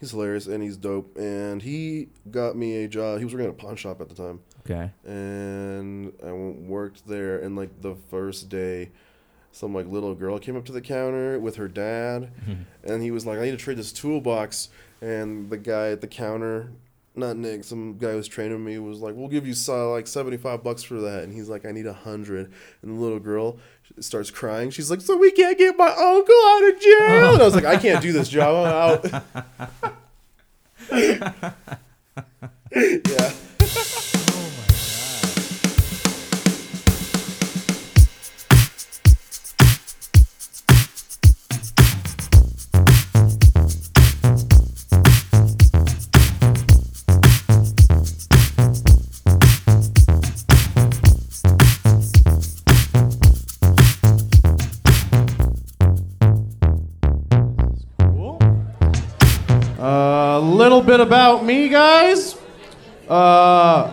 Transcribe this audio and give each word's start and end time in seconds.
He's 0.00 0.12
hilarious 0.12 0.46
and 0.46 0.62
he's 0.62 0.76
dope. 0.78 1.16
And 1.16 1.60
he 1.60 2.08
got 2.30 2.56
me 2.56 2.84
a 2.84 2.88
job. 2.88 3.18
He 3.18 3.24
was 3.24 3.34
working 3.34 3.46
at 3.46 3.52
a 3.52 3.56
pawn 3.56 3.76
shop 3.76 4.00
at 4.00 4.08
the 4.08 4.14
time. 4.14 4.40
Okay. 4.60 4.90
And 5.04 6.12
I 6.24 6.32
worked 6.32 7.06
there. 7.06 7.38
And 7.38 7.54
like 7.54 7.82
the 7.82 7.94
first 8.08 8.48
day, 8.48 8.90
some 9.52 9.74
like 9.74 9.86
little 9.86 10.14
girl 10.14 10.38
came 10.38 10.56
up 10.56 10.64
to 10.66 10.72
the 10.72 10.80
counter 10.80 11.38
with 11.38 11.56
her 11.56 11.68
dad. 11.68 12.32
and 12.84 13.02
he 13.02 13.10
was 13.10 13.26
like, 13.26 13.38
I 13.38 13.42
need 13.42 13.50
to 13.50 13.56
trade 13.58 13.76
this 13.76 13.92
toolbox. 13.92 14.70
And 15.02 15.50
the 15.50 15.58
guy 15.58 15.90
at 15.90 16.00
the 16.00 16.06
counter, 16.06 16.72
not 17.14 17.36
Nick, 17.36 17.64
some 17.64 17.98
guy 17.98 18.14
was 18.14 18.28
training 18.28 18.64
me 18.64 18.78
was 18.78 19.00
like, 19.00 19.14
we'll 19.14 19.28
give 19.28 19.46
you 19.46 19.54
uh, 19.68 19.90
like 19.90 20.06
75 20.06 20.62
bucks 20.62 20.82
for 20.82 21.00
that. 21.00 21.24
And 21.24 21.32
he's 21.32 21.48
like, 21.48 21.66
I 21.66 21.72
need 21.72 21.86
a 21.86 21.92
hundred. 21.92 22.52
And 22.82 22.96
the 22.96 23.00
little 23.00 23.18
girl 23.18 23.58
starts 23.98 24.30
crying. 24.30 24.70
She's 24.70 24.90
like, 24.90 25.00
so 25.00 25.16
we 25.16 25.30
can't 25.32 25.58
get 25.58 25.76
my 25.76 25.88
uncle 25.88 26.34
out 26.46 26.68
of 26.68 26.80
jail. 26.80 27.32
And 27.34 27.42
I 27.42 27.44
was 27.44 27.54
like, 27.54 27.64
I 27.64 27.76
can't 27.76 28.02
do 28.02 28.12
this 28.12 28.28
job. 28.28 28.66
I'm 28.66 29.12
out. 29.12 29.24
yeah. 32.72 33.32
Me, 61.50 61.68
guys. 61.68 62.36
Uh, 63.08 63.92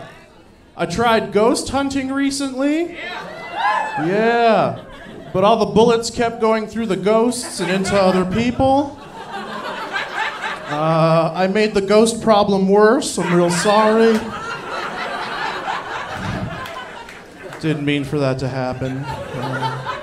I 0.76 0.86
tried 0.86 1.32
ghost 1.32 1.70
hunting 1.70 2.12
recently. 2.12 2.92
Yeah. 2.92 4.84
But 5.32 5.42
all 5.42 5.56
the 5.56 5.72
bullets 5.74 6.08
kept 6.08 6.40
going 6.40 6.68
through 6.68 6.86
the 6.86 6.96
ghosts 6.96 7.58
and 7.58 7.68
into 7.68 8.00
other 8.00 8.24
people. 8.24 8.96
Uh, 10.70 11.32
I 11.34 11.48
made 11.48 11.74
the 11.74 11.80
ghost 11.80 12.22
problem 12.22 12.68
worse. 12.68 13.18
I'm 13.18 13.34
real 13.34 13.50
sorry. 13.50 14.12
Didn't 17.60 17.84
mean 17.84 18.04
for 18.04 18.20
that 18.20 18.38
to 18.38 18.48
happen. 18.48 18.98
Uh, 18.98 19.98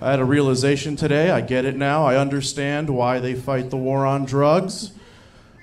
I 0.00 0.10
had 0.10 0.18
a 0.18 0.24
realization 0.24 0.96
today. 0.96 1.30
I 1.30 1.42
get 1.42 1.64
it 1.64 1.76
now. 1.76 2.04
I 2.04 2.16
understand 2.16 2.90
why 2.90 3.20
they 3.20 3.34
fight 3.36 3.70
the 3.70 3.76
war 3.76 4.04
on 4.04 4.24
drugs. 4.24 4.97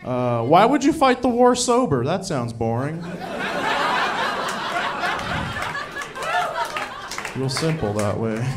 Uh, 0.06 0.44
why 0.44 0.64
would 0.64 0.84
you 0.84 0.94
fight 0.94 1.24
the 1.24 1.28
war 1.28 1.56
sober? 1.56 2.06
That 2.06 2.26
sounds 2.26 2.54
boring. 2.54 3.02
Real 7.36 7.50
simple 7.50 7.92
that 7.94 8.16
way. 8.20 8.48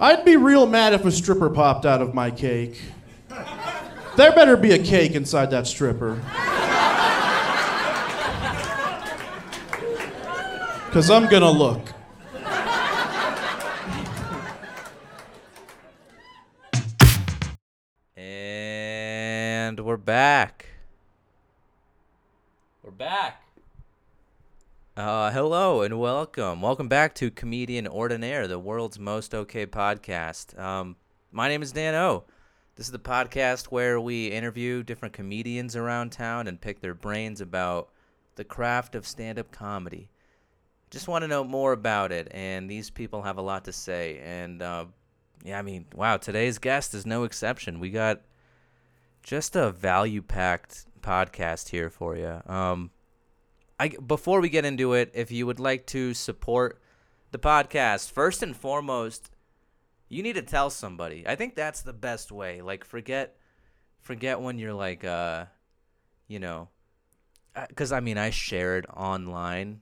I'd 0.00 0.24
be 0.24 0.36
real 0.36 0.66
mad 0.66 0.94
if 0.94 1.04
a 1.04 1.12
stripper 1.12 1.50
popped 1.50 1.84
out 1.84 2.00
of 2.00 2.14
my 2.14 2.30
cake. 2.30 2.80
There 4.16 4.32
better 4.32 4.56
be 4.56 4.72
a 4.72 4.82
cake 4.82 5.12
inside 5.12 5.50
that 5.50 5.66
stripper. 5.66 6.14
Because 10.86 11.10
I'm 11.10 11.28
gonna 11.28 11.50
look. 11.50 11.95
Back. 20.06 20.66
We're 22.84 22.92
back. 22.92 23.42
Uh, 24.96 25.32
hello 25.32 25.82
and 25.82 25.98
welcome. 25.98 26.62
Welcome 26.62 26.86
back 26.86 27.12
to 27.16 27.28
Comedian 27.28 27.88
Ordinaire, 27.88 28.46
the 28.46 28.60
world's 28.60 29.00
most 29.00 29.34
okay 29.34 29.66
podcast. 29.66 30.56
Um, 30.56 30.94
my 31.32 31.48
name 31.48 31.60
is 31.60 31.72
Dan 31.72 31.96
O. 31.96 32.22
This 32.76 32.86
is 32.86 32.92
the 32.92 33.00
podcast 33.00 33.64
where 33.64 33.98
we 33.98 34.28
interview 34.28 34.84
different 34.84 35.12
comedians 35.12 35.74
around 35.74 36.12
town 36.12 36.46
and 36.46 36.60
pick 36.60 36.80
their 36.80 36.94
brains 36.94 37.40
about 37.40 37.88
the 38.36 38.44
craft 38.44 38.94
of 38.94 39.08
stand-up 39.08 39.50
comedy. 39.50 40.08
Just 40.88 41.08
want 41.08 41.22
to 41.22 41.28
know 41.28 41.42
more 41.42 41.72
about 41.72 42.12
it, 42.12 42.28
and 42.30 42.70
these 42.70 42.90
people 42.90 43.22
have 43.22 43.38
a 43.38 43.42
lot 43.42 43.64
to 43.64 43.72
say. 43.72 44.20
And 44.24 44.62
uh, 44.62 44.84
yeah, 45.44 45.58
I 45.58 45.62
mean, 45.62 45.84
wow, 45.96 46.16
today's 46.16 46.58
guest 46.58 46.94
is 46.94 47.06
no 47.06 47.24
exception. 47.24 47.80
We 47.80 47.90
got 47.90 48.20
just 49.26 49.56
a 49.56 49.72
value 49.72 50.22
packed 50.22 50.86
podcast 51.00 51.70
here 51.70 51.90
for 51.90 52.16
you. 52.16 52.40
Um, 52.46 52.92
I 53.78 53.88
before 53.88 54.40
we 54.40 54.48
get 54.48 54.64
into 54.64 54.92
it, 54.94 55.10
if 55.14 55.32
you 55.32 55.46
would 55.46 55.58
like 55.58 55.84
to 55.88 56.14
support 56.14 56.80
the 57.32 57.38
podcast, 57.38 58.12
first 58.12 58.40
and 58.44 58.56
foremost, 58.56 59.30
you 60.08 60.22
need 60.22 60.34
to 60.34 60.42
tell 60.42 60.70
somebody. 60.70 61.26
I 61.26 61.34
think 61.34 61.56
that's 61.56 61.82
the 61.82 61.92
best 61.92 62.30
way. 62.30 62.62
Like 62.62 62.84
forget 62.84 63.36
forget 64.00 64.40
when 64.40 64.60
you're 64.60 64.72
like 64.72 65.04
uh 65.04 65.46
you 66.28 66.38
know 66.38 66.68
cuz 67.74 67.90
I 67.90 67.98
mean 67.98 68.18
I 68.18 68.30
share 68.30 68.78
it 68.78 68.86
online. 68.96 69.80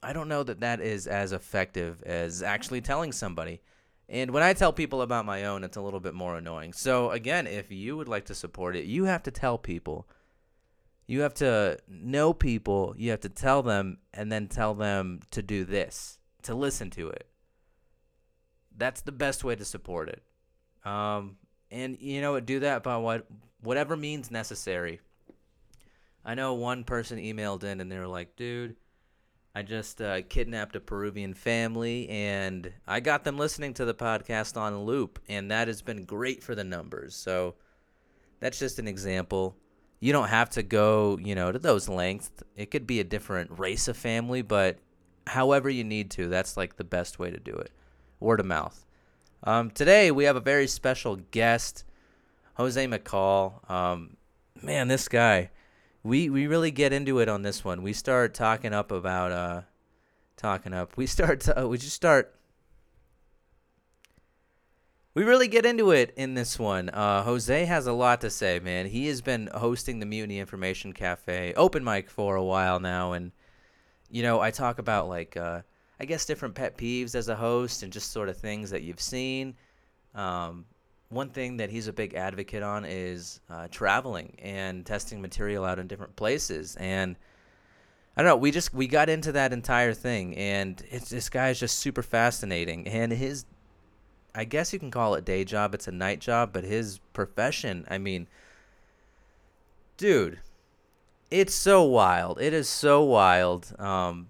I 0.00 0.12
don't 0.12 0.28
know 0.28 0.44
that 0.44 0.60
that 0.60 0.80
is 0.80 1.08
as 1.08 1.32
effective 1.32 2.02
as 2.04 2.40
actually 2.40 2.82
telling 2.82 3.10
somebody. 3.10 3.62
And 4.10 4.32
when 4.32 4.42
I 4.42 4.54
tell 4.54 4.72
people 4.72 5.02
about 5.02 5.24
my 5.24 5.44
own, 5.44 5.62
it's 5.62 5.76
a 5.76 5.80
little 5.80 6.00
bit 6.00 6.14
more 6.14 6.36
annoying. 6.36 6.72
So, 6.72 7.10
again, 7.12 7.46
if 7.46 7.70
you 7.70 7.96
would 7.96 8.08
like 8.08 8.24
to 8.24 8.34
support 8.34 8.74
it, 8.74 8.84
you 8.86 9.04
have 9.04 9.22
to 9.22 9.30
tell 9.30 9.56
people. 9.56 10.08
You 11.06 11.20
have 11.20 11.34
to 11.34 11.78
know 11.88 12.32
people, 12.32 12.94
you 12.98 13.10
have 13.10 13.20
to 13.20 13.28
tell 13.28 13.62
them, 13.62 13.98
and 14.12 14.30
then 14.30 14.48
tell 14.48 14.74
them 14.74 15.20
to 15.30 15.42
do 15.42 15.64
this, 15.64 16.18
to 16.42 16.54
listen 16.54 16.90
to 16.90 17.08
it. 17.08 17.28
That's 18.76 19.00
the 19.02 19.12
best 19.12 19.44
way 19.44 19.54
to 19.54 19.64
support 19.64 20.08
it. 20.08 20.22
Um, 20.84 21.36
and, 21.70 21.96
you 22.00 22.20
know, 22.20 22.38
do 22.40 22.60
that 22.60 22.82
by 22.82 22.96
what, 22.96 23.26
whatever 23.62 23.96
means 23.96 24.30
necessary. 24.30 25.00
I 26.24 26.34
know 26.34 26.54
one 26.54 26.82
person 26.82 27.18
emailed 27.18 27.62
in 27.62 27.80
and 27.80 27.90
they 27.90 27.98
were 27.98 28.08
like, 28.08 28.34
dude, 28.34 28.76
I 29.54 29.62
just 29.62 30.00
uh, 30.00 30.22
kidnapped 30.22 30.76
a 30.76 30.80
Peruvian 30.80 31.34
family, 31.34 32.08
and 32.08 32.72
I 32.86 33.00
got 33.00 33.24
them 33.24 33.36
listening 33.36 33.74
to 33.74 33.84
the 33.84 33.94
podcast 33.94 34.56
on 34.56 34.84
loop, 34.84 35.18
and 35.28 35.50
that 35.50 35.66
has 35.66 35.82
been 35.82 36.04
great 36.04 36.42
for 36.42 36.54
the 36.54 36.62
numbers. 36.62 37.16
So 37.16 37.56
that's 38.38 38.60
just 38.60 38.78
an 38.78 38.86
example. 38.86 39.56
You 39.98 40.12
don't 40.12 40.28
have 40.28 40.50
to 40.50 40.62
go, 40.62 41.18
you 41.20 41.34
know, 41.34 41.50
to 41.50 41.58
those 41.58 41.88
lengths. 41.88 42.30
It 42.56 42.70
could 42.70 42.86
be 42.86 43.00
a 43.00 43.04
different 43.04 43.58
race 43.58 43.88
of 43.88 43.96
family, 43.96 44.42
but 44.42 44.78
however 45.26 45.68
you 45.68 45.82
need 45.82 46.12
to, 46.12 46.28
that's 46.28 46.56
like 46.56 46.76
the 46.76 46.84
best 46.84 47.18
way 47.18 47.30
to 47.30 47.38
do 47.38 47.54
it. 47.54 47.72
Word 48.20 48.38
of 48.38 48.46
mouth. 48.46 48.86
Um, 49.42 49.70
today 49.70 50.12
we 50.12 50.24
have 50.24 50.36
a 50.36 50.40
very 50.40 50.68
special 50.68 51.16
guest, 51.16 51.84
Jose 52.54 52.86
McCall. 52.86 53.68
Um, 53.68 54.16
man, 54.62 54.86
this 54.86 55.08
guy 55.08 55.50
we 56.02 56.30
we 56.30 56.46
really 56.46 56.70
get 56.70 56.92
into 56.92 57.18
it 57.18 57.28
on 57.28 57.42
this 57.42 57.64
one. 57.64 57.82
We 57.82 57.92
start 57.92 58.34
talking 58.34 58.72
up 58.72 58.90
about 58.90 59.32
uh 59.32 59.62
talking 60.36 60.72
up. 60.72 60.96
We 60.96 61.06
start 61.06 61.40
to, 61.42 61.62
uh, 61.62 61.66
we 61.66 61.78
just 61.78 61.96
start 61.96 62.34
we 65.12 65.24
really 65.24 65.48
get 65.48 65.66
into 65.66 65.90
it 65.90 66.14
in 66.16 66.34
this 66.34 66.58
one. 66.58 66.88
Uh, 66.88 67.24
Jose 67.24 67.64
has 67.64 67.86
a 67.86 67.92
lot 67.92 68.20
to 68.20 68.30
say, 68.30 68.60
man. 68.60 68.86
He 68.86 69.08
has 69.08 69.20
been 69.20 69.48
hosting 69.52 69.98
the 69.98 70.06
Mutiny 70.06 70.38
Information 70.38 70.92
Cafe 70.92 71.52
open 71.56 71.82
mic 71.82 72.08
for 72.08 72.36
a 72.36 72.44
while 72.44 72.78
now, 72.78 73.12
and 73.12 73.32
you 74.08 74.22
know 74.22 74.40
I 74.40 74.50
talk 74.50 74.78
about 74.78 75.08
like 75.08 75.36
uh, 75.36 75.62
I 75.98 76.04
guess 76.04 76.24
different 76.24 76.54
pet 76.54 76.78
peeves 76.78 77.14
as 77.14 77.28
a 77.28 77.36
host 77.36 77.82
and 77.82 77.92
just 77.92 78.12
sort 78.12 78.28
of 78.28 78.36
things 78.36 78.70
that 78.70 78.82
you've 78.82 79.00
seen. 79.00 79.54
Um, 80.14 80.64
one 81.10 81.28
thing 81.28 81.56
that 81.56 81.70
he's 81.70 81.88
a 81.88 81.92
big 81.92 82.14
advocate 82.14 82.62
on 82.62 82.84
is 82.84 83.40
uh, 83.50 83.66
traveling 83.70 84.32
and 84.38 84.86
testing 84.86 85.20
material 85.20 85.64
out 85.64 85.78
in 85.78 85.88
different 85.88 86.14
places. 86.14 86.76
And 86.76 87.16
I 88.16 88.22
don't 88.22 88.28
know, 88.28 88.36
we 88.36 88.52
just 88.52 88.72
we 88.72 88.86
got 88.86 89.08
into 89.08 89.32
that 89.32 89.52
entire 89.52 89.92
thing, 89.92 90.36
and 90.36 90.82
it's 90.88 91.10
this 91.10 91.28
guy 91.28 91.50
is 91.50 91.58
just 91.58 91.78
super 91.80 92.02
fascinating. 92.02 92.86
And 92.86 93.12
his, 93.12 93.44
I 94.34 94.44
guess 94.44 94.72
you 94.72 94.78
can 94.78 94.90
call 94.90 95.16
it 95.16 95.24
day 95.24 95.44
job. 95.44 95.74
It's 95.74 95.88
a 95.88 95.92
night 95.92 96.20
job, 96.20 96.50
but 96.52 96.62
his 96.62 97.00
profession, 97.12 97.86
I 97.90 97.98
mean, 97.98 98.28
dude, 99.96 100.38
it's 101.30 101.54
so 101.54 101.82
wild. 101.82 102.40
It 102.40 102.54
is 102.54 102.68
so 102.68 103.02
wild. 103.02 103.74
Um, 103.80 104.28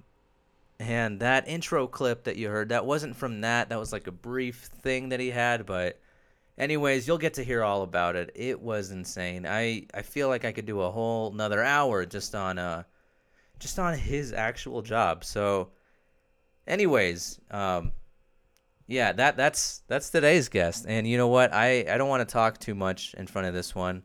and 0.79 1.21
that 1.21 1.47
intro 1.47 1.87
clip 1.87 2.25
that 2.25 2.37
you 2.37 2.49
heard, 2.49 2.71
that 2.71 2.87
wasn't 2.87 3.17
from 3.17 3.43
that. 3.43 3.69
That 3.69 3.79
was 3.79 3.93
like 3.93 4.07
a 4.07 4.13
brief 4.13 4.71
thing 4.83 5.11
that 5.11 5.21
he 5.21 5.31
had, 5.31 5.67
but 5.67 5.99
anyways 6.61 7.07
you'll 7.07 7.19
get 7.19 7.35
to 7.35 7.43
hear 7.43 7.65
all 7.65 7.83
about 7.83 8.15
it 8.15 8.31
it 8.35 8.61
was 8.61 8.91
insane 8.91 9.47
i 9.47 9.85
i 9.95 10.03
feel 10.03 10.29
like 10.29 10.45
i 10.45 10.53
could 10.53 10.67
do 10.67 10.81
a 10.81 10.91
whole 10.91 11.33
another 11.33 11.63
hour 11.63 12.07
just 12.07 12.35
on 12.35 12.59
uh 12.59 12.83
just 13.59 13.79
on 13.79 13.97
his 13.97 14.33
actual 14.33 14.83
job 14.83 15.25
so 15.25 15.71
anyways 16.67 17.41
um 17.51 17.93
yeah, 18.91 19.13
that 19.13 19.37
that's 19.37 19.83
that's 19.87 20.11
today's 20.11 20.49
guest. 20.49 20.85
And 20.89 21.07
you 21.07 21.17
know 21.17 21.29
what? 21.29 21.55
I 21.55 21.85
I 21.89 21.97
don't 21.97 22.09
want 22.09 22.29
to 22.29 22.33
talk 22.33 22.59
too 22.59 22.75
much 22.75 23.15
in 23.15 23.29
front 23.29 23.47
of 23.47 23.55
this 23.55 23.73
one. 23.73 24.03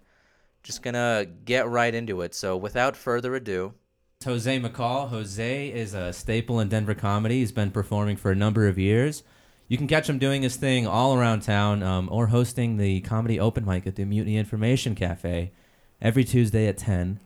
Just 0.62 0.84
gonna 0.84 1.25
get 1.44 1.68
right 1.68 1.94
into 1.94 2.22
it. 2.22 2.36
So 2.36 2.56
without 2.56 2.96
further 2.96 3.34
ado, 3.34 3.74
Jose 4.24 4.60
McCall. 4.60 5.10
Jose 5.10 5.68
is 5.69 5.96
a 5.96 6.13
staple 6.13 6.60
in 6.60 6.69
Denver 6.69 6.94
comedy. 6.94 7.40
He's 7.40 7.52
been 7.52 7.72
performing 7.72 8.16
for 8.16 8.30
a 8.30 8.36
number 8.36 8.68
of 8.68 8.78
years. 8.78 9.24
You 9.67 9.77
can 9.77 9.88
catch 9.88 10.07
him 10.07 10.19
doing 10.19 10.44
his 10.44 10.56
thing 10.57 10.85
all 10.85 11.17
around 11.17 11.41
town 11.41 11.81
um, 11.81 12.07
or 12.12 12.27
hosting 12.27 12.77
the 12.77 13.01
comedy 13.01 13.39
open 13.39 13.65
mic 13.65 13.88
at 13.88 13.95
the 13.95 14.06
Mutiny 14.06 14.38
Information 14.38 14.94
Cafe 14.94 15.51
every 16.00 16.23
Tuesday 16.23 16.67
at 16.67 16.77
10. 16.77 17.19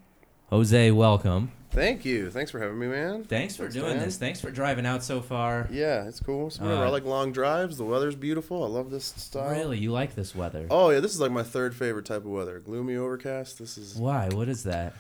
Jose, 0.50 0.92
welcome. 0.92 1.52
Thank 1.72 2.06
you. 2.06 2.32
Thanks 2.32 2.50
for 2.50 2.60
having 2.60 2.80
me, 2.80 2.88
man. 2.88 3.26
Thanks 3.26 3.56
for 3.56 3.64
Thanks, 3.64 3.76
doing 3.76 3.98
man. 3.98 4.06
this. 4.06 4.18
Thanks 4.18 4.40
for 4.40 4.50
driving 4.52 4.86
out 4.86 5.04
so 5.04 5.22
far. 5.22 5.68
Yeah, 5.70 6.08
it's 6.08 6.20
cool. 6.22 6.46
Whatever. 6.46 6.84
Uh, 6.84 6.86
I 6.86 6.90
like 6.90 7.04
long 7.04 7.32
drives. 7.32 7.78
The 7.78 7.84
weather's 7.84 8.16
beautiful. 8.16 8.64
I 8.64 8.68
love 8.68 8.90
this 8.90 9.14
style. 9.18 9.52
Really? 9.52 9.78
You 9.78 9.92
like 9.92 10.16
this 10.16 10.34
weather? 10.34 10.66
Oh 10.72 10.90
yeah, 10.90 11.00
this 11.00 11.14
is 11.14 11.20
like 11.20 11.32
my 11.32 11.44
third 11.44 11.76
favorite 11.76 12.06
type 12.06 12.24
of 12.26 12.32
weather. 12.32 12.60
Gloomy 12.60 12.96
overcast. 12.96 13.60
This 13.60 13.78
is. 13.78 13.98
Why? 13.98 14.30
What 14.32 14.50
is 14.50 14.64
that? 14.64 14.96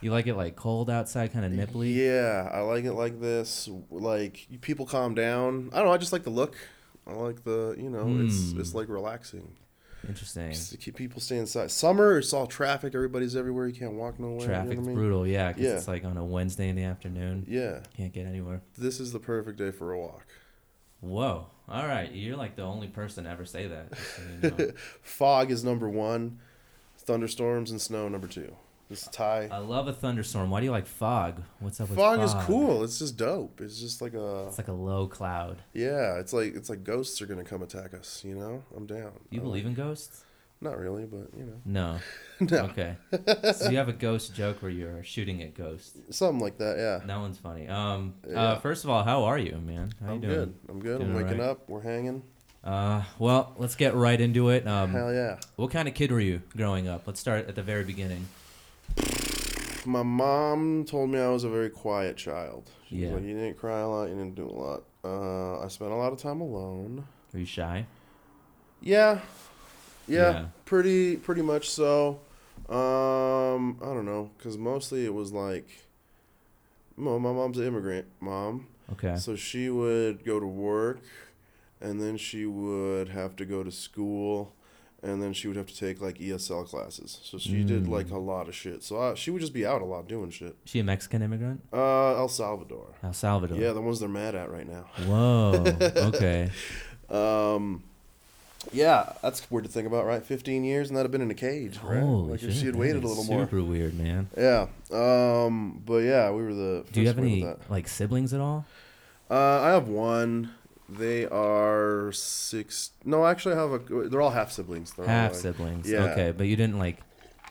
You 0.00 0.12
like 0.12 0.26
it 0.26 0.34
like 0.34 0.56
cold 0.56 0.88
outside, 0.88 1.32
kind 1.32 1.44
of 1.44 1.52
nipply? 1.52 1.94
Yeah, 1.94 2.48
I 2.52 2.60
like 2.60 2.84
it 2.84 2.92
like 2.94 3.20
this. 3.20 3.68
Like 3.90 4.46
people 4.62 4.86
calm 4.86 5.14
down. 5.14 5.70
I 5.72 5.78
don't 5.78 5.86
know. 5.88 5.92
I 5.92 5.98
just 5.98 6.12
like 6.12 6.22
the 6.22 6.30
look. 6.30 6.56
I 7.06 7.12
like 7.12 7.44
the 7.44 7.74
you 7.78 7.90
know 7.90 8.06
it's 8.24 8.52
Hmm. 8.52 8.60
it's 8.60 8.74
like 8.74 8.88
relaxing. 8.88 9.52
Interesting. 10.06 10.50
Just 10.52 10.70
to 10.72 10.76
keep 10.76 10.96
people 10.96 11.18
stay 11.20 11.38
inside. 11.38 11.70
Summer, 11.70 12.18
it's 12.18 12.34
all 12.34 12.46
traffic. 12.46 12.94
Everybody's 12.94 13.34
everywhere. 13.34 13.66
You 13.66 13.72
can't 13.74 13.94
walk 13.94 14.20
nowhere. 14.20 14.40
you 14.42 14.46
know 14.48 14.52
Traffic's 14.54 14.78
I 14.78 14.82
mean? 14.82 14.94
brutal, 14.94 15.26
yeah, 15.26 15.50
'cause 15.52 15.62
Yeah. 15.62 15.76
it's 15.76 15.88
like 15.88 16.04
on 16.04 16.18
a 16.18 16.24
Wednesday 16.24 16.68
in 16.68 16.76
the 16.76 16.82
afternoon. 16.84 17.46
Yeah, 17.48 17.80
Can't 17.96 18.12
get 18.12 18.26
anywhere. 18.26 18.60
this 18.76 19.00
is 19.00 19.12
the 19.12 19.18
perfect 19.18 19.56
day 19.58 19.70
for 19.70 19.92
a 19.92 19.98
walk. 19.98 20.26
Whoa. 21.00 21.46
All 21.68 21.86
right. 21.86 22.12
You're 22.12 22.36
like 22.36 22.54
the 22.56 22.62
only 22.62 22.88
person 22.88 23.24
to 23.24 23.30
ever 23.30 23.46
say 23.46 23.66
that. 23.66 23.96
so 23.96 24.22
you 24.42 24.50
know. 24.66 24.72
Fog 25.02 25.50
is 25.50 25.64
number 25.64 25.88
one. 25.88 26.38
Thunderstorms 26.98 27.70
and 27.70 27.80
snow 27.80 28.08
number 28.08 28.26
two. 28.28 28.54
This 28.90 29.02
is 29.02 29.08
tie. 29.08 29.48
I 29.50 29.58
love 29.58 29.88
a 29.88 29.92
thunderstorm. 29.92 30.50
Why 30.50 30.60
do 30.60 30.66
you 30.66 30.70
like 30.72 30.86
fog? 30.86 31.42
What's 31.60 31.80
up 31.80 31.88
with 31.88 31.98
fog, 31.98 32.18
fog? 32.18 32.24
is 32.26 32.46
cool. 32.46 32.84
It's 32.84 32.98
just 32.98 33.16
dope. 33.16 33.60
It's 33.60 33.80
just 33.80 34.02
like 34.02 34.14
a 34.14 34.44
It's 34.48 34.58
like 34.58 34.68
a 34.68 34.72
low 34.72 35.06
cloud. 35.06 35.62
yeah. 35.72 36.18
It's 36.18 36.32
like 36.32 36.54
it's 36.54 36.68
like 36.68 36.84
ghosts 36.84 37.20
are 37.22 37.26
gonna 37.26 37.44
come 37.44 37.62
attack 37.62 37.94
us. 37.94 38.22
You 38.24 38.34
know, 38.34 38.62
I'm 38.76 38.86
down. 38.86 39.12
You 39.30 39.40
I 39.40 39.42
believe 39.44 39.64
like- 39.64 39.70
in 39.70 39.74
ghosts? 39.74 40.24
Not 40.60 40.78
really, 40.78 41.04
but 41.04 41.28
you 41.36 41.44
know, 41.44 41.60
No. 41.66 41.98
no, 42.40 42.64
Okay. 42.70 42.96
so 43.52 43.68
you 43.70 43.76
have 43.76 43.88
a 43.88 43.92
ghost 43.92 44.34
joke 44.34 44.62
where 44.62 44.70
you're 44.70 45.02
shooting 45.04 45.42
at 45.42 45.54
ghosts. 45.54 45.98
something 46.16 46.40
like 46.40 46.56
that. 46.58 46.76
Yeah. 46.78 47.06
That 47.06 47.18
one's 47.18 47.38
funny. 47.38 47.68
Um. 47.68 48.14
Yeah. 48.26 48.42
Uh. 48.42 48.58
First 48.60 48.84
of 48.84 48.90
all, 48.90 49.02
how 49.02 49.24
are 49.24 49.36
you, 49.38 49.56
man? 49.58 49.92
How 50.00 50.12
I'm 50.12 50.14
you 50.22 50.28
doing? 50.28 50.34
good. 50.34 50.54
I'm 50.68 50.80
good. 50.80 51.00
I'm 51.02 51.14
waking 51.14 51.32
alright? 51.40 51.40
up. 51.50 51.68
We're 51.68 51.82
hanging. 51.82 52.22
Uh. 52.62 53.02
Well, 53.18 53.54
let's 53.58 53.74
get 53.74 53.94
right 53.94 54.18
into 54.18 54.48
it. 54.50 54.66
Um. 54.66 54.92
Hell 54.92 55.12
yeah. 55.12 55.38
What 55.56 55.70
kind 55.70 55.88
of 55.88 55.92
kid 55.94 56.10
were 56.12 56.20
you 56.20 56.40
growing 56.56 56.86
up? 56.88 57.06
Let's 57.06 57.20
start 57.20 57.46
at 57.48 57.56
the 57.56 57.62
very 57.62 57.84
beginning. 57.84 58.26
My 59.86 60.02
mom 60.02 60.84
told 60.86 61.10
me 61.10 61.18
I 61.18 61.28
was 61.28 61.44
a 61.44 61.50
very 61.50 61.68
quiet 61.70 62.16
child. 62.16 62.70
She 62.88 62.96
Yeah. 62.96 63.08
was 63.08 63.14
like, 63.20 63.24
you 63.28 63.34
didn't 63.34 63.58
cry 63.58 63.80
a 63.80 63.88
lot. 63.88 64.04
You 64.08 64.14
didn't 64.14 64.34
do 64.34 64.48
a 64.48 64.50
lot. 64.50 64.82
Uh, 65.04 65.60
I 65.60 65.68
spent 65.68 65.90
a 65.92 65.94
lot 65.96 66.12
of 66.12 66.18
time 66.18 66.40
alone. 66.40 67.06
Were 67.32 67.40
you 67.40 67.44
shy? 67.46 67.86
Yeah. 68.80 69.20
Yeah. 70.06 70.30
Yeah. 70.32 70.46
Pretty 70.64 71.16
pretty 71.16 71.42
much 71.42 71.68
so. 71.68 72.20
Um, 72.68 73.78
I 73.82 73.86
don't 73.92 74.06
know, 74.06 74.30
cuz 74.38 74.56
mostly 74.56 75.04
it 75.04 75.12
was 75.12 75.32
like 75.32 75.68
well, 76.96 77.18
my 77.18 77.32
mom's 77.32 77.58
an 77.58 77.66
immigrant 77.66 78.06
mom. 78.20 78.68
Okay. 78.92 79.16
So 79.16 79.34
she 79.36 79.68
would 79.68 80.24
go 80.24 80.38
to 80.40 80.46
work 80.46 81.00
and 81.80 82.00
then 82.00 82.16
she 82.16 82.46
would 82.46 83.08
have 83.10 83.36
to 83.36 83.44
go 83.44 83.62
to 83.64 83.70
school 83.70 84.54
and 85.04 85.22
then 85.22 85.32
she 85.34 85.46
would 85.48 85.56
have 85.56 85.66
to 85.66 85.76
take 85.76 86.00
like 86.00 86.18
ESL 86.18 86.66
classes. 86.66 87.20
So 87.22 87.38
she 87.38 87.62
did 87.62 87.84
Mm. 87.84 87.90
like 87.90 88.10
a 88.10 88.18
lot 88.18 88.48
of 88.48 88.54
shit. 88.54 88.82
So 88.82 88.98
I, 89.00 89.14
she 89.14 89.30
would 89.30 89.40
just 89.40 89.52
be 89.52 89.64
out 89.66 89.82
a 89.82 89.84
lot 89.84 90.08
doing 90.08 90.30
shit. 90.30 90.56
She 90.64 90.80
a 90.80 90.84
Mexican 90.84 91.20
immigrant? 91.22 91.60
Uh, 91.72 92.16
El 92.16 92.28
Salvador. 92.28 92.86
El 93.02 93.12
Salvador. 93.12 93.58
Yeah, 93.58 93.72
the 93.72 93.80
ones 93.82 94.00
they're 94.00 94.08
mad 94.08 94.34
at 94.34 94.50
right 94.50 94.66
now. 94.68 94.86
Whoa. 95.06 95.64
Okay. 96.14 96.50
Um, 97.10 97.82
yeah, 98.72 99.12
that's 99.22 99.48
weird 99.50 99.64
to 99.66 99.70
think 99.70 99.86
about, 99.86 100.06
right? 100.06 100.24
15 100.24 100.64
years 100.64 100.88
and 100.88 100.96
that'd 100.96 101.04
have 101.04 101.12
been 101.12 101.20
in 101.20 101.30
a 101.30 101.34
cage, 101.34 101.78
right? 101.82 102.00
Holy 102.00 102.30
like 102.32 102.40
shit. 102.40 102.48
if 102.48 102.56
she 102.56 102.64
had 102.66 102.76
waited 102.76 103.04
a 103.04 103.06
little 103.06 103.24
more. 103.24 103.44
Super 103.44 103.62
weird, 103.62 103.94
man. 103.98 104.28
Yeah. 104.38 104.68
Um, 104.90 105.82
but 105.84 105.98
yeah, 105.98 106.30
we 106.30 106.42
were 106.42 106.54
the. 106.54 106.84
Do 106.92 107.00
you 107.02 107.06
have 107.08 107.18
any 107.18 107.46
like 107.68 107.88
siblings 107.88 108.32
at 108.32 108.40
all? 108.40 108.64
Uh, 109.30 109.60
I 109.60 109.68
have 109.70 109.88
one. 109.88 110.50
They 110.88 111.26
are 111.26 112.12
six. 112.12 112.90
No, 113.04 113.26
actually, 113.26 113.54
I 113.54 113.58
have 113.58 113.72
a. 113.72 114.08
They're 114.08 114.20
all 114.20 114.30
half 114.30 114.52
siblings. 114.52 114.92
They're 114.92 115.04
all, 115.06 115.10
Half 115.10 115.32
like- 115.32 115.40
siblings. 115.40 115.90
yeah. 115.90 116.04
Okay, 116.12 116.32
but 116.36 116.46
you 116.46 116.56
didn't 116.56 116.78
like 116.78 116.98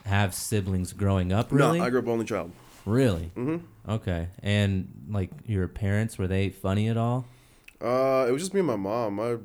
have 0.04 0.34
siblings 0.34 0.92
growing 0.92 1.32
up, 1.32 1.50
really? 1.50 1.78
No, 1.78 1.84
I 1.84 1.90
grew 1.90 1.98
up 2.00 2.08
only 2.08 2.24
child. 2.26 2.52
really? 2.86 3.30
hmm 3.34 3.56
Okay. 3.88 4.28
And 4.42 4.88
like 5.10 5.30
your 5.46 5.66
parents 5.68 6.16
were 6.18 6.26
they 6.28 6.48
funny 6.50 6.88
at 6.88 6.96
all? 6.96 7.26
Uh, 7.82 8.24
it 8.28 8.32
was 8.32 8.40
just 8.42 8.54
me 8.54 8.60
and 8.60 8.66
my 8.68 8.76
mom. 8.76 9.18
I, 9.20 9.36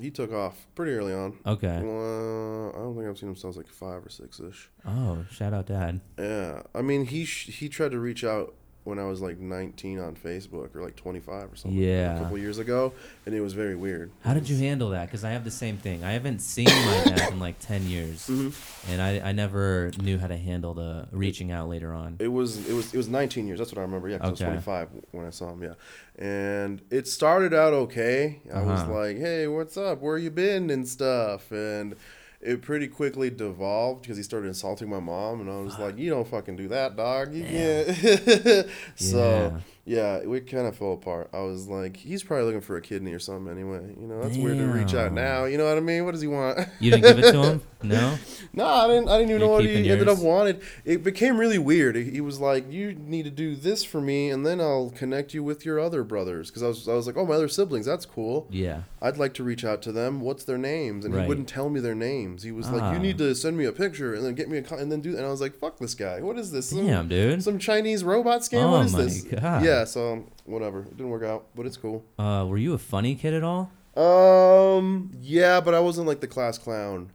he 0.00 0.10
took 0.10 0.32
off 0.32 0.66
pretty 0.74 0.92
early 0.92 1.12
on. 1.14 1.38
Okay. 1.46 1.66
Uh, 1.76 2.68
I 2.70 2.82
don't 2.82 2.94
think 2.96 3.08
I've 3.08 3.18
seen 3.18 3.28
him 3.30 3.34
since 3.36 3.44
I 3.44 3.48
was 3.48 3.56
like 3.56 3.68
five 3.68 4.04
or 4.04 4.08
six 4.10 4.40
ish. 4.40 4.68
Oh, 4.86 5.24
shout 5.30 5.54
out 5.54 5.66
dad. 5.66 6.00
Yeah, 6.18 6.62
I 6.74 6.82
mean 6.82 7.06
he 7.06 7.24
sh- 7.24 7.48
he 7.58 7.68
tried 7.68 7.92
to 7.92 7.98
reach 8.00 8.24
out 8.24 8.54
when 8.88 8.98
I 8.98 9.04
was 9.04 9.20
like 9.20 9.38
19 9.38 9.98
on 9.98 10.14
Facebook 10.16 10.74
or 10.74 10.82
like 10.82 10.96
25 10.96 11.52
or 11.52 11.56
something. 11.56 11.78
Yeah. 11.78 12.16
a 12.16 12.20
couple 12.22 12.38
years 12.38 12.58
ago, 12.58 12.92
and 13.26 13.34
it 13.34 13.40
was 13.40 13.52
very 13.52 13.76
weird. 13.76 14.10
How 14.24 14.34
did 14.34 14.48
you 14.48 14.56
handle 14.56 14.90
that? 14.90 15.06
Because 15.06 15.24
I 15.24 15.30
have 15.30 15.44
the 15.44 15.50
same 15.50 15.76
thing. 15.76 16.02
I 16.04 16.12
haven't 16.12 16.40
seen 16.40 16.64
my 16.66 17.02
dad 17.06 17.32
in 17.32 17.38
like 17.38 17.58
ten 17.58 17.82
years, 17.86 18.26
Mhm. 18.26 18.54
and 18.90 19.02
I, 19.02 19.28
I 19.28 19.32
never 19.32 19.90
knew 20.00 20.18
how 20.18 20.26
to 20.26 20.36
handle 20.36 20.74
the 20.74 21.06
reaching 21.12 21.50
out 21.52 21.68
later 21.68 21.92
on. 21.92 22.16
It 22.18 22.28
was 22.28 22.68
it 22.68 22.72
was 22.74 22.92
it 22.94 22.96
was 22.96 23.08
19 23.08 23.46
years. 23.46 23.58
That's 23.58 23.70
what 23.72 23.78
I 23.78 23.82
remember. 23.82 24.08
Yeah, 24.08 24.18
'cause 24.18 24.40
Okay. 24.40 24.46
I 24.46 24.54
was 24.54 24.64
25 24.64 24.88
when 25.12 25.26
I 25.26 25.30
saw 25.30 25.52
him. 25.52 25.62
Yeah, 25.62 25.74
and 26.18 26.80
it 26.90 27.06
started 27.06 27.52
out 27.54 27.72
okay. 27.74 28.40
I 28.52 28.62
was 28.62 28.80
Uh-huh. 28.80 28.94
like, 28.94 29.18
"Hey, 29.18 29.46
what's 29.46 29.76
up? 29.76 30.00
Where 30.00 30.18
you 30.18 30.30
been?" 30.30 30.70
and 30.70 30.88
stuff, 30.88 31.50
and 31.52 31.94
it 32.40 32.62
pretty 32.62 32.86
quickly 32.86 33.30
devolved 33.30 34.02
because 34.02 34.16
he 34.16 34.22
started 34.22 34.46
insulting 34.48 34.88
my 34.88 35.00
mom, 35.00 35.40
and 35.40 35.50
I 35.50 35.58
was 35.60 35.78
like, 35.78 35.98
"You 35.98 36.10
don't 36.10 36.26
fucking 36.26 36.56
do 36.56 36.68
that, 36.68 36.96
dog. 36.96 37.34
You 37.34 37.44
can't." 37.44 38.68
so 38.96 39.60
yeah, 39.88 40.22
we 40.24 40.40
kind 40.40 40.66
of 40.66 40.76
fell 40.76 40.92
apart. 40.92 41.30
I 41.32 41.40
was 41.40 41.66
like, 41.66 41.96
"He's 41.96 42.22
probably 42.22 42.44
looking 42.44 42.60
for 42.60 42.76
a 42.76 42.82
kidney 42.82 43.12
or 43.12 43.18
something 43.18 43.50
anyway." 43.50 43.94
You 43.98 44.06
know, 44.06 44.22
that's 44.22 44.36
weird 44.36 44.58
to 44.58 44.66
reach 44.66 44.94
out 44.94 45.12
now. 45.12 45.46
You 45.46 45.56
know 45.58 45.64
what 45.64 45.78
I 45.78 45.80
mean? 45.80 46.04
What 46.04 46.12
does 46.12 46.20
he 46.20 46.28
want? 46.28 46.58
You 46.80 46.90
didn't 46.92 47.04
give 47.16 47.24
it 47.24 47.32
to 47.32 47.42
him? 47.42 47.62
No. 47.80 48.18
No, 48.52 48.66
I 48.66 48.88
didn't. 48.88 49.08
I 49.08 49.18
didn't 49.18 49.30
even 49.30 49.30
You're 49.30 49.38
know 49.38 49.48
what 49.52 49.62
he 49.62 49.68
keeping 49.68 49.88
ended 49.92 50.08
up 50.08 50.18
wanted. 50.18 50.62
It 50.84 51.04
became 51.04 51.38
really 51.38 51.58
weird. 51.58 51.94
He 51.94 52.20
was 52.20 52.40
like, 52.40 52.72
"You 52.72 52.92
need 52.92 53.22
to 53.26 53.30
do 53.30 53.54
this 53.54 53.84
for 53.84 54.00
me, 54.00 54.30
and 54.30 54.44
then 54.44 54.60
I'll 54.60 54.90
connect 54.90 55.32
you 55.32 55.44
with 55.44 55.64
your 55.64 55.78
other 55.78 56.02
brothers." 56.02 56.50
Because 56.50 56.64
I 56.64 56.66
was, 56.66 56.88
I 56.88 56.94
was 56.94 57.06
like, 57.06 57.16
"Oh, 57.16 57.24
my 57.24 57.34
other 57.34 57.46
siblings. 57.46 57.86
That's 57.86 58.04
cool. 58.04 58.48
Yeah. 58.50 58.82
I'd 59.00 59.16
like 59.16 59.32
to 59.34 59.44
reach 59.44 59.64
out 59.64 59.80
to 59.82 59.92
them. 59.92 60.20
What's 60.20 60.42
their 60.42 60.58
names?" 60.58 61.04
And 61.04 61.14
Right. 61.14 61.22
he 61.22 61.28
wouldn't 61.28 61.46
tell 61.48 61.70
me 61.70 61.78
their 61.78 61.94
names. 61.94 62.42
He 62.42 62.50
was 62.50 62.68
like, 62.68 62.82
Ah. 62.82 62.92
"You 62.94 62.98
need 62.98 63.16
to 63.18 63.32
send 63.36 63.56
me 63.56 63.64
a 63.64 63.70
picture, 63.72 64.12
and 64.12 64.24
then 64.26 64.34
get 64.34 64.48
me 64.48 64.58
a, 64.58 64.62
con- 64.62 64.80
and 64.80 64.90
then 64.90 65.00
do." 65.00 65.16
And 65.16 65.24
I 65.24 65.28
was 65.28 65.40
like, 65.40 65.56
"Fuck 65.60 65.78
this 65.78 65.94
guy. 65.94 66.20
What 66.20 66.36
is 66.36 66.50
this? 66.50 66.70
Some, 66.70 66.84
Damn, 66.84 67.06
dude. 67.06 67.44
some 67.44 67.60
Chinese 67.60 68.02
robot 68.02 68.40
scam? 68.40 68.64
Oh 68.64 68.70
what 68.72 68.86
is 68.86 68.92
my 68.92 69.02
this?" 69.04 69.22
God. 69.22 69.64
Yeah. 69.64 69.77
So 69.84 70.24
whatever. 70.44 70.80
It 70.80 70.96
didn't 70.96 71.10
work 71.10 71.24
out, 71.24 71.46
but 71.54 71.66
it's 71.66 71.76
cool. 71.76 72.04
Uh, 72.18 72.44
were 72.48 72.58
you 72.58 72.74
a 72.74 72.78
funny 72.78 73.14
kid 73.14 73.34
at 73.34 73.42
all? 73.44 73.70
Um. 73.96 75.10
Yeah, 75.20 75.60
but 75.60 75.74
I 75.74 75.80
wasn't 75.80 76.06
like 76.06 76.20
the 76.20 76.26
class 76.26 76.58
clown. 76.58 77.10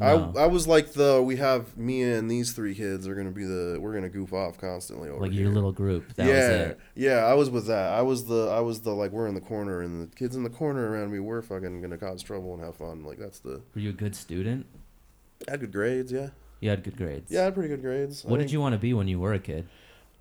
I 0.00 0.12
I 0.12 0.46
was 0.46 0.68
like 0.68 0.92
the 0.92 1.20
we 1.20 1.36
have 1.36 1.76
me 1.76 2.02
and 2.02 2.30
these 2.30 2.52
three 2.52 2.74
kids 2.74 3.08
are 3.08 3.16
gonna 3.16 3.32
be 3.32 3.44
the 3.44 3.78
we're 3.80 3.94
gonna 3.94 4.10
goof 4.10 4.32
off 4.32 4.56
constantly 4.58 5.08
over 5.08 5.22
like 5.22 5.32
here. 5.32 5.44
your 5.44 5.50
little 5.52 5.72
group. 5.72 6.14
That 6.14 6.26
yeah, 6.28 6.74
yeah. 6.94 7.24
I 7.24 7.34
was 7.34 7.50
with 7.50 7.66
that. 7.66 7.94
I 7.94 8.02
was 8.02 8.26
the 8.26 8.48
I 8.48 8.60
was 8.60 8.80
the 8.82 8.92
like 8.92 9.10
we're 9.10 9.26
in 9.26 9.34
the 9.34 9.40
corner 9.40 9.80
and 9.80 10.02
the 10.02 10.14
kids 10.14 10.36
in 10.36 10.44
the 10.44 10.50
corner 10.50 10.88
around 10.90 11.10
me. 11.10 11.18
We're 11.18 11.42
fucking 11.42 11.80
gonna 11.80 11.96
cause 11.98 12.22
trouble 12.22 12.54
and 12.54 12.62
have 12.62 12.76
fun. 12.76 13.02
Like 13.02 13.18
that's 13.18 13.40
the 13.40 13.60
Were 13.74 13.80
you 13.80 13.90
a 13.90 13.94
good 13.94 14.14
student? 14.14 14.66
I 15.48 15.52
had 15.52 15.60
good 15.60 15.72
grades. 15.72 16.12
Yeah, 16.12 16.28
You 16.60 16.70
had 16.70 16.84
good 16.84 16.96
grades. 16.96 17.32
yeah. 17.32 17.40
I 17.40 17.44
had 17.44 17.54
pretty 17.54 17.70
good 17.70 17.82
grades. 17.82 18.24
I 18.24 18.28
What 18.28 18.36
did 18.36 18.44
think- 18.44 18.52
you 18.52 18.60
want 18.60 18.74
to 18.74 18.78
be 18.78 18.92
when 18.94 19.08
you 19.08 19.18
were 19.18 19.32
a 19.32 19.38
kid? 19.40 19.66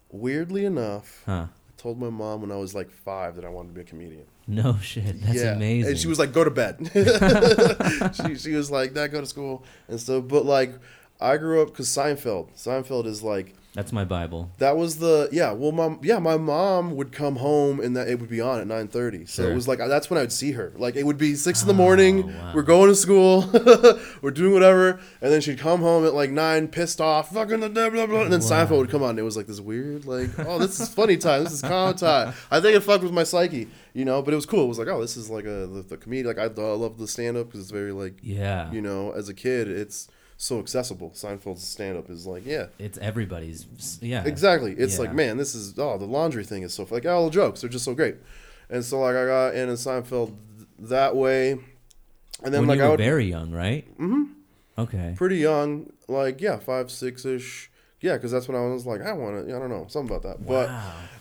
Weirdly 0.10 0.64
enough, 0.66 1.24
Huh? 1.26 1.48
Told 1.78 2.00
my 2.00 2.10
mom 2.10 2.42
when 2.42 2.52
I 2.52 2.56
was 2.56 2.74
like 2.74 2.90
five 2.90 3.36
that 3.36 3.46
I 3.46 3.50
wanted 3.50 3.70
to 3.70 3.74
be 3.76 3.82
a 3.82 3.84
comedian. 3.84 4.26
No 4.48 4.78
shit. 4.82 5.22
That's 5.22 5.42
yeah. 5.42 5.54
amazing. 5.54 5.92
And 5.92 6.00
she 6.00 6.08
was 6.08 6.18
like, 6.18 6.34
"Go 6.34 6.44
to 6.44 6.50
bed." 6.50 6.90
she 8.16 8.36
she 8.36 8.56
was 8.56 8.72
like, 8.72 8.94
"Dad, 8.94 9.12
go 9.12 9.22
to 9.22 9.28
school 9.28 9.64
and 9.88 10.00
stuff." 10.00 10.24
But 10.28 10.46
like, 10.46 10.74
I 11.22 11.38
grew 11.38 11.62
up 11.62 11.70
because 11.70 11.88
Seinfeld. 11.88 12.50
Seinfeld 12.56 13.06
is 13.06 13.22
like 13.22 13.54
That's 13.78 13.94
my 13.94 14.06
Bible. 14.06 14.50
That 14.58 14.76
was 14.76 14.98
the 14.98 15.30
yeah. 15.32 15.52
Well, 15.52 15.72
mom, 15.72 16.00
yeah, 16.02 16.18
my 16.18 16.36
mom 16.36 16.96
would 16.96 17.12
come 17.12 17.36
home 17.36 17.80
and 17.80 17.96
that 17.96 18.08
it 18.10 18.20
would 18.20 18.30
be 18.30 18.42
on 18.42 18.60
at 18.60 18.66
nine 18.66 18.88
thirty. 18.88 19.28
So 19.28 19.44
Sure. 19.44 19.52
it 19.52 19.54
was 19.54 19.68
like 19.68 19.80
uh, 19.80 19.88
that's 19.88 20.10
when 20.10 20.18
I 20.18 20.22
would 20.22 20.32
see 20.32 20.54
her. 20.54 20.74
Like 20.76 20.96
it 20.96 21.04
would 21.06 21.20
be 21.20 21.36
six 21.36 21.62
in 21.62 21.68
the 21.68 21.76
morning. 21.76 22.24
Oh, 22.24 22.28
wow. 22.28 22.52
We're 22.56 22.64
going 22.64 22.90
to 22.90 22.96
school. 22.96 23.48
we're 24.24 24.32
doing 24.32 24.52
whatever, 24.52 25.00
and 25.22 25.32
then 25.32 25.42
she'd 25.42 25.60
come 25.60 25.82
home 25.82 26.06
at 26.08 26.16
like 26.16 26.32
nine, 26.32 26.68
pissed 26.70 27.00
off, 27.00 27.32
fucking 27.32 27.60
blah 27.60 27.90
blah 27.92 28.08
blah. 28.08 28.22
And 28.24 28.34
then 28.34 28.42
Wow. 28.42 28.66
Seinfeld 28.66 28.78
would 28.80 28.90
come 28.90 29.04
on. 29.04 29.12
And 29.12 29.20
it 29.20 29.24
was 29.24 29.38
like 29.38 29.46
this 29.46 29.60
weird, 29.60 30.06
like, 30.06 30.32
oh, 30.40 30.58
this 30.58 30.80
is 30.80 30.90
funny 30.90 31.18
time. 31.18 31.44
This 31.44 31.54
is 31.54 31.62
calm 31.62 31.94
time. 31.96 32.34
I 32.50 32.60
think 32.60 32.76
it 32.76 32.80
fucked 32.82 33.04
with 33.04 33.14
my 33.14 33.24
psyche, 33.26 33.68
you 33.94 34.06
know. 34.06 34.24
But 34.24 34.34
it 34.34 34.38
was 34.38 34.48
cool. 34.48 34.64
It 34.66 34.70
was 34.70 34.80
like, 34.80 34.88
oh, 34.88 35.00
this 35.02 35.16
is 35.18 35.30
like 35.30 35.46
a 35.46 35.68
the, 35.68 35.84
the 35.88 35.98
comedian. 35.98 36.36
Like 36.36 36.40
I, 36.40 36.46
I 36.46 36.74
love 36.74 36.98
the 36.98 37.08
stand 37.08 37.38
up 37.38 37.46
because 37.46 37.62
it's 37.62 37.70
very 37.72 37.92
like, 37.92 38.16
Yeah. 38.24 38.72
you 38.72 38.82
know, 38.82 39.12
as 39.12 39.30
a 39.30 39.36
kid, 39.36 39.68
it's 39.70 40.08
so 40.40 40.60
accessible. 40.60 41.10
Seinfeld's 41.16 41.64
stand 41.64 41.98
up 41.98 42.10
is 42.10 42.26
like, 42.28 42.46
yeah. 42.46 42.68
It's 42.78 42.98
everybody's. 43.00 43.66
Yeah. 44.02 44.24
Exactly. 44.24 44.74
It's 44.74 44.96
Yeah. 44.96 45.02
like, 45.06 45.14
man, 45.14 45.38
this 45.38 45.56
is 45.56 45.78
oh, 45.80 45.98
the 45.98 46.06
laundry 46.06 46.44
thing 46.46 46.62
is 46.64 46.74
so 46.74 46.88
like 46.90 47.06
all 47.06 47.26
the 47.26 47.32
jokes 47.32 47.64
are 47.64 47.70
just 47.70 47.84
so 47.86 47.94
great, 47.96 48.16
and 48.70 48.86
so 48.86 49.00
like 49.00 49.16
I 49.16 49.26
got 49.26 49.56
in 49.56 49.68
in 49.70 49.76
Seinfeld 49.76 50.36
that 50.80 51.16
way, 51.16 51.52
and 52.44 52.54
then 52.54 52.62
when 52.62 52.68
like 52.68 52.78
you 52.78 52.84
I 52.84 52.86
were 52.88 52.92
would 52.92 53.00
very 53.00 53.26
young, 53.26 53.52
right? 53.52 53.86
Mm-hmm. 53.98 54.24
Okay. 54.80 55.14
pretty 55.18 55.38
young, 55.38 55.92
like 56.08 56.40
yeah, 56.40 56.58
five 56.60 56.92
six 56.92 57.26
ish, 57.26 57.72
yeah, 58.00 58.14
because 58.14 58.32
that's 58.32 58.48
when 58.48 58.56
I 58.56 58.62
was 58.68 58.86
like 58.86 59.02
I 59.02 59.14
want 59.14 59.48
to, 59.48 59.56
I 59.56 59.58
don't 59.58 59.70
know, 59.72 59.88
something 59.90 60.16
about 60.16 60.22
that, 60.30 60.46
but 60.46 60.70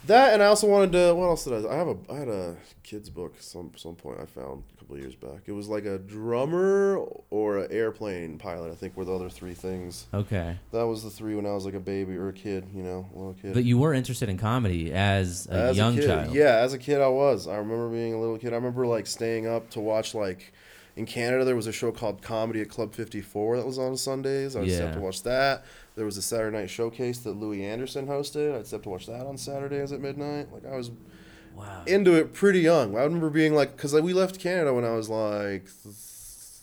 that 0.07 0.35
and 0.35 0.43
I 0.43 0.47
also 0.47 0.67
wanted 0.67 0.93
to. 0.93 1.15
What 1.15 1.25
else 1.29 1.45
did 1.45 1.65
I? 1.65 1.73
I 1.73 1.77
have 1.77 1.89
a 1.89 1.97
I 2.13 2.17
had 2.19 2.29
a 2.29 2.57
kids 2.83 3.09
book 3.09 3.35
some 3.41 3.73
some 3.77 3.95
point 3.97 4.19
I 4.21 4.27
found 4.27 4.65
couple 4.87 4.99
years 4.99 5.17
back. 5.17 5.43
It 5.47 5.53
was 5.53 5.69
like 5.69 5.85
a 5.85 5.99
drummer 5.99 6.99
or 7.31 7.59
an 7.59 7.73
airplane 7.73 8.39
pilot. 8.39 8.71
I 8.71 8.75
think 8.75 8.97
were 8.97 9.05
the 9.05 9.15
other 9.15 9.29
three 9.29 9.55
things. 9.55 10.07
Okay. 10.15 10.59
That 10.73 10.87
was 10.87 11.03
the 11.03 11.11
three 11.11 11.35
when 11.35 11.47
I 11.47 11.53
was 11.53 11.65
like 11.65 11.75
a 11.75 11.81
baby 11.81 12.17
or 12.17 12.29
a 12.29 12.33
kid, 12.33 12.69
you 12.73 12.83
know, 12.83 13.09
little 13.13 13.35
kid. 13.35 13.55
But 13.55 13.65
you 13.65 13.79
were 13.79 13.93
interested 13.93 14.29
in 14.29 14.39
comedy 14.39 14.93
as 14.93 15.49
a 15.51 15.55
as 15.55 15.77
young 15.77 15.99
a 15.99 16.01
kid, 16.01 16.07
child. 16.07 16.35
Yeah, 16.35 16.57
as 16.59 16.73
a 16.73 16.79
kid 16.79 17.01
I 17.01 17.09
was. 17.09 17.49
I 17.49 17.57
remember 17.57 17.89
being 17.89 18.15
a 18.15 18.21
little 18.21 18.39
kid. 18.39 18.53
I 18.53 18.57
remember 18.57 18.87
like 18.87 19.07
staying 19.07 19.47
up 19.47 19.71
to 19.71 19.81
watch 19.81 20.15
like 20.15 20.53
in 20.95 21.05
Canada 21.05 21.45
there 21.45 21.57
was 21.57 21.67
a 21.67 21.73
show 21.73 21.91
called 21.91 22.23
Comedy 22.23 22.61
at 22.61 22.71
Club 22.71 22.95
54 22.95 23.59
that 23.59 23.67
was 23.67 23.79
on 23.79 23.97
Sundays. 23.97 24.55
I 24.55 24.61
would 24.61 24.81
up 24.81 24.95
to 24.95 25.01
watch 25.01 25.23
that. 25.25 25.65
There 25.97 26.05
was 26.05 26.17
a 26.17 26.23
Saturday 26.23 26.57
night 26.57 26.71
showcase 26.71 27.19
that 27.21 27.33
Louie 27.33 27.65
Anderson 27.65 28.07
hosted. 28.07 28.55
I'd 28.55 28.73
up 28.73 28.83
to 28.85 28.89
watch 28.89 29.07
that 29.07 29.27
on 29.27 29.37
Saturdays 29.37 29.93
at 29.93 30.01
midnight. 30.01 30.53
Like 30.53 30.65
I 30.65 30.77
was 30.77 30.91
Wow. 31.57 31.83
into 31.87 32.13
it 32.15 32.33
pretty 32.35 32.61
young. 32.61 32.97
I 32.97 33.03
remember 33.05 33.31
being 33.31 33.55
like 33.55 33.77
cuz 33.77 33.95
like, 33.95 34.05
we 34.05 34.13
left 34.13 34.39
Canada 34.39 34.75
when 34.75 34.85
I 34.85 34.91
was 34.95 35.09
like 35.09 35.67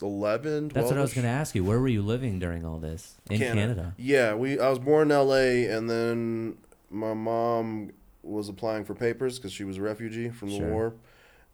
11, 0.02 0.70
12. 0.70 0.74
That's 0.74 0.88
what 0.92 0.98
I 0.98 1.02
was 1.02 1.14
going 1.14 1.24
to 1.24 1.30
ask 1.32 1.56
you. 1.56 1.64
Where 1.64 1.80
were 1.80 1.88
you 1.88 2.02
living 2.02 2.40
during 2.40 2.66
all 2.66 2.78
this? 2.80 3.16
In 3.30 3.40
Canada. 3.40 3.94
Yeah, 3.98 4.34
we. 4.36 4.60
I 4.60 4.70
was 4.70 4.80
born 4.80 5.10
in 5.10 5.12
L.A. 5.12 5.66
and 5.68 5.90
then 5.90 6.58
my 6.90 7.14
mom 7.14 7.92
was 8.22 8.50
applying 8.50 8.84
for 8.86 8.94
papers 8.96 9.38
because 9.40 9.52
she 9.54 9.64
was 9.64 9.78
a 9.78 9.82
refugee 9.82 10.30
from 10.30 10.50
the 10.50 10.58
Sure. 10.58 10.72
war, 10.72 10.94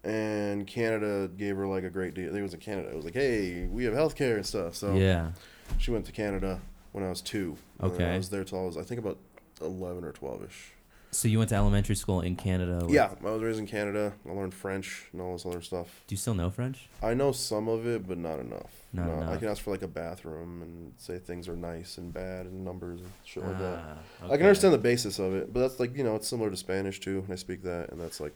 and 0.04 0.66
Canada 0.68 1.30
gave 1.38 1.56
her 1.58 1.68
like 1.68 1.84
a 1.84 1.90
great 1.90 2.14
deal. 2.14 2.26
I 2.26 2.28
think 2.30 2.40
it 2.40 2.44
was 2.44 2.54
in 2.54 2.60
Canada. 2.60 2.90
It 2.90 2.96
was 2.96 3.06
like, 3.06 3.14
hey, 3.14 3.68
we 3.68 3.84
have 3.86 3.94
health 3.94 4.16
care 4.16 4.36
and 4.36 4.46
stuff. 4.46 4.76
So 4.76 4.96
Yeah. 4.96 5.32
she 5.78 5.92
went 5.92 6.06
to 6.06 6.12
Canada 6.12 6.60
when 6.92 7.04
I 7.04 7.10
was 7.10 7.22
two. 7.22 7.58
Okay. 7.84 8.06
I 8.14 8.18
was 8.18 8.30
there 8.30 8.44
till 8.44 8.60
I 8.64 8.66
was 8.66 8.78
I 8.78 8.84
think 8.84 9.00
about 9.00 9.18
eleven 9.62 10.04
or 10.04 10.12
twelve 10.12 10.44
ish. 10.44 10.74
So 11.12 11.28
you 11.28 11.40
went 11.40 11.50
to 11.50 11.56
elementary 11.56 11.96
school 11.96 12.22
in 12.22 12.36
Canada. 12.36 12.80
with- 12.86 12.92
Yeah, 12.94 13.12
I 13.26 13.30
was 13.32 13.42
raised 13.42 13.58
in 13.60 13.66
Canada. 13.66 14.14
I 14.28 14.32
learned 14.32 14.54
French 14.54 15.08
and 15.12 15.22
all 15.22 15.34
this 15.34 15.46
other 15.46 15.62
stuff. 15.62 16.04
Do 16.08 16.14
you 16.14 16.18
still 16.18 16.36
know 16.36 16.50
French? 16.52 16.88
I 17.02 17.14
know 17.16 17.32
some 17.32 17.68
of 17.68 17.88
it, 17.88 18.08
but 18.08 18.18
not 18.20 18.40
enough. 18.40 18.86
Not 18.94 19.08
No, 19.08 19.14
I 19.14 19.18
enough. 19.24 19.40
can 19.40 19.48
ask 19.50 19.62
for 19.64 19.72
like 19.72 19.82
a 19.82 19.88
bathroom 19.88 20.62
and 20.62 20.94
say 20.98 21.18
things 21.18 21.48
are 21.48 21.56
nice 21.56 21.98
and 21.98 22.14
bad 22.14 22.46
and 22.46 22.64
numbers 22.64 23.02
and 23.02 23.10
shit 23.24 23.44
like 23.44 23.58
that. 23.60 23.80
Ah, 23.84 23.98
I 24.22 24.26
okay. 24.28 24.38
can 24.38 24.46
understand 24.48 24.74
the 24.74 24.78
basis 24.80 25.20
of 25.20 25.34
it, 25.34 25.52
but 25.54 25.60
that's 25.62 25.80
like 25.80 25.96
you 25.98 26.04
know 26.04 26.16
it's 26.16 26.28
similar 26.28 26.50
to 26.52 26.58
Spanish 26.58 27.00
too. 27.00 27.20
And 27.24 27.32
I 27.34 27.36
speak 27.36 27.64
that, 27.64 27.90
and 27.92 28.00
that's 28.02 28.20
like 28.20 28.34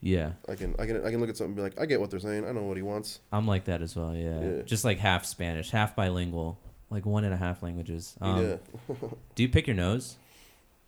Yeah. 0.00 0.32
I 0.48 0.54
can 0.56 0.74
I 0.78 0.86
can 0.86 1.04
I 1.04 1.10
can 1.10 1.20
look 1.20 1.28
at 1.30 1.36
something 1.36 1.50
and 1.50 1.56
be 1.56 1.62
like 1.62 1.80
I 1.80 1.86
get 1.86 2.00
what 2.00 2.10
they're 2.10 2.18
saying. 2.20 2.44
I 2.46 2.52
know 2.52 2.62
what 2.62 2.76
he 2.76 2.82
wants. 2.82 3.20
I'm 3.32 3.46
like 3.46 3.64
that 3.64 3.82
as 3.82 3.94
well. 3.96 4.14
Yeah. 4.14 4.40
Yeah. 4.40 4.62
Just 4.62 4.84
like 4.84 4.98
half 4.98 5.24
Spanish, 5.24 5.70
half 5.70 5.94
bilingual, 5.96 6.58
like 6.90 7.04
one 7.06 7.24
and 7.24 7.32
a 7.34 7.36
half 7.36 7.62
languages. 7.62 8.16
Um, 8.20 8.42
yeah. 8.88 8.96
Do 9.36 9.42
you 9.42 9.48
pick 9.48 9.66
your 9.68 9.76
nose 9.76 10.16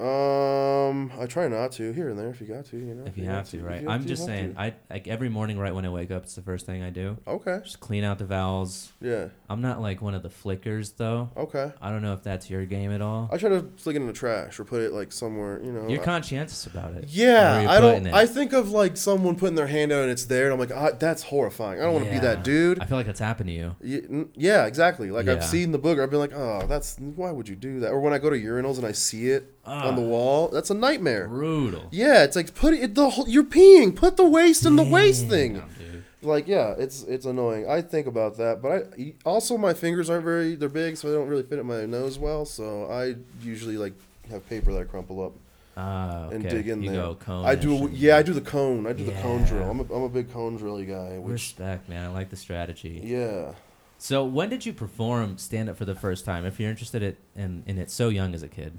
Um, 0.01 1.13
I 1.21 1.27
try 1.27 1.47
not 1.49 1.73
to 1.73 1.93
here 1.93 2.09
and 2.09 2.19
there 2.19 2.29
if 2.29 2.41
you 2.41 2.47
got 2.49 2.65
to. 2.67 2.77
You 2.77 2.95
know. 2.95 3.05
if 3.07 3.17
you 3.17 3.25
have 3.27 3.49
to, 3.51 3.63
right? 3.63 3.85
I'm 3.87 4.07
just 4.07 4.25
saying. 4.27 4.55
I 4.59 4.75
like 4.91 5.07
every 5.07 5.29
morning, 5.29 5.59
right 5.59 5.75
when 5.75 5.85
I 5.87 5.89
wake 5.89 6.11
up, 6.11 6.25
it's 6.25 6.35
the 6.35 6.43
first 6.43 6.67
thing 6.67 6.83
I 6.83 6.91
do. 6.91 7.17
Okay. 7.27 7.61
Just 7.63 7.79
clean 7.81 8.03
out 8.03 8.19
the 8.19 8.25
vowels. 8.25 8.93
Yeah. 9.01 9.29
I'm 9.49 9.61
not 9.61 9.81
like 9.81 10.03
one 10.03 10.15
of 10.15 10.23
the 10.23 10.31
flickers 10.31 10.91
though. 10.93 11.31
Okay. 11.37 11.73
I 11.81 11.91
don't 11.91 12.03
know 12.03 12.13
if 12.13 12.23
that's 12.25 12.51
your 12.51 12.65
game 12.67 12.91
at 12.91 13.01
all. 13.03 13.29
I 13.33 13.37
try 13.37 13.51
to 13.51 13.71
flick 13.77 13.95
it 13.95 14.01
in 14.01 14.07
the 14.09 14.13
trash 14.13 14.59
or 14.59 14.65
put 14.65 14.83
it 14.83 14.93
like 14.93 15.13
somewhere. 15.13 15.61
You 15.63 15.73
know. 15.73 15.89
You're 15.89 16.03
I- 16.03 16.05
conscientious 16.05 16.67
about 16.67 16.95
it. 16.95 17.05
Yeah, 17.09 17.67
I 17.69 17.81
don't. 17.81 18.07
it. 18.09 18.15
I 18.15 18.27
think 18.27 18.53
of 18.53 18.71
like 18.71 18.97
someone 18.97 19.37
putting 19.37 19.55
their 19.55 19.69
hand 19.69 19.93
out 19.93 20.03
and 20.03 20.11
it's 20.11 20.25
there, 20.25 20.45
and 20.51 20.53
I'm 20.55 20.59
like, 20.59 20.77
ah, 20.77 20.97
that's 20.99 21.23
horrifying. 21.23 21.81
I 21.81 21.85
don't 21.85 21.95
want 21.95 22.07
to 22.07 22.11
be 22.11 22.19
that 22.19 22.43
dude. 22.43 22.81
I 22.81 22.87
feel 22.87 22.99
like 22.99 23.07
that's 23.07 23.21
happened 23.21 23.49
to 23.49 23.55
you. 23.55 23.77
Ye- 23.81 24.03
n- 24.11 24.29
Yeah, 24.35 24.67
exactly. 24.67 25.11
Like 25.13 25.27
Yeah. 25.27 25.35
I've 25.35 25.45
seen 25.45 25.71
the 25.73 25.79
booger, 25.79 26.03
I've 26.03 26.11
been 26.11 26.19
like, 26.19 26.35
oh, 26.35 26.67
that's 26.67 26.97
why 26.99 27.31
would 27.31 27.49
you 27.49 27.57
do 27.57 27.81
that? 27.81 27.91
Or 27.93 28.01
when 28.01 28.13
I 28.13 28.19
go 28.19 28.29
to 28.31 28.37
urinals 28.37 28.77
and 28.79 28.87
I 28.87 28.93
see 28.93 29.29
it 29.29 29.54
on 29.67 29.97
the 29.97 30.03
Ah. 30.03 30.07
wall, 30.07 30.49
that's 30.49 30.71
a 30.71 30.75
nightmare. 30.75 31.29
Brutal. 31.29 31.89
Yeah, 31.91 32.23
it's 32.25 32.37
like 32.37 32.55
put 32.55 32.75
it 32.75 32.95
the 32.95 33.11
whole, 33.11 33.29
you're 33.29 33.45
peeing, 33.45 33.95
put 33.97 34.17
the 34.17 34.27
waste 34.29 34.65
in 34.67 34.77
the 34.77 34.83
waste 34.85 35.27
thing. 35.29 35.55
Dude. 35.55 36.05
Like 36.23 36.49
yeah, 36.49 36.75
it's 36.79 37.03
it's 37.03 37.27
annoying. 37.27 37.69
I 37.69 37.83
think 37.83 38.07
about 38.07 38.37
that, 38.39 38.63
but 38.63 38.93
I 38.99 39.15
also 39.27 39.59
my 39.59 39.75
fingers 39.75 40.09
aren't 40.09 40.25
very 40.25 40.55
they're 40.55 40.69
big, 40.71 40.97
so 40.97 41.09
they 41.09 41.15
don't 41.15 41.29
really 41.29 41.43
fit 41.43 41.59
in 41.59 41.67
my 41.67 41.85
nose 41.87 42.19
well. 42.19 42.45
So 42.47 42.87
I 42.91 43.17
usually 43.43 43.77
like 43.77 43.93
have 44.31 44.49
paper 44.49 44.73
that 44.73 44.81
I 44.81 44.85
crumple 44.85 45.23
up 45.23 45.33
Ah, 45.77 46.27
okay. 46.27 46.37
and 46.37 46.49
dig 46.49 46.69
in 46.69 46.83
you 46.83 46.93
there. 46.93 47.15
I 47.29 47.55
do 47.55 47.91
yeah, 47.93 48.17
I 48.17 48.23
do 48.23 48.33
the 48.33 48.41
cone. 48.41 48.87
I 48.87 48.95
do 48.95 49.05
the 49.05 49.13
cone 49.21 49.45
drill. 49.45 49.69
I'm 49.71 49.81
a, 49.81 49.83
I'm 49.95 50.03
a 50.03 50.09
big 50.09 50.33
cone 50.33 50.57
drilly 50.57 50.87
guy. 50.87 51.19
Which 51.19 51.33
Respect, 51.33 51.89
man. 51.91 52.07
I 52.11 52.13
like 52.15 52.31
the 52.31 52.37
strategy. 52.37 53.03
yeah, 53.05 53.53
So 53.99 54.25
when 54.25 54.49
did 54.49 54.65
you 54.65 54.73
perform 54.73 55.37
stand 55.37 55.69
up 55.69 55.77
for 55.77 55.85
the 55.85 55.95
first 55.95 56.25
time? 56.25 56.47
If 56.47 56.59
you're 56.59 56.71
interested 56.71 57.03
in, 57.03 57.17
in, 57.43 57.63
in 57.67 57.79
it 57.79 57.91
so 57.91 58.09
young 58.09 58.35
as 58.35 58.43
a 58.43 58.49
kid. 58.49 58.79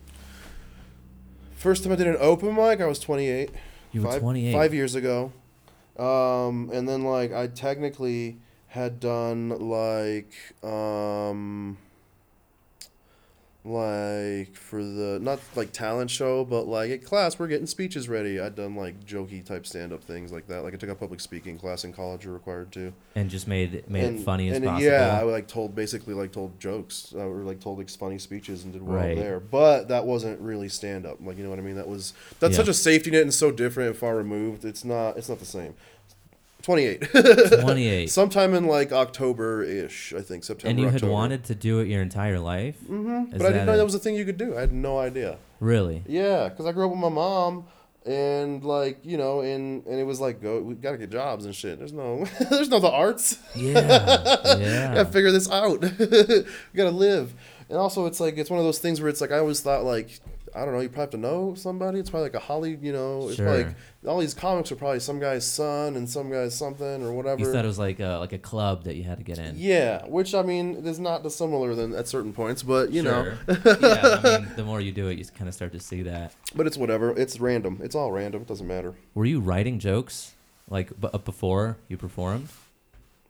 First 1.55 1.83
time 1.83 1.93
I 1.93 1.95
did 1.95 2.07
an 2.07 2.17
open 2.19 2.55
mic, 2.55 2.81
I 2.81 2.85
was 2.85 3.00
28. 3.00 3.50
You 3.91 4.01
were 4.01 4.12
five, 4.12 4.21
28. 4.21 4.53
five 4.53 4.74
years 4.74 4.95
ago 4.95 5.31
um 5.97 6.69
and 6.74 6.89
then 6.89 7.03
like 7.03 7.31
i 7.31 7.47
technically 7.47 8.38
had 8.67 9.00
done 9.00 9.47
like 9.69 10.33
um 10.62 11.77
like 13.65 14.55
for 14.55 14.84
the 14.84 15.19
not 15.22 15.39
like 15.55 15.72
talent 15.72 16.12
show 16.12 16.45
but 16.45 16.67
like 16.67 16.91
at 16.91 17.03
class 17.03 17.39
we're 17.39 17.48
getting 17.48 17.65
speeches 17.65 18.07
ready. 18.07 18.39
I'd 18.39 18.55
done 18.55 18.75
like 18.75 19.03
jokey 19.05 19.43
type 19.43 19.65
stand-up 19.65 20.03
things 20.03 20.31
like 20.31 20.48
that. 20.48 20.63
Like 20.63 20.74
i 20.74 20.77
took 20.77 20.89
a 20.89 20.95
public 20.95 21.19
speaking 21.19 21.57
class 21.57 21.84
in 21.84 21.91
college 21.91 22.25
you're 22.25 22.34
required 22.34 22.72
to. 22.74 22.93
And 23.15 23.29
just 23.29 23.48
made 23.48 23.89
made 23.89 24.03
and, 24.03 24.19
it 24.19 24.24
funny 24.24 24.50
as 24.50 24.57
and 24.57 24.65
possible. 24.65 24.86
yeah 24.91 25.17
i 25.19 25.24
like 25.24 25.48
told 25.48 25.74
basically 25.75 26.13
like 26.13 26.31
told 26.31 26.60
jokes 26.60 27.13
uh, 27.15 27.19
or 27.25 27.38
like 27.43 27.60
told 27.60 27.79
like 27.79 27.89
funny 27.89 28.19
speeches 28.19 28.63
and 28.63 28.74
did 28.74 28.81
well 28.84 28.95
Right. 28.98 29.17
there. 29.17 29.39
But 29.39 29.88
that 29.89 30.05
wasn't 30.05 30.39
really 30.39 30.69
stand-up. 30.69 31.17
Like 31.22 31.38
you 31.38 31.43
know 31.43 31.50
what 31.50 31.60
i 31.60 31.63
mean? 31.63 31.75
That 31.75 31.88
was 31.88 32.13
that's 32.39 32.51
Yeah. 32.53 32.57
such 32.57 32.67
a 32.69 32.74
safety 32.74 33.12
net 33.12 33.24
and 33.24 33.34
so 33.34 33.51
different 33.51 33.89
and 33.89 33.98
far 33.98 34.15
removed. 34.15 34.63
It's 34.63 34.86
not 34.86 35.17
it's 35.17 35.27
not 35.29 35.39
the 35.39 35.45
same 35.45 35.74
28 36.65 37.10
28. 37.62 38.10
sometime 38.10 38.53
in 38.55 38.65
like 38.65 38.91
october-ish 38.91 40.13
i 40.17 40.22
think 40.22 40.43
september 40.43 40.69
and 40.72 40.79
you 40.79 40.86
had 40.88 40.95
October. 40.95 41.13
wanted 41.13 41.43
to 41.43 41.53
do 41.55 41.79
it 41.79 41.88
your 41.88 42.01
entire 42.01 42.39
life? 42.39 42.75
mm-hmm. 42.81 43.31
Is 43.34 43.38
but 43.38 43.45
i 43.45 43.50
didn't 43.51 43.67
know 43.67 43.74
a- 43.74 43.77
that 43.77 43.84
was 43.84 43.93
a 43.95 44.00
thing 44.00 44.15
you 44.15 44.25
could 44.25 44.38
do 44.38 44.57
i 44.57 44.62
had 44.62 44.74
no 44.74 44.98
idea 45.00 45.38
Really? 45.60 46.03
yeah 46.07 46.50
because 46.50 46.65
i 46.65 46.72
grew 46.72 46.86
up 46.86 46.91
with 46.91 47.00
my 47.00 47.10
mom 47.10 47.65
and 48.05 48.63
like 48.63 49.00
you 49.03 49.17
know 49.17 49.41
and 49.41 49.86
and 49.86 50.00
it 50.00 50.03
was 50.05 50.19
like 50.19 50.41
go 50.41 50.60
we 50.62 50.74
gotta 50.75 50.98
get 50.98 51.12
jobs 51.12 51.45
and 51.45 51.55
shit 51.55 51.77
there's 51.79 51.93
no 51.93 52.25
there's 52.50 52.69
no 52.69 52.79
the 52.79 52.89
arts 52.91 53.38
Yeah. 53.55 53.79
yeah. 54.57 54.93
gotta 54.95 55.05
figure 55.12 55.31
this 55.31 55.50
out. 55.50 55.81
we 55.81 56.45
gotta 56.75 56.91
live. 56.91 57.34
And 57.67 57.79
also, 57.79 58.05
it's 58.05 58.19
like 58.19 58.38
it's 58.38 58.51
one 58.51 58.60
of 58.60 58.65
those 58.65 58.77
things 58.77 59.01
where 59.01 59.10
it's 59.10 59.22
like 59.22 59.31
I 59.31 59.39
always 59.39 59.60
thought 59.60 59.84
like 59.86 60.19
I 60.55 60.63
don't 60.63 60.74
know, 60.74 60.79
you 60.79 60.88
probably 60.89 61.01
have 61.01 61.09
to 61.12 61.17
know 61.17 61.53
somebody. 61.55 62.00
It's 62.00 62.09
probably 62.09 62.27
like 62.29 62.35
a 62.35 62.39
Holly, 62.39 62.77
you 62.81 62.93
know. 62.93 63.27
It's 63.27 63.35
Sure. 63.35 63.57
like 63.57 63.67
all 64.07 64.19
these 64.19 64.33
comics 64.33 64.71
are 64.71 64.75
probably 64.75 65.00
some 65.01 65.19
guy's 65.19 65.45
son 65.45 65.95
and 65.97 66.09
some 66.09 66.29
guy's 66.31 66.55
something 66.55 67.03
or 67.03 67.12
whatever. 67.12 67.41
You 67.41 67.51
thought 67.51 67.65
it 67.65 67.67
was 67.67 67.77
like 67.79 68.00
a, 68.00 68.17
like 68.19 68.31
a 68.33 68.38
club 68.38 68.83
that 68.85 68.95
you 68.95 69.03
had 69.03 69.17
to 69.17 69.24
get 69.24 69.38
in. 69.38 69.55
yeah, 69.57 70.05
which 70.05 70.33
I 70.33 70.43
mean 70.43 70.75
is 70.85 71.00
not 71.00 71.24
dissimilar 71.24 71.75
than 71.75 71.93
at 71.93 72.07
certain 72.07 72.31
points, 72.33 72.63
but 72.63 72.91
you 72.91 73.03
know, 73.03 73.33
yeah, 73.50 74.19
I 74.24 74.39
mean, 74.39 74.50
the 74.55 74.63
more 74.63 74.79
you 74.79 74.91
do 74.91 75.07
it, 75.09 75.17
you 75.17 75.25
kind 75.25 75.47
of 75.50 75.53
start 75.53 75.74
to 75.74 75.79
see 75.79 76.01
that. 76.03 76.33
but 76.55 76.67
it's 76.67 76.77
whatever. 76.77 77.12
It's 77.17 77.39
random. 77.39 77.79
It's 77.83 77.95
all 77.95 78.12
random. 78.12 78.43
It 78.43 78.47
doesn't 78.47 78.67
matter. 78.67 78.93
Were 79.13 79.25
you 79.25 79.39
writing 79.41 79.79
jokes 79.79 80.35
like 80.69 80.89
b- 81.00 81.09
before 81.25 81.77
you 81.89 81.97
performed? 81.97 82.47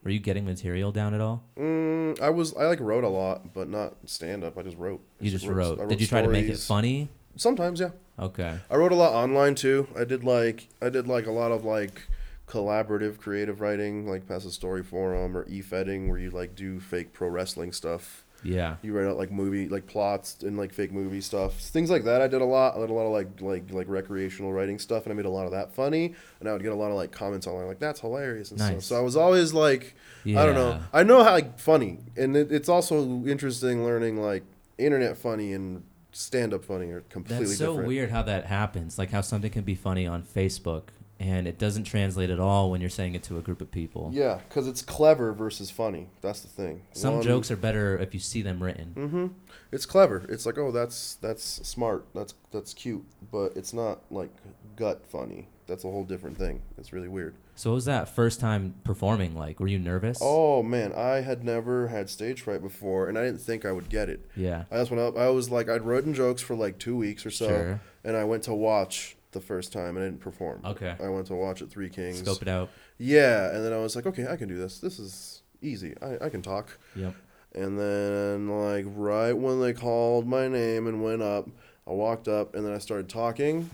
Were 0.05 0.11
you 0.11 0.19
getting 0.19 0.45
material 0.45 0.91
down 0.91 1.15
at 1.15 1.19
all? 1.19 1.43
Mm, 1.57 2.21
I 2.21 2.29
was 2.29 2.55
I 2.55 2.67
like 2.67 2.79
wrote 2.79 3.03
a 3.03 3.09
lot, 3.09 3.55
but 3.55 3.67
not 3.67 3.95
stand 4.05 4.43
up. 4.43 4.55
I 4.55 4.61
just 4.61 4.77
wrote. 4.77 5.03
You 5.19 5.31
just 5.31 5.47
I 5.47 5.49
wrote. 5.49 5.89
Did 5.89 5.99
you 5.99 6.05
try 6.05 6.21
to 6.21 6.27
make 6.27 6.45
it 6.45 6.59
funny? 6.59 7.09
Sometimes, 7.35 7.79
yeah. 7.79 7.89
Okay. 8.19 8.59
I 8.69 8.75
wrote 8.75 8.91
a 8.91 8.95
lot 8.95 9.13
online 9.13 9.55
too. 9.55 9.87
I 9.97 10.03
did 10.03 10.23
like 10.23 10.67
I 10.79 10.89
did 10.89 11.07
like 11.07 11.25
a 11.25 11.31
lot 11.31 11.51
of 11.51 11.65
like 11.65 12.03
collaborative 12.47 13.17
creative 13.17 13.61
writing, 13.61 14.07
like 14.07 14.27
Pass 14.27 14.45
a 14.45 14.51
Story 14.51 14.83
Forum 14.83 15.35
or 15.35 15.47
e-fedding, 15.49 16.07
where 16.07 16.19
you 16.19 16.29
like 16.29 16.53
do 16.53 16.79
fake 16.79 17.11
pro 17.11 17.27
wrestling 17.27 17.71
stuff. 17.71 18.24
Yeah. 18.45 18.75
You 18.81 18.93
write 18.93 19.07
out 19.07 19.17
like 19.17 19.31
movie 19.31 19.67
like 19.67 19.87
plots 19.87 20.43
and 20.43 20.57
like 20.57 20.73
fake 20.73 20.91
movie 20.91 21.21
stuff, 21.21 21.59
things 21.59 21.89
like 21.89 22.03
that. 22.05 22.21
I 22.21 22.27
did 22.27 22.41
a 22.41 22.45
lot. 22.45 22.75
I 22.75 22.79
did 22.79 22.89
a 22.89 22.93
lot 22.93 23.05
of 23.05 23.11
like 23.11 23.41
like 23.41 23.71
like 23.71 23.87
recreational 23.89 24.53
writing 24.53 24.79
stuff, 24.79 25.03
and 25.03 25.13
I 25.13 25.15
made 25.15 25.25
a 25.25 25.29
lot 25.29 25.45
of 25.45 25.51
that 25.51 25.73
funny. 25.73 26.13
And 26.39 26.49
I 26.49 26.53
would 26.53 26.63
get 26.63 26.71
a 26.71 26.75
lot 26.75 26.91
of 26.91 26.95
like 26.95 27.11
comments 27.11 27.47
online 27.47 27.67
like 27.67 27.79
that's 27.79 27.99
hilarious 27.99 28.51
and 28.51 28.59
stuff. 28.59 28.83
So 28.83 28.97
I 28.97 29.01
was 29.01 29.15
always 29.15 29.53
like, 29.53 29.95
I 30.25 30.45
don't 30.45 30.55
know. 30.55 30.79
I 30.93 31.03
know 31.03 31.23
how 31.23 31.31
like 31.31 31.59
funny, 31.59 31.99
and 32.15 32.35
it, 32.35 32.51
it's 32.51 32.69
also 32.69 33.25
interesting 33.25 33.83
learning 33.83 34.21
like 34.21 34.43
internet 34.77 35.17
funny 35.17 35.53
and 35.53 35.83
stand 36.11 36.53
up 36.53 36.63
funny 36.63 36.91
are 36.91 37.01
completely 37.01 37.45
different. 37.45 37.49
That's 37.49 37.57
so 37.59 37.71
different. 37.71 37.87
weird 37.87 38.09
how 38.11 38.21
that 38.23 38.45
happens. 38.45 38.97
Like 38.97 39.11
how 39.11 39.21
something 39.21 39.51
can 39.51 39.63
be 39.63 39.75
funny 39.75 40.07
on 40.07 40.23
Facebook 40.23 40.89
and 41.19 41.47
it 41.47 41.57
doesn't 41.57 41.85
translate 41.85 42.29
at 42.29 42.39
all 42.39 42.69
when 42.71 42.81
you're 42.81 42.89
saying 42.89 43.15
it 43.15 43.23
to 43.23 43.37
a 43.37 43.41
group 43.41 43.61
of 43.61 43.71
people. 43.71 44.09
Yeah, 44.13 44.39
because 44.47 44.67
it's 44.67 44.81
clever 44.81 45.31
versus 45.33 45.71
funny. 45.71 46.07
That's 46.21 46.41
the 46.41 46.47
thing. 46.49 46.81
Some 46.93 47.15
One- 47.15 47.23
jokes 47.23 47.49
are 47.51 47.55
better 47.55 47.97
if 47.97 48.13
you 48.13 48.19
see 48.19 48.41
them 48.41 48.61
written. 48.61 48.93
Mm-hmm. 48.95 49.27
It's 49.71 49.85
clever. 49.85 50.25
It's 50.29 50.45
like, 50.45 50.57
oh, 50.57 50.71
that's 50.71 51.15
that's 51.15 51.43
smart. 51.67 52.05
That's 52.13 52.33
that's 52.51 52.73
cute, 52.73 53.05
but 53.31 53.55
it's 53.55 53.73
not 53.73 53.99
like 54.11 54.29
gut 54.75 55.05
funny. 55.07 55.47
That's 55.67 55.83
a 55.83 55.89
whole 55.89 56.03
different 56.03 56.37
thing. 56.37 56.61
It's 56.77 56.93
really 56.93 57.07
weird. 57.07 57.33
So 57.55 57.71
what 57.71 57.75
was 57.75 57.85
that 57.85 58.07
first 58.09 58.39
time 58.39 58.75
performing 58.83 59.35
like? 59.35 59.59
Were 59.59 59.67
you 59.67 59.79
nervous? 59.79 60.19
Oh 60.21 60.61
man, 60.61 60.93
I 60.93 61.21
had 61.21 61.43
never 61.43 61.87
had 61.87 62.09
stage 62.09 62.41
fright 62.41 62.61
before, 62.61 63.07
and 63.09 63.17
I 63.17 63.23
didn't 63.23 63.39
think 63.41 63.65
I 63.65 63.71
would 63.71 63.89
get 63.89 64.07
it. 64.09 64.29
Yeah. 64.35 64.65
I 64.71 64.75
just 64.77 64.91
went 64.91 65.01
up. 65.01 65.17
I 65.17 65.29
was 65.29 65.49
like, 65.49 65.67
I'd 65.69 65.81
written 65.83 66.13
jokes 66.13 66.41
for 66.41 66.55
like 66.55 66.77
two 66.77 66.95
weeks 66.95 67.25
or 67.25 67.31
so, 67.31 67.47
Sure. 67.47 67.81
and 68.03 68.15
I 68.15 68.25
went 68.25 68.43
to 68.43 68.53
watch 68.53 69.15
the 69.35 69.41
first 69.41 69.71
time 69.71 69.95
and 69.95 69.99
I 69.99 70.07
didn't 70.07 70.21
perform. 70.21 70.61
Okay. 70.65 70.95
I 70.99 71.09
went 71.09 71.27
to 71.27 71.35
watch 71.35 71.61
at 71.61 71.69
Three 71.69 71.89
Kings. 71.89 72.17
Scope 72.19 72.41
it 72.41 72.47
out. 72.47 72.69
Yeah, 72.97 73.53
and 73.53 73.63
then 73.63 73.71
I 73.73 73.77
was 73.77 73.95
like, 73.95 74.07
okay, 74.07 74.25
I 74.27 74.35
can 74.35 74.47
do 74.47 74.57
this. 74.57 74.79
This 74.79 74.97
is 74.97 75.43
easy. 75.61 75.93
I, 76.01 76.25
I 76.25 76.29
can 76.29 76.41
talk. 76.41 76.77
Yep. 76.95 77.13
And 77.53 77.79
then, 77.79 78.49
like, 78.49 78.85
right 78.87 79.33
when 79.33 79.61
they 79.61 79.71
called 79.73 80.27
my 80.27 80.47
name 80.47 80.87
and 80.87 81.03
went 81.03 81.21
up, 81.21 81.47
I 81.87 81.91
walked 81.91 82.27
up 82.27 82.55
and 82.55 82.65
then 82.65 82.73
I 82.73 82.79
started 82.79 83.07
talking. 83.07 83.69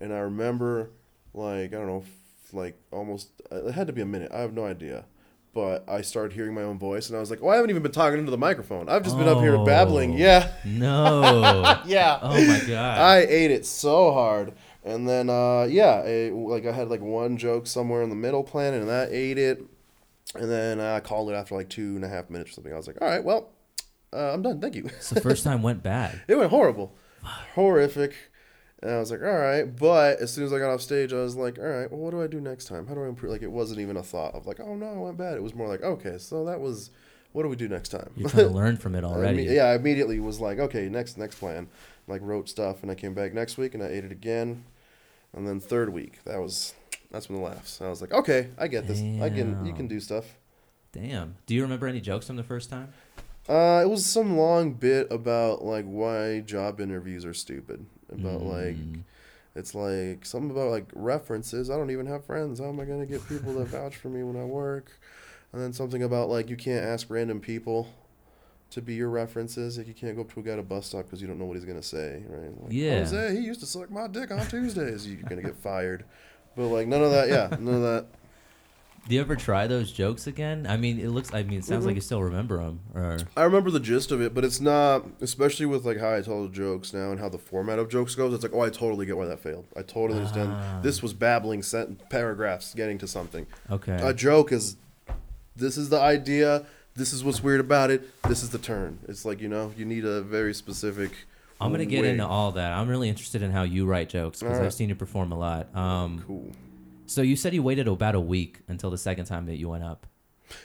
And 0.00 0.12
I 0.12 0.18
remember, 0.18 0.90
like, 1.34 1.72
I 1.72 1.76
don't 1.76 1.86
know, 1.86 2.04
like 2.52 2.78
almost, 2.92 3.28
it 3.50 3.72
had 3.72 3.88
to 3.88 3.92
be 3.92 4.00
a 4.02 4.06
minute. 4.06 4.30
I 4.32 4.40
have 4.40 4.54
no 4.54 4.64
idea. 4.64 5.04
But 5.52 5.88
I 5.88 6.02
started 6.02 6.34
hearing 6.34 6.52
my 6.52 6.62
own 6.62 6.78
voice 6.78 7.08
and 7.08 7.16
I 7.16 7.20
was 7.20 7.30
like, 7.30 7.42
oh, 7.42 7.48
I 7.48 7.56
haven't 7.56 7.70
even 7.70 7.82
been 7.82 7.90
talking 7.92 8.18
into 8.18 8.30
the 8.30 8.36
microphone. 8.36 8.90
I've 8.90 9.02
just 9.02 9.16
been 9.16 9.26
up 9.26 9.40
here 9.40 9.56
babbling. 9.64 10.12
Oh. 10.12 10.16
Yeah. 10.18 10.52
No. 10.66 11.80
Yeah. 11.86 12.18
oh 12.20 12.46
my 12.46 12.60
god. 12.66 12.98
I 12.98 13.18
ate 13.20 13.50
it 13.50 13.64
so 13.64 14.12
hard. 14.12 14.52
And 14.86 15.08
then, 15.08 15.28
uh, 15.28 15.66
yeah, 15.68 16.02
it, 16.02 16.32
like 16.32 16.64
I 16.64 16.70
had 16.70 16.88
like 16.88 17.00
one 17.00 17.36
joke 17.36 17.66
somewhere 17.66 18.02
in 18.02 18.08
the 18.08 18.14
middle 18.14 18.44
plan, 18.44 18.72
and 18.72 18.88
that 18.88 19.08
ate 19.10 19.36
it. 19.36 19.60
And 20.36 20.48
then 20.50 20.80
I 20.80 21.00
called 21.00 21.28
it 21.28 21.34
after 21.34 21.56
like 21.56 21.68
two 21.68 21.96
and 21.96 22.04
a 22.04 22.08
half 22.08 22.30
minutes 22.30 22.52
or 22.52 22.54
something. 22.54 22.72
I 22.72 22.76
was 22.76 22.86
like, 22.86 22.98
all 23.02 23.08
right, 23.08 23.22
well, 23.24 23.50
uh, 24.12 24.32
I'm 24.32 24.42
done. 24.42 24.60
Thank 24.60 24.76
you. 24.76 24.88
so 25.00 25.16
the 25.16 25.20
first 25.20 25.42
time 25.42 25.60
went 25.60 25.82
bad. 25.82 26.22
it 26.28 26.36
went 26.36 26.50
horrible, 26.50 26.94
horrific. 27.54 28.14
And 28.80 28.92
I 28.92 28.98
was 29.00 29.10
like, 29.10 29.22
all 29.22 29.38
right. 29.38 29.64
But 29.64 30.20
as 30.20 30.32
soon 30.32 30.44
as 30.44 30.52
I 30.52 30.60
got 30.60 30.70
off 30.70 30.82
stage, 30.82 31.12
I 31.12 31.16
was 31.16 31.34
like, 31.34 31.58
all 31.58 31.64
right, 31.64 31.90
well, 31.90 32.00
what 32.00 32.10
do 32.10 32.22
I 32.22 32.28
do 32.28 32.40
next 32.40 32.66
time? 32.66 32.86
How 32.86 32.94
do 32.94 33.02
I 33.02 33.08
improve? 33.08 33.32
Like, 33.32 33.42
it 33.42 33.50
wasn't 33.50 33.80
even 33.80 33.96
a 33.96 34.02
thought 34.04 34.34
of 34.34 34.46
like, 34.46 34.60
oh 34.60 34.76
no, 34.76 34.92
it 34.92 34.98
went 34.98 35.16
bad. 35.16 35.34
It 35.34 35.42
was 35.42 35.54
more 35.54 35.66
like, 35.66 35.82
okay, 35.82 36.18
so 36.18 36.44
that 36.44 36.60
was, 36.60 36.90
what 37.32 37.42
do 37.42 37.48
we 37.48 37.56
do 37.56 37.68
next 37.68 37.88
time? 37.88 38.10
You're 38.14 38.28
trying 38.28 38.48
to 38.48 38.54
learn 38.54 38.76
from 38.76 38.94
it 38.94 39.02
I 39.04 39.08
already. 39.08 39.46
imme- 39.46 39.54
yeah, 39.54 39.64
I 39.64 39.74
immediately 39.74 40.20
was 40.20 40.38
like, 40.40 40.58
okay, 40.58 40.88
next 40.88 41.18
next 41.18 41.36
plan. 41.40 41.68
Like 42.06 42.20
wrote 42.22 42.48
stuff, 42.48 42.82
and 42.82 42.90
I 42.92 42.94
came 42.94 43.14
back 43.14 43.34
next 43.34 43.58
week 43.58 43.74
and 43.74 43.82
I 43.82 43.86
ate 43.86 44.04
it 44.04 44.12
again, 44.12 44.64
and 45.34 45.46
then 45.46 45.60
third 45.60 45.90
week 45.92 46.22
that 46.24 46.38
was 46.40 46.74
that's 47.10 47.28
when 47.28 47.38
the 47.38 47.44
laughs. 47.44 47.80
I 47.80 47.88
was 47.88 48.00
like, 48.00 48.12
okay, 48.12 48.48
I 48.58 48.68
get 48.68 48.86
this. 48.86 49.00
I 49.22 49.30
can 49.30 49.64
you 49.66 49.72
can 49.72 49.86
do 49.88 50.00
stuff. 50.00 50.24
Damn. 50.92 51.36
Do 51.46 51.54
you 51.54 51.62
remember 51.62 51.86
any 51.86 52.00
jokes 52.00 52.26
from 52.26 52.36
the 52.36 52.42
first 52.42 52.70
time? 52.70 52.92
Uh, 53.48 53.80
it 53.84 53.88
was 53.88 54.04
some 54.04 54.36
long 54.36 54.72
bit 54.72 55.06
about 55.12 55.64
like 55.64 55.84
why 55.84 56.40
job 56.40 56.80
interviews 56.80 57.24
are 57.24 57.34
stupid. 57.34 57.86
About 58.10 58.42
like 58.42 58.76
Mm. 58.76 59.02
it's 59.54 59.74
like 59.74 60.24
something 60.26 60.50
about 60.50 60.70
like 60.70 60.86
references. 60.94 61.70
I 61.70 61.76
don't 61.76 61.90
even 61.90 62.06
have 62.06 62.24
friends. 62.24 62.58
How 62.60 62.68
am 62.68 62.80
I 62.80 62.84
gonna 62.84 63.06
get 63.06 63.26
people 63.28 63.54
to 63.54 63.64
vouch 63.64 63.96
for 63.96 64.08
me 64.08 64.22
when 64.22 64.36
I 64.40 64.44
work? 64.44 64.98
And 65.52 65.62
then 65.62 65.72
something 65.72 66.02
about 66.02 66.28
like 66.28 66.50
you 66.50 66.56
can't 66.56 66.84
ask 66.84 67.08
random 67.08 67.40
people 67.40 67.88
to 68.70 68.82
be 68.82 68.94
your 68.94 69.08
references. 69.10 69.78
Like 69.78 69.86
you 69.88 69.94
can't 69.94 70.14
go 70.16 70.22
up 70.22 70.32
to 70.34 70.40
a 70.40 70.42
guy 70.42 70.52
at 70.52 70.58
a 70.58 70.62
bus 70.62 70.86
stop 70.86 71.04
because 71.04 71.20
you 71.22 71.28
don't 71.28 71.38
know 71.38 71.44
what 71.46 71.54
he's 71.56 71.64
gonna 71.64 71.82
say, 71.82 72.22
right? 72.28 72.62
Like, 72.62 72.72
Yeah. 72.72 72.98
Jose, 73.00 73.34
he 73.36 73.40
used 73.42 73.60
to 73.60 73.66
suck 73.66 73.90
my 73.90 74.06
dick 74.08 74.30
on 74.30 74.46
Tuesdays. 74.46 75.06
You're 75.06 75.22
gonna 75.28 75.42
get 75.42 75.56
fired. 75.56 76.04
But 76.56 76.66
like 76.68 76.86
none 76.88 77.02
of 77.02 77.10
that. 77.12 77.28
Yeah, 77.28 77.48
none 77.60 77.74
of 77.74 77.82
that. 77.82 78.06
Do 79.08 79.14
you 79.14 79.20
ever 79.20 79.36
try 79.36 79.68
those 79.68 79.92
jokes 79.92 80.26
again? 80.26 80.66
I 80.68 80.76
mean, 80.76 80.98
it 80.98 81.10
looks. 81.10 81.32
I 81.32 81.44
mean, 81.44 81.58
it 81.60 81.64
sounds 81.64 81.84
Mhm. 81.84 81.86
like 81.86 81.94
you 81.94 82.00
still 82.00 82.24
remember 82.24 82.56
them. 82.56 82.80
Or 82.92 83.18
I 83.36 83.44
remember 83.44 83.70
the 83.70 83.78
gist 83.78 84.10
of 84.10 84.20
it, 84.20 84.34
but 84.34 84.44
it's 84.44 84.60
not, 84.60 85.06
especially 85.20 85.66
with 85.66 85.84
like 85.86 85.98
how 85.98 86.12
I 86.12 86.22
tell 86.22 86.42
the 86.42 86.48
jokes 86.48 86.92
now 86.92 87.12
and 87.12 87.20
how 87.20 87.28
the 87.28 87.38
format 87.38 87.78
of 87.78 87.88
jokes 87.88 88.16
goes. 88.16 88.34
It's 88.34 88.42
like, 88.42 88.52
oh, 88.52 88.62
I 88.62 88.68
totally 88.68 89.06
get 89.06 89.16
why 89.16 89.26
that 89.26 89.38
failed. 89.38 89.66
I 89.76 89.82
totally 89.82 90.18
understand. 90.18 90.50
Ah. 90.52 90.80
This 90.82 91.02
was 91.04 91.12
babbling 91.12 91.62
sent 91.62 92.10
paragraphs 92.10 92.74
getting 92.74 92.98
to 92.98 93.06
something. 93.06 93.46
okay. 93.70 93.96
A 94.02 94.12
joke 94.12 94.50
is, 94.50 94.76
this 95.54 95.76
is 95.78 95.88
the 95.88 96.00
idea. 96.00 96.66
This 96.96 97.12
is 97.12 97.22
what's 97.22 97.42
weird 97.42 97.60
about 97.60 97.90
it. 97.90 98.08
This 98.26 98.42
is 98.42 98.50
the 98.50 98.58
turn. 98.58 98.98
It's 99.06 99.24
like 99.24 99.40
you 99.40 99.48
know, 99.48 99.72
you 99.76 99.84
need 99.84 100.04
a 100.04 100.22
very 100.22 100.54
specific. 100.54 101.12
I'm 101.60 101.70
gonna 101.70 101.84
get 101.86 102.02
way. 102.02 102.10
into 102.10 102.26
all 102.26 102.52
that. 102.52 102.72
I'm 102.72 102.88
really 102.88 103.08
interested 103.08 103.42
in 103.42 103.50
how 103.50 103.62
you 103.62 103.86
write 103.86 104.08
jokes 104.08 104.40
because 104.40 104.54
Alright. 104.54 104.66
I've 104.66 104.74
seen 104.74 104.88
you 104.88 104.94
perform 104.94 105.32
a 105.32 105.38
lot. 105.38 105.74
Um, 105.74 106.22
Cool. 106.26 106.50
so 107.06 107.22
you 107.22 107.36
said 107.36 107.54
you 107.54 107.62
waited 107.62 107.88
about 107.88 108.14
a 108.14 108.20
week 108.20 108.60
until 108.68 108.90
the 108.90 108.98
second 108.98 109.26
time 109.26 109.46
that 109.46 109.56
you 109.56 109.68
went 109.68 109.84
up. 109.84 110.06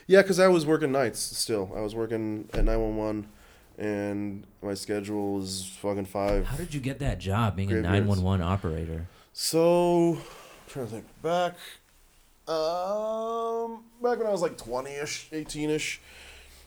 Yeah, 0.06 0.22
because 0.22 0.38
I 0.38 0.48
was 0.48 0.64
working 0.66 0.92
nights 0.92 1.18
still. 1.18 1.72
I 1.74 1.80
was 1.80 1.94
working 1.94 2.48
at 2.52 2.64
911, 2.64 3.26
and 3.78 4.46
my 4.62 4.74
schedule 4.74 5.34
was 5.34 5.66
fucking 5.80 6.04
five. 6.04 6.46
How 6.46 6.56
did 6.56 6.72
you 6.72 6.80
get 6.80 6.98
that 7.00 7.18
job 7.18 7.56
being 7.56 7.68
a 7.68 7.80
Graveyards. 7.80 8.06
911 8.08 8.46
operator? 8.46 9.06
So, 9.32 10.18
I'm 10.18 10.18
trying 10.68 10.86
to 10.86 10.92
think 10.92 11.04
back. 11.22 11.54
Um, 12.46 13.84
back 14.02 14.18
when 14.18 14.26
I 14.26 14.30
was 14.30 14.42
like 14.42 14.58
20ish, 14.58 15.98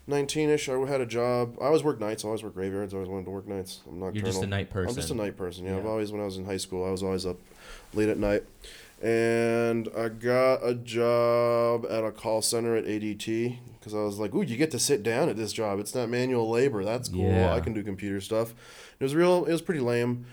18ish, 0.07 0.27
19ish, 0.27 0.87
I 0.87 0.91
had 0.91 1.01
a 1.01 1.05
job. 1.05 1.57
I 1.59 1.65
always 1.65 1.83
worked 1.83 1.99
nights. 1.99 2.23
I 2.23 2.27
always 2.27 2.43
worked 2.43 2.55
graveyards. 2.55 2.93
I 2.93 2.97
always 2.97 3.09
wanted 3.09 3.25
to 3.25 3.31
work 3.31 3.47
nights. 3.47 3.81
I'm 3.87 3.99
not. 3.99 4.15
You're 4.15 4.25
just 4.25 4.43
a 4.43 4.47
night 4.47 4.69
person. 4.69 4.89
I'm 4.89 4.95
just 4.95 5.09
a 5.11 5.15
night 5.15 5.37
person. 5.37 5.65
Yeah, 5.65 5.77
I've 5.77 5.85
always 5.85 6.11
when 6.11 6.21
I 6.21 6.25
was 6.25 6.37
in 6.37 6.45
high 6.45 6.57
school, 6.57 6.85
I 6.85 6.91
was 6.91 7.01
always 7.01 7.25
up 7.25 7.37
late 7.93 8.09
at 8.09 8.17
night, 8.17 8.43
and 9.01 9.89
I 9.97 10.09
got 10.09 10.65
a 10.65 10.75
job 10.75 11.85
at 11.89 12.03
a 12.03 12.11
call 12.11 12.41
center 12.41 12.75
at 12.75 12.85
ADT 12.85 13.57
because 13.79 13.93
I 13.93 13.99
was 13.99 14.19
like, 14.19 14.33
"Ooh, 14.35 14.43
you 14.43 14.57
get 14.57 14.71
to 14.71 14.79
sit 14.79 15.01
down 15.03 15.29
at 15.29 15.37
this 15.37 15.51
job. 15.53 15.79
It's 15.79 15.95
not 15.95 16.09
manual 16.09 16.49
labor. 16.49 16.83
That's 16.83 17.09
cool. 17.09 17.29
Yeah. 17.29 17.53
I 17.53 17.59
can 17.59 17.73
do 17.73 17.83
computer 17.83 18.21
stuff." 18.21 18.53
It 18.99 19.03
was 19.03 19.15
real. 19.15 19.45
It 19.45 19.51
was 19.51 19.61
pretty 19.61 19.81
lame, 19.81 20.25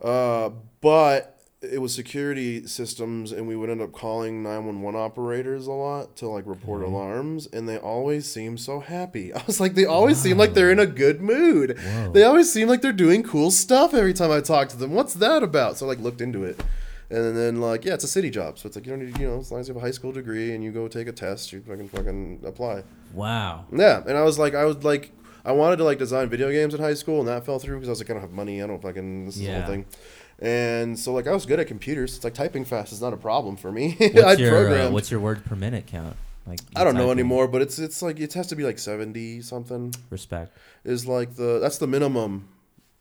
uh, 0.00 0.50
but 0.80 1.37
it 1.60 1.80
was 1.80 1.92
security 1.92 2.66
systems, 2.68 3.32
and 3.32 3.48
we 3.48 3.56
would 3.56 3.68
end 3.68 3.80
up 3.82 3.90
calling 3.92 4.42
nine 4.44 4.64
one 4.66 4.80
one 4.82 4.94
operators 4.94 5.66
a 5.66 5.72
lot 5.72 6.14
to 6.16 6.28
like 6.28 6.44
report 6.46 6.82
Okay. 6.82 6.90
alarms, 6.92 7.46
and 7.48 7.68
they 7.68 7.76
always 7.78 8.30
seem 8.30 8.56
so 8.56 8.80
happy. 8.80 9.34
I 9.34 9.42
was 9.46 9.58
like, 9.60 9.74
they 9.74 9.84
always 9.84 10.18
seem 10.18 10.38
like 10.38 10.54
they're 10.54 10.70
in 10.70 10.78
a 10.78 10.86
good 10.86 11.20
mood. 11.20 11.76
Whoa. 11.78 12.12
They 12.12 12.22
always 12.22 12.52
seem 12.52 12.68
like 12.68 12.80
they're 12.80 12.92
doing 12.92 13.22
cool 13.22 13.50
stuff 13.50 13.92
every 13.94 14.14
time 14.14 14.30
I 14.30 14.40
talk 14.40 14.68
to 14.68 14.76
them. 14.76 14.92
What's 14.94 15.14
that 15.14 15.42
about? 15.42 15.78
So 15.78 15.86
I 15.86 15.88
like 15.88 15.98
looked 16.00 16.20
into 16.20 16.44
it. 16.44 16.60
And 17.10 17.34
then 17.36 17.60
like 17.60 17.84
yeah, 17.86 17.94
it's 17.94 18.04
a 18.04 18.08
city 18.08 18.28
job, 18.30 18.58
so 18.58 18.66
it's 18.66 18.76
like 18.76 18.84
you 18.86 18.92
don't 18.94 19.04
need 19.04 19.18
you 19.18 19.26
know 19.26 19.38
as 19.38 19.50
long 19.50 19.60
as 19.60 19.66
you 19.68 19.74
have 19.74 19.82
a 19.82 19.84
high 19.86 19.90
school 19.92 20.12
degree 20.12 20.52
and 20.54 20.62
you 20.62 20.70
go 20.70 20.86
take 20.88 21.08
a 21.08 21.12
test, 21.12 21.52
you 21.52 21.60
fucking 21.62 21.88
fucking 21.88 22.42
apply. 22.44 22.82
Wow. 23.14 23.64
Yeah, 23.72 24.02
and 24.06 24.16
I 24.16 24.22
was 24.24 24.38
like, 24.38 24.54
I 24.54 24.66
was 24.66 24.84
like, 24.84 25.10
I 25.42 25.52
wanted 25.52 25.76
to 25.76 25.84
like 25.84 25.98
design 25.98 26.28
video 26.28 26.50
games 26.50 26.74
in 26.74 26.80
high 26.82 26.92
school, 26.92 27.20
and 27.20 27.26
that 27.28 27.46
fell 27.46 27.58
through 27.58 27.76
because 27.76 27.88
I 27.88 27.92
was 27.92 28.00
like, 28.00 28.10
I 28.10 28.12
don't 28.12 28.20
have 28.20 28.32
money, 28.32 28.62
I 28.62 28.66
don't 28.66 28.82
fucking 28.82 29.24
this 29.24 29.36
is 29.36 29.40
the 29.40 29.46
Yeah. 29.46 29.60
whole 29.62 29.70
thing. 29.72 29.86
And 30.40 30.98
so 30.98 31.12
like 31.12 31.26
I 31.26 31.32
was 31.32 31.46
good 31.46 31.58
at 31.58 31.66
computers. 31.66 32.14
It's 32.16 32.24
like 32.24 32.34
typing 32.34 32.64
fast 32.64 32.92
is 32.92 33.00
not 33.02 33.12
a 33.12 33.16
problem 33.16 33.56
for 33.56 33.72
me. 33.72 33.96
Your 34.00 34.24
uh, 34.26 34.36
program. 34.36 34.92
What's 34.92 35.10
your 35.10 35.20
word 35.20 35.44
per 35.44 35.56
minute 35.56 35.86
count? 35.86 36.16
Like 36.46 36.60
I 36.76 36.84
don't 36.84 36.94
know 36.94 37.10
anymore, 37.10 37.48
but 37.48 37.60
it's 37.60 37.78
it's 37.78 38.00
like 38.02 38.20
it 38.20 38.32
has 38.34 38.46
to 38.48 38.56
be 38.56 38.62
like 38.64 38.78
seventy 38.78 39.42
something 39.42 39.92
Respect. 40.10 40.56
is 40.84 41.06
like 41.06 41.34
the 41.34 41.58
that's 41.58 41.78
the 41.78 41.86
minimum 41.86 42.48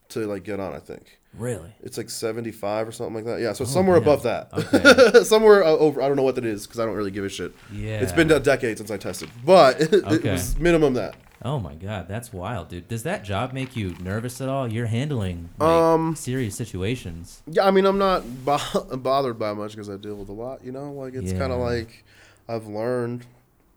to 0.09 0.25
like 0.25 0.43
get 0.43 0.59
on. 0.59 0.73
I 0.73 0.79
think 0.79 1.19
Really? 1.37 1.69
it's 1.81 1.97
like 1.97 2.09
seventy 2.09 2.51
five 2.51 2.87
or 2.87 2.91
something 2.91 3.13
like 3.15 3.25
that. 3.25 3.39
Yeah, 3.39 3.53
so 3.53 3.63
Oh, 3.63 3.67
somewhere 3.67 3.97
yeah. 3.97 4.01
above 4.01 4.23
that. 4.23 4.49
Okay. 4.53 5.19
somewhere 5.23 5.63
uh, 5.63 5.67
over. 5.77 6.01
I 6.01 6.07
don't 6.07 6.17
know 6.17 6.23
what 6.23 6.35
that 6.35 6.43
is 6.45 6.65
because 6.67 6.79
I 6.79 6.85
don't 6.85 6.95
really 6.95 7.11
give 7.11 7.23
a 7.23 7.29
shit. 7.29 7.53
Yeah. 7.71 7.99
It's 8.01 8.11
been 8.11 8.29
a 8.31 8.39
decade 8.39 8.79
since 8.79 8.89
I 8.91 8.97
tested, 8.97 9.29
but 9.45 9.79
it, 9.93 9.93
Okay. 10.03 10.31
was 10.31 10.57
minimum 10.59 10.95
that. 10.95 11.15
Oh 11.43 11.59
my 11.59 11.75
god, 11.75 12.07
that's 12.07 12.33
wild, 12.33 12.69
dude. 12.69 12.87
Does 12.87 13.03
that 13.03 13.23
job 13.23 13.53
make 13.53 13.75
you 13.75 13.95
nervous 14.01 14.41
at 14.41 14.49
all? 14.49 14.67
You're 14.67 14.87
handling 14.87 15.49
like, 15.59 15.67
Um, 15.69 16.15
serious 16.15 16.55
situations. 16.55 17.43
Yeah, 17.45 17.65
I 17.67 17.71
mean, 17.71 17.85
I'm 17.85 17.99
not 17.99 18.23
bo- 18.43 18.97
bothered 18.97 19.37
by 19.37 19.53
much 19.53 19.71
because 19.71 19.89
I 19.89 19.97
deal 19.97 20.15
with 20.15 20.29
a 20.29 20.33
lot. 20.33 20.63
You 20.63 20.71
know, 20.71 20.91
like 20.91 21.13
it's 21.13 21.31
kind 21.33 21.51
of 21.53 21.59
like 21.59 22.03
I've 22.49 22.65
learned 22.67 23.25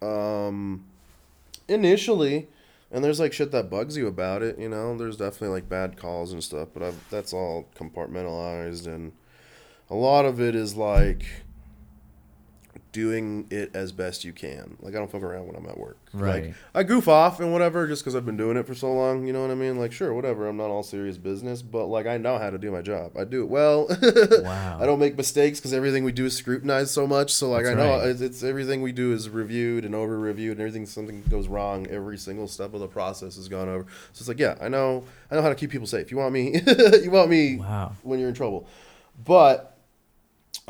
um, 0.01 0.85
initially, 1.69 2.49
and 2.91 3.05
there's 3.05 3.21
like 3.21 3.33
shit 3.33 3.51
that 3.53 3.69
bugs 3.71 3.97
you 3.97 4.07
about 4.07 4.43
it. 4.43 4.59
You 4.59 4.69
know, 4.69 4.97
there's 4.97 5.17
definitely 5.17 5.49
like 5.49 5.69
bad 5.69 5.97
calls 5.99 6.33
and 6.33 6.43
stuff, 6.43 6.69
but 6.73 6.83
I've, 6.83 7.11
that's 7.11 7.33
all 7.35 7.67
compartmentalized, 7.77 8.87
and 8.87 9.13
a 9.91 9.95
lot 9.95 10.25
of 10.25 10.41
it 10.41 10.55
is 10.55 10.77
like 10.77 11.25
doing 12.93 13.47
it 13.51 13.71
as 13.75 13.93
best 13.93 14.25
you 14.25 14.33
can. 14.33 14.77
Like 14.81 14.95
I 14.95 14.99
don't 14.99 15.11
fuck 15.11 15.23
around 15.23 15.47
when 15.47 15.57
I'm 15.57 15.67
at 15.67 15.79
work. 15.79 15.99
Right. 16.13 16.47
Like 16.47 16.55
I 16.75 16.83
goof 16.83 17.09
off 17.09 17.41
and 17.41 17.53
whatever 17.53 17.87
just 17.87 18.03
because 18.03 18.15
I've 18.15 18.27
been 18.27 18.37
doing 18.37 18.57
it 18.57 18.67
for 18.67 18.75
so 18.75 18.93
long. 18.93 19.27
You 19.27 19.33
know 19.33 19.43
what 19.43 19.51
I 19.51 19.55
mean? 19.55 19.79
Like 19.79 19.93
sure, 19.93 20.13
whatever. 20.13 20.49
I'm 20.49 20.57
not 20.57 20.71
all 20.71 20.83
serious 20.83 21.17
business, 21.17 21.63
but 21.63 21.87
like 21.87 22.07
I 22.07 22.17
know 22.17 22.39
how 22.39 22.51
to 22.51 22.59
do 22.59 22.71
my 22.71 22.83
job. 22.83 23.17
I 23.17 23.25
do 23.25 23.43
it 23.43 23.49
well. 23.49 23.89
Wow. 24.41 24.79
I 24.81 24.87
don't 24.87 24.99
make 24.99 25.17
mistakes 25.17 25.59
because 25.61 25.73
everything 25.73 26.03
we 26.03 26.13
do 26.13 26.25
is 26.25 26.37
scrutinized 26.37 26.91
so 26.91 27.07
much. 27.07 27.33
So 27.33 27.51
like 27.51 27.65
That's 27.65 27.77
I 27.77 27.83
know 27.83 27.99
right. 27.99 28.09
it's, 28.09 28.21
it's 28.21 28.43
everything 28.43 28.81
we 28.83 28.93
do 28.93 29.13
is 29.13 29.29
reviewed 29.29 29.85
and 29.85 29.95
over 29.95 30.19
reviewed, 30.19 30.53
and 30.53 30.61
everything 30.61 30.87
something 30.87 31.23
goes 31.29 31.47
wrong. 31.47 31.87
Every 31.89 32.17
single 32.17 32.49
step 32.49 32.75
of 32.75 32.81
the 32.81 32.89
process 32.89 33.37
has 33.37 33.49
gone 33.49 33.69
over. 33.69 33.87
So 34.13 34.23
it's 34.23 34.29
like 34.29 34.39
yeah, 34.39 34.57
I 34.61 34.69
know 34.69 35.05
I 35.31 35.37
know 35.37 35.43
how 35.43 35.49
to 35.49 35.55
keep 35.55 35.71
people 35.71 35.87
safe. 35.87 36.11
You 36.11 36.17
want 36.17 36.33
me? 36.33 36.61
you 37.03 37.11
want 37.11 37.31
me? 37.31 37.57
Wow. 37.57 37.93
when 38.03 38.19
you're 38.19 38.29
in 38.29 38.35
trouble. 38.35 38.67
But 39.25 39.77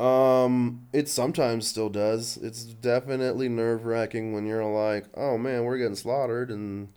um 0.01 0.87
it 0.93 1.09
sometimes 1.09 1.67
still 1.67 1.91
does. 1.91 2.39
It's 2.39 2.65
definitely 2.65 3.49
nerve 3.49 3.85
wracking 3.85 4.33
when 4.33 4.47
you're 4.47 4.65
like, 4.65 5.07
Oh 5.15 5.37
man, 5.37 5.65
we're 5.65 5.79
getting 5.79 5.97
slaughtered 5.97 6.51
and 6.51 6.89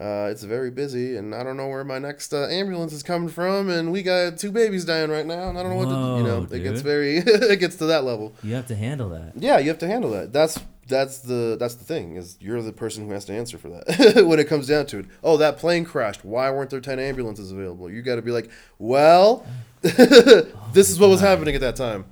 uh, 0.00 0.28
it's 0.30 0.44
very 0.44 0.70
busy, 0.70 1.18
and 1.18 1.34
I 1.34 1.42
don't 1.42 1.58
know 1.58 1.68
where 1.68 1.84
my 1.84 1.98
next 1.98 2.32
uh, 2.32 2.46
ambulance 2.46 2.94
is 2.94 3.02
coming 3.02 3.28
from, 3.28 3.68
and 3.68 3.92
we 3.92 4.02
got 4.02 4.38
two 4.38 4.50
babies 4.50 4.86
dying 4.86 5.10
right 5.10 5.26
now, 5.26 5.50
and 5.50 5.58
I 5.58 5.62
don't 5.62 5.72
know 5.72 5.76
what 5.76 5.90
to, 5.90 5.90
you 5.90 6.22
know. 6.26 6.40
Whoa, 6.40 6.56
It 6.56 6.60
gets 6.62 6.80
very, 6.80 7.16
it 7.18 7.60
gets 7.60 7.76
to 7.76 7.86
that 7.86 8.04
level. 8.04 8.32
You 8.42 8.54
have 8.54 8.66
to 8.68 8.74
handle 8.74 9.10
that. 9.10 9.32
Yeah, 9.36 9.58
you 9.58 9.68
have 9.68 9.78
to 9.80 9.86
handle 9.86 10.10
that. 10.12 10.32
That's 10.32 10.58
that's 10.88 11.18
the 11.18 11.56
that's 11.60 11.74
the 11.74 11.84
thing 11.84 12.16
is 12.16 12.38
you're 12.40 12.62
the 12.62 12.72
person 12.72 13.06
who 13.06 13.12
has 13.12 13.26
to 13.26 13.34
answer 13.34 13.58
for 13.58 13.68
that 13.68 14.24
when 14.26 14.38
it 14.38 14.48
comes 14.48 14.66
down 14.68 14.86
to 14.86 15.00
it. 15.00 15.06
Oh, 15.22 15.36
that 15.36 15.58
plane 15.58 15.84
crashed. 15.84 16.24
Why 16.24 16.50
weren't 16.50 16.70
there 16.70 16.80
ten 16.80 16.98
ambulances 16.98 17.52
available? 17.52 17.90
You 17.90 18.00
got 18.00 18.16
to 18.16 18.22
be 18.22 18.30
like, 18.30 18.50
well, 18.78 19.44
this 19.82 20.88
is 20.88 20.98
what 20.98 21.10
was 21.10 21.20
happening 21.20 21.54
at 21.54 21.60
that 21.60 21.76
time. 21.76 22.06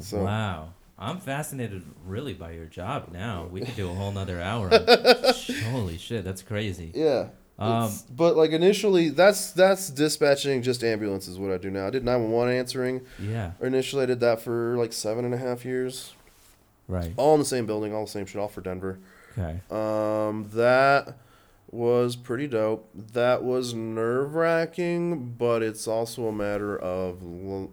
So 0.00 0.22
Wow. 0.24 0.74
I'm 0.98 1.18
fascinated 1.18 1.82
really 2.06 2.32
by 2.34 2.52
your 2.52 2.66
job 2.66 3.08
now. 3.12 3.48
We 3.50 3.60
could 3.62 3.74
do 3.76 3.90
a 3.90 3.94
whole 3.94 4.12
nother 4.12 4.40
hour. 4.40 4.72
on- 4.72 4.86
Holy 5.72 5.98
shit, 5.98 6.24
that's 6.24 6.42
crazy. 6.42 6.92
yeah. 6.94 7.28
Um, 7.58 7.92
but 8.10 8.36
like 8.36 8.50
initially, 8.50 9.10
that's 9.10 9.52
that's 9.52 9.88
dispatching 9.90 10.62
just 10.62 10.82
ambulances. 10.82 11.38
What 11.38 11.52
I 11.52 11.58
do 11.58 11.70
now, 11.70 11.86
I 11.86 11.90
did 11.90 12.04
nine 12.04 12.22
one 12.22 12.32
one 12.32 12.48
answering. 12.48 13.02
Yeah. 13.20 13.52
Initially, 13.60 14.02
I 14.04 14.06
did 14.06 14.20
that 14.20 14.40
for 14.40 14.76
like 14.76 14.92
seven 14.92 15.24
and 15.24 15.32
a 15.34 15.36
half 15.38 15.64
years, 15.64 16.14
Right. 16.88 17.12
all 17.16 17.34
in 17.34 17.40
the 17.40 17.44
same 17.46 17.66
building, 17.66 17.94
all 17.94 18.04
the 18.06 18.10
same 18.10 18.26
shit, 18.26 18.40
all 18.40 18.48
for 18.48 18.62
Denver. 18.62 18.98
Okay. 19.38 19.60
Um, 19.70 20.48
that 20.54 21.16
was 21.70 22.16
pretty 22.16 22.48
dope. 22.48 22.88
That 22.94 23.44
was 23.44 23.74
nerve 23.74 24.34
wracking, 24.34 25.34
but 25.38 25.62
it's 25.62 25.86
also 25.86 26.26
a 26.26 26.32
matter 26.32 26.76
of 26.76 27.22
l- 27.22 27.70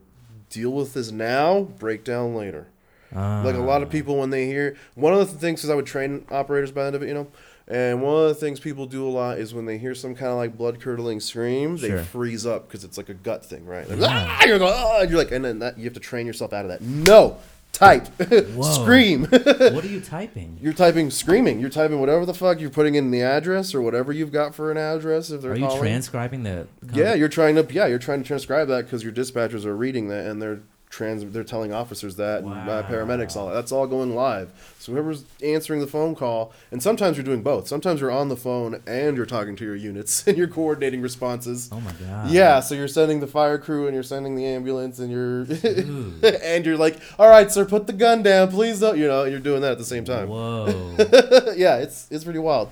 deal 0.50 0.72
with 0.72 0.94
this 0.94 1.12
now, 1.12 1.62
break 1.80 2.04
down 2.04 2.36
later. 2.36 2.68
Like 3.12 3.56
a 3.56 3.60
lot 3.60 3.82
of 3.82 3.88
Ah. 3.88 3.92
people, 3.92 4.18
when 4.18 4.30
they 4.30 4.46
hear 4.46 4.76
one 4.96 5.14
of 5.14 5.20
the 5.20 5.26
things 5.40 5.64
is 5.64 5.70
I 5.70 5.76
would 5.76 5.88
train 5.88 6.26
operators 6.30 6.72
by 6.72 6.82
the 6.82 6.88
end 6.88 6.96
of 6.96 7.04
it, 7.04 7.08
you 7.08 7.14
know. 7.16 7.28
And 7.68 8.02
one 8.02 8.24
of 8.24 8.30
the 8.30 8.36
things 8.36 8.60
people 8.60 8.86
do 8.88 9.08
a 9.08 9.10
lot 9.10 9.38
is 9.40 9.54
when 9.54 9.66
they 9.66 9.78
hear 9.78 9.94
some 9.96 10.14
kind 10.16 10.32
of 10.32 10.38
like 10.38 10.58
blood 10.58 10.80
curdling 10.80 11.20
scream, 11.20 11.78
they 11.78 12.04
freeze 12.04 12.46
up 12.46 12.68
because 12.68 12.84
it's 12.84 12.98
like 12.98 13.10
a 13.10 13.14
gut 13.14 13.46
thing, 13.46 13.66
right? 13.66 13.88
Like, 13.90 14.00
Yeah. 14.00 14.08
ah, 14.28 14.46
you're, 14.46 14.58
going, 14.60 14.74
ah, 14.76 15.02
you're 15.02 15.18
like, 15.20 15.32
and 15.32 15.44
then 15.46 15.60
that, 15.60 15.78
you 15.78 15.84
have 15.86 15.94
to 15.94 16.00
train 16.00 16.26
yourself 16.28 16.52
out 16.54 16.66
of 16.66 16.70
that. 16.70 16.82
No, 16.82 17.38
type, 17.80 18.08
scream. 18.62 19.26
What 19.26 19.84
are 19.84 19.88
you 19.88 20.02
typing? 20.06 20.58
You're 20.62 20.74
typing 20.74 21.10
screaming. 21.10 21.60
You're 21.60 21.70
typing 21.70 22.00
whatever 22.00 22.26
the 22.26 22.34
fuck 22.34 22.60
you're 22.60 22.70
putting 22.70 22.96
in 22.96 23.10
the 23.12 23.22
address 23.22 23.74
or 23.74 23.82
whatever 23.82 24.12
you've 24.12 24.32
got 24.32 24.54
for 24.54 24.70
an 24.72 24.78
address. 24.78 25.32
If 25.32 25.42
they're 25.42 25.54
Are 25.54 25.56
you 25.56 25.66
calling. 25.66 25.82
transcribing 25.82 26.44
the? 26.44 26.68
Yeah, 26.94 27.14
you're 27.14 27.30
trying 27.30 27.56
to. 27.56 27.66
Yeah, 27.74 27.88
you're 27.88 28.00
trying 28.00 28.22
to 28.22 28.28
transcribe 28.28 28.68
that 28.68 28.86
because 28.86 29.04
your 29.04 29.14
dispatchers 29.14 29.66
are 29.66 29.76
reading 29.76 30.10
that 30.10 30.26
and 30.28 30.42
they're 30.42 30.62
trans. 30.90 31.24
They're 31.32 31.44
telling 31.44 31.72
officers 31.74 32.16
that 32.16 32.44
and 32.44 32.52
uh, 32.70 32.84
paramedics 32.84 33.36
all 33.36 33.48
that. 33.48 33.54
That's 33.54 33.72
all 33.72 33.86
going 33.88 34.16
live. 34.16 34.50
So 34.80 34.92
whoever's 34.92 35.24
answering 35.44 35.82
the 35.82 35.88
phone 35.88 36.16
call, 36.16 36.52
and 36.72 36.82
sometimes 36.82 37.16
you're 37.18 37.24
doing 37.24 37.44
both. 37.44 37.68
Sometimes 37.68 38.02
you're 38.02 38.12
on 38.12 38.30
the 38.30 38.36
phone 38.36 38.82
and 38.88 39.16
you're 39.16 39.26
talking 39.26 39.56
to 39.58 39.64
your 39.66 39.76
units 39.76 40.24
and 40.28 40.38
you're 40.38 40.48
coordinating 40.48 41.02
responses. 41.02 41.70
Oh 41.72 41.80
my 41.80 41.92
god. 41.94 42.32
Yeah, 42.32 42.60
so 42.60 42.76
you're 42.76 42.88
sending 42.88 43.20
the 43.20 43.28
fire 43.28 43.58
crew 43.58 43.86
and 43.86 43.94
you're 43.94 44.04
sending 44.04 44.36
the 44.36 44.46
ambulance 44.46 45.00
and 45.00 45.12
you're 45.12 45.42
and 46.44 46.66
you're 46.66 46.78
like, 46.78 46.98
all 47.18 47.30
right, 47.30 47.52
sir, 47.52 47.66
put 47.66 47.88
the 47.88 47.94
gun 47.94 48.24
down, 48.24 48.50
please 48.50 48.80
don't. 48.80 48.98
You 48.98 49.08
know, 49.08 49.24
you're 49.26 49.40
doing 49.40 49.62
that 49.62 49.72
at 49.74 49.78
the 49.78 49.86
same 49.86 50.06
time. 50.06 50.28
Whoa. 50.28 50.96
yeah, 51.56 51.78
it's 51.78 52.08
it's 52.12 52.24
pretty 52.24 52.40
wild. 52.40 52.70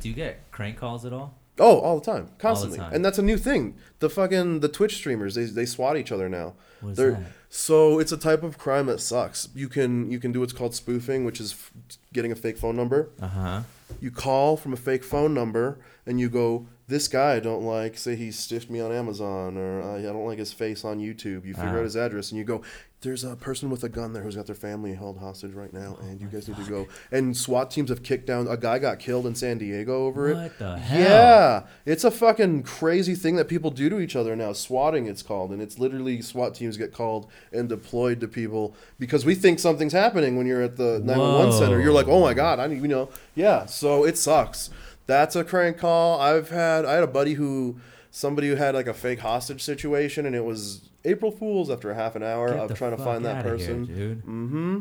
Do 0.00 0.08
you 0.08 0.14
get 0.14 0.50
crank 0.50 0.76
calls 0.76 1.04
at 1.06 1.12
all? 1.12 1.34
Oh, 1.58 1.78
all 1.80 1.98
the 1.98 2.04
time, 2.04 2.28
constantly, 2.38 2.76
time. 2.78 2.92
and 2.92 3.02
that's 3.02 3.16
a 3.18 3.22
new 3.22 3.38
thing. 3.38 3.76
The 4.00 4.10
fucking 4.10 4.60
the 4.60 4.68
Twitch 4.68 4.96
streamers 4.96 5.36
they 5.36 5.44
they 5.44 5.64
swat 5.64 5.96
each 5.96 6.12
other 6.12 6.28
now. 6.28 6.52
What 6.82 6.90
is 6.90 6.96
They're- 6.98 7.12
that? 7.12 7.22
So 7.56 7.98
it's 7.98 8.12
a 8.12 8.18
type 8.18 8.42
of 8.42 8.58
crime 8.58 8.84
that 8.86 9.00
sucks. 9.00 9.48
You 9.54 9.70
can 9.70 10.10
you 10.10 10.18
can 10.18 10.30
do 10.30 10.40
what's 10.40 10.52
called 10.52 10.74
spoofing, 10.74 11.24
which 11.24 11.40
is 11.40 11.52
f- 11.52 11.72
getting 12.12 12.30
a 12.30 12.36
fake 12.36 12.58
phone 12.58 12.76
number. 12.76 13.08
Uh 13.20 13.28
huh. 13.28 13.60
You 13.98 14.10
call 14.10 14.58
from 14.58 14.74
a 14.74 14.76
fake 14.76 15.02
phone 15.02 15.32
number 15.32 15.78
and 16.04 16.20
you 16.20 16.28
go, 16.28 16.66
"This 16.86 17.08
guy 17.08 17.36
I 17.36 17.40
don't 17.40 17.62
like. 17.62 17.96
Say 17.96 18.14
he 18.14 18.30
stiffed 18.30 18.68
me 18.68 18.78
on 18.80 18.92
Amazon, 18.92 19.56
or 19.56 19.82
I, 19.82 20.00
I 20.00 20.02
don't 20.02 20.26
like 20.26 20.38
his 20.38 20.52
face 20.52 20.84
on 20.84 20.98
YouTube." 20.98 21.46
You 21.46 21.54
figure 21.54 21.78
out 21.78 21.84
his 21.84 21.96
address 21.96 22.30
and 22.30 22.38
you 22.38 22.44
go, 22.44 22.60
"There's 23.02 23.24
a 23.24 23.36
person 23.36 23.70
with 23.70 23.84
a 23.84 23.88
gun 23.88 24.12
there 24.12 24.22
who's 24.22 24.36
got 24.36 24.46
their 24.46 24.54
family 24.54 24.94
held 24.94 25.18
hostage 25.18 25.52
right 25.52 25.72
now, 25.72 25.98
oh 26.00 26.04
and 26.04 26.20
you 26.20 26.28
guys 26.28 26.48
need 26.48 26.56
to 26.56 26.68
go." 26.68 26.88
And 27.12 27.36
SWAT 27.36 27.70
teams 27.70 27.90
have 27.90 28.02
kicked 28.02 28.26
down. 28.26 28.48
A 28.48 28.56
guy 28.56 28.78
got 28.78 28.98
killed 28.98 29.26
in 29.26 29.34
San 29.34 29.58
Diego 29.58 30.06
over 30.06 30.30
it. 30.30 30.36
What 30.36 30.58
the 30.58 30.78
hell? 30.78 31.00
Yeah, 31.00 31.62
it's 31.84 32.04
a 32.04 32.10
fucking 32.10 32.62
crazy 32.62 33.14
thing 33.14 33.36
that 33.36 33.48
people 33.48 33.70
do 33.70 33.88
to 33.90 34.00
each 34.00 34.16
other 34.16 34.34
now. 34.34 34.52
Swatting, 34.52 35.06
it's 35.06 35.22
called, 35.22 35.50
and 35.52 35.60
it's 35.62 35.78
literally 35.78 36.22
SWAT 36.22 36.54
teams 36.54 36.76
get 36.76 36.92
called 36.92 37.30
and 37.52 37.68
deployed 37.68 38.20
to 38.20 38.28
people 38.28 38.74
because 38.98 39.24
we 39.24 39.34
think 39.34 39.58
something's 39.58 39.92
happening 39.92 40.36
when 40.36 40.46
you're 40.46 40.62
at 40.62 40.76
the 40.76 41.00
911 41.04 41.52
center. 41.52 41.80
You're 41.80 41.92
like, 41.92 42.08
oh 42.08 42.20
my 42.20 42.34
god, 42.34 42.58
I 42.58 42.66
need, 42.66 42.82
you 42.82 42.88
know, 42.88 43.08
yeah. 43.34 43.66
So 43.66 44.04
it 44.04 44.16
sucks. 44.16 44.70
That's 45.06 45.36
a 45.36 45.44
crank 45.44 45.78
call. 45.78 46.20
I've 46.20 46.50
had, 46.50 46.84
I 46.84 46.94
had 46.94 47.04
a 47.04 47.08
buddy 47.08 47.34
who, 47.34 47.76
somebody 48.10 48.48
who 48.48 48.56
had 48.56 48.74
like 48.74 48.88
a 48.88 48.94
fake 48.94 49.20
hostage 49.20 49.62
situation, 49.62 50.26
and 50.26 50.34
it 50.34 50.44
was 50.44 50.88
April 51.06 51.30
Fools 51.30 51.70
after 51.70 51.90
a 51.90 51.94
half 51.94 52.16
an 52.16 52.22
hour 52.22 52.48
Get 52.52 52.70
of 52.70 52.76
trying 52.78 52.96
to 52.96 53.02
find 53.02 53.24
that 53.24 53.44
here, 53.44 53.52
person. 53.56 53.84
dude. 53.86 54.18
Mm-hmm. 54.24 54.80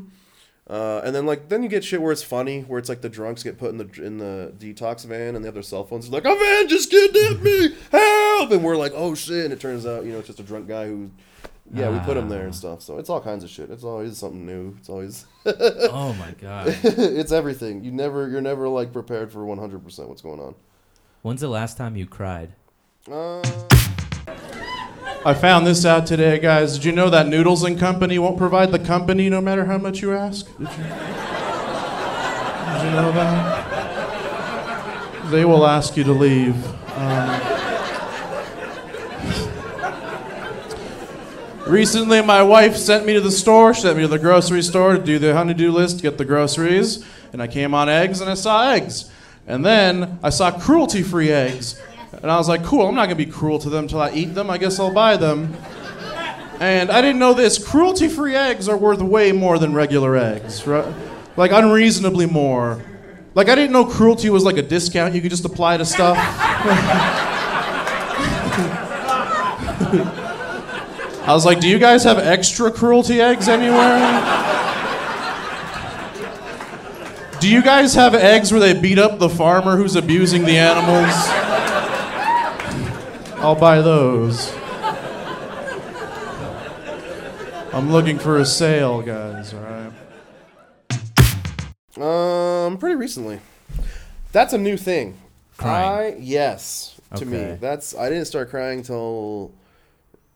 Uh, 0.67 0.99
and 1.05 1.15
then 1.15 1.25
like 1.27 1.47
then 1.49 1.61
you 1.61 1.69
get 1.69 1.83
shit 1.83 2.01
where 2.01 2.11
it's 2.11 2.23
funny, 2.23 2.61
where 2.61 2.79
it's 2.79 2.89
like 2.89 3.01
the 3.01 3.09
drunks 3.09 3.43
get 3.43 3.57
put 3.59 3.69
in 3.69 3.77
the 3.77 3.87
in 4.03 4.17
the 4.17 4.51
detox 4.57 5.05
van 5.05 5.35
and 5.35 5.43
they 5.45 5.47
have 5.47 5.53
their 5.53 5.61
cell 5.61 5.83
phones. 5.83 6.05
It's 6.05 6.13
like 6.13 6.25
a 6.25 6.35
van 6.35 6.67
just 6.67 6.89
kidnapped 6.89 7.43
me, 7.43 7.69
help! 7.91 8.51
And 8.51 8.63
we're 8.63 8.75
like, 8.75 8.93
oh 8.95 9.13
shit! 9.13 9.45
And 9.45 9.53
it 9.53 9.59
turns 9.59 9.85
out 9.85 10.05
you 10.05 10.11
know 10.11 10.17
it's 10.19 10.27
just 10.27 10.39
a 10.39 10.43
drunk 10.43 10.67
guy 10.67 10.87
who, 10.87 11.11
yeah, 11.71 11.91
we 11.91 11.99
put 11.99 12.17
him 12.17 12.29
there 12.29 12.41
and 12.45 12.49
Ah. 12.49 12.57
stuff. 12.57 12.81
So 12.81 12.97
it's 12.97 13.11
all 13.11 13.21
kinds 13.21 13.43
of 13.43 13.51
shit. 13.51 13.69
It's 13.69 13.83
always 13.83 14.17
something 14.17 14.43
new. 14.43 14.75
It's 14.79 14.89
always 14.89 15.25
Oh 15.45 16.15
my 16.17 16.31
god. 16.41 16.75
it's 16.83 17.31
everything. 17.31 17.83
You 17.83 17.91
never 17.91 18.27
you're 18.27 18.41
never 18.41 18.67
like 18.67 18.91
prepared 18.91 19.31
for 19.31 19.45
100 19.45 19.83
percent 19.83 20.09
what's 20.09 20.23
going 20.23 20.39
on. 20.39 20.55
When's 21.21 21.41
the 21.41 21.47
last 21.47 21.77
time 21.77 21.95
you 21.95 22.07
cried? 22.07 22.53
Uh, 23.11 23.43
I 25.25 25.33
found 25.33 25.65
this 25.65 25.85
out 25.85 26.05
today, 26.05 26.37
guys. 26.37 26.75
Did 26.75 26.85
you 26.85 26.91
know 26.91 27.09
that 27.09 27.27
Noodles 27.27 27.63
and 27.63 27.79
Company 27.79 28.19
won't 28.19 28.37
provide 28.37 28.71
the 28.71 28.77
company 28.77 29.27
no 29.27 29.41
matter 29.41 29.65
how 29.65 29.79
much 29.79 30.03
you 30.03 30.13
ask? 30.13 30.45
Did 30.45 30.59
you, 30.59 30.67
Did 30.67 30.83
you 32.83 32.91
know 32.91 33.11
that? 33.11 33.71
They 35.31 35.43
will 35.43 35.65
ask 35.65 35.97
you 35.97 36.03
to 36.03 36.11
leave. 36.11 36.55
Um, 36.95 37.41
recently, 41.65 42.21
my 42.21 42.43
wife 42.43 42.75
sent 42.75 43.07
me 43.07 43.13
to 43.13 43.21
the 43.21 43.31
store. 43.31 43.73
She 43.73 43.81
sent 43.81 43.97
me 43.97 44.03
to 44.03 44.07
the 44.07 44.19
grocery 44.19 44.61
store 44.61 44.95
to 44.95 45.01
do 45.01 45.17
the 45.17 45.33
honeydew 45.33 45.71
list, 45.71 46.03
get 46.03 46.19
the 46.19 46.25
groceries. 46.25 47.03
And 47.33 47.41
I 47.41 47.47
came 47.47 47.73
on 47.73 47.89
eggs 47.89 48.21
and 48.21 48.29
I 48.29 48.35
saw 48.35 48.69
eggs. 48.69 49.09
And 49.47 49.65
then 49.65 50.19
I 50.21 50.29
saw 50.29 50.51
cruelty 50.51 51.01
free 51.01 51.31
eggs. 51.31 51.81
And 52.11 52.31
I 52.31 52.37
was 52.37 52.47
like, 52.47 52.63
cool, 52.63 52.87
I'm 52.87 52.95
not 52.95 53.09
to 53.09 53.15
be 53.15 53.25
cruel 53.25 53.59
to 53.59 53.69
them 53.69 53.85
until 53.85 54.01
I 54.01 54.11
eat 54.11 54.33
them. 54.33 54.49
I 54.49 54.57
guess 54.57 54.79
I'll 54.79 54.93
buy 54.93 55.17
them. 55.17 55.55
And 56.59 56.89
I 56.89 57.01
didn't 57.01 57.19
know 57.19 57.33
this. 57.33 57.63
Cruelty 57.63 58.07
free 58.07 58.35
eggs 58.35 58.69
are 58.69 58.77
worth 58.77 59.01
way 59.01 59.31
more 59.31 59.59
than 59.59 59.73
regular 59.73 60.15
eggs, 60.15 60.65
right? 60.65 60.93
Like 61.35 61.51
unreasonably 61.51 62.25
more. 62.25 62.81
Like 63.33 63.49
I 63.49 63.55
didn't 63.55 63.73
know 63.73 63.85
cruelty 63.85 64.29
was 64.29 64.45
like 64.45 64.57
a 64.57 64.61
discount 64.61 65.13
you 65.13 65.21
could 65.21 65.31
just 65.31 65.43
apply 65.43 65.77
to 65.77 65.85
stuff. 65.85 66.17
I 71.27 71.33
was 71.33 71.45
like, 71.45 71.59
do 71.59 71.67
you 71.67 71.79
guys 71.79 72.03
have 72.03 72.17
extra 72.19 72.71
cruelty 72.71 73.19
eggs 73.19 73.49
anywhere? 73.49 74.43
Do 77.41 77.49
you 77.49 77.61
guys 77.61 77.93
have 77.95 78.15
eggs 78.15 78.51
where 78.51 78.61
they 78.61 78.79
beat 78.79 78.97
up 78.97 79.19
the 79.19 79.29
farmer 79.29 79.75
who's 79.75 79.95
abusing 79.95 80.45
the 80.45 80.57
animals? 80.57 81.54
I'll 83.45 83.53
buy 83.53 83.79
those. 83.79 84.51
I'm 87.71 87.91
looking 87.91 88.17
for 88.17 88.39
a 88.39 88.45
sale, 88.45 89.03
guys, 89.03 89.53
alright? 89.53 89.93
Um, 91.95 92.79
pretty 92.79 92.95
recently. 92.95 93.39
That's 94.31 94.53
a 94.53 94.57
new 94.57 94.77
thing. 94.77 95.19
Crying. 95.57 96.15
I 96.15 96.17
yes, 96.19 96.99
to 97.17 97.25
me. 97.27 97.55
That's 97.61 97.95
I 97.95 98.09
didn't 98.09 98.25
start 98.25 98.49
crying 98.49 98.81
till 98.81 99.51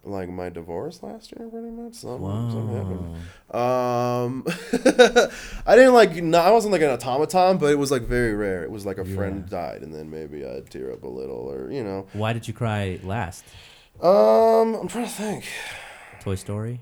like 0.04 0.30
my 0.30 0.50
divorce 0.50 1.04
last 1.04 1.34
year, 1.36 1.48
pretty 1.50 1.70
much. 1.70 1.96
Something, 1.96 2.52
something 2.52 2.76
happened. 2.76 3.16
Um, 3.54 4.44
I 5.66 5.76
didn't 5.76 5.94
like. 5.94 6.16
No, 6.16 6.40
I 6.40 6.52
wasn't 6.52 6.72
like 6.72 6.82
an 6.82 6.90
automaton, 6.90 7.58
but 7.58 7.72
it 7.72 7.78
was 7.78 7.92
like 7.92 8.04
very 8.04 8.34
rare. 8.34 8.64
It 8.64 8.72
was 8.72 8.86
like 8.86 8.98
a 8.98 9.06
friend 9.06 9.48
died, 9.50 9.82
and 9.82 9.94
then 9.94 10.10
maybe 10.10 10.46
I'd 10.46 10.70
tear 10.70 10.92
up 10.92 11.04
a 11.04 11.08
little, 11.08 11.52
or 11.52 11.72
you 11.72 11.84
know. 11.84 12.08
Why 12.14 12.34
did 12.34 12.48
you 12.48 12.54
cry 12.54 13.00
last? 13.04 13.46
Um, 14.02 14.76
I'm 14.76 14.88
trying 14.88 15.06
to 15.06 15.12
think. 15.12 15.46
Toy 16.22 16.36
Story? 16.36 16.80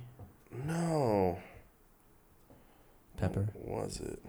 No, 0.65 1.37
Pepper? 3.17 3.47
What 3.53 3.85
was 3.85 3.99
it? 3.99 4.19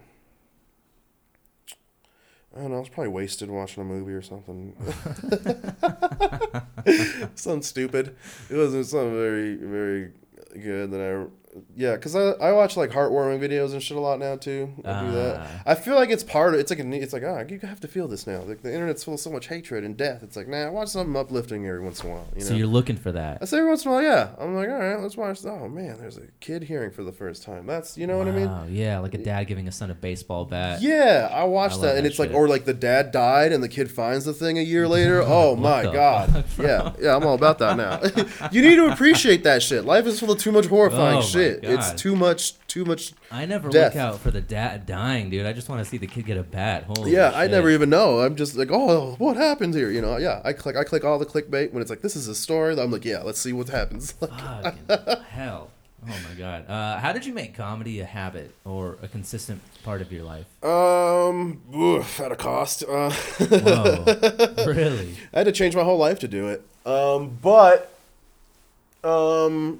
I 2.59 2.63
don't 2.63 2.71
know. 2.71 2.77
I 2.77 2.79
was 2.81 2.89
probably 2.89 3.13
wasted 3.13 3.49
watching 3.49 3.81
a 3.81 3.85
movie 3.85 4.11
or 4.11 4.21
something. 4.21 4.75
something 7.35 7.61
stupid. 7.61 8.17
It 8.49 8.57
wasn't 8.57 8.85
something 8.85 9.13
very, 9.13 9.55
very 9.55 10.11
good 10.61 10.91
that 10.91 10.99
I. 10.99 11.25
Yeah, 11.75 11.95
because 11.95 12.15
I, 12.15 12.31
I 12.31 12.51
watch 12.51 12.77
like 12.77 12.91
heartwarming 12.91 13.39
videos 13.39 13.73
and 13.73 13.81
shit 13.81 13.97
a 13.97 13.99
lot 13.99 14.19
now 14.19 14.35
too. 14.35 14.71
I 14.85 15.03
do 15.05 15.11
that. 15.11 15.37
Ah. 15.39 15.61
I 15.65 15.75
feel 15.75 15.95
like 15.95 16.09
it's 16.09 16.23
part 16.23 16.53
of 16.53 16.59
it's 16.59 16.69
like 16.69 16.79
a, 16.79 16.93
it's 16.93 17.11
like 17.13 17.23
ah 17.23 17.43
you 17.47 17.59
have 17.59 17.79
to 17.79 17.87
feel 17.87 18.07
this 18.07 18.27
now. 18.27 18.41
Like 18.41 18.61
the 18.61 18.73
internet's 18.73 19.03
full 19.03 19.15
of 19.15 19.19
so 19.19 19.31
much 19.31 19.47
hatred 19.47 19.83
and 19.83 19.97
death. 19.97 20.21
It's 20.21 20.35
like 20.35 20.47
nah, 20.47 20.69
watch 20.69 20.89
something 20.89 21.15
uplifting 21.15 21.65
every 21.65 21.81
once 21.81 22.03
in 22.03 22.09
a 22.09 22.13
while. 22.13 22.27
You 22.35 22.41
know. 22.41 22.45
So 22.47 22.53
you're 22.53 22.67
looking 22.67 22.97
for 22.97 23.11
that. 23.13 23.39
I 23.41 23.45
say 23.45 23.57
every 23.57 23.69
once 23.69 23.83
in 23.83 23.91
a 23.91 23.93
while, 23.95 24.03
yeah. 24.03 24.29
I'm 24.37 24.55
like, 24.55 24.69
all 24.69 24.77
right, 24.77 24.99
let's 24.99 25.17
watch. 25.17 25.43
Oh 25.45 25.67
man, 25.67 25.97
there's 25.99 26.17
a 26.17 26.27
kid 26.39 26.63
hearing 26.63 26.91
for 26.91 27.03
the 27.03 27.11
first 27.11 27.43
time. 27.43 27.65
That's 27.65 27.97
you 27.97 28.05
know 28.05 28.17
what 28.17 28.27
I 28.27 28.31
mean. 28.31 28.47
Wow, 28.47 28.65
Yeah, 28.69 28.99
like 28.99 29.15
a 29.15 29.17
dad 29.17 29.45
giving 29.45 29.67
a 29.67 29.71
son 29.71 29.89
a 29.89 29.95
baseball 29.95 30.45
bat. 30.45 30.81
Yeah, 30.81 31.29
I 31.31 31.45
watched 31.45 31.75
love 31.75 31.81
that, 31.81 31.95
and 31.97 32.05
that 32.05 32.09
it's 32.09 32.19
like, 32.19 32.31
or 32.31 32.47
like 32.47 32.65
the 32.65 32.73
dad 32.73 33.11
died, 33.11 33.51
and 33.53 33.63
the 33.63 33.69
kid 33.69 33.89
finds 33.89 34.25
the 34.25 34.33
thing 34.33 34.59
a 34.59 34.63
year 34.63 34.87
later. 34.97 35.23
Oh 35.25 35.55
my 35.55 35.83
god, 35.83 36.45
fuck, 36.45 36.65
yeah, 36.65 36.93
yeah, 37.01 37.15
I'm 37.15 37.25
all 37.25 37.35
about 37.35 37.57
that 37.59 37.75
now. 37.75 38.01
you 38.51 38.61
need 38.61 38.75
to 38.75 38.91
appreciate 38.91 39.43
that 39.45 39.63
shit. 39.63 39.85
Life 39.85 40.05
is 40.05 40.19
full 40.19 40.31
of 40.31 40.37
too 40.39 40.51
much 40.51 40.67
horrifying 40.67 41.17
Oh 41.17 41.21
my 41.21 41.25
shit. 41.39 41.59
It's 41.63 41.91
too 41.93 42.15
much, 42.15 42.59
too 42.67 42.85
much. 42.85 43.13
I 43.31 43.45
never 43.45 43.69
Death. 43.69 43.95
look 43.95 44.03
out 44.03 44.19
for 44.19 44.31
the 44.31 44.41
dad 44.41 44.85
dying, 44.85 45.29
dude. 45.29 45.45
I 45.45 45.53
just 45.53 45.69
want 45.69 45.83
to 45.83 45.89
see 45.89 45.97
the 45.97 46.07
kid 46.07 46.25
get 46.25 46.37
a 46.37 46.43
bat. 46.43 46.83
Holy 46.83 47.11
yeah, 47.11 47.31
I 47.33 47.47
never 47.47 47.69
even 47.69 47.89
know. 47.89 48.19
I'm 48.19 48.35
just 48.35 48.55
like, 48.55 48.69
oh, 48.71 49.15
what 49.17 49.37
happened 49.37 49.73
here? 49.73 49.89
You 49.91 50.01
know? 50.01 50.17
Yeah, 50.17 50.41
I 50.43 50.53
click, 50.53 50.75
I 50.75 50.83
click 50.83 51.03
all 51.03 51.17
the 51.19 51.25
clickbait 51.25 51.71
when 51.71 51.81
it's 51.81 51.89
like, 51.89 52.01
this 52.01 52.15
is 52.15 52.27
a 52.27 52.35
story. 52.35 52.79
I'm 52.79 52.91
like, 52.91 53.05
yeah, 53.05 53.21
let's 53.21 53.39
see 53.39 53.53
what 53.53 53.69
happens. 53.69 54.13
Like, 54.21 54.89
hell. 55.29 55.71
Oh 56.01 56.15
my 56.29 56.35
god. 56.37 56.69
Uh, 56.69 56.97
how 56.99 57.11
did 57.11 57.25
you 57.25 57.33
make 57.33 57.55
comedy 57.55 57.99
a 57.99 58.05
habit 58.05 58.55
or 58.63 58.97
a 59.01 59.07
consistent 59.07 59.61
part 59.83 60.01
of 60.01 60.11
your 60.13 60.23
life? 60.23 60.45
um, 60.63 61.61
oof, 61.75 62.19
at 62.21 62.31
a 62.31 62.35
cost. 62.35 62.83
Uh, 62.83 63.11
Whoa. 63.39 64.05
really? 64.65 65.17
I 65.33 65.39
had 65.39 65.43
to 65.45 65.51
change 65.51 65.75
my 65.75 65.83
whole 65.83 65.97
life 65.97 66.19
to 66.19 66.27
do 66.27 66.47
it. 66.47 66.63
Um, 66.85 67.37
but 67.41 67.91
um, 69.03 69.79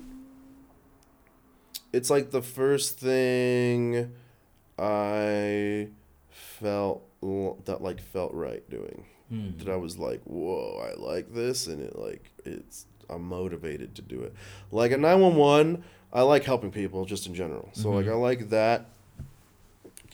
it's 1.93 2.09
like 2.09 2.31
the 2.31 2.41
first 2.41 2.99
thing 2.99 4.13
I 4.77 5.89
felt 6.29 7.03
that 7.65 7.81
like 7.81 8.01
felt 8.01 8.33
right 8.33 8.67
doing. 8.69 9.05
Hmm. 9.29 9.51
That 9.59 9.69
I 9.69 9.75
was 9.75 9.97
like, 9.99 10.21
whoa, 10.23 10.89
I 10.89 10.99
like 10.99 11.33
this, 11.33 11.67
and 11.67 11.81
it 11.81 11.97
like 11.97 12.31
it's 12.45 12.85
I'm 13.09 13.23
motivated 13.23 13.95
to 13.95 14.01
do 14.01 14.21
it. 14.21 14.33
Like 14.71 14.91
at 14.91 14.99
nine 14.99 15.19
one 15.19 15.35
one, 15.35 15.83
I 16.11 16.21
like 16.21 16.43
helping 16.43 16.71
people 16.71 17.05
just 17.05 17.27
in 17.27 17.35
general. 17.35 17.69
So 17.73 17.91
like 17.91 18.07
I 18.07 18.13
like 18.13 18.49
that 18.49 18.87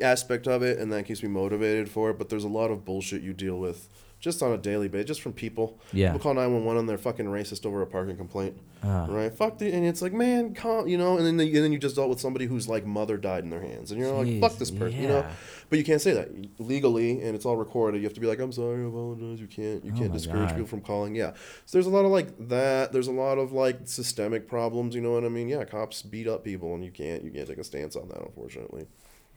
aspect 0.02 0.48
of 0.48 0.64
it, 0.64 0.80
and 0.80 0.92
that 0.92 1.06
keeps 1.06 1.24
me 1.24 1.30
motivated 1.30 1.90
for 1.90 2.10
it. 2.10 2.18
But 2.18 2.30
there's 2.30 2.44
a 2.44 2.50
lot 2.50 2.72
of 2.72 2.84
bullshit 2.84 3.22
you 3.22 3.34
deal 3.34 3.58
with 3.58 3.88
just 4.26 4.42
on 4.42 4.52
a 4.52 4.58
daily 4.58 4.88
basis, 4.88 5.06
just 5.06 5.22
from 5.22 5.34
people. 5.34 5.80
Yeah. 5.94 6.08
People 6.08 6.20
call 6.20 6.34
911 6.34 6.80
on 6.80 6.86
they're 6.88 6.98
fucking 6.98 7.28
racist 7.28 7.64
over 7.64 7.84
a 7.84 7.86
parking 7.86 8.18
complaint. 8.18 8.58
Ah. 8.84 9.06
Right? 9.08 9.32
Fuck 9.32 9.60
the, 9.60 9.72
and 9.72 9.86
it's 9.86 10.02
like, 10.02 10.14
man, 10.14 10.56
calm, 10.56 10.88
you 10.88 10.98
know, 10.98 11.16
and 11.18 11.26
then, 11.26 11.38
the, 11.38 11.46
and 11.46 11.64
then 11.64 11.72
you 11.72 11.78
just 11.78 11.96
dealt 11.96 12.10
with 12.10 12.20
somebody 12.20 12.48
whose 12.48 12.68
like 12.68 12.88
mother 12.88 13.18
died 13.18 13.44
in 13.44 13.52
their 13.52 13.62
hands. 13.62 13.92
And 13.92 14.02
you're 14.02 14.12
like, 14.12 14.42
fuck 14.42 14.58
this 14.58 14.72
person, 14.72 15.00
you 15.00 15.08
know? 15.08 15.26
But 15.70 15.78
you 15.78 15.86
can't 15.86 16.02
say 16.02 16.14
that 16.14 16.32
legally, 16.60 17.22
and 17.22 17.36
it's 17.36 17.46
all 17.46 17.56
recorded. 17.56 18.00
You 18.00 18.06
have 18.06 18.16
to 18.16 18.20
be 18.20 18.26
like, 18.26 18.40
I'm 18.40 18.52
sorry, 18.52 18.84
I 18.84 18.88
apologize. 18.88 19.40
You 19.40 19.48
can't, 19.48 19.86
you 19.86 19.92
Oh 19.96 20.00
can't 20.00 20.12
discourage 20.12 20.50
God. 20.50 20.56
people 20.56 20.68
from 20.68 20.82
calling. 20.82 21.14
Yeah. 21.14 21.34
So 21.68 21.78
there's 21.78 21.88
a 21.88 21.92
lot 21.92 22.06
of 22.06 22.12
like 22.12 22.50
that. 22.50 22.92
There's 22.92 23.08
a 23.08 23.12
lot 23.12 23.38
of 23.38 23.52
like 23.52 23.82
systemic 23.84 24.48
problems, 24.48 24.96
you 24.96 25.02
know 25.02 25.12
what 25.12 25.24
I 25.24 25.30
mean? 25.30 25.50
Yeah, 25.50 25.64
cops 25.66 26.02
beat 26.02 26.28
up 26.28 26.44
people, 26.44 26.74
and 26.74 26.84
you 26.84 26.92
can't, 26.92 27.24
you 27.24 27.30
can't 27.30 27.48
take 27.48 27.60
a 27.60 27.64
stance 27.64 27.96
on 27.96 28.10
that, 28.10 28.22
unfortunately 28.22 28.88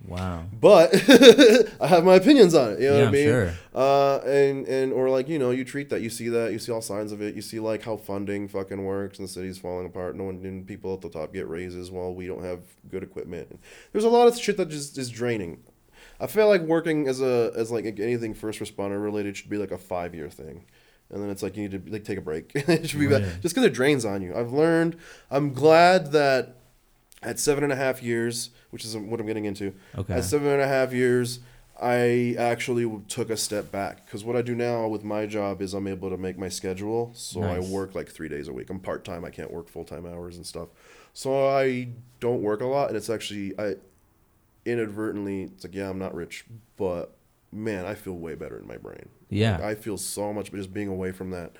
Wow. 0.07 0.45
but 0.59 0.95
I 1.81 1.87
have 1.87 2.05
my 2.05 2.15
opinions 2.15 2.55
on 2.55 2.73
it. 2.73 2.81
You 2.81 2.89
know 2.91 2.95
Yeah, 2.97 3.01
what 3.01 3.09
I 3.09 3.13
mean? 3.13 3.25
sure. 3.27 3.53
Uh, 3.75 4.19
and 4.19 4.67
and 4.67 4.93
or 4.93 5.11
like 5.11 5.29
you 5.29 5.39
know 5.39 5.51
you 5.51 5.65
treat 5.65 5.91
that 5.91 6.01
you 6.03 6.09
see 6.11 6.29
that 6.29 6.53
you 6.53 6.59
see 6.59 6.73
all 6.73 6.81
signs 6.81 7.13
of 7.13 7.21
it. 7.21 7.35
You 7.35 7.43
see 7.43 7.61
like 7.61 7.83
how 7.83 7.97
funding 7.97 8.49
fucking 8.49 8.85
works 8.85 9.19
and 9.19 9.27
the 9.29 9.33
city's 9.33 9.59
falling 9.59 9.87
apart. 9.87 10.17
No 10.17 10.25
one 10.25 10.45
and 10.45 10.67
people 10.67 10.95
at 10.95 11.01
the 11.01 11.09
top 11.11 11.33
get 11.35 11.49
raises 11.49 11.91
while 11.91 12.15
we 12.15 12.27
don't 12.27 12.45
have 12.45 12.61
good 12.91 13.03
equipment. 13.03 13.59
There's 13.93 14.05
a 14.05 14.09
lot 14.09 14.29
of 14.29 14.39
shit 14.39 14.57
that 14.57 14.69
just 14.69 14.97
is 14.99 15.11
draining. 15.11 15.63
I 16.21 16.27
feel 16.27 16.49
like 16.49 16.63
working 16.63 17.07
as 17.09 17.21
a 17.21 17.53
as 17.57 17.71
like 17.71 17.85
anything 17.85 18.35
first 18.35 18.61
responder 18.61 19.03
related 19.03 19.37
should 19.37 19.51
be 19.51 19.59
like 19.59 19.73
a 19.73 19.79
five 19.79 20.15
year 20.15 20.31
thing. 20.31 20.65
And 21.11 21.23
then 21.23 21.31
it's 21.31 21.43
like 21.43 21.57
you 21.57 21.69
need 21.69 21.85
to 21.87 21.93
like 21.93 22.05
take 22.05 22.19
a 22.19 22.23
break. 22.23 22.53
it 22.55 22.89
should 22.89 23.01
be 23.01 23.07
Right. 23.09 23.23
just 23.43 23.55
because 23.55 23.65
it 23.65 23.73
drains 23.75 24.05
on 24.05 24.23
you. 24.23 24.35
I've 24.35 24.53
learned. 24.53 24.97
I'm 25.31 25.53
glad 25.55 26.13
that 26.13 26.58
at 27.23 27.39
seven 27.39 27.65
and 27.65 27.73
a 27.73 27.77
half 27.77 28.03
years, 28.03 28.51
which 28.71 28.85
is 28.85 28.97
what 28.97 29.21
I'm 29.21 29.27
getting 29.27 29.45
into. 29.45 29.75
Okay. 29.97 30.15
At 30.15 30.25
seven 30.25 30.49
and 30.49 30.63
a 30.63 30.69
half 30.69 30.93
years, 30.93 31.41
I 31.81 32.35
actually 32.39 33.01
took 33.09 33.31
a 33.31 33.37
step 33.37 33.71
back 33.71 34.05
because 34.05 34.25
what 34.25 34.37
I 34.37 34.43
do 34.43 34.55
now 34.55 34.89
with 34.89 35.05
my 35.05 35.27
job 35.27 35.63
is 35.63 35.75
I'm 35.75 35.87
able 35.87 36.11
to 36.11 36.17
make 36.17 36.37
my 36.37 36.49
schedule. 36.49 37.13
So 37.15 37.43
I 37.43 37.61
work 37.61 37.95
like 37.95 38.09
three 38.09 38.29
days 38.29 38.49
a 38.49 38.53
week. 38.53 38.71
I'm 38.71 38.81
part 38.81 39.05
time. 39.05 39.25
I 39.25 39.31
can't 39.31 39.53
work 39.53 39.69
full 39.69 39.85
time 39.85 40.05
hours 40.05 40.37
and 40.37 40.45
stuff. 40.45 40.69
So 41.13 41.49
I 41.49 41.89
don't 42.21 42.43
work 42.43 42.61
a 42.61 42.67
lot, 42.67 42.89
and 42.89 42.97
it's 42.97 43.11
actually 43.11 43.59
I 43.59 43.77
inadvertently. 44.65 45.45
It's 45.45 45.65
like 45.65 45.75
yeah, 45.75 45.89
I'm 45.89 45.99
not 45.99 46.15
rich, 46.15 46.45
but 46.77 47.15
man, 47.53 47.87
I 47.87 47.95
feel 47.95 48.15
way 48.15 48.35
better 48.35 48.59
in 48.59 48.67
my 48.67 48.77
brain. 48.77 49.09
Yeah. 49.31 49.61
I 49.63 49.75
feel 49.75 49.99
so 49.99 50.33
much 50.33 50.51
but 50.51 50.57
just 50.57 50.73
being 50.73 50.89
away 50.89 51.13
from 51.13 51.31
that 51.31 51.53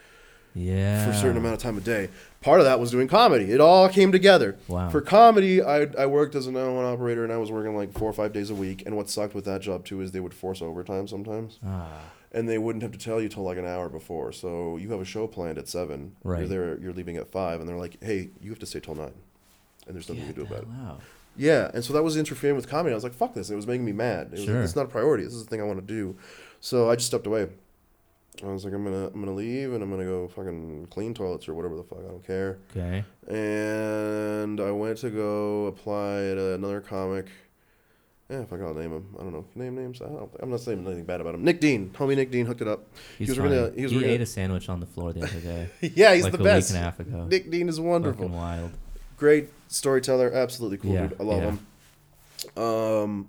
Yeah. 0.55 1.05
for 1.05 1.11
a 1.11 1.15
certain 1.15 1.37
amount 1.37 1.55
of 1.55 1.61
time 1.61 1.77
a 1.77 1.81
day. 1.81 2.09
Part 2.41 2.61
of 2.61 2.67
that 2.67 2.79
was 2.81 2.91
doing 2.91 3.09
comedy. 3.09 3.51
It 3.53 3.61
all 3.61 3.89
came 3.89 4.13
together. 4.13 4.57
Wow. 4.69 4.89
For 4.91 5.01
comedy, 5.01 5.63
I, 5.63 5.83
I 5.99 6.07
worked 6.07 6.35
as 6.35 6.47
an 6.47 6.55
L1 6.55 6.93
operator 6.93 7.25
and 7.25 7.33
I 7.33 7.37
was 7.37 7.51
working 7.51 7.77
like 7.77 7.93
four 7.93 8.09
or 8.09 8.13
five 8.13 8.33
days 8.33 8.51
a 8.51 8.55
week. 8.55 8.83
And 8.87 8.97
what 8.97 9.09
sucked 9.11 9.35
with 9.35 9.45
that 9.47 9.61
job 9.61 9.85
too 9.85 10.01
is 10.01 10.13
they 10.13 10.21
would 10.21 10.35
force 10.35 10.63
overtime 10.63 11.07
sometimes. 11.09 11.59
Ah. 11.67 11.89
And 12.33 12.49
they 12.49 12.59
wouldn't 12.59 12.83
have 12.83 12.93
to 12.93 12.99
tell 12.99 13.21
you 13.21 13.29
till 13.29 13.43
like 13.43 13.57
an 13.59 13.67
hour 13.67 13.89
before. 13.89 14.33
So 14.33 14.77
you 14.77 14.91
have 14.91 15.01
a 15.01 15.05
show 15.05 15.27
planned 15.27 15.59
at 15.59 15.67
seven. 15.69 16.15
Right. 16.23 16.41
You're 16.41 16.49
there. 16.49 16.79
You're 16.79 16.93
leaving 16.93 17.17
at 17.17 17.31
five, 17.31 17.59
and 17.61 17.67
they're 17.69 17.79
like, 17.79 17.97
"Hey, 18.03 18.29
you 18.43 18.51
have 18.51 18.59
to 18.59 18.67
stay 18.67 18.81
till 18.81 18.95
nine. 18.95 19.15
And 19.87 19.95
there's 19.97 20.09
nothing 20.11 20.27
you 20.27 20.33
can 20.35 20.45
do 20.45 20.47
about 20.47 20.65
it. 20.65 20.69
Wow. 20.69 20.99
Yeah, 21.39 21.71
and 21.73 21.83
so 21.83 21.95
that 21.95 22.03
was 22.03 22.17
interfering 22.19 22.55
with 22.55 22.69
comedy. 22.69 22.93
I 22.93 22.97
was 22.97 23.03
like, 23.05 23.15
"Fuck 23.15 23.33
this!" 23.33 23.49
It 23.49 23.57
was 23.57 23.67
making 23.67 23.87
me 23.87 23.93
mad. 23.93 24.31
It 24.35 24.45
Sure. 24.45 24.57
like, 24.57 24.65
it's 24.65 24.77
not 24.77 24.85
a 24.85 24.89
priority. 24.89 25.25
This 25.25 25.33
is 25.33 25.45
the 25.45 25.49
thing 25.49 25.63
I 25.63 25.65
want 25.65 25.79
to 25.79 25.87
do. 25.87 26.17
So 26.61 26.91
I 26.91 26.97
just 26.97 27.07
stepped 27.07 27.27
away. 27.27 27.49
I 28.43 28.47
was 28.47 28.65
like, 28.65 28.75
"I'm 28.75 28.85
gonna, 28.85 29.07
I'm 29.07 29.21
gonna 29.21 29.35
leave, 29.35 29.73
and 29.73 29.83
I'm 29.83 29.91
gonna 29.91 30.05
go 30.05 30.29
fucking 30.29 30.87
clean 30.91 31.15
toilets 31.15 31.49
or 31.49 31.55
whatever 31.55 31.77
the 31.77 31.83
fuck. 31.83 31.99
I 31.99 32.09
don't 32.09 32.27
care." 32.27 32.59
Okay. 32.71 33.05
And 33.27 34.61
I 34.61 34.71
went 34.71 34.99
to 34.99 35.11
go 35.11 35.67
apply 35.67 36.23
at 36.23 36.39
another 36.39 36.81
comic. 36.81 37.27
Yeah, 38.31 38.43
if 38.43 38.53
I 38.53 38.59
gotta 38.59 38.79
name 38.79 38.93
him, 38.93 39.17
I 39.19 39.23
don't 39.23 39.33
know. 39.33 39.47
Name 39.55 39.75
names. 39.75 40.03
I 40.03 40.07
don't. 40.07 40.31
I'm 40.41 40.51
not 40.51 40.61
saying 40.61 40.87
anything 40.87 41.05
bad 41.05 41.21
about 41.21 41.35
him. 41.35 41.45
Nick 41.45 41.61
Dean, 41.61 41.91
homie 41.91 42.15
Nick 42.15 42.31
Dean, 42.31 42.47
hooked 42.47 42.61
it 42.61 42.69
up. 42.69 42.87
He's 43.17 43.29
he 43.29 43.31
was 43.33 43.39
funny. 43.39 43.57
gonna. 43.57 43.73
He 43.75 43.83
was 43.85 43.93
he 43.93 44.01
gonna, 44.01 44.13
ate 44.13 44.21
a 44.21 44.27
sandwich 44.27 44.69
on 44.69 44.81
the 44.81 44.87
floor 44.87 45.13
the 45.13 45.25
other 45.25 45.41
day. 45.41 45.69
yeah, 45.95 46.15
he's 46.15 46.25
like 46.25 46.33
the 46.33 46.41
a 46.41 46.45
best. 46.45 46.71
week 46.71 46.77
and 46.77 46.83
a 46.83 46.85
half 46.85 47.01
ago. 47.01 47.25
Nick 47.25 47.51
Dean 47.51 47.69
is 47.69 47.81
wonderful. 47.81 48.25
Fucking 48.25 48.37
wild. 48.37 48.71
Great 49.17 49.49
storyteller. 49.69 50.33
Absolutely 50.33 50.77
cool 50.77 50.93
Yeah, 50.93 51.07
dude. 51.07 51.21
I 51.21 51.25
love 51.25 51.43
yeah. 51.43 51.51
him. 52.55 52.63
Um, 52.63 53.29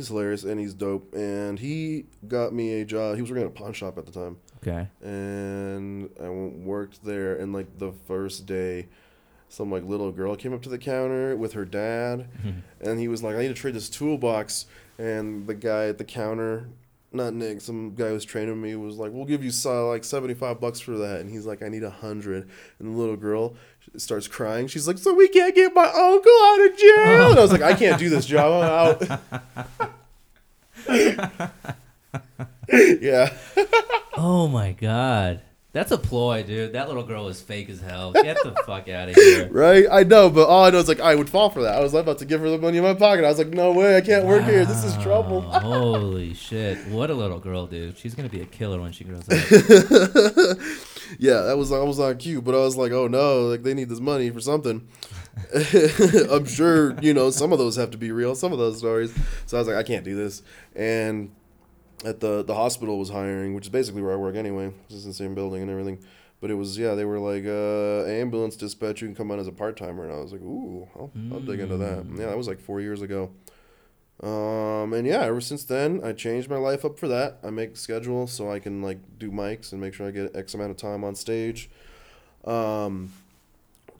he's 0.00 0.08
hilarious 0.08 0.44
and 0.44 0.58
he's 0.58 0.74
dope. 0.74 1.14
And 1.14 1.58
he 1.58 2.06
got 2.26 2.52
me 2.52 2.80
a 2.80 2.84
job. 2.84 3.16
He 3.16 3.22
was 3.22 3.30
working 3.30 3.44
at 3.44 3.50
a 3.50 3.54
pawn 3.54 3.72
shop 3.72 3.98
at 3.98 4.06
the 4.06 4.12
time, 4.12 4.36
Okay. 4.62 4.88
and 5.02 6.10
I 6.22 6.28
worked 6.28 7.04
there. 7.04 7.36
And 7.36 7.52
like 7.52 7.78
the 7.78 7.92
first 8.06 8.46
day, 8.46 8.88
some 9.48 9.70
like 9.70 9.84
little 9.84 10.10
girl 10.12 10.36
came 10.36 10.52
up 10.54 10.62
to 10.62 10.68
the 10.68 10.78
counter 10.78 11.36
with 11.36 11.52
her 11.52 11.64
dad, 11.64 12.28
and 12.80 12.98
he 12.98 13.08
was 13.08 13.22
like, 13.22 13.36
"I 13.36 13.40
need 13.42 13.48
to 13.48 13.54
trade 13.54 13.74
this 13.74 13.88
toolbox." 13.90 14.66
And 14.98 15.46
the 15.46 15.54
guy 15.54 15.86
at 15.88 15.98
the 15.98 16.04
counter, 16.04 16.68
not 17.12 17.34
Nick, 17.34 17.60
some 17.60 17.94
guy 17.94 18.12
was 18.12 18.24
training 18.24 18.60
me 18.60 18.76
was 18.76 18.96
like, 18.96 19.12
"We'll 19.12 19.24
give 19.24 19.42
you 19.42 19.50
uh, 19.64 19.86
like 19.86 20.04
seventy 20.04 20.34
five 20.34 20.60
bucks 20.60 20.80
for 20.80 20.96
that." 20.98 21.20
And 21.20 21.30
he's 21.30 21.46
like, 21.46 21.62
"I 21.62 21.68
need 21.68 21.82
a 21.82 21.90
hundred. 21.90 22.48
And 22.78 22.94
the 22.94 22.98
little 22.98 23.16
girl 23.16 23.56
starts 23.96 24.28
crying. 24.28 24.68
She's 24.68 24.86
like, 24.86 24.98
"So 24.98 25.14
we 25.14 25.28
can't 25.28 25.54
get 25.54 25.74
my 25.74 25.86
uncle 25.86 26.32
out 26.32 26.70
of 26.70 26.76
jail?" 26.76 27.30
And 27.30 27.38
I 27.38 27.42
was 27.42 27.52
like, 27.52 27.62
"I 27.62 27.74
can't 27.74 27.98
do 27.98 28.08
this 28.08 28.26
job. 28.26 28.62
I'm 28.62 29.10
out." 29.10 29.20
yeah. 33.00 33.32
Oh 34.16 34.48
my 34.48 34.72
god. 34.72 35.40
That's 35.72 35.92
a 35.92 35.98
ploy, 35.98 36.42
dude. 36.42 36.72
That 36.72 36.88
little 36.88 37.04
girl 37.04 37.28
is 37.28 37.40
fake 37.40 37.70
as 37.70 37.80
hell. 37.80 38.12
Get 38.12 38.36
the 38.42 38.50
fuck 38.66 38.88
out 38.88 39.10
of 39.10 39.14
here. 39.14 39.48
Right? 39.52 39.86
I 39.88 40.02
know, 40.02 40.28
but 40.28 40.48
all 40.48 40.64
I 40.64 40.70
know 40.70 40.78
is 40.78 40.88
like 40.88 40.98
I 40.98 41.14
would 41.14 41.30
fall 41.30 41.48
for 41.48 41.62
that. 41.62 41.76
I 41.76 41.80
was 41.80 41.94
about 41.94 42.18
to 42.18 42.24
give 42.24 42.40
her 42.40 42.50
the 42.50 42.58
money 42.58 42.78
in 42.78 42.82
my 42.82 42.94
pocket. 42.94 43.24
I 43.24 43.28
was 43.28 43.38
like, 43.38 43.48
no 43.48 43.70
way, 43.70 43.96
I 43.96 44.00
can't 44.00 44.26
work 44.26 44.42
here. 44.44 44.64
This 44.64 44.82
is 44.82 44.96
trouble. 44.96 45.40
Holy 45.42 46.34
shit. 46.34 46.76
What 46.88 47.10
a 47.10 47.14
little 47.14 47.38
girl, 47.38 47.66
dude. 47.66 47.96
She's 47.96 48.16
going 48.16 48.28
to 48.28 48.36
be 48.36 48.42
a 48.42 48.46
killer 48.46 48.80
when 48.80 48.90
she 48.90 49.04
grows 49.04 49.22
up. 49.22 49.28
yeah, 51.20 51.42
that 51.42 51.56
was 51.56 51.70
I 51.70 51.78
was 51.78 52.00
on 52.00 52.16
cue, 52.18 52.42
but 52.42 52.56
I 52.56 52.58
was 52.58 52.76
like, 52.76 52.90
oh 52.90 53.06
no, 53.06 53.42
like 53.42 53.62
they 53.62 53.74
need 53.74 53.90
this 53.90 54.00
money 54.00 54.28
for 54.30 54.40
something. 54.40 54.88
I'm 55.54 56.46
sure 56.46 57.00
you 57.00 57.14
know 57.14 57.30
some 57.30 57.52
of 57.52 57.60
those 57.60 57.76
have 57.76 57.92
to 57.92 57.98
be 57.98 58.10
real, 58.10 58.34
some 58.34 58.52
of 58.52 58.58
those 58.58 58.78
stories. 58.78 59.14
So 59.46 59.56
I 59.56 59.60
was 59.60 59.68
like, 59.68 59.76
I 59.76 59.84
can't 59.84 60.04
do 60.04 60.16
this. 60.16 60.42
And 60.74 61.30
at 62.04 62.20
the 62.20 62.42
the 62.42 62.54
hospital 62.54 62.98
was 62.98 63.10
hiring, 63.10 63.54
which 63.54 63.66
is 63.66 63.70
basically 63.70 64.02
where 64.02 64.12
I 64.12 64.16
work 64.16 64.36
anyway. 64.36 64.72
It's 64.88 65.04
in 65.04 65.10
the 65.10 65.14
same 65.14 65.34
building 65.34 65.62
and 65.62 65.70
everything. 65.70 66.02
But 66.40 66.50
it 66.50 66.54
was 66.54 66.78
yeah, 66.78 66.94
they 66.94 67.04
were 67.04 67.18
like 67.18 67.44
uh, 67.44 68.10
ambulance 68.10 68.56
dispatch. 68.56 69.02
You 69.02 69.08
can 69.08 69.14
come 69.14 69.30
on 69.30 69.38
as 69.38 69.46
a 69.46 69.52
part 69.52 69.76
timer, 69.76 70.04
and 70.04 70.12
I 70.12 70.20
was 70.20 70.32
like, 70.32 70.40
ooh, 70.40 70.88
I'll, 70.96 71.10
I'll 71.32 71.40
dig 71.40 71.60
into 71.60 71.76
that. 71.76 72.06
Yeah, 72.16 72.26
that 72.26 72.36
was 72.36 72.48
like 72.48 72.60
four 72.60 72.80
years 72.80 73.02
ago. 73.02 73.30
Um, 74.22 74.92
and 74.92 75.06
yeah, 75.06 75.22
ever 75.22 75.40
since 75.40 75.64
then, 75.64 76.02
I 76.04 76.12
changed 76.12 76.50
my 76.50 76.56
life 76.56 76.84
up 76.84 76.98
for 76.98 77.08
that. 77.08 77.38
I 77.42 77.50
make 77.50 77.76
schedule 77.76 78.26
so 78.26 78.50
I 78.50 78.58
can 78.58 78.82
like 78.82 78.98
do 79.18 79.30
mics 79.30 79.72
and 79.72 79.80
make 79.80 79.94
sure 79.94 80.06
I 80.06 80.10
get 80.10 80.34
X 80.36 80.54
amount 80.54 80.70
of 80.70 80.76
time 80.76 81.04
on 81.04 81.14
stage. 81.14 81.70
Um, 82.44 83.12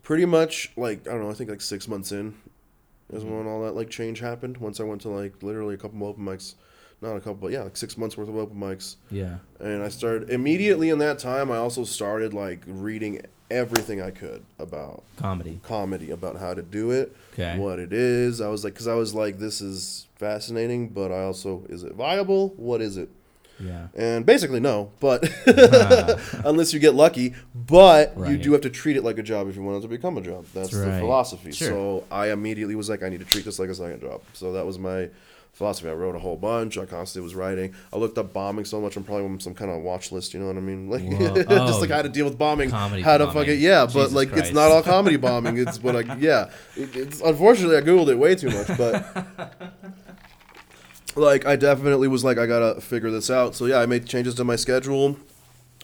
pretty 0.03 0.25
much 0.25 0.73
like 0.77 1.07
I 1.07 1.13
don't 1.13 1.23
know. 1.23 1.31
I 1.31 1.35
think 1.35 1.51
like 1.51 1.61
six 1.61 1.89
months 1.89 2.13
in 2.13 2.35
is 3.13 3.25
when 3.25 3.47
all 3.47 3.63
that 3.65 3.75
like 3.75 3.91
change 3.91 4.21
happened. 4.21 4.59
Once 4.59 4.81
I 4.81 4.85
went 4.85 5.03
to 5.03 5.09
like 5.09 5.43
literally 5.43 5.75
a 5.75 5.79
couple 5.79 6.05
open 6.05 6.25
mics, 6.25 6.55
not 7.03 7.17
a 7.17 7.21
couple, 7.21 7.35
but 7.35 7.53
yeah, 7.53 7.63
like 7.63 7.77
six 7.77 7.97
months 7.97 8.17
worth 8.17 8.29
of 8.29 8.37
open 8.37 8.57
mics. 8.59 8.97
Yeah. 9.11 9.37
And 9.59 9.83
I 9.83 9.89
started 9.89 10.31
immediately 10.31 10.91
in 10.91 10.99
that 10.99 11.19
time. 11.19 11.51
I 11.51 11.57
also 11.57 11.85
started 11.85 12.35
like 12.35 12.61
reading 12.67 13.23
everything 13.51 14.01
I 14.01 14.11
could 14.11 14.45
about 14.59 15.03
Comedy. 15.17 15.61
comedy, 15.63 16.11
about 16.11 16.37
how 16.37 16.55
to 16.55 16.63
do 16.63 16.91
it, 16.93 17.17
Okay. 17.33 17.59
what 17.59 17.79
it 17.79 17.93
is. 17.93 18.41
I 18.41 18.49
was 18.49 18.63
like, 18.65 18.75
because 18.75 18.87
I 18.87 18.95
was 18.95 19.15
like, 19.15 19.39
this 19.39 19.61
is 19.61 20.07
fascinating, 20.17 20.89
but 20.91 21.11
I 21.11 21.25
also, 21.25 21.65
is 21.69 21.83
it 21.83 21.95
viable? 21.95 22.51
What 22.57 22.81
is 22.81 22.97
it? 22.97 23.09
Yeah. 23.59 23.89
And 23.95 24.25
basically, 24.25 24.61
no, 24.61 24.91
but 25.01 25.29
unless 26.45 26.73
you 26.73 26.79
get 26.81 26.95
lucky, 26.95 27.35
but 27.55 28.17
you 28.17 28.39
do 28.39 28.53
have 28.53 28.63
to 28.63 28.71
treat 28.71 28.97
it 28.97 29.05
like 29.05 29.19
a 29.19 29.23
job 29.23 29.49
if 29.49 29.57
you 29.57 29.63
want 29.63 29.79
it 29.79 29.83
to 29.83 29.89
become 29.89 30.17
a 30.17 30.23
job. 30.23 30.47
That's, 30.55 30.71
That's 30.71 30.85
the 30.85 30.99
philosophy. 30.99 31.53
Sure. 31.53 31.69
So 31.69 32.05
I 32.11 32.31
immediately 32.31 32.75
was 32.75 32.89
like, 32.89 33.03
I 33.03 33.09
need 33.09 33.21
to 33.21 33.27
treat 33.27 33.45
this 33.45 33.59
like 33.59 33.69
a 33.69 33.75
second 33.75 34.01
job. 34.01 34.23
So 34.33 34.53
that 34.53 34.65
was 34.65 34.79
my 34.79 35.11
philosophy. 35.53 35.89
I 35.89 35.93
wrote 35.93 36.15
a 36.15 36.19
whole 36.19 36.37
bunch. 36.37 36.79
I 36.79 36.87
constantly 36.87 37.25
was 37.25 37.35
writing. 37.35 37.75
I 37.93 37.97
looked 37.99 38.17
up 38.19 38.33
bombing 38.33 38.65
so 38.65 38.81
much. 38.81 38.97
I'm 38.97 39.05
probably 39.05 39.25
on 39.27 39.41
some 39.41 39.55
kind 39.55 39.71
of 39.71 39.83
watch 39.83 40.11
list. 40.13 40.33
You 40.35 40.41
know 40.41 40.47
what 40.47 40.57
I 40.57 40.61
mean? 40.61 40.89
Like 40.91 41.03
Whoa. 41.03 41.35
just 41.43 41.51
Oh, 41.51 41.79
like 41.81 41.91
how 41.91 42.03
to 42.03 42.09
deal 42.09 42.25
with 42.25 42.39
bombing, 42.39 42.71
comedy 42.71 43.03
how 43.03 43.19
to 43.19 43.27
bombing. 43.27 43.43
fucking 43.43 43.61
yeah. 43.61 43.85
but 43.85 43.93
Jesus 43.93 44.13
like 44.13 44.33
it's 44.33 44.53
not 44.53 44.71
all 44.71 44.83
comedy 44.83 45.17
bombing. 45.29 45.59
It's 45.59 45.83
what 45.83 45.97
I 45.97 46.17
yeah. 46.17 46.51
It, 46.77 46.97
it's 46.97 47.21
unfortunately 47.21 47.77
I 47.77 47.81
googled 47.83 48.09
it 48.09 48.17
way 48.19 48.35
too 48.35 48.51
much, 48.51 48.69
but 48.79 49.65
like 51.17 51.47
I 51.47 51.57
definitely 51.57 52.09
was 52.09 52.25
like 52.25 52.39
I 52.39 52.47
gotta 52.47 52.81
figure 52.81 53.11
this 53.11 53.31
out. 53.31 53.55
So 53.55 53.67
yeah, 53.67 53.79
I 53.81 53.87
made 53.87 54.07
changes 54.07 54.35
to 54.37 54.45
my 54.45 54.57
schedule, 54.57 55.17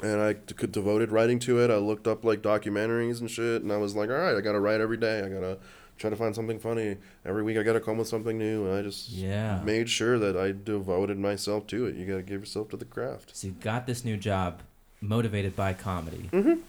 and 0.03 0.21
I 0.21 0.35
could 0.35 0.73
devoted 0.73 1.11
writing 1.11 1.39
to 1.41 1.59
it. 1.61 1.71
I 1.71 1.77
looked 1.77 2.07
up 2.07 2.25
like 2.25 2.43
documentaries 2.43 3.21
and 3.21 3.31
shit, 3.31 3.63
and 3.63 3.73
I 3.73 3.77
was 3.77 3.95
like, 3.97 4.09
all 4.11 4.17
right, 4.17 4.37
I 4.37 4.41
gotta 4.41 4.61
write 4.61 4.81
every 4.81 4.97
day. 4.97 5.21
I 5.21 5.29
gotta 5.29 5.59
try 5.99 6.11
to 6.11 6.17
find 6.17 6.35
something 6.35 6.59
funny 6.59 6.97
every 7.25 7.43
week. 7.43 7.57
I 7.57 7.63
gotta 7.63 7.81
come 7.81 7.99
with 7.99 8.09
something 8.09 8.37
new, 8.39 8.67
and 8.67 8.75
I 8.77 8.83
just 8.83 9.09
Yeah. 9.11 9.61
made 9.65 9.89
sure 9.89 10.19
that 10.19 10.37
I 10.37 10.53
devoted 10.53 11.19
myself 11.19 11.67
to 11.69 11.87
it. 11.87 11.97
You 11.97 12.07
gotta 12.07 12.23
give 12.23 12.41
yourself 12.41 12.69
to 12.71 12.77
the 12.77 12.85
craft. 12.85 13.37
So 13.37 13.49
you 13.49 13.55
got 13.61 13.87
this 13.87 14.05
new 14.05 14.17
job 14.17 14.61
motivated 15.01 15.55
by 15.57 15.73
comedy. 15.73 16.29
Mhm. 16.33 16.61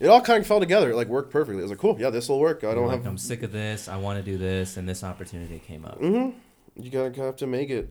It 0.00 0.08
all 0.08 0.20
kind 0.20 0.40
of 0.40 0.46
fell 0.46 0.58
together. 0.60 0.90
It 0.90 0.96
like 0.96 1.08
worked 1.08 1.30
perfectly. 1.30 1.60
It 1.60 1.62
was 1.62 1.70
like, 1.70 1.78
cool, 1.78 1.96
yeah, 2.00 2.10
this 2.10 2.28
will 2.28 2.40
work. 2.40 2.64
I 2.64 2.68
You're 2.68 2.74
don't 2.76 2.86
like, 2.88 2.98
have. 2.98 3.06
I'm 3.06 3.18
sick 3.18 3.42
of 3.42 3.52
this. 3.52 3.88
I 3.88 3.96
want 3.98 4.18
to 4.24 4.28
do 4.28 4.36
this, 4.38 4.76
and 4.76 4.88
this 4.88 5.04
opportunity 5.04 5.60
came 5.66 5.84
up. 5.84 6.00
Mm-hmm. 6.00 6.82
You 6.82 6.90
gotta 6.90 7.20
have 7.22 7.36
to 7.36 7.46
make 7.46 7.70
it. 7.70 7.88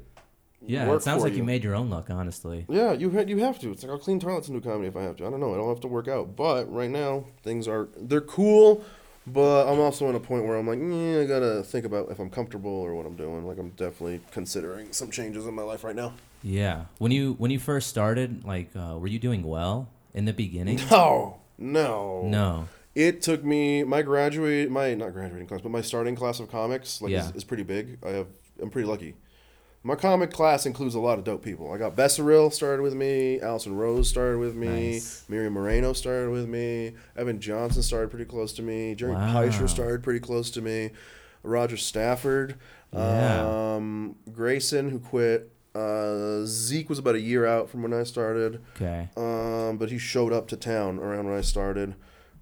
Yeah, 0.64 0.94
it 0.94 1.02
sounds 1.02 1.24
like 1.24 1.34
you. 1.34 1.44
made 1.44 1.64
your 1.64 1.74
own 1.74 1.90
luck, 1.90 2.10
honestly. 2.12 2.66
Yeah, 2.70 2.92
you 2.94 3.10
ha- 3.10 3.22
you 3.26 3.38
have 3.40 3.58
to. 3.60 3.72
It's 3.72 3.82
like 3.82 3.92
I'll 3.92 3.98
clean 3.98 4.20
toilets 4.20 4.48
and 4.48 4.62
do 4.62 4.70
comedy 4.70 4.90
if 4.90 4.96
I 4.96 5.02
have 5.02 5.16
to. 5.18 5.26
I 5.26 5.30
don't 5.32 5.40
know. 5.40 5.54
I 5.54 5.58
don't 5.58 5.70
have 5.70 5.80
to 5.82 5.88
work 5.88 6.08
out. 6.08 6.36
But 6.36 6.72
right 6.72 6.90
now 6.90 7.26
things 7.44 7.68
are 7.68 7.88
they're 7.98 8.22
cool, 8.22 8.84
but 9.28 9.72
I'm 9.72 9.80
also 9.80 10.10
in 10.10 10.16
a 10.16 10.20
point 10.20 10.46
where 10.46 10.58
I'm 10.58 10.68
like, 10.68 10.80
yeah, 10.80 11.22
I 11.22 11.26
gotta 11.26 11.64
think 11.64 11.86
about 11.86 12.10
if 12.12 12.20
I'm 12.20 12.30
comfortable 12.30 12.72
or 12.72 12.96
what 12.96 13.06
I'm 13.06 13.16
doing. 13.16 13.46
Like 13.46 13.58
I'm 13.60 13.70
definitely 13.72 14.22
considering 14.32 14.92
some 14.94 15.12
changes 15.12 15.46
in 15.46 15.54
my 15.54 15.62
life 15.64 15.84
right 15.84 15.96
now. 15.96 16.14
Yeah. 16.44 16.86
When 16.98 17.12
you 17.12 17.34
when 17.38 17.52
you 17.52 17.60
first 17.60 17.88
started, 17.90 18.44
like, 18.46 18.70
uh, 18.76 18.98
were 19.00 19.08
you 19.08 19.20
doing 19.20 19.44
well 19.44 19.90
in 20.14 20.26
the 20.26 20.34
beginning? 20.34 20.80
No, 20.92 21.40
no, 21.58 22.24
no. 22.26 22.68
It 22.96 23.22
took 23.22 23.44
me 23.44 23.84
my 23.84 24.02
graduate 24.02 24.70
my 24.72 24.96
not 24.96 25.14
graduating 25.14 25.48
class, 25.48 25.62
but 25.62 25.72
my 25.72 25.82
starting 25.82 26.16
class 26.16 26.40
of 26.40 26.50
comics 26.50 27.02
like 27.02 27.12
Yeah. 27.12 27.30
is, 27.30 27.36
is 27.38 27.44
pretty 27.44 27.64
big. 27.64 28.00
I 28.04 28.10
have 28.10 28.28
I'm 28.62 28.70
pretty 28.72 28.88
lucky. 28.88 29.16
My 29.84 29.96
comic 29.96 30.32
class 30.32 30.68
includes 30.68 30.94
a 30.94 31.00
lot 31.00 31.18
of 31.18 31.24
dope 31.26 31.44
people. 31.44 31.72
I 31.72 31.78
got 31.80 31.96
Besseril 31.96 32.54
started 32.54 32.84
with 32.84 32.94
me, 32.94 33.40
Allison 33.42 33.76
Rose 33.76 34.08
started 34.08 34.38
with 34.38 34.54
me, 34.56 34.92
Nice. 34.94 35.26
Miriam 35.28 35.54
Moreno 35.54 35.94
started 35.94 36.30
with 36.30 36.48
me, 36.48 36.94
Evan 37.18 37.40
Johnson 37.40 37.82
started 37.82 38.12
pretty 38.12 38.26
close 38.26 38.54
to 38.54 38.62
me, 38.62 38.94
Jerry 38.94 39.14
Wow. 39.14 39.34
Peischer 39.34 39.68
started 39.68 40.04
pretty 40.04 40.20
close 40.20 40.52
to 40.52 40.62
me, 40.62 40.92
Roger 41.42 41.78
Stafford, 41.78 42.58
Yeah. 42.94 43.74
um, 43.76 44.18
Grayson 44.32 44.90
who 44.92 45.00
quit. 45.00 45.52
Uh, 45.74 46.42
Zeke 46.46 46.90
was 46.90 47.00
about 47.00 47.16
a 47.16 47.20
year 47.22 47.46
out 47.48 47.70
from 47.70 47.82
when 47.82 47.94
I 47.94 48.04
started. 48.04 48.62
Okay. 48.76 49.08
Um, 49.18 49.78
but 49.78 49.90
he 49.90 49.98
showed 49.98 50.34
up 50.34 50.48
to 50.50 50.58
town 50.58 51.00
around 51.00 51.26
when 51.28 51.36
I 51.38 51.42
started. 51.42 51.96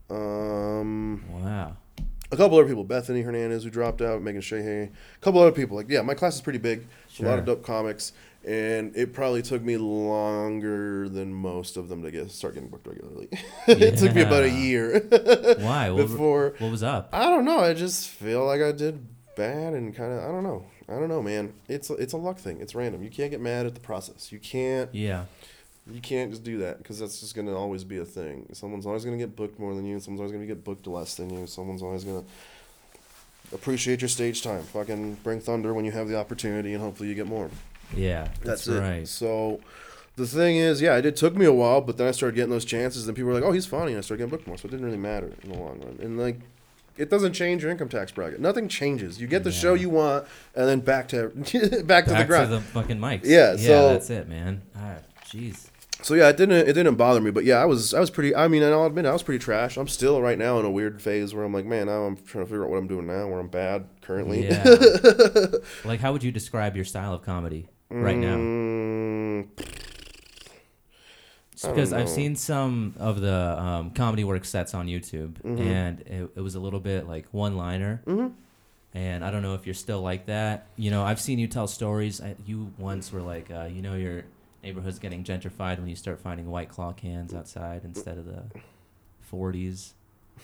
Um, 0.09 1.23
Wow. 1.31 1.77
a 2.31 2.35
couple 2.37 2.57
other 2.57 2.67
people, 2.67 2.83
Bethany 2.83 3.21
Hernandez, 3.21 3.63
who 3.63 3.69
dropped 3.69 4.01
out, 4.01 4.21
Megan 4.23 4.41
Sheehy, 4.41 4.81
a 4.81 4.89
couple 5.21 5.39
other 5.41 5.51
people. 5.51 5.77
Like, 5.77 5.89
yeah, 5.89 6.01
my 6.01 6.15
class 6.15 6.35
is 6.35 6.41
pretty 6.41 6.59
big. 6.59 6.87
It's 7.19 7.25
A 7.27 7.29
lot 7.29 7.39
of 7.39 7.45
dope 7.45 7.63
comics, 7.63 8.13
and 8.45 8.95
it 8.95 9.13
probably 9.13 9.41
took 9.41 9.61
me 9.61 9.75
longer 9.77 11.09
than 11.09 11.33
most 11.33 11.77
of 11.77 11.89
them 11.89 12.01
to 12.03 12.11
get 12.11 12.31
start 12.31 12.53
getting 12.53 12.69
booked 12.69 12.87
regularly. 12.87 13.27
it 13.67 13.97
took 13.97 14.15
me 14.15 14.21
about 14.21 14.43
a 14.43 14.49
year 14.49 14.99
Why? 15.59 15.89
What, 15.91 16.07
before. 16.07 16.55
what 16.59 16.71
was 16.71 16.83
up? 16.83 17.09
I 17.11 17.25
don't 17.29 17.45
know. 17.45 17.59
I 17.59 17.73
just 17.73 18.07
feel 18.09 18.45
like 18.45 18.61
I 18.61 18.71
did 18.71 19.05
bad 19.35 19.73
and 19.73 19.95
kind 19.95 20.13
of. 20.13 20.23
I 20.23 20.27
don't 20.27 20.43
know. 20.43 20.65
I 20.87 20.93
don't 20.93 21.09
know, 21.09 21.21
man. 21.21 21.53
It's 21.67 21.89
it's 21.89 22.13
a 22.13 22.17
luck 22.17 22.37
thing. 22.37 22.59
It's 22.61 22.73
random. 22.73 23.03
You 23.03 23.09
can't 23.09 23.31
get 23.31 23.41
mad 23.41 23.65
at 23.65 23.73
the 23.75 23.81
process. 23.81 24.31
You 24.31 24.39
can't 24.39 24.89
Yeah. 24.93 25.25
you 25.91 26.01
can't 26.01 26.31
just 26.31 26.43
do 26.43 26.57
that 26.59 26.77
because 26.79 26.99
that's 26.99 27.19
just 27.19 27.35
gonna 27.35 27.55
always 27.55 27.83
be 27.83 27.97
a 27.97 28.05
thing. 28.05 28.47
Someone's 28.53 28.85
always 28.85 29.03
gonna 29.05 29.17
get 29.17 29.35
booked 29.35 29.59
more 29.59 29.75
than 29.75 29.85
you. 29.85 29.99
Someone's 29.99 30.21
always 30.21 30.31
gonna 30.31 30.47
get 30.47 30.63
booked 30.63 30.87
less 30.87 31.15
than 31.15 31.29
you. 31.29 31.45
Someone's 31.45 31.83
always 31.83 32.03
gonna 32.05 32.23
appreciate 33.53 34.01
your 34.01 34.09
stage 34.09 34.41
time. 34.41 34.63
Fucking 34.63 35.15
bring 35.23 35.39
thunder 35.39 35.73
when 35.73 35.85
you 35.85 35.91
have 35.91 36.07
the 36.07 36.17
opportunity, 36.17 36.73
and 36.73 36.81
hopefully 36.83 37.09
you 37.09 37.15
get 37.15 37.27
more. 37.27 37.49
Yeah. 37.95 38.29
That's, 38.43 38.65
That's, 38.65 38.67
it. 38.67 38.79
right. 38.79 39.07
So 39.07 39.59
the 40.15 40.27
thing 40.27 40.57
is, 40.57 40.81
yeah, 40.81 40.95
it 40.97 41.01
did 41.03 41.15
took 41.15 41.35
me 41.35 41.45
a 41.45 41.53
while, 41.53 41.81
but 41.81 41.97
then 41.97 42.07
I 42.07 42.11
started 42.11 42.35
getting 42.35 42.51
those 42.51 42.65
chances, 42.65 43.07
and 43.07 43.15
people 43.15 43.29
were 43.29 43.33
like, 43.35 43.43
"Oh, 43.43 43.51
he's 43.51 43.65
funny," 43.65 43.91
and 43.93 43.97
I 43.97 44.01
started 44.01 44.19
getting 44.23 44.31
booked 44.31 44.47
more. 44.47 44.57
So 44.57 44.67
it 44.67 44.71
didn't 44.71 44.85
really 44.85 44.97
matter 44.97 45.31
in 45.43 45.51
the 45.51 45.57
long 45.57 45.79
run. 45.79 45.97
And 46.01 46.17
like. 46.19 46.39
It 46.97 47.09
doesn't 47.09 47.31
change 47.31 47.61
your 47.63 47.71
income 47.71 47.87
tax 47.87 48.11
bracket. 48.11 48.41
Nothing 48.41 48.67
changes. 48.67 49.21
You 49.21 49.27
get 49.27 49.45
the 49.45 49.53
show 49.53 49.73
you 49.73 49.89
want, 49.89 50.25
and 50.53 50.67
then 50.67 50.81
back 50.81 51.07
to 51.09 51.29
back 51.29 51.45
to 51.45 51.59
the 51.69 51.83
Back 51.85 52.05
to 52.07 52.25
ground. 52.25 52.51
the 52.51 52.59
fucking 52.59 52.97
mics. 52.99 53.21
Yeah, 53.23 53.51
Yeah. 53.53 53.55
so- 53.67 53.89
that's 53.93 54.09
it, 54.09 54.27
man. 54.27 54.61
Ah, 54.75 54.95
jeez. 55.23 55.68
So 56.01 56.13
yeah, 56.13 56.29
it 56.29 56.37
didn't 56.37 56.67
it 56.67 56.73
didn't 56.73 56.95
bother 56.95 57.19
me, 57.19 57.29
but 57.29 57.43
yeah, 57.43 57.57
I 57.61 57.65
was 57.65 57.93
I 57.93 57.99
was 57.99 58.09
pretty. 58.09 58.33
I 58.35 58.47
mean, 58.47 58.63
and 58.63 58.73
I'll 58.73 58.85
admit 58.85 59.05
I 59.05 59.11
was 59.11 59.21
pretty 59.21 59.43
trash. 59.43 59.75
I'm 59.77 59.87
still 59.89 60.21
right 60.21 60.37
now 60.37 60.57
in 60.59 60.65
a 60.65 60.71
weird 60.71 61.01
phase 61.01 61.33
where 61.33 61.43
I'm 61.43 61.53
like, 61.53 61.65
man, 61.65 61.87
now 61.87 62.03
I'm 62.03 62.15
trying 62.15 62.45
to 62.45 62.49
figure 62.49 62.63
out 62.63 62.69
what 62.69 62.77
I'm 62.77 62.87
doing 62.87 63.05
now, 63.07 63.27
where 63.27 63.39
I'm 63.39 63.49
bad 63.49 63.85
currently. 64.01 64.47
Yeah. 64.47 64.63
like, 65.85 65.99
how 65.99 66.13
would 66.13 66.23
you 66.23 66.31
describe 66.31 66.75
your 66.75 66.85
style 66.85 67.13
of 67.13 67.21
comedy 67.23 67.67
right 67.89 68.15
now? 68.17 68.35
Mm, 68.37 69.47
because 71.61 71.91
I've 71.91 72.07
seen 72.09 72.35
some 72.37 72.93
of 72.97 73.19
the 73.19 73.59
um, 73.61 73.91
comedy 73.91 74.23
work 74.23 74.45
sets 74.45 74.73
on 74.73 74.87
YouTube, 74.87 75.33
Mm-hmm. 75.41 75.61
and 75.61 75.99
it, 76.01 76.29
it 76.37 76.41
was 76.41 76.55
a 76.55 76.59
little 76.59 76.79
bit 76.79 77.07
like 77.07 77.25
one 77.31 77.57
liner. 77.57 78.01
And 78.93 79.23
I 79.23 79.29
don't 79.29 79.43
know 79.43 79.53
if 79.53 79.67
you're 79.67 79.75
still 79.75 80.01
like 80.01 80.25
that. 80.27 80.65
You 80.77 80.89
know, 80.91 81.03
I've 81.03 81.19
seen 81.19 81.37
you 81.37 81.47
tell 81.47 81.67
stories. 81.67 82.21
I, 82.21 82.35
you 82.45 82.71
once 82.77 83.11
were 83.11 83.21
like, 83.21 83.51
uh, 83.51 83.65
you 83.71 83.81
know, 83.83 83.93
your 83.95 84.23
neighborhood's 84.63 84.99
getting 84.99 85.23
gentrified 85.23 85.79
when 85.79 85.87
you 85.87 85.95
start 85.95 86.19
finding 86.19 86.49
white 86.49 86.69
claw 86.69 86.91
cans 86.93 87.33
outside 87.33 87.81
instead 87.83 88.17
of 88.17 88.25
the 88.25 88.43
40s. 89.31 89.91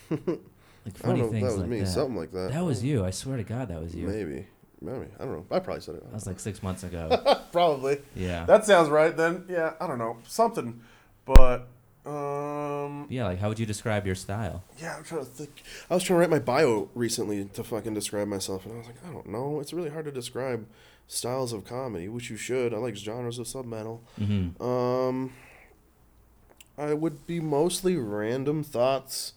Like 0.86 1.04
I 1.04 1.08
don't 1.08 1.18
funny 1.18 1.20
know 1.20 1.26
if 1.26 1.32
things 1.32 1.42
that 1.42 1.52
was 1.52 1.58
like 1.62 1.70
me, 1.70 1.80
that. 1.80 1.88
something 1.88 2.16
like 2.16 2.32
that. 2.34 2.52
That 2.52 2.64
was 2.64 2.84
you. 2.84 3.04
I 3.04 3.10
swear 3.10 3.38
to 3.38 3.44
God, 3.44 3.70
that 3.70 3.82
was 3.82 3.96
you. 3.96 4.08
Maybe, 4.08 4.46
maybe 4.82 5.08
I 5.20 5.24
don't 5.26 5.34
know. 5.34 5.46
I 5.50 5.58
probably 5.58 5.82
said 5.82 5.96
it. 5.96 6.04
That 6.04 6.14
was 6.14 6.28
like 6.28 6.40
six 6.40 6.62
months 6.62 6.84
ago. 6.84 7.40
Probably. 7.52 7.98
yeah. 8.16 8.46
That 8.46 8.66
sounds 8.66 8.90
right. 8.90 9.16
Then 9.18 9.46
yeah, 9.50 9.74
I 9.82 9.88
don't 9.88 9.98
know 9.98 10.18
something, 10.28 10.82
but 11.26 11.68
um, 12.06 13.08
yeah. 13.10 13.26
Like, 13.26 13.40
how 13.40 13.50
would 13.50 13.58
you 13.58 13.66
describe 13.66 14.06
your 14.06 14.14
style? 14.14 14.64
yeah, 14.78 14.96
I'm 14.96 15.04
trying 15.04 15.22
to 15.22 15.26
think. 15.26 15.64
I 15.90 15.96
was 15.96 16.04
trying 16.04 16.18
to 16.18 16.20
write 16.22 16.30
my 16.30 16.38
bio 16.38 16.90
recently 16.94 17.46
to 17.46 17.64
fucking 17.64 17.96
describe 17.96 18.28
myself, 18.28 18.66
and 18.66 18.76
I 18.76 18.78
was 18.78 18.86
like, 18.86 19.04
I 19.08 19.12
don't 19.12 19.28
know. 19.30 19.60
It's 19.62 19.74
really 19.74 19.90
hard 19.90 20.06
to 20.06 20.12
describe 20.12 20.68
styles 21.08 21.54
of 21.54 21.66
comedy, 21.66 22.08
which 22.08 22.30
you 22.30 22.38
should. 22.38 22.74
I 22.74 22.78
like 22.78 22.96
genres 22.96 23.40
of 23.40 23.48
submetal. 23.48 24.00
Mm-hmm. 24.20 24.62
Um, 24.64 25.34
I 26.78 26.94
would 26.94 27.26
be 27.26 27.40
mostly 27.40 27.96
random 27.96 28.64
thoughts. 28.64 29.34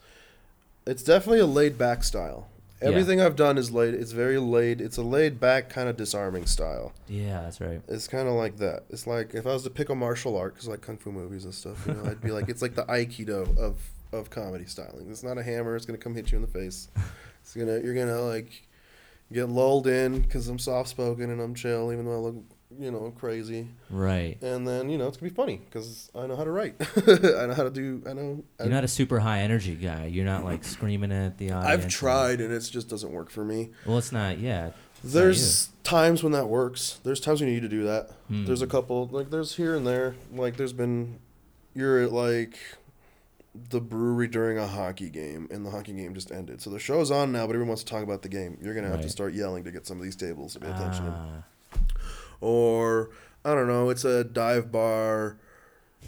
It's 0.87 1.03
definitely 1.03 1.41
a 1.41 1.47
laid 1.47 1.79
back 1.79 2.03
style. 2.03 2.49
Yeah. 2.81 2.89
Everything 2.89 3.21
I've 3.21 3.37
done 3.37 3.59
is 3.59 3.73
laid. 3.73 3.95
It's 3.95 4.13
very 4.13 4.39
laid. 4.39 4.81
It's 4.81 4.97
a 4.97 5.03
laid 5.03 5.41
back 5.41 5.69
kind 5.69 5.89
of 5.89 5.97
disarming 5.97 6.47
style. 6.47 6.93
Yeah, 7.09 7.43
that's 7.43 7.61
right. 7.61 7.81
It's 7.89 8.07
kind 8.07 8.29
of 8.29 8.35
like 8.35 8.59
that. 8.59 8.85
It's 8.91 9.07
like 9.07 9.35
if 9.35 9.47
I 9.47 9.53
was 9.53 9.65
to 9.65 9.71
pick 9.71 9.89
a 9.89 9.95
martial 9.95 10.37
art, 10.37 10.55
because 10.55 10.69
like 10.69 10.81
kung 10.81 10.97
fu 10.97 11.11
movies 11.11 11.45
and 11.45 11.53
stuff, 11.53 11.85
you 11.87 11.95
know, 11.95 12.05
I'd 12.09 12.21
be 12.21 12.31
like, 12.31 12.49
it's 12.49 12.63
like 12.63 12.77
the 12.77 12.85
aikido 12.85 13.57
of 13.59 13.79
of 14.13 14.31
comedy 14.31 14.65
styling. 14.65 15.11
It's 15.11 15.25
not 15.25 15.39
a 15.39 15.43
hammer. 15.43 15.75
It's 15.75 15.87
gonna 15.87 15.99
come 15.99 16.15
hit 16.15 16.31
you 16.31 16.37
in 16.37 16.43
the 16.43 16.49
face. 16.49 16.89
It's 17.43 17.55
gonna 17.55 17.81
you're 17.81 17.95
gonna 17.95 18.21
like 18.21 18.63
get 19.33 19.49
lulled 19.49 19.87
in 19.87 20.21
because 20.21 20.49
I'm 20.49 20.59
soft 20.59 20.89
spoken 20.89 21.31
and 21.31 21.41
I'm 21.41 21.55
chill, 21.55 21.93
even 21.93 22.05
though 22.05 22.15
I 22.15 22.19
look 22.19 22.37
you 22.79 22.91
know 22.91 23.13
crazy. 23.19 23.69
Right. 23.91 24.41
And 24.43 24.67
then 24.67 24.91
you 24.91 24.99
know 24.99 25.09
it's 25.09 25.17
gonna 25.17 25.31
be 25.31 25.35
funny 25.35 25.57
because 25.57 26.11
I 26.15 26.27
know 26.27 26.37
how 26.37 26.45
to 26.45 26.51
write. 26.51 26.75
I 26.97 27.47
know 27.47 27.55
how 27.55 27.65
to 27.65 27.71
do. 27.71 28.03
I 28.07 28.13
know. 28.13 28.45
You're 28.61 28.69
not 28.69 28.85
a 28.85 28.89
super 28.89 29.19
high 29.21 29.41
energy 29.41 29.75
guy. 29.75 30.07
You're 30.07 30.25
not 30.25 30.45
like 30.45 30.65
screaming 30.65 31.13
at 31.13 31.39
the 31.39 31.53
audience. 31.53 31.85
I've 31.85 31.91
tried 31.91 32.41
and 32.41 32.53
it 32.53 32.61
just 32.61 32.89
doesn't 32.89 33.11
work 33.11 33.31
for 33.31 33.45
me. 33.45 33.71
Well, 33.87 33.99
it's 33.99 34.13
not. 34.13 34.39
Yeah. 34.39 34.69
it's 35.03 35.15
not 35.15 35.21
There's 35.21 35.71
times 35.83 36.23
when 36.23 36.33
that 36.33 36.49
works. 36.49 37.01
There's 37.05 37.21
times 37.21 37.41
when 37.41 37.49
you 37.49 37.55
need 37.55 37.63
to 37.63 37.69
do 37.69 37.85
that. 37.85 38.11
Hmm. 38.29 38.45
There's 38.45 38.63
a 38.63 38.67
couple 38.67 39.07
like 39.09 39.31
there's 39.31 39.57
here 39.57 39.75
and 39.75 39.87
there. 39.87 40.15
Like 40.33 40.57
there's 40.57 40.73
been 40.73 41.19
you're 41.75 42.03
at 42.03 42.13
like 42.13 42.59
the 43.71 43.81
brewery 43.81 44.29
during 44.29 44.59
a 44.59 44.67
hockey 44.67 45.09
game 45.11 45.49
and 45.51 45.65
the 45.65 45.71
hockey 45.71 45.93
game 45.93 46.15
just 46.15 46.31
ended. 46.33 46.61
So 46.61 46.71
the 46.71 46.79
show's 46.79 47.11
on 47.11 47.33
now, 47.33 47.47
but 47.47 47.51
everyone 47.51 47.69
wants 47.69 47.83
to 47.85 47.91
talk 47.91 48.03
about 48.03 48.23
the 48.23 48.29
game. 48.29 48.59
You're 48.63 48.75
gonna 48.75 48.89
have 48.89 49.03
to 49.03 49.09
start 49.11 49.35
yelling 49.35 49.65
to 49.65 49.71
get 49.71 49.87
some 49.87 49.99
of 49.99 50.05
these 50.05 50.17
tables 50.17 50.55
to 50.55 50.61
pay 50.61 50.71
attention. 50.71 51.07
Ah, 51.07 51.43
Or 52.41 53.11
I 53.45 53.55
don't 53.55 53.69
know, 53.69 53.91
it's 53.91 54.05
a 54.05 54.25
dive 54.25 54.71
bar 54.73 55.39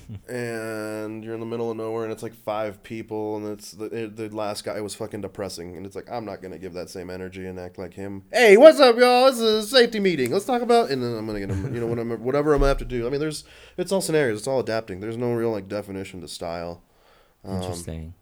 and 0.28 1.24
you're 1.24 1.34
in 1.34 1.40
the 1.40 1.46
middle 1.46 1.70
of 1.70 1.76
nowhere 1.76 2.04
and 2.04 2.12
it's 2.12 2.22
like 2.22 2.34
five 2.34 2.82
people 2.82 3.36
and 3.36 3.46
it's 3.48 3.72
the 3.72 3.84
it, 3.86 4.16
the 4.16 4.28
last 4.28 4.64
guy 4.64 4.80
was 4.80 4.94
fucking 4.94 5.20
depressing 5.20 5.76
and 5.76 5.84
it's 5.84 5.96
like 5.96 6.10
I'm 6.10 6.24
not 6.24 6.42
gonna 6.42 6.58
give 6.58 6.72
that 6.74 6.90
same 6.90 7.10
energy 7.10 7.46
and 7.46 7.58
act 7.58 7.78
like 7.78 7.94
him. 7.94 8.22
Hey, 8.32 8.56
what's 8.56 8.78
up, 8.80 8.96
y'all? 8.96 9.26
This 9.30 9.40
is 9.40 9.64
a 9.64 9.66
safety 9.68 9.98
meeting. 10.00 10.30
Let's 10.30 10.44
talk 10.44 10.62
about 10.62 10.90
and 10.90 11.02
then 11.02 11.16
I'm 11.16 11.26
gonna 11.26 11.40
get 11.40 11.50
him. 11.50 11.74
You 11.74 11.80
know 11.80 11.86
what 11.86 12.20
whatever 12.20 12.54
I'm 12.54 12.60
gonna 12.60 12.68
have 12.68 12.78
to 12.78 12.84
do. 12.84 13.06
I 13.06 13.10
mean, 13.10 13.20
there's 13.20 13.44
it's 13.76 13.92
all 13.92 14.00
scenarios. 14.00 14.38
It's 14.38 14.48
all 14.48 14.60
adapting. 14.60 15.00
There's 15.00 15.16
no 15.16 15.32
real 15.32 15.50
like 15.50 15.68
definition 15.68 16.20
to 16.20 16.28
style. 16.28 16.82
Um, 17.44 17.56
interesting. 17.62 18.14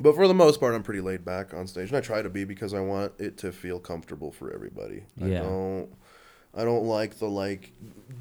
But 0.00 0.16
for 0.16 0.26
the 0.26 0.34
most 0.34 0.58
part, 0.58 0.74
I'm 0.74 0.82
pretty 0.82 1.00
laid 1.00 1.24
back 1.24 1.54
on 1.54 1.66
stage, 1.68 1.88
and 1.88 1.96
I 1.96 2.00
try 2.00 2.20
to 2.22 2.30
be 2.30 2.44
because 2.44 2.74
I 2.74 2.80
want 2.80 3.12
it 3.18 3.38
to 3.38 3.52
feel 3.52 3.78
comfortable 3.78 4.32
for 4.32 4.52
everybody. 4.52 5.04
I 5.22 5.26
Yeah. 5.26 5.42
don't. 5.42 5.88
I 6.56 6.64
don't 6.64 6.84
like 6.84 7.18
the 7.18 7.28
like. 7.28 7.72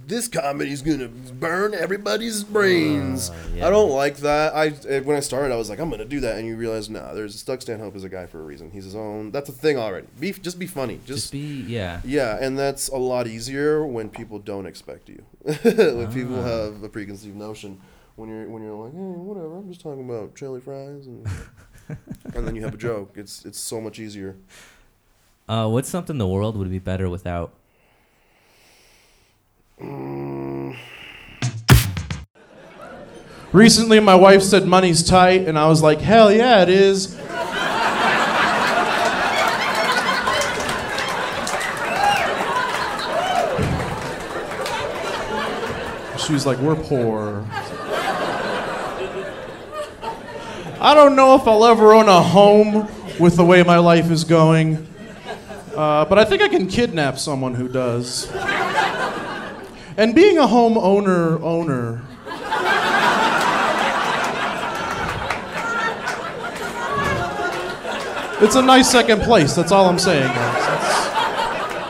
This 0.07 0.27
comedy's 0.27 0.81
gonna 0.81 1.07
burn 1.07 1.75
everybody's 1.75 2.43
brains. 2.43 3.29
Uh, 3.29 3.33
yeah. 3.55 3.67
I 3.67 3.69
don't 3.69 3.91
like 3.91 4.17
that. 4.17 4.55
I 4.55 4.73
eh, 4.89 5.01
when 5.01 5.15
I 5.15 5.19
started, 5.19 5.53
I 5.53 5.55
was 5.55 5.69
like, 5.69 5.77
I'm 5.79 5.89
gonna 5.91 6.03
do 6.05 6.19
that, 6.21 6.37
and 6.37 6.47
you 6.47 6.55
realize, 6.55 6.89
nah, 6.89 7.13
there's 7.13 7.41
Doug 7.43 7.61
Stanhope 7.61 7.95
is 7.95 8.03
a 8.03 8.09
guy 8.09 8.25
for 8.25 8.39
a 8.39 8.43
reason. 8.43 8.71
He's 8.71 8.85
his 8.85 8.95
own. 8.95 9.29
That's 9.31 9.49
a 9.49 9.51
thing 9.51 9.77
already. 9.77 10.07
Be 10.19 10.31
just 10.31 10.57
be 10.57 10.65
funny. 10.65 10.95
Just 11.05 11.07
Just, 11.25 11.31
be. 11.31 11.63
Yeah. 11.67 12.01
yeah, 12.03 12.37
and 12.41 12.57
that's 12.57 12.87
a 12.89 12.97
lot 12.97 13.27
easier 13.27 13.85
when 13.85 14.09
people 14.09 14.39
don't 14.39 14.65
expect 14.65 15.09
you. 15.09 15.23
when 15.43 16.11
people 16.11 16.39
Ah. 16.39 16.43
have 16.71 16.81
a 16.83 16.89
preconceived 16.89 17.35
notion. 17.35 17.79
When 18.15 18.29
you're 18.29 18.47
when 18.47 18.61
you're 18.61 18.75
like, 18.75 18.93
hey, 18.93 18.99
whatever, 18.99 19.57
I'm 19.57 19.67
just 19.69 19.81
talking 19.81 20.07
about 20.07 20.35
chili 20.35 20.61
fries, 20.61 21.07
and 21.07 21.27
and 22.35 22.47
then 22.47 22.55
you 22.55 22.61
have 22.63 22.75
a 22.75 22.77
joke. 22.77 23.13
It's 23.15 23.43
it's 23.43 23.59
so 23.59 23.81
much 23.81 23.99
easier. 23.99 24.35
Uh, 25.49 25.67
what's 25.67 25.89
something 25.89 26.17
the 26.17 26.27
world 26.27 26.55
would 26.55 26.69
be 26.69 26.79
better 26.79 27.09
without? 27.09 27.53
Recently, 33.51 33.99
my 33.99 34.15
wife 34.15 34.41
said 34.41 34.65
money's 34.65 35.03
tight, 35.03 35.47
and 35.47 35.59
I 35.59 35.67
was 35.67 35.83
like, 35.83 35.99
hell 35.99 36.31
yeah, 36.31 36.61
it 36.63 36.69
is. 36.69 37.15
She 46.25 46.31
was 46.31 46.45
like, 46.45 46.57
we're 46.59 46.75
poor. 46.75 47.45
I 50.83 50.93
don't 50.93 51.15
know 51.15 51.35
if 51.35 51.47
I'll 51.47 51.63
ever 51.63 51.93
own 51.93 52.09
a 52.09 52.21
home 52.21 52.89
with 53.17 53.37
the 53.37 53.45
way 53.45 53.63
my 53.63 53.77
life 53.77 54.11
is 54.11 54.25
going, 54.25 54.85
uh, 55.77 56.03
but 56.03 56.19
I 56.19 56.25
think 56.25 56.41
I 56.41 56.49
can 56.49 56.67
kidnap 56.67 57.17
someone 57.17 57.55
who 57.55 57.69
does. 57.69 58.29
And 59.95 60.13
being 60.13 60.37
a 60.37 60.41
homeowner 60.41 61.41
owner, 61.41 62.01
It's 68.41 68.55
a 68.55 68.61
nice 68.61 68.91
second 68.91 69.21
place. 69.21 69.55
That's 69.55 69.71
all 69.71 69.87
I'm 69.87 69.97
saying, 69.97 70.27
guys. 70.27 70.65
That's, 70.65 71.07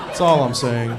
that's 0.05 0.21
all 0.21 0.43
I'm 0.43 0.53
saying. 0.53 0.91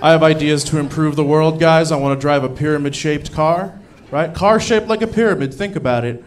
I 0.00 0.12
have 0.12 0.22
ideas 0.22 0.62
to 0.64 0.78
improve 0.78 1.16
the 1.16 1.24
world, 1.24 1.58
guys. 1.58 1.90
I 1.90 1.96
want 1.96 2.16
to 2.16 2.20
drive 2.20 2.44
a 2.44 2.48
pyramid 2.48 2.94
shaped 2.94 3.32
car, 3.32 3.76
right? 4.10 4.34
Car 4.34 4.60
shaped 4.60 4.86
like 4.88 5.02
a 5.02 5.06
pyramid. 5.06 5.52
Think 5.52 5.76
about 5.76 6.04
it. 6.04 6.22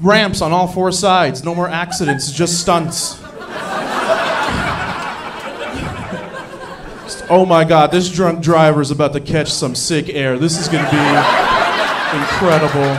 Ramps 0.00 0.40
on 0.40 0.52
all 0.52 0.66
four 0.66 0.90
sides. 0.92 1.44
No 1.44 1.54
more 1.54 1.68
accidents, 1.68 2.32
just 2.32 2.60
stunts. 2.60 3.20
oh 7.30 7.46
my 7.46 7.64
god, 7.64 7.90
this 7.92 8.10
drunk 8.10 8.42
driver 8.42 8.80
is 8.80 8.90
about 8.90 9.12
to 9.12 9.20
catch 9.20 9.52
some 9.52 9.74
sick 9.74 10.08
air. 10.08 10.38
This 10.38 10.58
is 10.58 10.68
going 10.68 10.84
to 10.84 10.90
be 10.90 10.96
incredible. 12.16 12.96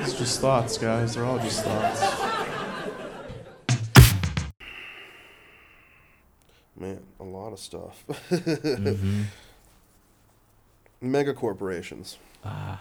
It's 0.00 0.14
just 0.14 0.40
thoughts, 0.40 0.78
guys. 0.78 1.14
They're 1.14 1.24
all 1.24 1.38
just 1.38 1.62
thoughts. 1.62 2.39
Man, 6.80 6.98
a 7.20 7.24
lot 7.24 7.52
of 7.52 7.58
stuff. 7.60 8.04
Mm-hmm. 8.08 9.22
Mega 11.02 11.34
corporations. 11.34 12.16
Ah, 12.44 12.80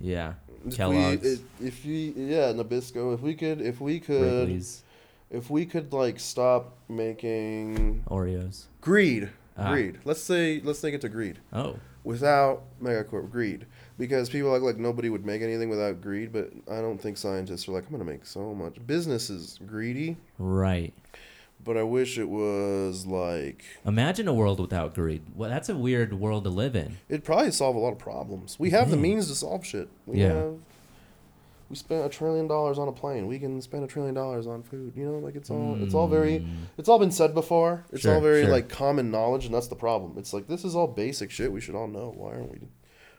yeah. 0.00 0.34
If 0.66 0.76
Kellogg's, 0.76 1.40
we, 1.60 1.68
if, 1.68 1.84
we, 1.84 2.12
yeah, 2.16 2.52
Nabisco. 2.52 3.14
If 3.14 3.20
we 3.20 3.34
could, 3.34 3.60
if 3.60 3.80
we 3.80 4.00
could, 4.00 4.22
Wrigley's, 4.48 4.82
if 5.30 5.50
we 5.50 5.66
could 5.66 5.92
like 5.92 6.18
stop 6.18 6.74
making 6.88 8.02
Oreos. 8.08 8.64
greed, 8.80 9.28
Ah. 9.56 9.72
greed. 9.72 9.98
Let's 10.04 10.22
say, 10.22 10.60
let's 10.64 10.80
take 10.80 10.94
it 10.94 11.00
to 11.02 11.08
greed. 11.08 11.38
Oh, 11.52 11.76
without 12.04 12.62
megacorp 12.82 13.30
greed 13.30 13.66
because 13.98 14.30
people 14.30 14.54
act 14.54 14.64
like 14.64 14.78
nobody 14.78 15.10
would 15.10 15.26
make 15.26 15.42
anything 15.42 15.68
without 15.68 16.00
greed 16.00 16.32
but 16.32 16.50
i 16.70 16.80
don't 16.80 16.96
think 16.98 17.18
scientists 17.18 17.68
are 17.68 17.72
like 17.72 17.82
i'm 17.84 17.90
going 17.90 17.98
to 17.98 18.10
make 18.10 18.24
so 18.24 18.54
much 18.54 18.76
business 18.86 19.28
is 19.28 19.58
greedy 19.66 20.16
right. 20.38 20.94
But 21.62 21.76
i 21.76 21.82
wish 21.82 22.18
it 22.18 22.28
was 22.28 23.06
like 23.06 23.64
Imagine 23.84 24.28
a 24.28 24.34
world 24.34 24.60
without 24.60 24.94
greed. 24.94 25.22
Well, 25.34 25.50
that's 25.50 25.68
a 25.68 25.76
weird 25.76 26.12
world 26.14 26.44
to 26.44 26.50
live 26.50 26.74
in. 26.76 26.96
it'd 27.08 27.24
probably 27.24 27.50
solve 27.50 27.76
a 27.76 27.78
lot 27.78 27.92
of 27.92 27.98
problems 27.98 28.58
we 28.58 28.70
have 28.70 28.90
the 28.90 28.96
means 28.96 29.28
to 29.28 29.34
solve 29.34 29.64
shit 29.66 29.88
we 30.06 30.20
Yeah. 30.20 30.28
have 30.34 30.54
we 31.70 31.76
spent 31.76 32.06
a 32.06 32.08
trillion 32.08 32.46
dollars 32.48 32.78
on 32.78 32.88
a 32.88 32.92
plane 32.92 33.26
we 33.26 33.38
can 33.38 33.60
spend 33.60 33.84
a 33.84 33.86
trillion 33.86 34.14
dollars 34.14 34.46
on 34.46 34.62
food 34.62 34.92
you 34.96 35.04
know 35.04 35.18
like 35.18 35.34
it's 35.36 35.50
all 35.50 35.76
it's 35.82 35.92
all 35.94 36.08
very 36.08 36.38
Mm. 36.40 36.46
it's 36.78 36.88
all 36.88 36.98
been 36.98 37.10
said 37.10 37.34
before 37.34 37.84
it's 37.92 38.02
Sure, 38.02 38.14
all 38.14 38.20
very 38.22 38.42
sure. 38.44 38.50
like 38.50 38.68
common 38.70 39.10
knowledge 39.10 39.44
and 39.44 39.54
that's 39.54 39.68
the 39.68 39.76
problem 39.76 40.14
it's 40.16 40.32
like 40.32 40.46
this 40.46 40.64
is 40.64 40.74
all 40.74 40.86
basic 40.86 41.30
shit 41.30 41.52
we 41.52 41.60
should 41.60 41.74
all 41.74 41.88
know 41.88 42.14
why 42.16 42.30
aren't 42.30 42.52
we 42.52 42.58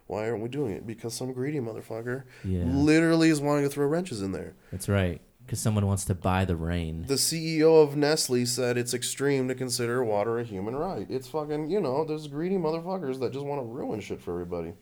why 0.07 0.27
aren't 0.27 0.41
we 0.41 0.49
doing 0.49 0.71
it 0.71 0.87
because 0.87 1.13
some 1.13 1.31
greedy 1.33 1.59
motherfucker 1.59 2.23
Yeah, 2.43 2.63
literally 2.65 3.29
is 3.29 3.39
wanting 3.39 3.65
to 3.65 3.69
throw 3.69 3.85
wrenches 3.85 4.23
in 4.23 4.31
there. 4.31 4.55
that's 4.71 4.89
right. 4.89 5.21
Because 5.50 5.60
someone 5.62 5.88
wants 5.88 6.06
to 6.06 6.14
buy 6.14 6.45
the 6.45 6.56
rain. 6.56 7.06
The 7.08 7.16
CEO 7.16 7.82
of 7.82 7.95
Nestle 7.97 8.45
said 8.45 8.78
it's 8.78 8.93
extreme 8.93 9.47
to 9.47 9.56
consider 9.56 10.04
water 10.04 10.38
a 10.38 10.43
human 10.43 10.76
right. 10.76 11.08
It's 11.10 11.28
fucking, 11.28 11.72
you 11.72 11.82
know, 11.82 12.06
there's 12.06 12.28
greedy 12.28 12.58
motherfuckers 12.58 13.20
that 13.20 13.34
just 13.34 13.43
want 13.43 13.60
to 13.60 13.66
ruin 13.66 14.00
shit 14.00 14.22
for 14.22 14.34
everybody. 14.34 14.74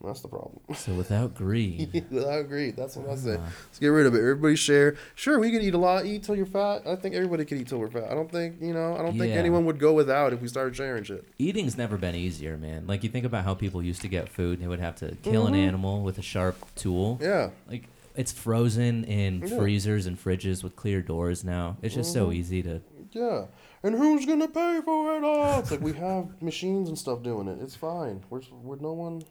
That's 0.00 0.20
the 0.20 0.28
problem. 0.28 0.60
So 0.76 0.94
without 0.94 1.34
greed, 1.34 2.06
Without 2.10 2.46
greed, 2.48 2.76
that's 2.76 2.94
what 2.96 3.10
I 3.10 3.16
say. 3.16 3.36
Ah. 3.38 3.52
Let's 3.66 3.78
get 3.80 3.88
rid 3.88 4.06
of 4.06 4.14
it. 4.14 4.18
Everybody 4.18 4.54
share. 4.54 4.94
Sure, 5.16 5.40
we 5.40 5.50
could 5.50 5.60
eat 5.62 5.74
a 5.74 5.78
lot. 5.78 6.06
Eat 6.06 6.22
till 6.22 6.36
you're 6.36 6.46
fat. 6.46 6.86
I 6.86 6.94
think 6.94 7.16
everybody 7.16 7.44
could 7.44 7.58
eat 7.58 7.66
till 7.66 7.78
we're 7.78 7.90
fat. 7.90 8.04
I 8.10 8.14
don't 8.14 8.30
think, 8.30 8.62
you 8.62 8.72
know, 8.72 8.94
I 8.96 9.02
don't 9.02 9.18
think 9.18 9.34
anyone 9.34 9.64
would 9.66 9.80
go 9.80 9.92
without 9.92 10.32
if 10.32 10.40
we 10.40 10.46
started 10.46 10.76
sharing 10.76 11.02
shit. 11.02 11.26
eating's 11.38 11.76
never 11.76 11.96
been 11.98 12.14
easier, 12.14 12.56
man. 12.56 12.86
Like 12.86 13.02
you 13.02 13.10
think 13.10 13.26
about 13.26 13.44
how 13.44 13.54
people 13.54 13.82
used 13.82 14.02
to 14.02 14.08
get 14.08 14.28
food, 14.28 14.60
they 14.62 14.68
would 14.68 14.78
have 14.80 14.94
to 15.00 15.16
kill 15.16 15.48
an 15.48 15.54
Mhm. 15.54 15.66
animal 15.66 16.02
with 16.02 16.16
a 16.16 16.22
sharp 16.22 16.56
tool. 16.76 17.18
Yeah. 17.20 17.50
Like 17.68 17.84
it's 18.16 18.32
frozen 18.32 19.04
in 19.04 19.40
Yeah. 19.40 19.56
freezers 19.58 20.06
and 20.06 20.18
fridges 20.22 20.62
with 20.64 20.76
clear 20.76 21.00
doors 21.02 21.44
now. 21.44 21.76
It's 21.82 21.94
just 21.94 22.12
so 22.12 22.28
Mhm. 22.28 22.34
easy 22.34 22.62
to. 22.62 22.80
Yeah. 23.12 23.46
And 23.82 23.94
who's 23.96 24.26
gonna 24.26 24.48
pay 24.48 24.80
for 24.84 25.16
it 25.16 25.24
all? 25.24 25.58
It's 25.60 25.70
like 25.70 25.80
we 25.80 25.92
have 25.94 26.26
machines 26.42 26.88
and 26.88 26.98
stuff 26.98 27.22
doing 27.22 27.48
it. 27.48 27.58
It's 27.62 27.74
fine. 27.76 28.22
We're, 28.30 28.42
we're 28.62 28.76
no 28.76 28.92
one. 28.92 29.22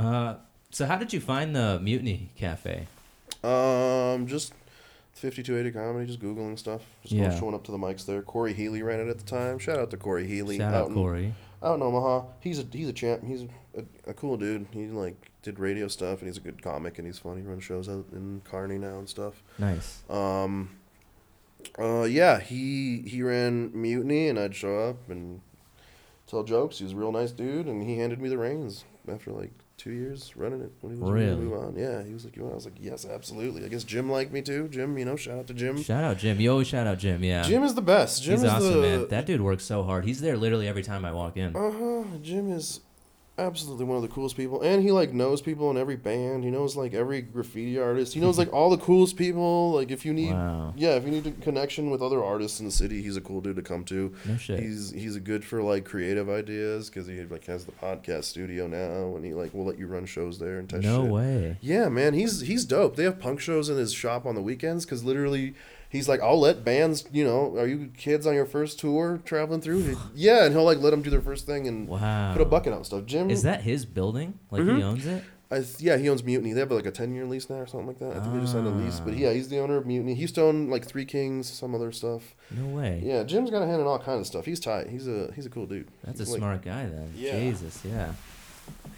Uh, 0.00 0.36
so 0.70 0.86
how 0.86 0.96
did 0.96 1.12
you 1.12 1.20
find 1.20 1.54
the 1.54 1.78
Mutiny 1.82 2.30
Cafe? 2.36 2.86
Um, 3.44 4.26
just 4.26 4.54
5280 5.14 5.70
comedy, 5.72 6.06
just 6.06 6.20
googling 6.20 6.58
stuff, 6.58 6.82
just 7.02 7.14
Yeah. 7.14 7.38
showing 7.38 7.54
up 7.54 7.64
to 7.64 7.72
the 7.72 7.78
mics 7.78 8.06
there. 8.06 8.22
Corey 8.22 8.54
Healy 8.54 8.82
ran 8.82 9.00
it 9.00 9.08
at 9.08 9.18
the 9.18 9.24
time. 9.24 9.58
Shout 9.58 9.78
out 9.78 9.90
to 9.90 9.96
Corey 9.96 10.26
Healy. 10.26 10.58
Shout 10.58 10.74
out 10.74 10.88
in, 10.88 10.94
Corey. 10.94 11.34
Out 11.62 11.76
in 11.76 11.82
Omaha, 11.82 12.24
he's 12.40 12.58
a 12.58 12.66
he's 12.72 12.88
a 12.88 12.92
champ. 12.92 13.22
He's 13.24 13.44
a, 13.76 13.84
a 14.06 14.14
cool 14.14 14.36
dude. 14.36 14.66
He 14.72 14.86
like 14.86 15.30
did 15.42 15.58
radio 15.58 15.88
stuff, 15.88 16.20
and 16.20 16.28
he's 16.28 16.36
a 16.36 16.40
good 16.40 16.62
comic, 16.62 16.98
and 16.98 17.06
he's 17.06 17.18
funny. 17.18 17.40
He 17.42 17.46
runs 17.46 17.64
shows 17.64 17.88
out 17.88 18.04
in 18.12 18.42
Kearney 18.44 18.78
now 18.78 18.98
and 18.98 19.08
stuff. 19.08 19.42
Nice. 19.58 20.02
Um, 20.08 20.70
uh, 21.78 22.04
yeah, 22.04 22.40
he 22.40 23.02
he 23.06 23.22
ran 23.22 23.70
Mutiny, 23.74 24.28
and 24.28 24.38
I'd 24.38 24.54
show 24.54 24.78
up, 24.78 24.96
and 25.08 25.40
tell 26.26 26.42
jokes. 26.44 26.78
He 26.78 26.84
was 26.84 26.92
a 26.92 26.96
real 26.96 27.12
nice 27.12 27.30
dude, 27.32 27.66
and 27.66 27.82
he 27.82 27.98
handed 27.98 28.20
me 28.20 28.28
the 28.28 28.38
reins 28.38 28.84
after 29.10 29.30
like 29.32 29.50
two 29.78 29.90
years 29.90 30.36
running 30.36 30.60
it 30.60 30.70
when 30.80 30.94
he 30.94 31.00
was 31.00 31.10
ready 31.10 31.26
to 31.26 31.32
Really? 31.32 31.44
move 31.44 31.58
on. 31.60 31.74
Yeah, 31.76 32.04
he 32.04 32.12
was 32.12 32.24
like, 32.24 32.36
"You 32.36 32.42
want?" 32.42 32.52
I 32.52 32.56
was 32.56 32.64
like, 32.66 32.76
"Yes, 32.80 33.04
absolutely." 33.04 33.64
I 33.64 33.68
guess 33.68 33.82
Jim 33.84 34.10
liked 34.10 34.32
me 34.32 34.42
too. 34.42 34.68
Jim, 34.68 34.96
you 34.98 35.04
know, 35.04 35.16
shout 35.16 35.38
out 35.38 35.46
to 35.48 35.54
Jim. 35.54 35.82
Shout 35.82 36.04
out 36.04 36.18
Jim. 36.18 36.40
You 36.40 36.50
always 36.52 36.68
shout 36.68 36.86
out 36.86 36.98
Jim. 36.98 37.24
Yeah. 37.24 37.42
Jim 37.42 37.62
is 37.64 37.74
the 37.74 37.82
best. 37.82 38.22
Jim 38.22 38.34
He's 38.34 38.44
is 38.44 38.50
awesome, 38.50 38.72
the 38.74 38.80
man. 38.80 39.08
That 39.08 39.26
dude 39.26 39.40
works 39.40 39.64
so 39.64 39.82
hard. 39.82 40.04
He's 40.04 40.20
there 40.20 40.36
literally 40.36 40.68
every 40.68 40.82
time 40.84 41.04
I 41.04 41.12
walk 41.12 41.36
in. 41.36 41.56
Uh 41.56 41.70
huh. 41.72 42.04
Jim 42.22 42.52
is 42.52 42.80
absolutely 43.38 43.84
one 43.86 43.96
of 43.96 44.02
the 44.02 44.08
coolest 44.08 44.36
people, 44.36 44.60
and 44.62 44.82
he 44.82 44.92
like 44.92 45.12
knows 45.12 45.40
people 45.40 45.70
in 45.70 45.76
every 45.76 45.96
band. 45.96 46.44
He 46.44 46.50
knows 46.50 46.76
like 46.76 46.92
every 46.94 47.22
graffiti 47.22 47.78
artist. 47.78 48.12
He 48.14 48.20
knows 48.20 48.38
like 48.38 48.52
all 48.52 48.70
the 48.70 48.76
coolest 48.76 49.16
people. 49.16 49.72
Like 49.72 49.90
if 49.90 50.04
you 50.04 50.12
need, 50.12 50.32
Wow. 50.32 50.74
yeah, 50.76 50.90
if 50.96 51.04
you 51.04 51.10
need 51.10 51.26
a 51.26 51.30
connection 51.32 51.90
with 51.90 52.02
other 52.02 52.22
artists 52.22 52.60
in 52.60 52.66
the 52.66 52.72
city, 52.72 53.02
he's 53.02 53.16
a 53.16 53.20
cool 53.20 53.40
dude 53.40 53.56
to 53.56 53.62
come 53.62 53.84
to. 53.84 54.14
No 54.26 54.36
shit. 54.36 54.60
He's 54.60 54.90
he's 54.90 55.16
a 55.16 55.20
good 55.20 55.44
for 55.44 55.62
like 55.62 55.84
creative 55.84 56.28
ideas 56.28 56.88
because 56.90 57.06
he 57.06 57.22
like 57.24 57.46
has 57.46 57.64
the 57.64 57.72
podcast 57.72 58.24
studio 58.24 58.66
now, 58.66 59.16
and 59.16 59.24
he 59.24 59.32
like 59.34 59.54
will 59.54 59.64
let 59.64 59.78
you 59.78 59.86
run 59.86 60.04
shows 60.06 60.38
there 60.38 60.58
and 60.58 60.68
test 60.68 60.82
No 60.84 61.02
shit. 61.04 61.10
way. 61.12 61.56
Yeah, 61.60 61.88
man, 61.88 62.14
he's 62.14 62.40
he's 62.42 62.64
dope. 62.64 62.96
They 62.96 63.04
have 63.04 63.18
punk 63.18 63.40
shows 63.40 63.68
in 63.68 63.76
his 63.78 63.92
shop 63.92 64.26
on 64.26 64.34
the 64.34 64.42
weekends 64.42 64.84
because 64.84 65.04
literally, 65.04 65.54
he's 65.92 66.08
like, 66.08 66.20
I'll 66.20 66.40
let 66.40 66.64
bands, 66.64 67.04
you 67.12 67.22
know, 67.24 67.56
are 67.56 67.66
you 67.68 67.92
kids 67.96 68.26
on 68.26 68.34
your 68.34 68.46
first 68.46 68.80
tour 68.80 69.20
traveling 69.24 69.60
through? 69.60 69.96
Yeah, 70.14 70.44
and 70.44 70.52
he'll 70.54 70.64
like 70.64 70.78
let 70.78 70.90
them 70.90 71.02
do 71.02 71.10
their 71.10 71.20
first 71.20 71.46
thing 71.46 71.68
and 71.68 71.86
Wow. 71.86 72.32
put 72.32 72.42
a 72.42 72.46
bucket 72.46 72.72
out 72.72 72.78
and 72.78 72.86
stuff. 72.86 73.04
Jim 73.06 73.30
Is 73.30 73.42
that 73.42 73.60
his 73.60 73.84
building? 73.86 74.38
Like 74.50 74.62
Mm-hmm. 74.62 74.76
he 74.78 74.82
owns 74.82 75.06
it? 75.06 75.22
I 75.50 75.56
th- 75.56 75.80
yeah, 75.80 75.98
he 75.98 76.08
owns 76.08 76.24
Mutiny. 76.24 76.54
They 76.54 76.60
have 76.60 76.70
like 76.72 76.86
a 76.86 76.90
ten 76.90 77.14
year 77.14 77.26
lease 77.26 77.50
now 77.50 77.56
or 77.56 77.66
something 77.66 77.86
like 77.86 77.98
that. 77.98 78.16
I 78.16 78.20
think 78.20 78.32
they 78.32 78.40
just 78.40 78.54
signed 78.54 78.66
a 78.66 78.70
lease, 78.70 79.00
but 79.00 79.12
Ah. 79.12 79.16
yeah, 79.18 79.32
he's 79.34 79.50
the 79.50 79.58
owner 79.58 79.76
of 79.76 79.84
Mutiny. 79.84 80.14
He 80.14 80.22
used 80.22 80.34
to 80.36 80.42
own 80.44 80.70
like 80.70 80.86
Three 80.86 81.04
Kings, 81.04 81.46
some 81.46 81.74
other 81.74 81.92
stuff. 81.92 82.34
No 82.50 82.74
way. 82.74 83.02
Yeah, 83.04 83.22
Jim's 83.24 83.50
got 83.50 83.60
a 83.60 83.66
hand 83.66 83.82
in 83.82 83.86
all 83.86 83.98
kinds 83.98 84.20
of 84.20 84.26
stuff. 84.26 84.46
He's 84.46 84.60
tight. 84.60 84.88
He's 84.88 85.06
a 85.06 85.30
he's 85.36 85.44
a 85.44 85.50
cool 85.50 85.66
dude. 85.66 85.88
That's 86.04 86.20
a 86.20 86.24
like- 86.24 86.38
smart 86.38 86.62
guy 86.62 86.86
then. 86.86 87.12
Yeah. 87.14 87.38
Jesus, 87.38 87.82
yeah. 87.84 88.12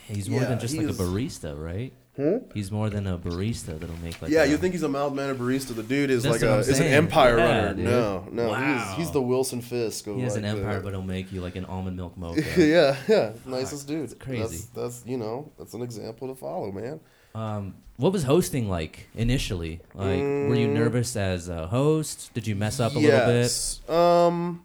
He's 0.07 0.31
more 0.31 0.43
Yeah, 0.43 0.49
than 0.51 0.61
just 0.61 0.77
like 0.77 0.87
is- 0.87 1.01
a 1.01 1.03
barista, 1.03 1.61
right? 1.61 1.93
Hmm? 2.17 2.37
He's 2.55 2.71
more 2.71 2.91
than 2.91 3.09
a 3.09 3.19
barista 3.19 3.77
that'll 3.79 3.97
make 3.97 4.23
like. 4.23 4.31
Yeah, 4.31 4.45
a- 4.45 4.47
you 4.47 4.57
think 4.57 4.73
he's 4.73 4.85
a 4.85 4.89
mild 4.89 5.17
mannered 5.17 5.39
barista? 5.39 5.75
The 5.75 5.83
dude 5.83 6.11
is 6.11 6.23
That's 6.23 6.41
like 6.43 6.49
a 6.49 6.59
is 6.59 6.79
an 6.79 6.87
empire 6.87 7.39
Yeah, 7.39 7.45
runner. 7.65 7.75
dude. 7.75 7.85
No, 7.87 8.29
no, 8.31 8.49
Wow. 8.51 8.79
he's 8.89 8.97
he's 8.99 9.11
the 9.11 9.21
Wilson 9.21 9.61
Fisk. 9.61 10.07
Of 10.07 10.15
he 10.17 10.23
has 10.23 10.35
like 10.37 10.45
an 10.45 10.59
empire, 10.59 10.77
the- 10.77 10.83
but 10.85 10.93
he'll 10.93 11.03
make 11.03 11.33
you 11.33 11.41
like 11.41 11.57
an 11.57 11.65
almond 11.65 11.97
milk 11.97 12.17
mocha. 12.17 12.43
yeah, 12.57 12.97
yeah, 13.09 13.33
nicest 13.47 13.89
dude. 13.89 14.03
that's 14.05 14.15
crazy. 14.15 14.43
That's, 14.43 14.65
that's 14.67 15.03
you 15.07 15.17
know 15.17 15.51
that's 15.59 15.75
an 15.75 15.83
example 15.83 16.29
to 16.29 16.37
follow, 16.37 16.71
man. 16.71 17.01
Um, 17.35 17.75
what 17.97 18.13
was 18.13 18.23
hosting 18.23 18.69
like 18.69 19.09
initially? 19.17 19.81
Like, 19.93 20.21
were 20.21 20.55
you 20.55 20.69
Mm. 20.69 20.75
nervous 20.75 21.17
as 21.17 21.49
a 21.49 21.67
host? 21.67 22.33
Did 22.33 22.47
you 22.47 22.55
mess 22.55 22.79
up 22.79 22.93
a 22.95 22.99
little 23.01 23.11
bit? 23.27 23.35
yes. 23.43 23.81
Um, 23.89 24.65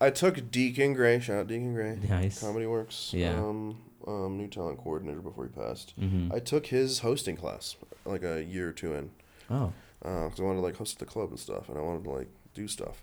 I 0.00 0.10
took 0.10 0.52
Deacon 0.52 0.94
Gray. 0.94 1.18
Shout 1.18 1.38
out 1.38 1.46
Deacon 1.48 1.74
Gray. 1.74 1.98
Nice. 2.08 2.40
Comedy 2.40 2.66
Works. 2.66 3.10
Yeah. 3.12 3.34
Um, 3.40 3.78
um, 4.08 4.36
new 4.38 4.48
talent 4.48 4.78
coordinator 4.78 5.20
before 5.20 5.44
he 5.44 5.50
passed. 5.50 5.94
Mm-hmm. 6.00 6.34
I 6.34 6.38
took 6.38 6.66
his 6.66 7.00
hosting 7.00 7.36
class 7.36 7.76
like 8.04 8.22
a 8.24 8.42
year 8.42 8.70
or 8.70 8.72
two 8.72 8.94
in, 8.94 9.10
Oh, 9.50 9.72
because 10.00 10.40
I 10.40 10.42
wanted 10.42 10.60
to 10.60 10.66
like 10.66 10.76
host 10.76 10.98
the 10.98 11.04
club 11.06 11.30
and 11.30 11.38
stuff, 11.38 11.68
and 11.68 11.76
I 11.78 11.82
wanted 11.82 12.04
to 12.04 12.10
like 12.10 12.28
do 12.54 12.66
stuff. 12.68 13.02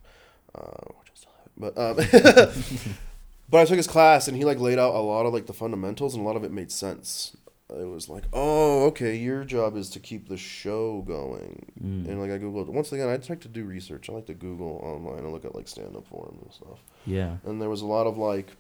Uh, 0.53 0.86
which 0.99 1.12
I 1.12 1.16
still 1.16 1.32
have. 1.38 1.49
But 1.58 1.78
um, 1.78 2.95
but 3.49 3.62
I 3.62 3.66
took 3.66 3.78
his 3.78 3.88
class, 3.88 4.28
and 4.28 4.38
he 4.38 4.45
like 4.45 4.60
laid 4.60 4.80
out 4.80 4.95
a 4.95 4.99
lot 4.99 5.26
of 5.26 5.34
like 5.34 5.45
the 5.47 5.53
fundamentals, 5.53 6.16
and 6.16 6.24
a 6.24 6.28
lot 6.28 6.36
of 6.36 6.43
it 6.43 6.51
made 6.51 6.72
sense. 6.72 7.36
It 7.68 7.88
was 7.88 8.08
like, 8.10 8.26
oh, 8.32 8.86
okay, 8.86 9.16
your 9.16 9.43
job 9.43 9.76
is 9.76 9.89
to 9.89 9.99
keep 9.99 10.30
the 10.30 10.38
show 10.38 11.01
going. 11.01 11.72
Mm. 11.84 12.08
And 12.08 12.22
like 12.22 12.30
I 12.30 12.38
googled 12.38 12.68
once 12.68 12.91
again, 12.91 13.10
I 13.10 13.20
like 13.28 13.41
to 13.41 13.47
do 13.47 13.64
research. 13.66 14.08
I 14.08 14.14
like 14.14 14.28
to 14.28 14.36
Google 14.36 14.80
online 14.84 15.24
and 15.24 15.34
look 15.34 15.45
at 15.45 15.56
like 15.56 15.68
stand 15.68 15.95
up 15.95 16.08
forums 16.08 16.41
and 16.43 16.53
stuff. 16.53 16.80
yeah. 17.08 17.38
And 17.43 17.60
there 17.60 17.70
was 17.70 17.82
a 17.82 17.88
lot 17.88 18.06
of 18.06 18.18
like 18.20 18.56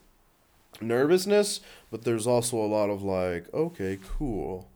nervousness, 0.81 1.61
but 1.91 2.03
there's 2.03 2.27
also 2.27 2.57
a 2.57 2.67
lot 2.67 2.89
of 2.89 3.03
like, 3.03 3.53
okay, 3.53 3.99
cool. 4.17 4.69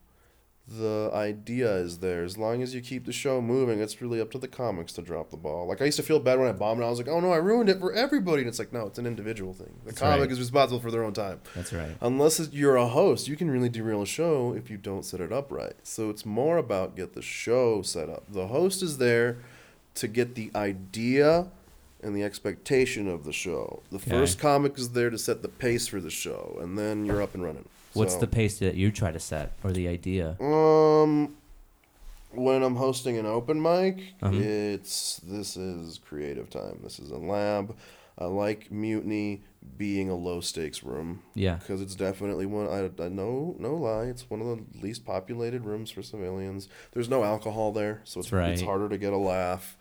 The 0.68 1.10
idea 1.12 1.68
is 1.78 1.98
there. 1.98 2.22
As 2.22 2.38
long 2.38 2.62
as 2.62 2.76
you 2.76 2.80
keep 2.80 3.04
the 3.04 3.12
show 3.12 3.40
moving, 3.40 3.80
it's 3.80 4.00
really 4.00 4.20
up 4.20 4.30
to 4.30 4.38
the 4.38 4.46
comics 4.46 4.92
to 4.92 5.02
drop 5.02 5.30
the 5.30 5.36
ball. 5.36 5.66
Like 5.66 5.82
I 5.82 5.86
used 5.86 5.96
to 5.96 6.04
feel 6.04 6.20
bad 6.20 6.38
when 6.38 6.46
I 6.46 6.52
bombed. 6.52 6.78
And 6.78 6.86
I 6.86 6.90
was 6.90 6.98
like, 6.98 7.08
oh 7.08 7.18
no, 7.18 7.32
I 7.32 7.38
ruined 7.38 7.68
it 7.68 7.80
for 7.80 7.92
everybody. 7.92 8.42
And 8.42 8.48
it's 8.48 8.60
like, 8.60 8.72
no, 8.72 8.86
it's 8.86 8.98
an 8.98 9.06
individual 9.06 9.52
thing. 9.52 9.74
The 9.80 9.86
That's 9.86 9.98
comic 9.98 10.20
right. 10.20 10.30
is 10.30 10.38
responsible 10.38 10.78
for 10.78 10.92
their 10.92 11.02
own 11.02 11.12
time. 11.12 11.40
That's 11.56 11.72
right. 11.72 11.96
Unless 12.00 12.50
you're 12.52 12.76
a 12.76 12.86
host, 12.86 13.26
you 13.26 13.36
can 13.36 13.50
really 13.50 13.68
derail 13.68 14.02
a 14.02 14.06
show 14.06 14.54
if 14.56 14.70
you 14.70 14.76
don't 14.76 15.04
set 15.04 15.20
it 15.20 15.32
up 15.32 15.50
right. 15.50 15.74
So 15.82 16.08
it's 16.08 16.24
more 16.24 16.56
about 16.56 16.94
get 16.94 17.14
the 17.14 17.22
show 17.22 17.82
set 17.82 18.08
up. 18.08 18.22
The 18.28 18.46
host 18.46 18.80
is 18.80 18.98
there 18.98 19.38
to 19.96 20.06
get 20.06 20.36
the 20.36 20.52
idea 20.54 21.48
and 22.02 22.14
the 22.16 22.22
expectation 22.22 23.06
of 23.08 23.24
the 23.24 23.32
show. 23.32 23.82
The 23.90 23.96
Okay. 23.96 24.10
first 24.10 24.38
comic 24.38 24.78
is 24.78 24.90
there 24.90 25.10
to 25.10 25.18
set 25.18 25.42
the 25.42 25.48
pace 25.48 25.86
for 25.88 26.00
the 26.00 26.10
show, 26.10 26.58
and 26.60 26.78
then 26.78 27.04
you're 27.04 27.22
up 27.22 27.34
and 27.34 27.42
running. 27.44 27.66
What's 27.92 28.14
So, 28.14 28.20
the 28.20 28.26
pace 28.26 28.58
that 28.60 28.76
you 28.76 28.90
try 28.92 29.10
to 29.10 29.18
set 29.20 29.52
or 29.64 29.72
the 29.72 29.88
idea? 29.88 30.36
um 30.40 31.36
when 32.32 32.62
I'm 32.62 32.76
hosting 32.76 33.18
an 33.18 33.26
open 33.26 33.60
mic, 33.60 34.14
Uh-huh. 34.22 34.32
it's 34.36 35.20
this 35.24 35.56
is 35.56 35.98
creative 35.98 36.48
time. 36.48 36.78
This 36.82 36.98
is 37.00 37.10
a 37.10 37.18
lab. 37.18 37.74
I 38.16 38.26
like 38.26 38.70
mutiny 38.70 39.42
being 39.76 40.08
a 40.10 40.14
low 40.14 40.40
stakes 40.40 40.82
room. 40.84 41.22
Yeah. 41.34 41.56
because 41.56 41.80
it's 41.80 41.94
definitely 41.96 42.46
one. 42.46 42.68
I, 42.68 42.90
I 43.02 43.08
no 43.08 43.56
no 43.58 43.74
lie, 43.74 44.04
it's 44.04 44.28
one 44.30 44.40
of 44.40 44.46
the 44.46 44.62
least 44.80 45.04
populated 45.04 45.64
rooms 45.64 45.90
for 45.90 46.02
civilians. 46.02 46.68
There's 46.92 47.08
no 47.08 47.24
alcohol 47.24 47.72
there, 47.72 48.00
so 48.04 48.20
it's 48.20 48.30
That's 48.30 48.60
it's 48.60 48.62
harder 48.62 48.88
to 48.88 48.98
get 48.98 49.12
a 49.12 49.18
laugh. 49.18 49.76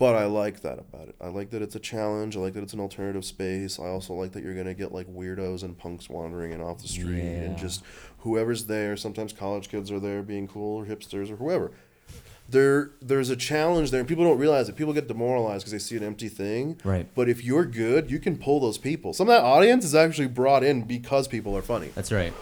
But 0.00 0.14
I 0.14 0.24
like 0.24 0.62
that 0.62 0.78
about 0.78 1.08
it. 1.08 1.14
I 1.20 1.28
like 1.28 1.50
that 1.50 1.60
it's 1.60 1.74
a 1.74 1.78
challenge. 1.78 2.34
I 2.34 2.40
like 2.40 2.54
that 2.54 2.62
it's 2.62 2.72
an 2.72 2.80
alternative 2.80 3.22
space. 3.22 3.78
I 3.78 3.88
also 3.88 4.14
like 4.14 4.32
that 4.32 4.42
you're 4.42 4.54
gonna 4.54 4.72
get 4.72 4.92
like 4.92 5.06
weirdos 5.06 5.62
and 5.62 5.76
punks 5.76 6.08
wandering 6.08 6.52
in 6.52 6.62
off 6.62 6.80
the 6.80 6.88
street 6.88 7.20
and 7.20 7.58
just 7.58 7.84
whoever's 8.20 8.64
there. 8.64 8.96
Sometimes 8.96 9.34
college 9.34 9.68
kids 9.68 9.92
are 9.92 10.00
there 10.00 10.22
being 10.22 10.48
cool 10.48 10.78
or 10.78 10.86
hipsters 10.86 11.30
or 11.30 11.36
whoever. 11.36 11.70
There, 12.48 12.92
there's 13.02 13.28
a 13.28 13.36
challenge 13.36 13.90
there, 13.90 14.00
and 14.00 14.08
people 14.08 14.24
don't 14.24 14.38
realize 14.38 14.70
it. 14.70 14.74
People 14.74 14.94
get 14.94 15.06
demoralized 15.06 15.64
because 15.64 15.72
they 15.72 15.78
see 15.78 15.98
an 15.98 16.02
empty 16.02 16.28
thing. 16.28 16.80
Right. 16.82 17.06
But 17.14 17.28
if 17.28 17.44
you're 17.44 17.66
good, 17.66 18.10
you 18.10 18.18
can 18.18 18.38
pull 18.38 18.58
those 18.58 18.78
people. 18.78 19.12
Some 19.12 19.28
of 19.28 19.36
that 19.36 19.44
audience 19.44 19.84
is 19.84 19.94
actually 19.94 20.28
brought 20.28 20.64
in 20.64 20.82
because 20.82 21.28
people 21.28 21.54
are 21.56 21.62
funny. 21.62 21.90
That's 21.94 22.10
right. 22.10 22.32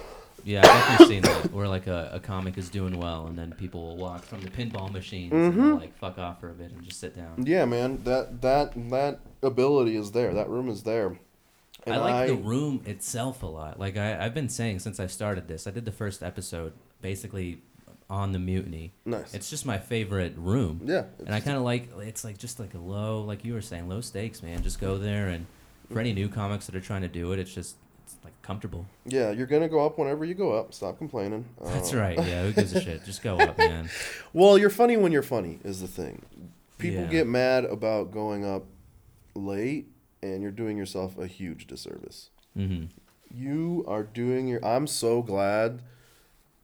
Yeah, 0.44 0.58
I've 0.60 0.64
definitely 0.64 1.14
seen 1.16 1.22
that 1.22 1.52
where 1.52 1.68
like 1.68 1.86
a, 1.86 2.10
a 2.14 2.20
comic 2.20 2.56
is 2.58 2.68
doing 2.70 2.98
well 2.98 3.26
and 3.26 3.38
then 3.38 3.52
people 3.52 3.82
will 3.88 3.96
walk 3.96 4.22
from 4.24 4.40
the 4.40 4.48
pinball 4.50 4.90
machines 4.90 5.32
and 5.32 5.52
Mm-hmm. 5.52 5.62
they'll, 5.66 5.76
like 5.76 5.98
fuck 5.98 6.18
off 6.18 6.40
for 6.40 6.50
a 6.50 6.54
bit 6.54 6.70
and 6.72 6.82
just 6.84 7.00
sit 7.00 7.14
down. 7.16 7.44
Yeah, 7.46 7.64
man, 7.64 8.02
that 8.04 8.40
that 8.42 8.72
that 8.90 9.20
ability 9.42 9.96
is 9.96 10.12
there. 10.12 10.32
That 10.34 10.48
room 10.48 10.68
is 10.68 10.82
there. 10.84 11.18
And 11.86 11.94
I 11.94 11.98
like 11.98 12.28
the 12.28 12.34
room 12.34 12.82
itself 12.86 13.42
a 13.42 13.46
lot. 13.46 13.78
Like 13.78 13.96
I, 13.96 14.24
I've 14.24 14.34
been 14.34 14.48
saying 14.48 14.80
since 14.80 15.00
I 15.00 15.06
started 15.06 15.48
this, 15.48 15.66
I 15.66 15.70
did 15.70 15.84
the 15.84 15.92
first 15.92 16.22
episode 16.22 16.72
basically 17.00 17.62
on 18.10 18.32
the 18.32 18.38
mutiny. 18.38 18.92
Nice. 19.04 19.34
It's 19.34 19.50
just 19.50 19.66
my 19.66 19.78
favorite 19.78 20.32
room. 20.36 20.80
Yeah, 20.84 21.04
And 21.18 21.34
I 21.34 21.40
kind 21.40 21.56
of 21.56 21.62
like 21.62 21.88
it's 21.98 22.24
like 22.24 22.38
just 22.38 22.58
like 22.58 22.74
a 22.74 22.78
low, 22.78 23.20
like 23.22 23.44
you 23.44 23.52
were 23.54 23.60
saying, 23.60 23.88
low 23.88 24.00
stakes, 24.00 24.42
man. 24.42 24.62
Just 24.62 24.80
go 24.80 24.96
there 24.98 25.28
and 25.28 25.46
for 25.92 26.00
any 26.00 26.12
new 26.12 26.28
comics 26.28 26.66
that 26.66 26.74
are 26.74 26.80
trying 26.80 27.02
to 27.02 27.08
do 27.08 27.32
it, 27.32 27.38
it's 27.38 27.52
just 27.54 27.76
like 28.24 28.40
comfortable. 28.42 28.86
Yeah, 29.06 29.30
you're 29.30 29.46
gonna 29.46 29.68
go 29.68 29.84
up 29.84 29.98
whenever 29.98 30.24
you 30.24 30.34
go 30.34 30.52
up. 30.52 30.74
Stop 30.74 30.98
complaining. 30.98 31.44
That's 31.62 31.92
Uh, 31.94 31.98
right. 31.98 32.16
Yeah, 32.18 32.44
who 32.44 32.52
gives 32.52 32.72
a 32.72 32.80
shit? 32.84 33.04
Just 33.04 33.22
go 33.22 33.36
up, 33.38 33.58
man. 33.58 33.88
Well, 34.32 34.58
you're 34.58 34.70
funny 34.70 34.96
when 34.96 35.12
you're 35.12 35.22
funny 35.22 35.58
is 35.64 35.80
the 35.80 35.88
thing. 35.88 36.22
People 36.78 37.02
Yeah. 37.02 37.08
get 37.10 37.26
mad 37.26 37.64
about 37.64 38.10
going 38.12 38.44
up 38.44 38.64
late, 39.34 39.86
and 40.22 40.42
you're 40.42 40.50
doing 40.52 40.76
yourself 40.76 41.18
a 41.18 41.26
huge 41.26 41.66
disservice. 41.66 42.30
hmm 42.54 42.84
You 43.32 43.84
are 43.86 44.02
doing 44.02 44.48
your. 44.48 44.64
I'm 44.64 44.86
so 44.86 45.22
glad 45.22 45.82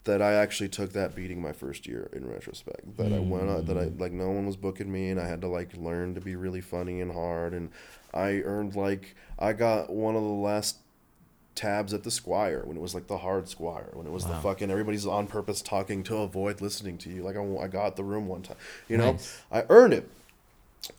that 0.05 0.21
I 0.21 0.35
actually 0.35 0.69
took 0.69 0.93
that 0.93 1.15
beating 1.15 1.41
my 1.41 1.53
first 1.53 1.87
year 1.87 2.11
in 2.13 2.29
retrospect. 2.29 2.97
That 2.99 3.13
I 3.13 3.19
went 3.21 3.49
out, 3.49 3.67
that 3.67 3.79
I 3.79 3.85
like 3.99 4.13
no 4.13 4.31
one 4.31 4.47
was 4.47 4.57
booking 4.57 4.91
me, 4.93 5.09
and 5.11 5.19
I 5.21 5.27
had 5.27 5.41
to 5.43 5.49
like 5.49 5.75
learn 5.77 6.15
to 6.15 6.21
be 6.21 6.37
really 6.37 6.61
funny 6.61 7.01
and 7.01 7.11
hard. 7.13 7.55
And 7.55 7.71
I 8.13 8.41
earned 8.43 8.77
like 8.77 9.15
I 9.39 9.53
got 9.53 9.91
one 9.91 10.15
of 10.15 10.23
the 10.23 10.29
last 10.29 10.79
tabs 11.55 11.95
at 11.95 12.03
the 12.03 12.11
Squire 12.11 12.63
when 12.65 12.77
it 12.77 12.81
was 12.81 12.95
like 12.95 13.07
the 13.07 13.19
hard 13.19 13.49
Squire 13.49 13.91
when 13.93 14.07
it 14.07 14.13
was 14.13 14.27
the 14.27 14.35
fucking 14.35 14.71
everybody's 14.71 15.07
on 15.07 15.27
purpose 15.27 15.63
talking 15.63 16.03
to 16.05 16.17
avoid 16.19 16.61
listening 16.61 16.99
to 16.99 17.11
you. 17.11 17.23
Like 17.23 17.37
I, 17.37 17.65
I 17.65 17.69
got 17.69 17.97
the 17.97 18.05
room 18.05 18.27
one 18.27 18.43
time, 18.43 18.57
you 18.89 18.97
know. 18.97 19.13
Nice. 19.13 19.43
I 19.53 19.65
earned 19.69 19.95
it. 19.95 20.11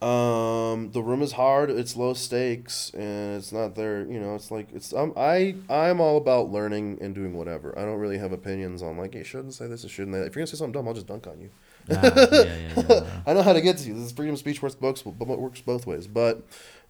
Um, 0.02 0.92
the 0.92 1.02
room 1.04 1.22
is 1.22 1.34
hard. 1.34 1.70
It's 1.70 1.96
low 1.96 2.16
stakes, 2.16 2.92
and 2.96 3.38
it's 3.38 3.52
not 3.52 3.76
there. 3.76 4.02
You 4.02 4.20
know, 4.20 4.34
it's 4.34 4.50
like 4.50 4.68
it's. 4.74 4.94
Um, 4.94 5.14
I 5.16 5.56
I'm 5.70 6.02
all 6.02 6.18
about 6.18 6.52
learning 6.52 6.98
and 7.02 7.14
doing 7.14 7.36
whatever. 7.36 7.78
I 7.78 7.84
don't 7.84 8.00
really 8.00 8.18
have 8.18 8.32
opinions 8.32 8.82
on 8.82 8.98
like, 8.98 9.14
you 9.14 9.24
shouldn't 9.24 9.54
say 9.54 9.68
this, 9.68 9.84
you 9.84 9.90
shouldn't. 9.90 10.14
That. 10.14 10.26
If 10.26 10.36
you're 10.36 10.42
gonna 10.42 10.48
say 10.48 10.58
something 10.58 10.72
dumb, 10.72 10.88
I'll 10.88 10.96
just 10.96 11.08
dunk 11.08 11.28
on 11.28 11.40
you. 11.40 11.50
Ah, 11.92 12.02
yeah, 12.04 12.44
yeah, 12.44 12.84
yeah. 12.90 13.06
I 13.28 13.34
know 13.34 13.44
how 13.44 13.54
to 13.54 13.62
get 13.62 13.78
to 13.78 13.88
you. 13.88 13.94
This 13.94 14.06
is 14.06 14.12
freedom 14.12 14.34
of 14.34 14.40
speech 14.40 14.62
works 14.64 14.74
both 14.74 15.06
works 15.06 15.62
both 15.62 15.86
ways. 15.86 16.08
But 16.08 16.42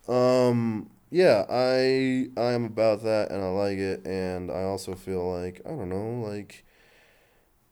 um, 0.07 0.89
yeah, 1.09 1.45
I 1.49 2.29
I 2.37 2.51
am 2.53 2.65
about 2.65 3.03
that, 3.03 3.31
and 3.31 3.41
I 3.43 3.47
like 3.49 3.77
it, 3.77 4.05
and 4.05 4.51
I 4.51 4.63
also 4.63 4.95
feel 4.95 5.31
like 5.31 5.61
I 5.65 5.69
don't 5.69 5.89
know, 5.89 6.27
like 6.27 6.65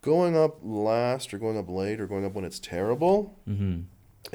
going 0.01 0.35
up 0.35 0.57
last 0.61 1.33
or 1.33 1.37
going 1.37 1.57
up 1.57 1.69
late 1.69 1.99
or 1.99 2.07
going 2.07 2.25
up 2.25 2.33
when 2.33 2.43
it's 2.45 2.59
terrible 2.59 3.39
Mm-hmm. 3.47 3.81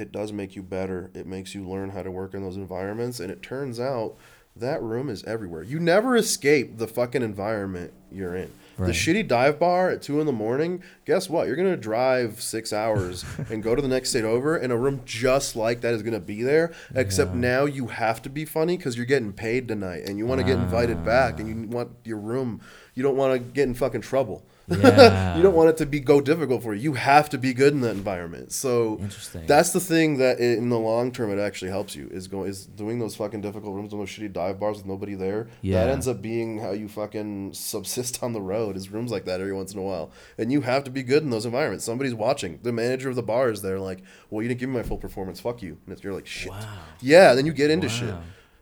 it 0.01 0.13
does 0.13 0.33
make 0.33 0.57
you 0.57 0.63
better. 0.63 1.11
It 1.15 1.27
makes 1.27 1.55
you 1.55 1.69
learn 1.69 1.91
how 1.91 2.03
to 2.03 2.11
work 2.11 2.33
in 2.35 2.43
those 2.43 2.57
environments. 2.57 3.21
And 3.21 3.31
it 3.31 3.43
turns 3.43 3.79
out 3.79 4.17
that 4.57 4.83
room 4.83 5.09
is 5.11 5.25
everywhere. 5.25 5.63
You 5.63 5.79
never 5.79 6.17
escape 6.17 6.79
the 6.79 6.87
fucking 6.89 7.23
environment 7.23 7.93
you're 8.11 8.35
in. 8.35 8.51
The 8.87 8.93
shitty 8.93 9.27
dive 9.27 9.59
bar 9.59 9.91
at 9.91 10.03
two 10.03 10.21
in 10.21 10.27
the 10.27 10.33
morning. 10.33 10.83
Guess 11.05 11.29
what? 11.29 11.47
You're 11.47 11.57
gonna 11.57 11.77
drive 11.77 12.41
six 12.41 12.73
hours 12.73 13.25
and 13.51 13.63
go 13.63 13.75
to 13.75 13.83
the 13.83 13.89
next 13.89 14.11
state 14.11 14.25
over, 14.25 14.57
and 14.57 14.73
a 14.73 14.77
room 14.77 15.03
just 15.05 15.57
like 15.57 15.81
that 15.81 15.95
is 15.95 16.03
gonna 16.03 16.21
be 16.21 16.43
there. 16.43 16.73
Except 16.95 17.35
Yeah. 17.35 17.41
now 17.41 17.65
you 17.65 17.89
have 17.89 18.23
to 18.23 18.31
be 18.31 18.45
funny 18.45 18.77
because 18.77 18.97
you're 18.97 19.07
getting 19.07 19.33
paid 19.33 19.67
tonight, 19.69 20.05
and 20.07 20.19
you 20.19 20.27
want 20.27 20.41
to 20.41 20.47
get 20.47 20.59
invited 20.59 21.05
back, 21.05 21.41
and 21.41 21.49
you 21.49 21.69
ah. 21.71 21.75
want 21.75 21.91
your 22.05 22.19
room. 22.19 22.61
You 22.95 23.03
don't 23.03 23.17
want 23.17 23.33
to 23.35 23.39
get 23.39 23.67
in 23.69 23.75
fucking 23.75 24.03
trouble. 24.03 24.45
Yeah. 24.69 25.37
you 25.37 25.43
don't 25.43 25.55
want 25.55 25.71
it 25.71 25.77
to 25.79 25.87
be 25.87 26.01
go 26.01 26.21
difficult 26.21 26.63
for 26.63 26.75
you. 26.75 26.81
You 26.81 26.93
have 26.95 27.31
to 27.31 27.39
be 27.39 27.55
good 27.55 27.73
in 27.73 27.81
that 27.83 27.97
environment. 27.97 28.53
So 28.53 29.01
that's 29.47 29.73
the 29.73 29.81
thing 29.81 30.19
that 30.19 30.39
i 30.39 30.43
in 30.43 30.69
the 30.69 30.79
long 30.79 31.13
term 31.13 31.31
it 31.31 31.41
actually 31.41 31.71
helps 31.71 31.95
you 31.95 32.09
is 32.11 32.29
going 32.29 32.49
is 32.49 32.67
doing 32.67 32.99
those 32.99 33.17
fucking 33.17 33.41
difficult 33.41 33.75
rooms 33.75 33.93
on 33.93 33.99
those 33.99 34.09
shitty 34.09 34.33
dive 34.33 34.59
bars 34.61 34.79
with 34.79 34.87
nobody 34.87 35.15
there. 35.15 35.49
Yeah. 35.63 35.85
That 35.85 35.93
ends 35.93 36.09
up 36.09 36.23
being 36.23 36.59
how 36.59 36.73
you 36.73 36.89
fucking 36.89 37.55
subsist 37.55 38.23
on 38.23 38.33
the 38.33 38.41
road 38.41 38.77
is 38.77 38.91
rooms 38.91 39.11
like 39.11 39.25
that 39.25 39.41
every 39.41 39.55
once 39.55 39.73
in 39.73 39.79
a 39.79 39.83
while. 39.83 40.11
And 40.37 40.53
you 40.53 40.63
have 40.63 40.85
to 40.85 40.91
be 40.91 41.03
good 41.03 41.23
in 41.23 41.31
those 41.31 41.47
environments. 41.47 41.85
Somebody's 41.85 42.15
watching. 42.15 42.59
The 42.63 42.73
manager 42.73 43.09
of 43.09 43.17
the 43.17 43.23
bar 43.23 43.51
is 43.51 43.63
there 43.63 43.79
like, 43.79 44.03
well, 44.31 44.43
you 44.43 44.49
didn't 44.49 44.61
give 44.61 44.69
me 44.69 44.77
my 44.77 44.83
full 44.83 44.99
performance. 44.99 45.41
Fuck 45.41 45.63
you. 45.63 45.79
And 45.87 46.03
you're 46.03 46.15
like, 46.15 46.27
shit. 46.27 46.51
Wow. 46.51 46.79
Yeah. 47.01 47.35
Then 47.35 47.47
you 47.47 47.53
get 47.53 47.71
into 47.71 47.89
shit. 47.89 48.15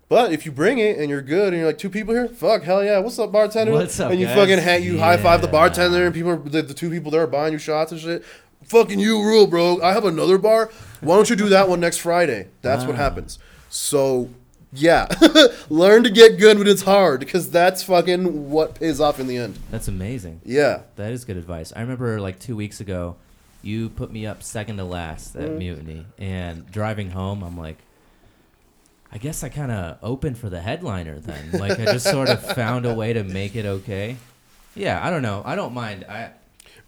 Wow. 0.08 0.24
But 0.24 0.32
if 0.32 0.46
you 0.46 0.52
bring 0.52 0.78
it 0.78 0.98
and 0.98 1.10
you're 1.10 1.22
good 1.22 1.48
and 1.52 1.56
you're 1.56 1.66
like 1.66 1.78
two 1.78 1.90
people 1.90 2.14
here, 2.14 2.28
fuck 2.28 2.62
hell 2.62 2.82
yeah, 2.84 2.98
what's 2.98 3.18
up 3.18 3.32
bartender? 3.32 3.72
What's 3.72 3.98
up, 3.98 4.10
And 4.12 4.20
you 4.20 4.26
guys? 4.26 4.36
fucking 4.36 4.82
you 4.84 4.98
high 4.98 5.16
five 5.16 5.42
the 5.42 5.48
bartender 5.48 6.04
and 6.06 6.14
people 6.14 6.30
are 6.30 6.36
the, 6.36 6.62
the 6.62 6.74
two 6.74 6.90
people 6.90 7.10
there 7.10 7.22
are 7.22 7.26
buying 7.26 7.52
you 7.52 7.58
shots 7.58 7.92
and 7.92 8.00
shit. 8.00 8.24
Fucking 8.64 8.98
you 8.98 9.22
rule, 9.22 9.46
bro. 9.46 9.80
I 9.82 9.92
have 9.92 10.04
another 10.04 10.38
bar. 10.38 10.70
Why 11.00 11.16
don't 11.16 11.30
you 11.30 11.36
do 11.36 11.48
that 11.50 11.68
one 11.68 11.80
next 11.80 11.98
Friday? 11.98 12.48
That's 12.62 12.84
what 12.84 12.96
happens. 12.96 13.38
So 13.68 14.30
yeah, 14.72 15.06
learn 15.70 16.02
to 16.04 16.10
get 16.10 16.38
good 16.38 16.58
when 16.58 16.66
it's 16.66 16.82
hard 16.82 17.20
because 17.20 17.50
that's 17.50 17.82
fucking 17.84 18.50
what 18.50 18.74
pays 18.74 19.00
off 19.00 19.18
in 19.20 19.26
the 19.26 19.36
end. 19.36 19.58
That's 19.70 19.88
amazing. 19.88 20.40
Yeah. 20.44 20.82
That 20.96 21.12
is 21.12 21.24
good 21.24 21.36
advice. 21.36 21.72
I 21.74 21.80
remember 21.80 22.20
like 22.20 22.38
two 22.38 22.56
weeks 22.56 22.80
ago, 22.80 23.16
you 23.62 23.88
put 23.88 24.12
me 24.12 24.26
up 24.26 24.42
second 24.42 24.76
to 24.76 24.84
last 24.84 25.34
at 25.36 25.48
Mm. 25.50 25.58
Mutiny, 25.58 26.06
and 26.18 26.70
driving 26.70 27.10
home, 27.10 27.42
I'm 27.42 27.56
like, 27.58 27.78
I 29.16 29.18
guess 29.18 29.42
I 29.42 29.48
kind 29.48 29.72
of 29.72 29.96
opened 30.02 30.36
for 30.36 30.50
the 30.50 30.60
headliner 30.60 31.18
then. 31.18 31.52
Like 31.52 31.80
I 31.80 31.86
just 31.86 32.04
sort 32.04 32.28
of 32.28 32.38
found 32.54 32.84
a 32.84 32.92
way 32.92 33.14
to 33.14 33.24
make 33.24 33.56
it 33.56 33.64
okay. 33.64 34.18
Yeah, 34.74 35.00
I 35.02 35.08
don't 35.08 35.22
know. 35.22 35.40
I 35.42 35.54
don't 35.54 35.72
mind. 35.72 36.04
I 36.04 36.32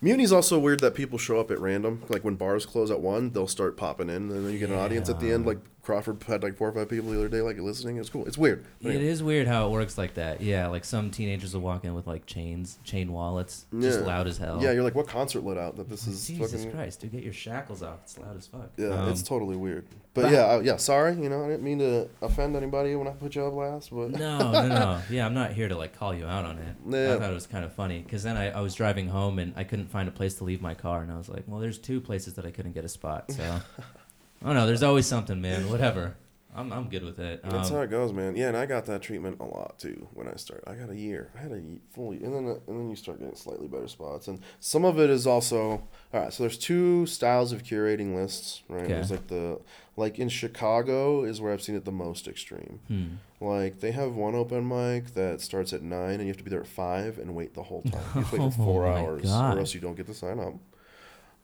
Mutiny's 0.02 0.30
also 0.30 0.58
weird 0.58 0.80
that 0.80 0.94
people 0.94 1.16
show 1.16 1.40
up 1.40 1.50
at 1.50 1.58
random. 1.58 2.02
Like 2.10 2.24
when 2.24 2.34
bars 2.34 2.66
close 2.66 2.90
at 2.90 3.00
one, 3.00 3.30
they'll 3.30 3.46
start 3.46 3.78
popping 3.78 4.10
in, 4.10 4.30
and 4.30 4.44
then 4.44 4.52
you 4.52 4.58
get 4.58 4.68
an 4.68 4.76
audience 4.76 5.08
at 5.08 5.20
the 5.20 5.32
end. 5.32 5.46
Like 5.46 5.56
Crawford 5.88 6.22
had 6.24 6.42
like 6.42 6.54
four 6.54 6.68
or 6.68 6.72
five 6.72 6.90
people 6.90 7.08
the 7.10 7.16
other 7.18 7.30
day, 7.30 7.40
like 7.40 7.58
listening. 7.58 7.96
It's 7.96 8.10
cool. 8.10 8.26
It's 8.26 8.36
weird. 8.36 8.62
But 8.82 8.90
It 8.90 8.96
anyway. 8.96 9.08
is 9.10 9.22
weird 9.22 9.46
how 9.48 9.66
it 9.66 9.70
works 9.70 9.96
like 9.96 10.12
that. 10.14 10.42
Yeah, 10.42 10.66
like 10.66 10.84
some 10.84 11.10
teenagers 11.10 11.54
will 11.54 11.62
walk 11.62 11.82
in 11.86 11.94
with 11.94 12.06
like 12.06 12.26
chains, 12.26 12.78
chain 12.84 13.10
wallets, 13.10 13.64
just 13.80 14.00
Yeah. 14.00 14.04
loud 14.06 14.26
as 14.26 14.36
hell. 14.36 14.62
Yeah, 14.62 14.72
you're 14.72 14.82
like, 14.82 14.94
what 14.94 15.08
concert 15.08 15.44
let 15.44 15.56
out 15.56 15.76
that 15.78 15.88
this 15.88 16.06
is 16.06 16.26
Jesus 16.26 16.52
fucking. 16.52 16.72
Christ, 16.76 17.00
dude, 17.00 17.12
get 17.12 17.22
your 17.22 17.32
shackles 17.32 17.82
off. 17.82 18.00
It's 18.02 18.18
loud 18.18 18.36
as 18.36 18.46
fuck. 18.46 18.68
Yeah, 18.76 18.88
Um, 18.88 19.08
it's 19.08 19.22
totally 19.22 19.56
weird. 19.56 19.86
But 20.12 20.24
but- 20.24 20.32
yeah, 20.32 20.40
I, 20.44 20.60
yeah. 20.60 20.76
Sorry, 20.76 21.14
you 21.14 21.30
know, 21.30 21.42
I 21.42 21.48
didn't 21.48 21.62
mean 21.62 21.78
to 21.78 22.06
offend 22.20 22.54
anybody 22.54 22.94
when 22.94 23.08
I 23.08 23.12
put 23.12 23.34
you 23.34 23.46
up 23.46 23.54
last, 23.54 23.88
but 23.90 24.10
no, 24.10 24.38
no, 24.52 24.68
no. 24.68 25.00
Yeah, 25.10 25.24
I'm 25.24 25.32
not 25.32 25.52
here 25.52 25.68
to 25.68 25.74
like 25.76 25.98
call 25.98 26.14
you 26.14 26.26
out 26.26 26.44
on 26.44 26.58
it. 26.58 26.76
Yeah. 26.86 27.14
I 27.14 27.18
thought 27.18 27.30
it 27.30 27.34
was 27.34 27.46
kind 27.46 27.64
of 27.64 27.72
funny 27.72 28.00
because 28.02 28.22
then 28.24 28.36
I, 28.36 28.50
I 28.50 28.60
was 28.60 28.74
driving 28.74 29.08
home 29.08 29.38
and 29.38 29.54
I 29.56 29.64
couldn't 29.64 29.86
find 29.90 30.06
a 30.06 30.12
place 30.12 30.34
to 30.34 30.44
leave 30.44 30.60
my 30.60 30.74
car, 30.74 31.00
and 31.00 31.10
I 31.10 31.16
was 31.16 31.30
like, 31.30 31.44
well, 31.46 31.60
there's 31.60 31.78
two 31.78 31.98
places 32.02 32.34
that 32.34 32.44
I 32.44 32.50
couldn't 32.50 32.72
get 32.72 32.84
a 32.84 32.90
spot. 32.90 33.30
So, 33.32 33.60
Don't 34.44 34.54
know. 34.54 34.66
There's 34.66 34.82
always 34.82 35.06
something, 35.06 35.40
man. 35.40 35.68
Whatever. 35.70 36.16
I'm 36.54 36.72
I'm 36.72 36.88
good 36.88 37.04
with 37.04 37.20
it. 37.20 37.40
that's 37.44 37.68
Um, 37.70 37.76
how 37.76 37.82
it 37.82 37.90
goes, 37.90 38.12
man. 38.12 38.34
Yeah, 38.34 38.48
and 38.48 38.56
I 38.56 38.66
got 38.66 38.86
that 38.86 39.00
treatment 39.02 39.38
a 39.38 39.44
lot 39.44 39.78
too 39.78 40.08
when 40.14 40.26
I 40.26 40.34
started. 40.34 40.68
I 40.68 40.74
got 40.74 40.90
a 40.90 40.96
year. 40.96 41.30
I 41.36 41.40
had 41.42 41.52
a 41.52 41.60
full, 41.92 42.12
year, 42.12 42.24
and 42.24 42.34
then 42.34 42.44
and 42.66 42.80
then 42.80 42.90
you 42.90 42.96
start 42.96 43.20
getting 43.20 43.36
slightly 43.36 43.68
better 43.68 43.86
spots, 43.86 44.26
and 44.26 44.40
some 44.58 44.84
of 44.84 44.98
it 44.98 45.08
is 45.08 45.24
also 45.26 45.82
all 46.12 46.20
right. 46.20 46.32
So 46.32 46.42
there's 46.42 46.58
two 46.58 47.06
styles 47.06 47.52
of 47.52 47.62
curating 47.62 48.16
lists, 48.16 48.62
right? 48.68 48.82
Okay. 48.84 48.94
There's 48.94 49.10
like 49.12 49.28
the 49.28 49.60
like 49.96 50.18
in 50.18 50.28
Chicago 50.28 51.22
is 51.22 51.40
where 51.40 51.52
I've 51.52 51.62
seen 51.62 51.76
it 51.76 51.84
the 51.84 51.92
most 51.92 52.26
extreme. 52.26 52.80
hmm. 52.88 53.06
Like 53.40 53.78
they 53.78 53.92
have 53.92 54.14
one 54.14 54.34
open 54.34 54.66
mic 54.66 55.14
that 55.14 55.40
starts 55.40 55.72
at 55.72 55.82
nine, 55.82 56.14
and 56.14 56.22
you 56.22 56.28
have 56.28 56.38
to 56.38 56.44
be 56.44 56.50
there 56.50 56.62
at 56.62 56.66
five 56.66 57.18
and 57.18 57.36
wait 57.36 57.54
the 57.54 57.62
whole 57.62 57.82
time. 57.82 58.02
You 58.16 58.22
have 58.22 58.30
to 58.30 58.36
wait 58.36 58.52
for 58.54 58.60
Oh 58.62 58.64
four 58.64 58.86
hours, 58.88 59.22
God. 59.26 59.56
or 59.56 59.60
else 59.60 59.74
you 59.74 59.80
don't 59.80 59.96
get 59.96 60.06
to 60.06 60.14
sign 60.14 60.40
up. 60.40 60.54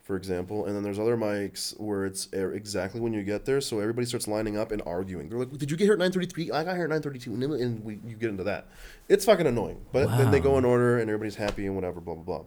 For 0.04 0.16
example, 0.16 0.66
and 0.66 0.76
then 0.76 0.82
there's 0.82 0.98
other 0.98 1.16
mics 1.16 1.80
where 1.80 2.04
it's 2.04 2.28
exactly 2.30 3.00
when 3.00 3.14
you 3.14 3.22
get 3.22 3.46
there, 3.46 3.62
so 3.62 3.80
everybody 3.80 4.06
starts 4.06 4.28
lining 4.28 4.58
up 4.58 4.70
and 4.70 4.82
arguing. 4.84 5.30
They're 5.30 5.38
like, 5.38 5.56
"Did 5.56 5.70
you 5.70 5.78
get 5.78 5.84
here 5.84 5.94
at 5.94 5.98
9:33? 5.98 6.52
I 6.52 6.62
got 6.62 6.76
here 6.76 6.84
at 6.84 6.90
9:32," 6.90 7.28
and, 7.28 7.42
and 7.42 7.82
we, 7.82 8.00
you 8.06 8.14
get 8.14 8.28
into 8.28 8.44
that. 8.44 8.66
It's 9.08 9.24
fucking 9.24 9.46
annoying, 9.46 9.80
but 9.92 10.14
then 10.18 10.30
they 10.30 10.40
go 10.40 10.58
in 10.58 10.66
order, 10.66 10.98
and 10.98 11.08
everybody's 11.08 11.36
happy 11.36 11.64
and 11.64 11.74
whatever, 11.74 12.02
blah 12.02 12.16
blah 12.16 12.22
blah. 12.22 12.44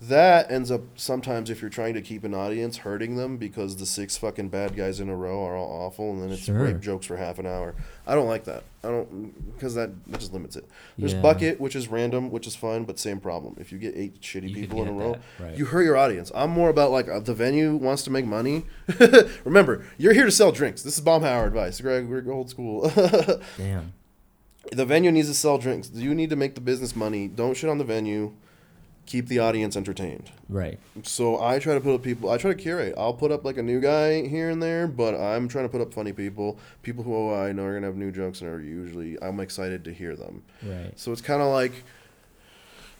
That 0.00 0.50
ends 0.50 0.70
up 0.70 0.82
sometimes 0.96 1.48
if 1.48 1.62
you're 1.62 1.70
trying 1.70 1.94
to 1.94 2.02
keep 2.02 2.24
an 2.24 2.34
audience 2.34 2.78
hurting 2.78 3.16
them 3.16 3.38
because 3.38 3.76
the 3.76 3.86
six 3.86 4.16
fucking 4.18 4.48
bad 4.50 4.76
guys 4.76 5.00
in 5.00 5.08
a 5.08 5.16
row 5.16 5.42
are 5.46 5.56
all 5.56 5.86
awful, 5.86 6.10
and 6.10 6.22
then 6.22 6.30
it's 6.30 6.42
Sure. 6.42 6.58
rape 6.62 6.80
jokes 6.80 7.06
for 7.06 7.16
half 7.16 7.38
an 7.38 7.46
hour. 7.46 7.74
I 8.06 8.14
don't 8.14 8.26
like 8.26 8.44
that. 8.44 8.64
I 8.82 8.88
don't 8.88 9.54
because 9.54 9.74
that, 9.76 9.90
that 10.08 10.20
just 10.20 10.32
limits 10.34 10.56
it. 10.56 10.66
There's 10.98 11.14
Yeah. 11.14 11.22
bucket, 11.22 11.58
which 11.60 11.74
is 11.74 11.88
random, 11.88 12.30
which 12.30 12.46
is 12.46 12.54
fun, 12.54 12.84
but 12.84 12.98
same 12.98 13.18
problem. 13.18 13.56
If 13.58 13.72
you 13.72 13.78
get 13.78 13.96
eight 13.96 14.20
shitty 14.20 14.50
You 14.50 14.56
people 14.56 14.82
in 14.82 14.88
a 14.88 14.92
row, 14.92 15.16
right. 15.40 15.56
you 15.56 15.64
hurt 15.66 15.84
your 15.84 15.96
audience. 15.96 16.30
I'm 16.34 16.50
more 16.50 16.68
about 16.68 16.90
like 16.90 17.08
uh, 17.08 17.20
the 17.20 17.32
venue 17.32 17.74
wants 17.76 18.02
to 18.02 18.10
make 18.10 18.26
money. 18.26 18.66
Remember, 19.44 19.86
you're 19.96 20.12
here 20.12 20.26
to 20.26 20.32
sell 20.32 20.52
drinks. 20.52 20.82
This 20.82 20.98
is 20.98 21.04
Baumhauer 21.04 21.46
advice. 21.46 21.80
Greg, 21.80 22.08
we're 22.08 22.30
old 22.30 22.50
school. 22.50 22.90
Damn. 23.56 23.92
the 24.72 24.84
venue 24.84 25.12
needs 25.12 25.28
to 25.28 25.34
sell 25.34 25.56
drinks. 25.56 25.90
You 25.94 26.14
need 26.14 26.28
to 26.30 26.36
make 26.36 26.56
the 26.56 26.60
business 26.60 26.94
money. 26.94 27.26
Don't 27.28 27.56
shit 27.56 27.70
on 27.70 27.78
the 27.78 27.84
venue. 27.84 28.32
Keep 29.06 29.28
the 29.28 29.38
audience 29.38 29.76
entertained. 29.76 30.30
Right. 30.48 30.78
So 31.02 31.42
I 31.42 31.58
try 31.58 31.74
to 31.74 31.80
put 31.80 31.94
up 31.94 32.02
people. 32.02 32.30
I 32.30 32.38
try 32.38 32.52
to 32.52 32.56
curate. 32.56 32.94
I'll 32.96 33.12
put 33.12 33.30
up 33.30 33.44
like 33.44 33.58
a 33.58 33.62
new 33.62 33.80
guy 33.80 34.26
here 34.26 34.50
and 34.50 34.62
there, 34.62 34.86
but 34.86 35.14
I'm 35.14 35.48
trying 35.48 35.66
to 35.66 35.68
put 35.68 35.80
up 35.80 35.92
funny 35.92 36.12
people, 36.12 36.58
people 36.82 37.04
who 37.04 37.14
oh, 37.14 37.34
I 37.34 37.52
know 37.52 37.64
are 37.64 37.74
gonna 37.74 37.86
have 37.86 37.96
new 37.96 38.10
jokes 38.10 38.40
and 38.40 38.50
are 38.50 38.60
usually 38.60 39.18
I'm 39.22 39.40
excited 39.40 39.84
to 39.84 39.92
hear 39.92 40.16
them. 40.16 40.42
Right. 40.62 40.92
So 40.96 41.12
it's 41.12 41.20
kind 41.20 41.42
of 41.42 41.48
like, 41.48 41.72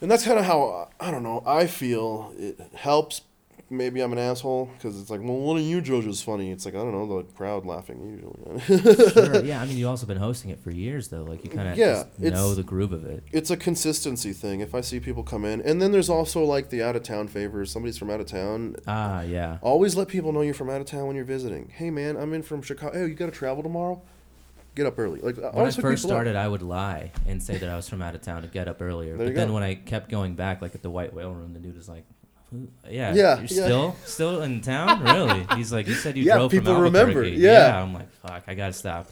and 0.01 0.11
that's 0.11 0.25
kind 0.25 0.39
of 0.39 0.45
how 0.45 0.91
I 1.01 1.11
don't 1.11 1.23
know. 1.23 1.43
I 1.47 1.67
feel 1.67 2.35
it 2.39 2.61
helps. 2.75 3.23
Maybe 3.71 4.01
I'm 4.03 4.12
an 4.12 4.19
asshole 4.19 4.67
because 4.77 5.01
it's 5.01 5.09
like, 5.11 5.21
well, 5.21 5.37
one 5.39 5.57
of 5.57 5.62
you 5.62 5.79
is 5.79 6.23
funny. 6.23 6.51
It's 6.51 6.65
like 6.67 6.75
I 6.75 6.79
don't 6.79 6.93
know 6.93 7.07
the 7.19 7.23
crowd 7.33 7.65
laughing 7.65 8.01
usually. 8.05 8.61
Sure. 9.15 9.45
Yeah. 9.45 9.61
I 9.62 9.67
mean, 9.67 9.79
you've 9.79 9.89
also 9.89 10.07
been 10.07 10.19
hosting 10.19 10.51
it 10.51 10.61
for 10.61 10.71
years 10.71 11.09
though. 11.09 11.23
Like 11.25 11.43
you 11.45 11.51
kind 11.51 11.69
of 11.69 11.77
Yeah, 11.79 12.05
know 12.19 12.55
the 12.55 12.62
groove 12.62 12.93
of 12.93 13.05
it. 13.07 13.25
it's 13.33 13.51
a 13.51 13.57
consistency 13.57 14.33
thing. 14.33 14.61
If 14.61 14.75
I 14.75 14.81
see 14.83 15.01
people 15.01 15.23
come 15.23 15.45
in, 15.45 15.61
and 15.62 15.81
then 15.81 15.93
there's 15.93 16.11
also 16.11 16.45
like 16.45 16.69
the 16.71 16.83
out 16.83 16.95
of 16.97 17.03
town 17.03 17.27
favors. 17.29 17.71
Somebody's 17.71 17.97
from 17.99 18.11
out 18.11 18.21
of 18.21 18.27
town. 18.27 18.77
Ah, 18.87 19.23
yeah. 19.23 19.59
Always 19.62 19.97
let 19.97 20.09
people 20.09 20.33
know 20.33 20.43
you're 20.43 20.55
from 20.55 20.69
out 20.71 20.81
of 20.81 20.87
town 20.87 21.07
when 21.07 21.17
you're 21.17 21.25
visiting. 21.25 21.71
Hey 21.75 21.91
man, 21.91 22.17
I'm 22.17 22.33
in 22.35 22.43
from 22.43 22.61
Chicago. 22.62 22.93
Hey, 22.99 23.07
you 23.09 23.15
got 23.15 23.27
to 23.27 23.33
travel 23.33 23.62
tomorrow? 23.62 24.03
Get 24.75 24.87
up 24.87 24.99
early. 24.99 25.21
Like 25.21 25.37
When 25.37 25.47
I 25.47 25.71
first 25.71 25.77
people 25.79 25.91
up. 25.93 25.99
started, 26.01 26.37
I 26.37 26.49
would 26.49 26.62
lie 26.62 27.12
and 27.27 27.41
say 27.43 27.57
that 27.59 27.69
I 27.69 27.77
was 27.77 27.89
from 27.89 28.03
out 28.03 28.15
of 28.17 28.23
town 28.23 28.43
to 28.43 28.49
get 28.49 28.67
up 28.69 28.83
earlier. 28.83 29.17
There 29.17 29.27
but 29.29 29.35
then 29.35 29.49
go. 29.49 29.55
when 29.55 29.62
I 29.62 29.75
kept 29.77 30.11
going 30.11 30.35
back, 30.35 30.61
like 30.61 30.75
at 30.75 30.83
the 30.83 30.91
White 30.91 31.15
Whale 31.15 31.33
Room, 31.33 31.53
the 31.55 31.61
dude 31.61 31.77
was 31.77 31.89
like? 31.89 32.05
"Yeah, 32.53 33.14
Yeah, 33.14 33.34
you're 33.36 33.40
yeah. 33.40 33.47
still 33.47 33.97
still 34.05 34.42
in 34.42 34.61
town, 34.61 35.03
really?" 35.03 35.47
He's 35.57 35.72
like, 35.72 35.86
"You 35.86 35.95
said 35.95 36.16
you 36.16 36.24
Yeah, 36.28 36.36
drove 36.36 36.51
people 36.51 36.74
from 36.74 36.82
remember, 36.82 37.20
Albuquerque." 37.20 37.36
yeah. 37.42 37.70
Mm-hmm. 37.72 37.82
I'm 37.88 37.95
like, 37.95 38.12
"Fuck, 38.12 38.45
I 38.47 38.55
gotta 38.55 38.72
stop." 38.72 39.09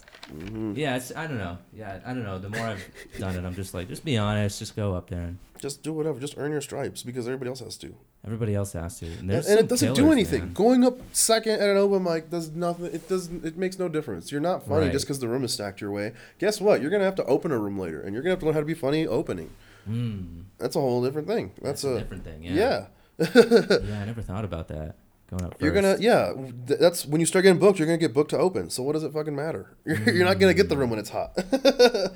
Yeah, 0.75 0.97
it's 0.97 1.15
I 1.15 1.27
don't 1.27 1.39
know. 1.39 1.59
Yeah, 1.75 1.99
I 2.07 2.15
don't 2.15 2.23
know. 2.25 2.39
The 2.39 2.49
more 2.49 2.67
I've 2.67 2.85
done 3.19 3.37
it, 3.37 3.45
I'm 3.45 3.55
just 3.55 3.75
like, 3.75 3.89
just 3.89 4.05
be 4.05 4.17
honest, 4.17 4.59
just 4.59 4.75
go 4.77 4.95
up 4.95 5.11
there, 5.11 5.21
and 5.21 5.39
Just 5.59 5.83
do 5.83 5.93
whatever. 5.93 6.19
Just 6.21 6.35
earn 6.39 6.53
your 6.53 6.61
stripes 6.63 7.03
because 7.03 7.27
everybody 7.27 7.49
else 7.51 7.61
has 7.61 7.77
to. 7.79 7.95
everybody 8.25 8.55
else 8.55 8.73
has 8.73 8.99
to. 9.01 9.07
And, 9.07 9.31
And, 9.31 9.45
and 9.47 9.59
it 9.61 9.69
doesn't 9.69 9.95
do 9.95 10.11
anything. 10.13 10.41
man. 10.41 10.53
Going 10.55 10.85
up 10.85 10.99
second 11.13 11.55
at 11.61 11.69
an 11.69 11.77
open 11.77 12.03
mic 12.05 12.31
does 12.31 12.51
nothing. 12.53 12.87
It 12.87 13.09
doesn't. 13.09 13.45
It 13.45 13.57
makes 13.59 13.79
no 13.79 13.89
difference. 13.89 14.33
You're 14.33 14.41
not 14.41 14.65
funny 14.67 14.85
Right. 14.87 14.93
just 14.93 15.05
because 15.07 15.19
the 15.19 15.29
room 15.29 15.45
is 15.45 15.53
stacked 15.53 15.81
your 15.83 15.91
way. 15.91 16.13
Guess 16.39 16.61
what? 16.61 16.81
You're 16.81 16.91
gonna 16.91 17.05
have 17.05 17.17
to 17.17 17.25
open 17.25 17.51
a 17.53 17.59
room 17.59 17.79
later, 17.79 18.01
and 18.01 18.15
you're 18.15 18.23
gonna 18.23 18.33
have 18.33 18.41
to 18.41 18.47
learn 18.47 18.55
how 18.55 18.61
to 18.61 18.67
be 18.67 18.75
funny 18.75 19.07
opening. 19.07 19.51
Mm, 19.91 20.45
That's 20.59 20.77
a 20.77 20.81
whole 20.81 21.03
different 21.05 21.27
thing. 21.29 21.51
That's, 21.61 21.83
that's 21.83 21.85
a 21.85 21.97
a 21.97 21.99
different 21.99 22.25
thing. 22.25 22.43
Yeah. 22.45 22.55
yeah. 22.55 22.85
Yeah, 23.35 24.01
I 24.03 24.05
never 24.05 24.23
thought 24.23 24.45
about 24.45 24.69
that. 24.69 24.97
Going 25.31 25.45
up 25.45 25.59
1st 25.59 25.63
You're 25.63 25.73
gonna 25.73 25.97
yeah. 26.01 26.33
th- 26.67 26.79
That's 26.81 27.07
when 27.07 27.21
you 27.21 27.27
start 27.27 27.43
getting 27.45 27.59
booked. 27.59 27.79
You're 27.79 27.87
gonna 27.87 27.99
get 27.99 28.13
booked 28.13 28.31
to 28.31 28.39
open. 28.39 28.69
So 28.71 28.83
what 28.83 28.93
does 28.93 29.03
it 29.03 29.13
fucking 29.13 29.35
matter? 29.35 29.75
You're, 29.87 29.99
you're 30.11 30.27
not 30.27 30.39
gonna 30.39 30.55
get 30.55 30.69
the 30.69 30.77
room 30.77 30.91
when 30.91 30.99
it's 30.99 31.11
hot. 31.11 31.33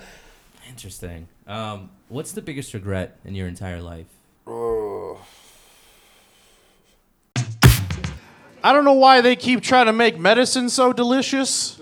Interesting. 0.69 1.29
Um, 1.47 1.91
what's 2.09 2.33
the 2.33 2.43
biggest 2.43 2.75
regret 2.75 3.19
in 3.25 3.35
your 3.35 3.49
entire 3.49 3.81
life? 3.81 4.07
Oh. 4.47 5.25
I 8.63 8.73
don't 8.73 8.85
know 8.85 8.95
why 8.95 9.21
they 9.21 9.37
keep 9.37 9.63
trying 9.63 9.87
to 9.87 9.93
make 9.93 10.19
medicine 10.19 10.69
so 10.69 10.93
delicious. 10.93 11.76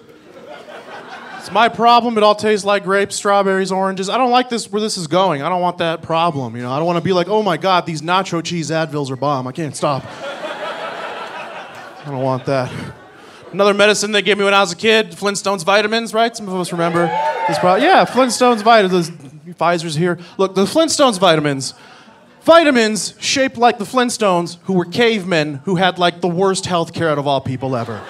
It's 1.45 1.53
my 1.53 1.69
problem. 1.69 2.17
It 2.17 2.23
all 2.23 2.35
tastes 2.35 2.65
like 2.65 2.85
grapes, 2.85 3.17
strawberries, 3.17 3.71
oranges. 3.71 4.09
I 4.09 4.17
don't 4.17 4.31
like 4.31 4.49
this 4.49 4.73
where 4.73 4.81
this 4.81 4.97
is 4.97 5.07
going. 5.07 5.43
I 5.43 5.51
don't 5.51 5.61
want 5.61 5.77
that 5.77 6.01
problem. 6.01 6.57
You 6.57 6.63
know, 6.63 6.73
I 6.73 6.79
don't 6.79 6.87
want 6.87 6.97
to 6.97 7.05
be 7.05 7.13
like, 7.13 7.29
oh 7.29 7.43
my 7.43 7.59
god, 7.59 7.85
these 7.85 8.01
nacho 8.01 8.43
cheese 8.43 8.71
Advils 8.71 9.11
are 9.11 9.17
bomb. 9.17 9.47
I 9.47 9.53
can't 9.53 9.77
stop. 9.77 10.07
I 10.07 12.05
don't 12.07 12.23
want 12.23 12.47
that. 12.47 12.73
Another 13.53 13.75
medicine 13.75 14.11
they 14.11 14.23
gave 14.23 14.39
me 14.39 14.45
when 14.45 14.55
I 14.55 14.61
was 14.63 14.73
a 14.73 14.77
kid, 14.77 15.11
Flintstones 15.11 15.67
vitamins, 15.67 16.15
right? 16.15 16.35
Some 16.35 16.49
of 16.49 16.55
us 16.55 16.73
remember 16.73 17.09
this. 17.47 17.59
Yeah, 17.63 18.07
Flintstones 18.07 18.63
vitamins. 18.63 19.11
Pfizer's 19.11 19.97
here. 19.97 20.19
Look, 20.39 20.55
the 20.55 20.65
Flintstones 20.65 21.19
vitamins. 21.19 21.75
Vitamins 22.41 23.17
shaped 23.21 23.59
like 23.59 23.77
the 23.77 23.85
Flintstones, 23.85 24.57
who 24.63 24.73
were 24.73 24.87
cavemen 24.87 25.57
who 25.67 25.77
had 25.77 25.99
like 25.99 26.23
the 26.23 26.29
worst 26.29 26.65
health 26.65 26.95
care 26.95 27.11
out 27.11 27.19
of 27.19 27.27
all 27.27 27.43
people 27.43 27.77
ever. 27.77 28.03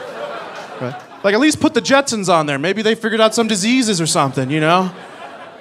Right? 1.24 1.30
Like, 1.30 1.34
at 1.34 1.40
least 1.40 1.58
put 1.60 1.72
the 1.72 1.80
Jetsons 1.80 2.28
on 2.32 2.44
there. 2.46 2.58
Maybe 2.58 2.82
they 2.82 2.94
figured 2.94 3.20
out 3.20 3.34
some 3.34 3.48
diseases 3.48 3.98
or 4.00 4.06
something, 4.06 4.50
you 4.50 4.60
know? 4.60 4.94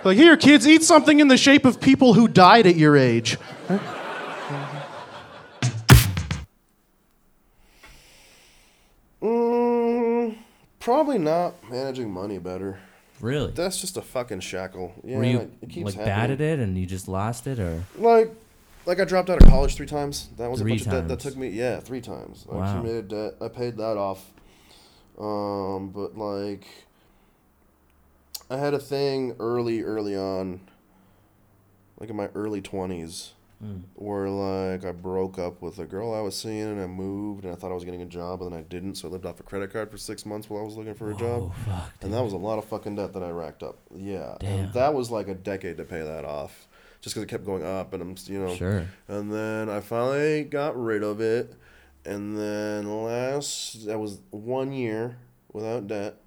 Like, 0.03 0.17
here, 0.17 0.35
kids, 0.35 0.67
eat 0.67 0.83
something 0.83 1.21
in 1.21 1.29
the 1.29 1.37
shape 1.37 1.63
of 1.63 1.79
people 1.79 2.13
who 2.15 2.27
died 2.27 2.67
at 2.67 2.75
your 2.75 2.97
age. 2.97 3.37
Mm, 9.21 10.37
probably 10.79 11.17
not 11.17 11.55
managing 11.69 12.11
money 12.11 12.37
better. 12.39 12.79
Really? 13.21 13.51
That's 13.51 13.79
just 13.79 13.95
a 13.95 14.01
fucking 14.01 14.41
shackle. 14.41 14.93
Yeah, 15.03 15.17
Were 15.17 15.23
you 15.23 15.51
it 15.61 15.69
keeps 15.69 15.85
like 15.85 15.93
happening. 15.95 16.05
bad 16.15 16.31
at 16.31 16.41
it 16.41 16.59
and 16.59 16.77
you 16.77 16.85
just 16.85 17.07
lost 17.07 17.47
it, 17.47 17.59
or 17.59 17.83
Like, 17.97 18.31
like 18.85 18.99
I 18.99 19.05
dropped 19.05 19.29
out 19.29 19.41
of 19.41 19.47
college 19.47 19.75
three 19.75 19.85
times. 19.85 20.27
That 20.37 20.51
was 20.51 20.59
Three 20.59 20.73
a 20.73 20.75
bunch 20.75 20.87
of 20.87 20.91
debt 20.91 21.07
that 21.07 21.19
took 21.21 21.37
me. 21.37 21.49
Yeah, 21.49 21.79
three 21.79 22.01
times. 22.01 22.45
I 22.51 22.55
Wow. 22.55 22.63
accumulated 22.71 23.07
debt. 23.07 23.35
I 23.39 23.47
paid 23.47 23.77
that 23.77 23.97
off. 23.97 24.25
Um, 25.23 25.89
but 25.89 26.17
like, 26.17 26.65
I 28.49 28.57
had 28.57 28.73
a 28.73 28.79
thing 28.79 29.35
early, 29.39 29.81
early 29.81 30.15
on, 30.15 30.61
like 31.99 32.09
in 32.09 32.15
my 32.15 32.27
early 32.35 32.61
twenties, 32.61 33.31
Mm. 33.63 33.83
where 33.95 34.27
like 34.27 34.83
I 34.83 34.91
broke 34.91 35.39
up 35.39 35.61
with 35.61 35.79
a 35.79 35.85
girl 35.85 36.13
I 36.13 36.19
was 36.19 36.35
seeing, 36.37 36.63
and 36.63 36.81
I 36.81 36.85
moved, 36.87 37.45
and 37.45 37.53
I 37.53 37.55
thought 37.55 37.71
I 37.71 37.75
was 37.75 37.85
getting 37.85 38.01
a 38.01 38.05
job, 38.05 38.41
and 38.41 38.51
then 38.51 38.59
I 38.59 38.63
didn't, 38.63 38.95
so 38.95 39.07
I 39.07 39.11
lived 39.11 39.25
off 39.25 39.39
a 39.39 39.43
credit 39.43 39.71
card 39.71 39.89
for 39.89 39.97
six 39.97 40.25
months 40.25 40.49
while 40.49 40.61
I 40.63 40.65
was 40.65 40.75
looking 40.75 40.95
for 40.95 41.11
a 41.11 41.15
job. 41.15 41.43
oh 41.43 41.53
fuck, 41.65 41.93
And 42.01 42.11
that 42.13 42.21
was 42.21 42.33
a 42.33 42.37
lot 42.37 42.57
of 42.57 42.65
fucking 42.65 42.95
debt 42.97 43.13
that 43.13 43.23
I 43.23 43.29
racked 43.29 43.63
up. 43.63 43.77
Yeah. 43.95 44.35
Damn. 44.41 44.59
And 44.65 44.73
that 44.73 44.93
was 44.93 45.11
like 45.11 45.29
a 45.29 45.33
decade 45.33 45.77
to 45.77 45.85
pay 45.85 46.01
that 46.01 46.25
off. 46.25 46.67
Just 46.99 47.15
because 47.15 47.23
it 47.23 47.29
kept 47.29 47.45
going 47.45 47.63
up 47.63 47.93
and 47.93 48.01
I'm, 48.01 48.15
you 48.25 48.39
know. 48.39 48.53
sure. 48.53 48.85
And 49.07 49.31
then 49.31 49.69
I 49.69 49.79
finally 49.79 50.43
got 50.43 50.77
rid 50.81 51.01
of 51.03 51.21
it. 51.21 51.53
And 52.05 52.37
then 52.37 53.03
last, 53.03 53.85
that 53.85 53.99
was 53.99 54.19
one 54.31 54.71
year 54.71 55.17
without 55.51 55.87
debt. 55.87 56.17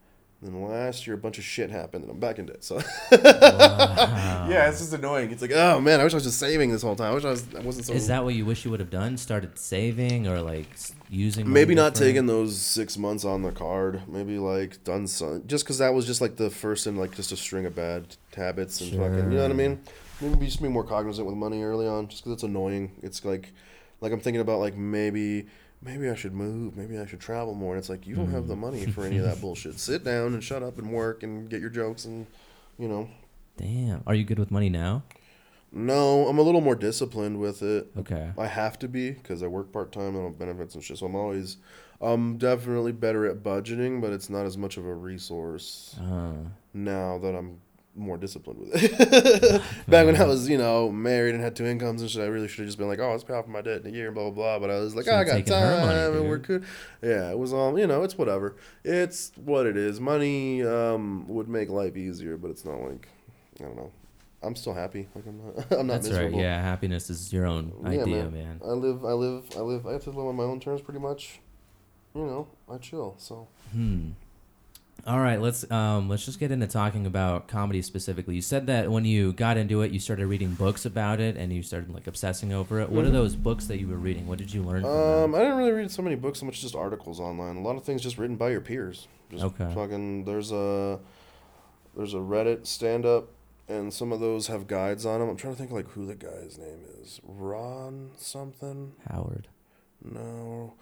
And 0.42 0.54
then 0.54 0.62
last 0.62 1.06
year, 1.06 1.16
a 1.16 1.18
bunch 1.18 1.38
of 1.38 1.44
shit 1.44 1.70
happened 1.70 2.04
and 2.04 2.12
I'm 2.12 2.20
back 2.20 2.38
in 2.38 2.46
debt. 2.46 2.62
So, 2.62 2.76
yeah, 3.10 4.68
it's 4.68 4.78
just 4.80 4.92
annoying. 4.92 5.30
It's 5.30 5.40
like, 5.40 5.52
oh 5.52 5.80
man, 5.80 5.98
I 5.98 6.04
wish 6.04 6.12
I 6.12 6.16
was 6.16 6.24
just 6.24 6.38
saving 6.38 6.70
this 6.70 6.82
whole 6.82 6.94
time. 6.94 7.10
I 7.10 7.14
wish 7.14 7.24
I, 7.24 7.30
was, 7.30 7.46
I 7.54 7.60
wasn't 7.60 7.86
so. 7.86 7.94
Is 7.94 8.06
that 8.08 8.22
what 8.22 8.34
you 8.34 8.44
wish 8.44 8.64
you 8.64 8.70
would 8.70 8.80
have 8.80 8.90
done? 8.90 9.16
Started 9.16 9.58
saving 9.58 10.28
or 10.28 10.42
like 10.42 10.68
using? 11.08 11.50
Maybe 11.50 11.74
not 11.74 11.94
different? 11.94 12.14
taking 12.14 12.26
those 12.26 12.58
six 12.58 12.98
months 12.98 13.24
on 13.24 13.42
the 13.42 13.50
card. 13.50 14.02
Maybe 14.08 14.38
like 14.38 14.84
done 14.84 15.06
some, 15.06 15.42
just 15.46 15.64
because 15.64 15.78
that 15.78 15.94
was 15.94 16.06
just 16.06 16.20
like 16.20 16.36
the 16.36 16.50
first 16.50 16.86
in 16.86 16.96
like 16.96 17.16
just 17.16 17.32
a 17.32 17.36
string 17.36 17.64
of 17.64 17.74
bad 17.74 18.16
habits 18.36 18.82
and 18.82 18.90
fucking, 18.90 19.32
you 19.32 19.38
know 19.38 19.42
what 19.42 19.50
I 19.50 19.54
mean? 19.54 19.80
Maybe 20.20 20.46
just 20.46 20.62
be 20.62 20.68
more 20.68 20.84
cognizant 20.84 21.26
with 21.26 21.36
money 21.36 21.62
early 21.62 21.86
on, 21.88 22.08
just 22.08 22.22
because 22.22 22.34
it's 22.34 22.42
annoying. 22.42 22.92
It's 23.02 23.24
like, 23.24 23.52
like 24.02 24.12
I'm 24.12 24.20
thinking 24.20 24.42
about 24.42 24.60
like 24.60 24.76
maybe, 24.76 25.46
maybe 25.86 26.10
I 26.10 26.14
should 26.14 26.34
move, 26.34 26.76
maybe 26.76 26.98
I 26.98 27.06
should 27.06 27.20
travel 27.20 27.54
more. 27.54 27.72
And 27.74 27.78
it's 27.78 27.88
like 27.88 28.06
you 28.06 28.14
don't 28.16 28.30
have 28.30 28.48
the 28.48 28.56
money 28.56 28.84
for 28.86 29.04
any 29.06 29.18
of 29.18 29.24
that 29.24 29.40
bullshit. 29.40 29.78
Sit 29.78 30.04
down 30.04 30.34
and 30.34 30.42
shut 30.42 30.62
up 30.62 30.78
and 30.78 30.92
work 30.92 31.22
and 31.22 31.48
get 31.48 31.60
your 31.60 31.70
jokes 31.70 32.04
and, 32.04 32.26
you 32.78 32.88
know. 32.88 33.08
Damn. 33.56 34.02
Are 34.06 34.14
you 34.14 34.24
good 34.24 34.38
with 34.38 34.50
money 34.50 34.68
now? 34.68 35.04
No, 35.72 36.26
I'm 36.28 36.38
a 36.38 36.42
little 36.42 36.60
more 36.60 36.74
disciplined 36.74 37.38
with 37.38 37.62
it. 37.62 37.90
Okay. 37.98 38.30
I 38.38 38.46
have 38.46 38.78
to 38.80 38.88
be 38.88 39.10
because 39.12 39.42
I 39.42 39.46
work 39.46 39.72
part 39.72 39.92
time 39.92 40.16
and 40.16 40.26
on 40.26 40.32
benefits 40.34 40.74
and 40.74 40.82
shit. 40.82 40.98
So 40.98 41.06
I'm 41.06 41.14
always, 41.14 41.58
I'm 42.00 42.38
definitely 42.38 42.92
better 42.92 43.26
at 43.26 43.42
budgeting, 43.42 44.00
but 44.00 44.12
it's 44.12 44.28
not 44.30 44.46
as 44.46 44.56
much 44.56 44.76
of 44.76 44.86
a 44.86 44.94
resource 44.94 45.96
Uh, 46.00 46.32
now 46.72 47.18
that 47.18 47.34
I'm 47.34 47.60
more 47.96 48.16
disciplined 48.18 48.60
with 48.60 48.70
it. 48.74 49.62
Back 49.88 50.06
when 50.06 50.16
I 50.16 50.24
was, 50.24 50.48
you 50.48 50.58
know, 50.58 50.90
married 50.90 51.34
and 51.34 51.42
had 51.42 51.56
two 51.56 51.64
incomes 51.66 52.02
and 52.02 52.10
shit, 52.10 52.22
I 52.22 52.26
really 52.26 52.48
should 52.48 52.60
have 52.60 52.68
just 52.68 52.78
been 52.78 52.88
like, 52.88 52.98
oh, 52.98 53.10
let's 53.10 53.24
pay 53.24 53.34
off 53.34 53.46
my 53.46 53.62
debt 53.62 53.82
in 53.82 53.86
a 53.86 53.96
year, 53.96 54.12
blah 54.12 54.30
blah 54.30 54.58
blah. 54.58 54.58
But 54.58 54.70
I 54.70 54.78
was 54.80 54.94
like, 54.94 55.06
oh, 55.08 55.16
I 55.16 55.24
got 55.24 55.46
time 55.46 55.86
money, 55.86 55.98
and 55.98 56.12
dude. 56.14 56.28
we're 56.28 56.38
good. 56.38 56.64
Yeah, 57.02 57.30
it 57.30 57.38
was 57.38 57.52
all, 57.52 57.78
you 57.78 57.86
know, 57.86 58.02
it's 58.02 58.18
whatever. 58.18 58.56
It's 58.84 59.32
what 59.36 59.66
it 59.66 59.76
is. 59.76 60.00
Money 60.00 60.62
um, 60.62 61.26
would 61.28 61.48
make 61.48 61.68
life 61.70 61.96
easier, 61.96 62.36
but 62.36 62.50
it's 62.50 62.64
not 62.64 62.80
like, 62.82 63.08
I 63.60 63.64
don't 63.64 63.76
know. 63.76 63.90
I'm 64.42 64.54
still 64.54 64.74
happy. 64.74 65.08
Like 65.14 65.26
I'm 65.26 65.38
not. 65.44 65.56
I'm 65.80 65.86
not 65.86 65.94
that's 65.94 66.08
miserable. 66.08 66.38
right. 66.38 66.44
Yeah, 66.44 66.60
happiness 66.62 67.10
is 67.10 67.32
your 67.32 67.46
own 67.46 67.72
Yeah, 67.82 67.88
idea, 68.02 68.30
man. 68.30 68.60
I 68.64 68.68
live, 68.72 69.04
I 69.04 69.12
live, 69.12 69.44
I 69.56 69.60
live. 69.60 69.86
I 69.86 69.92
have 69.92 70.04
to 70.04 70.10
live 70.10 70.26
on 70.26 70.36
my 70.36 70.44
own 70.44 70.60
terms, 70.60 70.82
pretty 70.82 71.00
much. 71.00 71.40
You 72.14 72.24
know, 72.26 72.48
I 72.70 72.76
chill. 72.78 73.14
So 73.18 73.48
Hmm. 73.72 74.10
All 75.06 75.20
right, 75.20 75.40
let's 75.40 75.68
um 75.70 76.08
let's 76.08 76.24
just 76.24 76.40
get 76.40 76.50
into 76.50 76.66
talking 76.66 77.06
about 77.06 77.46
comedy 77.46 77.80
specifically. 77.80 78.34
You 78.34 78.42
said 78.42 78.66
that 78.66 78.90
when 78.90 79.04
you 79.04 79.32
got 79.32 79.56
into 79.56 79.82
it, 79.82 79.92
you 79.92 80.00
started 80.00 80.26
reading 80.26 80.54
books 80.54 80.84
about 80.84 81.20
it 81.20 81.36
and 81.36 81.52
you 81.52 81.62
started 81.62 81.94
like 81.94 82.08
obsessing 82.08 82.52
over 82.52 82.80
it. 82.80 82.90
What 82.90 83.04
are 83.04 83.10
those 83.10 83.36
books 83.36 83.66
that 83.66 83.78
you 83.78 83.86
were 83.86 83.98
reading? 83.98 84.26
What 84.26 84.38
did 84.38 84.52
you 84.52 84.62
learn 84.62 84.82
from 84.82 84.90
Mm-hmm. 84.90 85.24
um, 85.24 85.30
them? 85.32 85.34
I 85.40 85.44
didn't 85.44 85.58
really 85.58 85.70
read 85.72 85.90
so 85.92 86.02
many 86.02 86.16
books, 86.16 86.40
so 86.40 86.46
much 86.46 86.60
just 86.60 86.74
articles 86.74 87.20
online. 87.20 87.56
A 87.56 87.60
lot 87.60 87.76
of 87.76 87.84
things 87.84 88.02
just 88.02 88.18
written 88.18 88.34
by 88.36 88.50
your 88.50 88.60
peers. 88.60 89.06
Just 89.30 89.44
Okay. 89.44 89.72
Fucking, 89.74 90.24
there's 90.24 90.50
a, 90.50 90.98
there's 91.96 92.14
a 92.14 92.18
Reddit 92.18 92.66
stand 92.66 93.06
up, 93.06 93.28
and 93.68 93.92
some 93.94 94.10
of 94.10 94.18
those 94.18 94.48
have 94.48 94.66
guides 94.66 95.06
on 95.06 95.20
them. 95.20 95.28
I'm 95.28 95.36
trying 95.36 95.54
to 95.54 95.58
think 95.58 95.70
like 95.70 95.88
who 95.90 96.04
the 96.06 96.14
guy's 96.16 96.58
name 96.58 96.80
is. 97.00 97.20
Ron 97.24 98.10
something. 98.16 98.92
Howard. 99.08 99.46
No. 100.02 100.74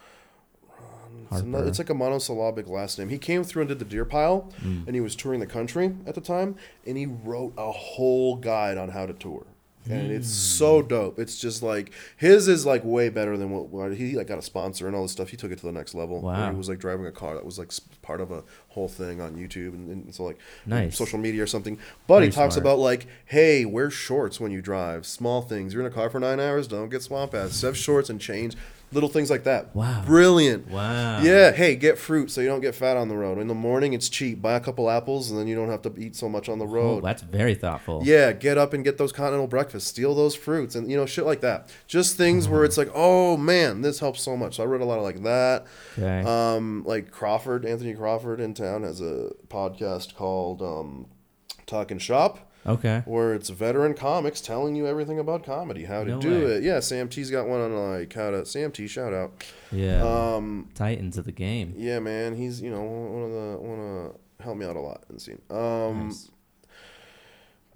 It's, 1.31 1.43
it's 1.43 1.79
like 1.79 1.91
a 1.91 1.95
monosyllabic 1.95 2.69
last 2.69 2.99
name. 2.99 3.09
He 3.09 3.19
came 3.19 3.45
through 3.45 3.62
and 3.62 3.69
did 3.69 3.79
the 3.79 3.85
Deer 3.85 4.05
Pile, 4.05 4.53
Mm. 4.62 4.87
and 4.87 4.95
he 4.95 5.01
was 5.01 5.17
touring 5.17 5.41
the 5.41 5.47
country 5.47 5.95
at 6.07 6.15
the 6.15 6.21
time, 6.21 6.57
and 6.87 6.97
he 6.97 7.07
wrote 7.07 7.53
a 7.57 7.71
whole 7.73 8.37
guide 8.37 8.79
on 8.79 8.91
how 8.91 9.07
to 9.07 9.12
tour. 9.12 9.47
And 9.87 10.11
it's 10.11 10.31
so 10.31 10.83
Mm. 10.83 10.89
dope. 10.89 11.19
It's 11.19 11.39
just 11.39 11.62
like 11.62 11.93
his 12.17 12.49
is 12.49 12.65
like 12.65 12.83
way 12.87 13.11
better 13.11 13.37
than 13.37 13.51
what, 13.51 13.69
what 13.69 13.95
he 13.95 14.17
like 14.17 14.27
got 14.29 14.39
a 14.39 14.43
sponsor 14.43 14.87
and 14.87 14.97
all 14.97 15.03
this 15.03 15.12
stuff. 15.12 15.29
He 15.29 15.37
took 15.37 15.53
it 15.53 15.59
to 15.59 15.67
the 15.67 15.73
next 15.73 15.95
level. 15.95 16.23
Wow. 16.23 16.51
he 16.51 16.57
was 16.57 16.71
like 16.71 16.79
driving 16.79 17.05
a 17.05 17.12
car 17.12 17.35
that 17.35 17.45
was 17.45 17.59
like 17.59 17.71
part 18.01 18.23
of 18.23 18.31
a 18.31 18.45
whole 18.69 18.89
thing 18.89 19.21
on 19.21 19.35
YouTube 19.37 19.75
and, 19.75 19.91
and 19.91 20.15
so 20.15 20.25
like 20.25 20.39
Nice. 20.65 20.97
social 20.97 21.19
media 21.19 21.43
or 21.43 21.47
something. 21.47 21.77
But 22.07 22.21
Very 22.21 22.27
he 22.29 22.33
talks 22.33 22.55
smart. 22.55 22.65
about 22.65 22.79
like, 22.79 23.07
hey, 23.27 23.67
wear 23.67 23.91
shorts 23.91 24.41
when 24.41 24.53
you 24.53 24.62
drive. 24.62 25.05
Small 25.05 25.43
things. 25.43 25.75
You're 25.75 25.85
in 25.85 25.93
a 25.93 25.95
car 25.95 26.09
for 26.09 26.19
nine 26.19 26.41
hours. 26.41 26.67
Don't 26.67 26.89
get 26.89 27.03
swamp 27.03 27.35
ass. 27.35 27.61
Have 27.61 27.77
shorts 27.77 28.09
and 28.09 28.19
chains. 28.19 28.57
Little 28.95 29.09
things 29.09 29.28
like 29.30 29.45
that. 29.45 29.74
Wow. 29.74 30.03
Brilliant. 30.07 30.70
Wow. 30.70 31.20
Yeah, 31.20 31.51
hey, 31.51 31.74
get 31.76 31.99
fruit 31.99 32.30
so 32.30 32.40
you 32.40 32.47
don't 32.47 32.61
get 32.61 32.74
fat 32.74 32.97
on 32.97 33.09
the 33.09 33.16
road. 33.16 33.38
In 33.38 33.49
the 33.49 33.55
morning, 33.55 33.92
it's 33.92 34.09
cheap. 34.09 34.40
Buy 34.40 34.55
a 34.55 34.61
couple 34.61 34.88
apples, 34.88 35.30
and 35.30 35.38
then 35.38 35.47
you 35.49 35.57
don't 35.57 35.68
have 35.68 35.82
to 35.82 35.92
eat 35.99 36.14
so 36.16 36.28
much 36.28 36.49
on 36.49 36.59
the 36.59 36.64
Oh, 36.64 36.68
road. 36.68 37.05
that's 37.05 37.22
very 37.22 37.55
thoughtful. 37.55 38.03
yeah, 38.05 38.32
get 38.32 38.57
up 38.57 38.72
and 38.72 38.84
get 38.84 38.97
those 38.97 39.12
continental 39.12 39.47
breakfasts. 39.49 39.88
Steal 39.90 40.14
those 40.14 40.34
fruits, 40.34 40.74
and 40.76 40.90
you 40.90 40.97
know 40.97 41.07
shit 41.07 41.26
like 41.26 41.40
that. 41.40 41.68
Just 41.86 42.16
things 42.16 42.47
Uh-huh. 42.47 42.55
where 42.55 42.64
it's 42.64 42.78
like, 42.78 42.90
oh 42.95 43.36
man, 43.36 43.82
this 43.82 43.99
helps 43.99 44.22
so 44.22 44.36
much. 44.36 44.57
So 44.57 44.62
I 44.62 44.66
read 44.66 44.80
a 44.80 44.84
lot 44.84 44.99
of 44.99 45.05
like 45.05 45.22
that. 45.24 45.66
Okay. 45.99 46.22
Um, 46.22 46.84
like 46.86 47.11
Crawford, 47.11 47.66
Anthony 47.66 47.95
Crawford 47.95 48.40
in 48.40 48.55
town 48.55 48.82
has 48.84 49.01
a 49.01 49.30
podcast 49.49 50.14
called 50.14 50.62
um, 50.62 51.07
Talk 51.66 51.90
and 51.90 52.01
Shop 52.01 52.51
okay. 52.67 53.03
where 53.07 53.35
it's 53.35 53.49
veteran 53.51 53.95
comics 53.95 54.41
telling 54.41 54.75
you 54.77 54.87
everything 54.87 55.19
about 55.19 55.45
comedy, 55.45 55.85
how 55.85 56.05
to 56.05 56.11
No 56.11 56.21
do 56.21 56.31
way. 56.31 56.53
it. 56.57 56.62
Yeah, 56.62 56.81
Sam 56.81 57.09
T's 57.09 57.31
got 57.31 57.47
one 57.47 57.61
on 57.61 57.75
like 57.75 58.12
how 58.12 58.31
to 58.31 58.45
Sam 58.47 58.71
T 58.73 58.87
shout 58.87 59.12
out. 59.12 59.45
Yeah. 59.73 60.03
Um, 60.03 60.69
Titans 60.75 61.19
of 61.19 61.25
the 61.25 61.33
game. 61.33 61.75
yeah, 61.77 61.99
man, 61.99 62.37
he's 62.37 62.61
you 62.61 62.71
know 62.71 62.83
one 62.83 63.23
of 63.23 63.31
the 63.31 63.57
one 63.61 63.79
of 63.81 64.17
help 64.45 64.57
me 64.59 64.67
out 64.67 64.77
a 64.77 64.81
lot 64.81 65.05
in 65.09 65.15
the 65.17 65.21
scene. 65.21 65.41
Um, 65.51 66.09
Nice. 66.09 66.31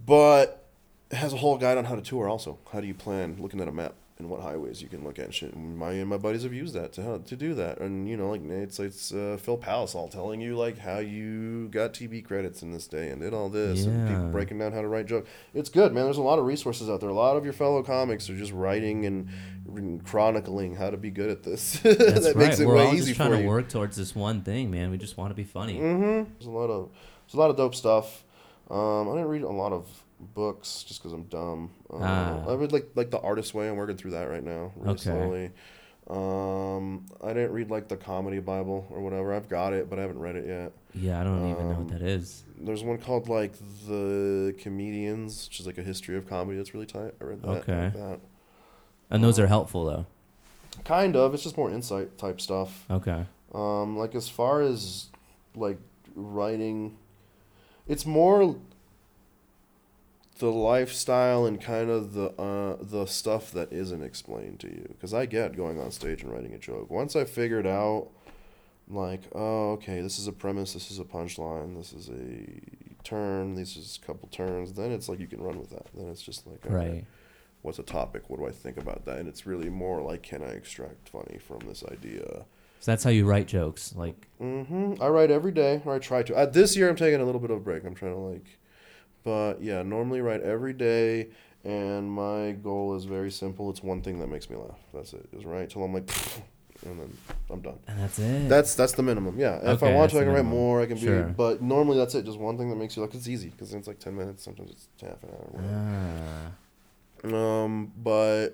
but 0.04 0.66
it 1.10 1.16
has 1.16 1.32
a 1.32 1.36
whole 1.36 1.56
guide 1.58 1.78
on 1.78 1.84
how 1.86 1.94
to 1.94 2.02
tour. 2.02 2.28
Also, 2.28 2.58
how 2.72 2.80
do 2.80 2.86
you 2.86 2.94
plan 2.94 3.36
looking 3.40 3.60
at 3.60 3.68
a 3.68 3.72
map 3.72 3.94
and 4.18 4.28
what 4.28 4.40
highways 4.40 4.82
you 4.82 4.88
can 4.88 5.04
look 5.04 5.18
at 5.18 5.26
and 5.26 5.34
shit. 5.34 5.54
And 5.54 5.78
my 5.78 5.92
and 5.92 6.08
my 6.08 6.16
buddies 6.16 6.42
have 6.42 6.52
used 6.52 6.74
that 6.74 6.92
to 6.94 7.02
help, 7.02 7.26
to 7.26 7.36
do 7.36 7.54
that. 7.54 7.78
And 7.78 8.08
you 8.08 8.16
know, 8.16 8.30
like 8.30 8.42
it's 8.44 8.78
it's 8.80 9.12
uh, 9.12 9.38
Phil 9.40 9.56
Palisoul 9.56 10.10
telling 10.10 10.40
you 10.40 10.56
like 10.56 10.78
how 10.78 10.98
you 10.98 11.68
got 11.68 11.94
TV 11.94 12.24
credits 12.24 12.62
in 12.62 12.72
this 12.72 12.86
day 12.88 13.10
and 13.10 13.20
did 13.20 13.32
all 13.32 13.48
this, 13.48 13.84
and 13.84 14.08
people 14.08 14.28
breaking 14.28 14.58
down 14.58 14.72
how 14.72 14.82
to 14.82 14.88
write 14.88 15.06
jokes. 15.06 15.28
It's 15.54 15.68
good, 15.68 15.92
man. 15.92 16.04
There's 16.04 16.18
a 16.18 16.22
lot 16.22 16.38
of 16.38 16.46
resources 16.46 16.90
out 16.90 17.00
there. 17.00 17.10
A 17.10 17.14
lot 17.14 17.36
of 17.36 17.44
your 17.44 17.52
fellow 17.52 17.82
comics 17.82 18.28
are 18.28 18.36
just 18.36 18.52
writing 18.52 19.06
and 19.06 19.28
and 19.76 20.04
chronicling 20.04 20.74
how 20.74 20.90
to 20.90 20.96
be 20.96 21.10
good 21.10 21.30
at 21.30 21.42
this. 21.42 21.80
That 21.98 22.22
right. 22.24 22.36
makes 22.36 22.58
it 22.60 22.66
We're 22.66 22.76
way 22.76 22.86
all 22.86 22.94
easy 22.94 23.06
just 23.06 23.16
trying 23.16 23.32
to 23.32 23.40
you. 23.42 23.46
work 23.46 23.68
towards 23.68 23.96
this 23.96 24.14
one 24.14 24.42
thing, 24.42 24.70
man. 24.70 24.90
We 24.90 24.98
just 24.98 25.16
want 25.16 25.30
to 25.30 25.34
be 25.34 25.44
funny. 25.44 25.78
Mm-hmm. 25.78 26.30
There's 26.38 26.46
a 26.46 26.50
lot 26.50 26.68
of 26.68 26.90
there's 27.26 27.34
a 27.34 27.38
lot 27.38 27.50
of 27.50 27.56
dope 27.56 27.74
stuff. 27.74 28.24
Um, 28.70 29.08
I 29.08 29.12
didn't 29.12 29.28
read 29.28 29.42
a 29.42 29.48
lot 29.48 29.72
of 29.72 29.86
books 30.34 30.82
just 30.86 31.00
because 31.00 31.12
I'm 31.12 31.24
dumb. 31.24 31.70
Uh, 31.90 31.96
Ah. 32.00 32.44
I 32.48 32.54
read 32.54 32.72
like 32.72 32.90
like 32.94 33.10
the 33.10 33.20
Artist 33.20 33.54
Way. 33.54 33.68
I'm 33.68 33.76
working 33.76 33.96
through 33.96 34.12
that 34.12 34.24
right 34.28 34.42
now, 34.44 34.72
really 34.76 34.92
Okay. 34.94 35.02
slowly. 35.02 35.50
Um, 36.08 37.04
I 37.22 37.34
didn't 37.34 37.52
read 37.52 37.70
like 37.70 37.88
the 37.88 37.96
Comedy 37.96 38.38
Bible 38.40 38.86
or 38.90 39.00
whatever. 39.00 39.34
I've 39.34 39.48
got 39.48 39.72
it, 39.74 39.90
but 39.90 39.98
I 39.98 40.02
haven't 40.02 40.18
read 40.20 40.36
it 40.36 40.46
yet. 40.46 40.72
Yeah, 40.94 41.20
I 41.20 41.24
don't 41.24 41.50
even 41.50 41.64
know 41.68 41.74
what 41.74 41.78
Um, 41.80 41.88
that 41.88 42.02
is. 42.02 42.44
There's 42.58 42.82
one 42.82 42.96
called 42.98 43.28
like 43.28 43.52
the 43.86 44.54
Comedians, 44.58 45.46
which 45.48 45.60
is 45.60 45.66
like 45.66 45.76
a 45.78 45.82
history 45.82 46.16
of 46.16 46.26
comedy. 46.26 46.56
That's 46.56 46.72
really 46.72 46.86
tight. 46.86 47.12
I 47.20 47.24
read 47.24 47.42
that. 47.42 47.48
Okay. 47.48 47.92
that. 47.94 48.20
And 49.10 49.22
those 49.22 49.38
are 49.38 49.46
helpful 49.46 49.84
though. 49.84 50.06
Kind 50.84 51.14
of. 51.14 51.34
It's 51.34 51.42
just 51.42 51.56
more 51.58 51.70
insight 51.70 52.16
type 52.16 52.40
stuff. 52.40 52.86
Okay. 52.90 53.26
Um, 53.54 53.96
like 53.98 54.14
as 54.14 54.28
far 54.30 54.62
as 54.62 55.08
like 55.54 55.78
writing, 56.14 56.96
it's 57.86 58.06
more 58.06 58.56
the 60.38 60.50
lifestyle 60.50 61.46
and 61.46 61.60
kind 61.60 61.90
of 61.90 62.14
the 62.14 62.30
uh, 62.40 62.76
the 62.80 63.06
stuff 63.06 63.52
that 63.52 63.72
isn't 63.72 64.02
explained 64.02 64.60
to 64.60 64.68
you. 64.68 64.86
Because 64.88 65.12
I 65.14 65.26
get 65.26 65.56
going 65.56 65.80
on 65.80 65.90
stage 65.90 66.22
and 66.22 66.32
writing 66.32 66.54
a 66.54 66.58
joke. 66.58 66.90
Once 66.90 67.16
I 67.16 67.24
figured 67.24 67.66
out, 67.66 68.08
like, 68.88 69.22
oh, 69.34 69.72
okay, 69.72 70.00
this 70.00 70.18
is 70.18 70.26
a 70.26 70.32
premise, 70.32 70.72
this 70.72 70.90
is 70.90 70.98
a 70.98 71.04
punchline, 71.04 71.76
this 71.76 71.92
is 71.92 72.08
a 72.08 73.04
turn, 73.04 73.54
these 73.54 73.76
is 73.76 73.98
a 74.02 74.06
couple 74.06 74.28
turns. 74.28 74.72
Then 74.72 74.92
it's 74.92 75.08
like 75.08 75.20
you 75.20 75.26
can 75.26 75.40
run 75.42 75.58
with 75.58 75.70
that. 75.70 75.86
Then 75.94 76.08
it's 76.08 76.22
just 76.22 76.46
like, 76.46 76.64
all 76.68 76.76
Right. 76.76 77.04
what's 77.62 77.78
a 77.78 77.82
topic? 77.82 78.28
What 78.28 78.38
do 78.38 78.46
I 78.46 78.50
think 78.50 78.78
about 78.78 79.04
that? 79.04 79.18
And 79.18 79.28
it's 79.28 79.46
really 79.46 79.68
more 79.68 80.00
like, 80.02 80.22
can 80.22 80.42
I 80.42 80.50
extract 80.50 81.08
funny 81.08 81.38
from 81.38 81.60
this 81.66 81.84
idea? 81.90 82.44
So 82.80 82.92
that's 82.92 83.02
how 83.02 83.10
you 83.10 83.26
write 83.26 83.48
jokes. 83.48 83.94
Like, 83.96 84.28
mm-hmm. 84.40 85.02
I 85.02 85.08
write 85.08 85.30
every 85.30 85.52
day, 85.52 85.82
or 85.84 85.94
I 85.94 85.98
try 85.98 86.22
to. 86.22 86.34
Uh, 86.36 86.46
this 86.46 86.76
year, 86.76 86.88
I'm 86.88 86.96
taking 86.96 87.20
a 87.20 87.24
little 87.24 87.40
bit 87.40 87.50
of 87.50 87.56
a 87.56 87.60
break. 87.60 87.84
I'm 87.84 87.94
trying 87.94 88.14
to 88.14 88.20
like, 88.20 88.58
but 89.28 89.62
yeah, 89.62 89.82
normally 89.82 90.20
write 90.22 90.40
every 90.42 90.72
day. 90.72 91.28
And 91.64 92.10
my 92.10 92.52
goal 92.52 92.94
is 92.96 93.04
very 93.04 93.30
simple. 93.30 93.68
It's 93.68 93.82
one 93.82 94.00
thing 94.00 94.20
that 94.20 94.28
makes 94.28 94.48
me 94.48 94.56
laugh. 94.56 94.78
That's 94.94 95.12
it. 95.12 95.28
Is 95.36 95.44
write 95.44 95.68
till 95.70 95.82
I'm 95.84 95.92
like, 95.92 96.08
and 96.86 96.98
then 97.00 97.16
I'm 97.50 97.60
done. 97.60 97.78
and 97.88 97.98
that's 98.00 98.18
it. 98.18 98.48
That's 98.48 98.74
that's 98.74 98.92
the 98.92 99.02
minimum. 99.02 99.38
Yeah. 99.38 99.56
Okay, 99.56 99.72
if 99.72 99.82
I 99.82 99.92
want 99.92 100.10
to, 100.12 100.20
I 100.20 100.24
can 100.24 100.32
write 100.32 100.44
more. 100.44 100.80
I 100.80 100.86
can 100.86 100.96
Sure. 100.96 101.24
be. 101.24 101.32
But 101.32 101.60
normally, 101.60 101.98
that's 101.98 102.14
it. 102.14 102.24
Just 102.24 102.38
one 102.38 102.56
thing 102.56 102.70
that 102.70 102.76
makes 102.76 102.96
you 102.96 103.02
laugh. 103.02 103.14
It's 103.14 103.28
easy 103.28 103.50
because 103.50 103.74
it's 103.74 103.88
like 103.88 103.98
ten 103.98 104.16
minutes. 104.16 104.44
Sometimes 104.44 104.70
it's 104.70 104.88
half 105.02 105.22
an 105.24 105.30
hour. 105.30 106.52
Ah. 107.24 107.34
Um, 107.34 107.92
but 107.98 108.50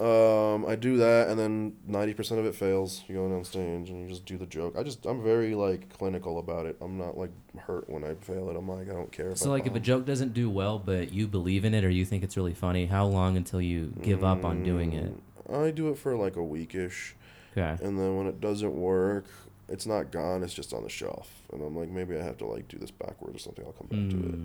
um, 0.00 0.64
I 0.66 0.76
do 0.76 0.96
that, 0.96 1.28
and 1.28 1.38
then 1.38 1.76
ninety 1.86 2.14
percent 2.14 2.40
of 2.40 2.46
it 2.46 2.54
fails. 2.54 3.02
You 3.06 3.16
go 3.16 3.24
on 3.36 3.44
stage 3.44 3.90
and 3.90 4.02
you 4.02 4.08
just 4.08 4.24
do 4.24 4.38
the 4.38 4.46
joke. 4.46 4.74
I 4.78 4.82
just 4.82 5.04
I'm 5.04 5.22
very 5.22 5.54
like 5.54 5.90
clinical 5.90 6.38
about 6.38 6.64
it. 6.66 6.76
I'm 6.80 6.96
not 6.96 7.18
like 7.18 7.30
hurt 7.58 7.88
when 7.90 8.02
I 8.04 8.14
fail 8.14 8.48
it. 8.48 8.56
I'm 8.56 8.68
like 8.68 8.88
I 8.88 8.92
don't 8.94 9.12
care. 9.12 9.30
If 9.32 9.38
So 9.38 9.50
like, 9.50 9.66
if 9.66 9.74
a 9.74 9.80
joke 9.80 10.06
doesn't 10.06 10.32
do 10.32 10.48
well, 10.48 10.78
but 10.78 11.12
you 11.12 11.26
believe 11.28 11.64
in 11.64 11.74
it 11.74 11.84
or 11.84 11.90
you 11.90 12.04
think 12.04 12.24
it's 12.24 12.36
really 12.36 12.54
funny, 12.54 12.86
how 12.86 13.04
long 13.06 13.36
until 13.36 13.60
you 13.60 13.92
give 14.02 14.24
up 14.24 14.44
on 14.44 14.62
doing 14.62 14.92
it? 14.94 15.12
Mm, 15.48 15.66
I 15.66 15.70
do 15.70 15.88
it 15.90 15.98
for 15.98 16.16
like 16.16 16.36
a 16.36 16.40
weekish, 16.40 17.12
Okay. 17.56 17.76
and 17.84 17.98
then 17.98 18.16
when 18.16 18.26
it 18.26 18.40
doesn't 18.40 18.74
work, 18.74 19.26
it's 19.68 19.86
not 19.86 20.10
gone. 20.10 20.42
It's 20.42 20.54
just 20.54 20.72
on 20.72 20.82
the 20.82 20.88
shelf, 20.88 21.30
and 21.52 21.62
I'm 21.62 21.76
like 21.76 21.90
maybe 21.90 22.16
I 22.16 22.22
have 22.22 22.38
to 22.38 22.46
like 22.46 22.68
do 22.68 22.78
this 22.78 22.90
backwards 22.90 23.36
or 23.36 23.38
something. 23.38 23.64
I'll 23.66 23.72
come 23.72 23.88
back 23.88 24.18
to 24.18 24.28
it. 24.28 24.38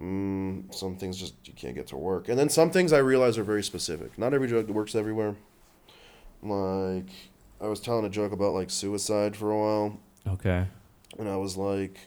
Mm. 0.00 0.74
Some 0.74 0.96
things 0.96 1.16
just 1.16 1.34
you 1.44 1.52
can't 1.54 1.74
get 1.74 1.86
to 1.88 1.96
work, 1.96 2.28
and 2.28 2.38
then 2.38 2.48
some 2.48 2.70
things 2.70 2.92
I 2.92 2.98
realize 2.98 3.38
are 3.38 3.44
very 3.44 3.62
specific. 3.62 4.18
Not 4.18 4.34
every 4.34 4.48
drug 4.48 4.68
works 4.68 4.94
everywhere. 4.94 5.36
Like 6.42 7.08
I 7.60 7.68
was 7.68 7.80
telling 7.80 8.04
a 8.04 8.10
joke 8.10 8.32
about 8.32 8.54
like 8.54 8.70
suicide 8.70 9.36
for 9.36 9.50
a 9.50 9.58
while, 9.58 9.98
Okay. 10.26 10.66
and 11.18 11.28
I 11.28 11.36
was 11.36 11.56
like, 11.56 11.98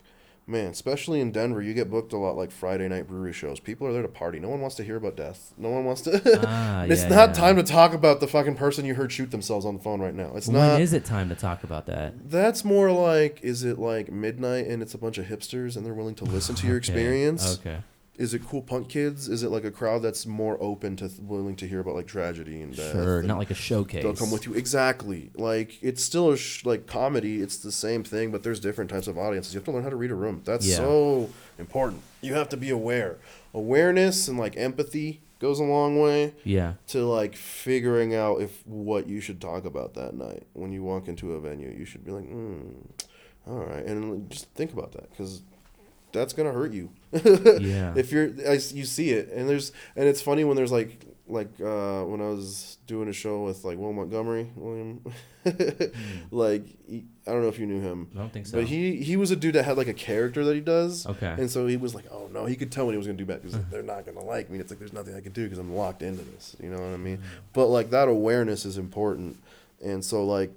man, 0.47 0.71
especially 0.71 1.19
in 1.19 1.31
Denver, 1.31 1.61
you 1.61 1.73
get 1.73 1.89
booked 1.91 2.13
a 2.13 2.17
lot 2.17 2.37
like 2.37 2.51
Friday 2.51 2.87
night 2.87 3.07
brewery 3.07 3.33
shows. 3.33 3.59
People 3.59 3.85
are 3.87 3.93
there 3.93 4.01
to 4.01 4.07
party. 4.07 4.39
No 4.39 4.47
one 4.49 4.61
wants 4.61 4.75
to 4.77 4.83
hear 4.83 4.95
about 4.95 5.17
death. 5.17 5.53
No 5.57 5.69
one 5.69 5.83
wants 5.85 6.01
to. 6.01 6.21
Ah, 6.47 6.83
it's 6.83 7.01
yeah, 7.03 7.09
not 7.09 7.29
yeah. 7.29 7.33
time 7.33 7.55
to 7.57 7.63
talk 7.63 7.93
about 7.93 8.19
the 8.21 8.27
fucking 8.27 8.55
person 8.55 8.85
you 8.85 8.95
heard 8.95 9.11
shoot 9.11 9.31
themselves 9.31 9.65
on 9.65 9.75
the 9.77 9.83
phone 9.83 9.99
right 9.99 10.15
now. 10.15 10.31
It's 10.35 10.47
When 10.47 10.55
not. 10.55 10.79
is 10.81 10.93
it 10.93 11.03
time 11.03 11.27
to 11.29 11.35
talk 11.35 11.63
about 11.63 11.85
that? 11.87 12.29
That's 12.29 12.63
more 12.63 12.91
like, 12.91 13.39
is 13.43 13.63
it 13.63 13.77
like 13.77 14.11
midnight 14.11 14.67
and 14.67 14.81
it's 14.81 14.93
a 14.93 14.97
bunch 14.97 15.17
of 15.17 15.25
hipsters 15.25 15.75
and 15.75 15.85
they're 15.85 15.93
willing 15.93 16.15
to 16.15 16.23
listen 16.25 16.55
to 16.55 16.67
your 16.67 16.75
Okay, 16.77 16.79
experience? 16.93 17.57
Okay. 17.59 17.77
Is 18.18 18.34
it 18.34 18.43
cool 18.47 18.61
punk 18.63 18.89
kids? 18.89 19.30
Is 19.30 19.43
it 19.43 19.51
like 19.51 19.63
a 19.63 19.70
crowd 19.72 20.01
that's 20.01 20.26
more 20.26 20.57
open 20.59 20.95
to 20.97 21.07
th- 21.07 21.20
willing 21.22 21.55
to 21.57 21.68
hear 21.68 21.80
about 21.80 21.93
like 21.95 22.07
tragedy 22.07 22.61
and 22.61 22.76
death? 22.76 22.91
Sure. 22.93 23.20
and 23.20 23.28
Not 23.28 23.38
like 23.38 23.51
a 23.51 23.55
showcase. 23.55 24.01
they'll 24.03 24.15
come 24.15 24.32
with 24.32 24.45
you 24.47 24.53
exactly. 24.55 25.30
Like 25.36 25.78
it's 25.84 26.03
still 26.03 26.32
a 26.32 26.38
sh- 26.38 26.65
like 26.65 26.88
comedy. 26.88 27.41
It's 27.41 27.57
the 27.57 27.72
same 27.72 28.03
thing, 28.03 28.32
but 28.32 28.41
there's 28.41 28.59
different 28.59 28.89
types 28.89 29.07
of 29.07 29.18
audiences. 29.20 29.53
You 29.53 29.59
have 29.59 29.65
to 29.65 29.72
learn 29.72 29.84
how 29.84 29.89
to 29.91 29.95
read 29.95 30.09
a 30.11 30.15
room. 30.15 30.41
That's 30.45 30.65
Yeah. 30.68 30.78
so 30.78 31.30
important. 31.59 32.01
You 32.22 32.34
have 32.34 32.49
to 32.49 32.57
be 32.57 32.70
aware. 32.72 33.18
Awareness 33.53 34.28
and 34.28 34.38
like 34.38 34.57
empathy 34.57 35.22
goes 35.39 35.59
a 35.59 35.63
long 35.63 35.99
way 35.99 36.34
Yeah. 36.43 36.74
to 36.88 37.05
like 37.05 37.36
figuring 37.36 38.15
out 38.15 38.41
if 38.41 38.65
what 38.65 39.07
you 39.07 39.20
should 39.22 39.39
talk 39.39 39.65
about 39.65 39.93
that 39.93 40.15
night 40.15 40.47
when 40.53 40.72
you 40.72 40.82
walk 40.84 41.07
into 41.07 41.34
a 41.34 41.39
venue. 41.39 41.70
You 41.70 41.86
should 41.86 42.03
be 42.03 42.11
like, 42.11 42.26
mm, 42.28 42.74
all 43.45 43.59
right, 43.59 43.86
and 43.86 44.30
just 44.32 44.49
think 44.55 44.74
about 44.74 44.91
that 44.93 45.09
because 45.11 45.43
that's 46.11 46.33
gonna 46.33 46.51
hurt 46.51 46.71
you. 46.71 46.89
Yeah. 47.11 47.93
if 47.95 48.11
you're 48.11 48.31
I, 48.47 48.53
you 48.53 48.85
see 48.85 49.11
it. 49.11 49.29
And 49.29 49.49
there's 49.49 49.71
and 49.95 50.07
it's 50.07 50.21
funny 50.21 50.43
when 50.43 50.55
there's 50.55 50.71
like 50.71 50.99
like 51.29 51.49
uh 51.59 52.03
when 52.03 52.21
i 52.21 52.29
was 52.29 52.77
doing 52.87 53.09
a 53.09 53.13
show 53.13 53.43
with 53.43 53.65
like 53.65 53.77
will 53.77 53.93
montgomery 53.93 54.49
william. 54.55 55.01
Hmm. 55.03 55.13
Like 56.29 56.65
he, 56.89 57.05
i 57.25 57.31
don't 57.31 57.41
know 57.41 57.47
if 57.47 57.57
you 57.57 57.65
knew 57.65 57.79
him. 57.79 58.09
I 58.15 58.19
don't 58.19 58.33
think 58.33 58.47
so. 58.47 58.57
but 58.57 58.67
he 58.67 58.97
he 58.97 59.15
was 59.15 59.31
a 59.31 59.35
dude 59.35 59.55
that 59.55 59.63
had 59.63 59.77
like 59.77 59.87
a 59.87 59.93
character 59.93 60.43
that 60.45 60.55
he 60.55 60.61
does. 60.61 61.05
Okay. 61.05 61.35
and 61.37 61.49
so 61.49 61.67
he 61.67 61.77
was 61.77 61.95
like 61.95 62.05
oh 62.11 62.29
no. 62.33 62.45
He 62.45 62.55
could 62.55 62.71
tell 62.71 62.85
when 62.85 62.93
he 62.93 62.97
was 62.97 63.07
gonna 63.07 63.17
do 63.17 63.25
bad 63.25 63.41
because 63.41 63.57
hmm. 63.57 63.69
they're 63.69 63.83
not 63.83 64.05
gonna 64.05 64.23
like 64.23 64.49
me. 64.49 64.59
It's 64.59 64.71
like 64.71 64.79
there's 64.79 64.93
nothing 64.93 65.15
i 65.15 65.21
can 65.21 65.31
do 65.31 65.43
because 65.43 65.59
i'm 65.59 65.73
locked 65.73 66.01
into 66.01 66.23
this. 66.23 66.55
You 66.61 66.69
know 66.69 66.79
what 66.79 66.93
i 66.93 66.97
mean? 66.97 67.17
Hmm. 67.17 67.23
But 67.53 67.67
like 67.67 67.89
that 67.91 68.07
awareness 68.07 68.65
is 68.65 68.77
important. 68.77 69.37
And 69.81 70.03
so 70.03 70.25
like 70.25 70.51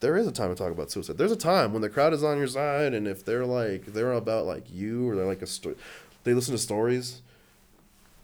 there 0.00 0.16
is 0.16 0.26
a 0.26 0.32
time 0.32 0.50
to 0.50 0.54
talk 0.54 0.72
about 0.72 0.90
suicide. 0.90 1.18
There's 1.18 1.32
a 1.32 1.36
time 1.36 1.72
when 1.72 1.82
the 1.82 1.88
crowd 1.88 2.12
is 2.12 2.22
on 2.22 2.38
your 2.38 2.46
side, 2.46 2.94
and 2.94 3.08
if 3.08 3.24
they're 3.24 3.46
like 3.46 3.86
they're 3.86 4.12
about 4.12 4.46
like 4.46 4.64
you 4.70 5.08
or 5.08 5.16
they're 5.16 5.26
like 5.26 5.42
a 5.42 5.46
story, 5.46 5.76
they 6.24 6.34
listen 6.34 6.52
to 6.52 6.58
stories. 6.58 7.22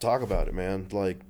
Talk 0.00 0.22
about 0.22 0.48
it, 0.48 0.54
man. 0.54 0.88
Like, 0.90 1.20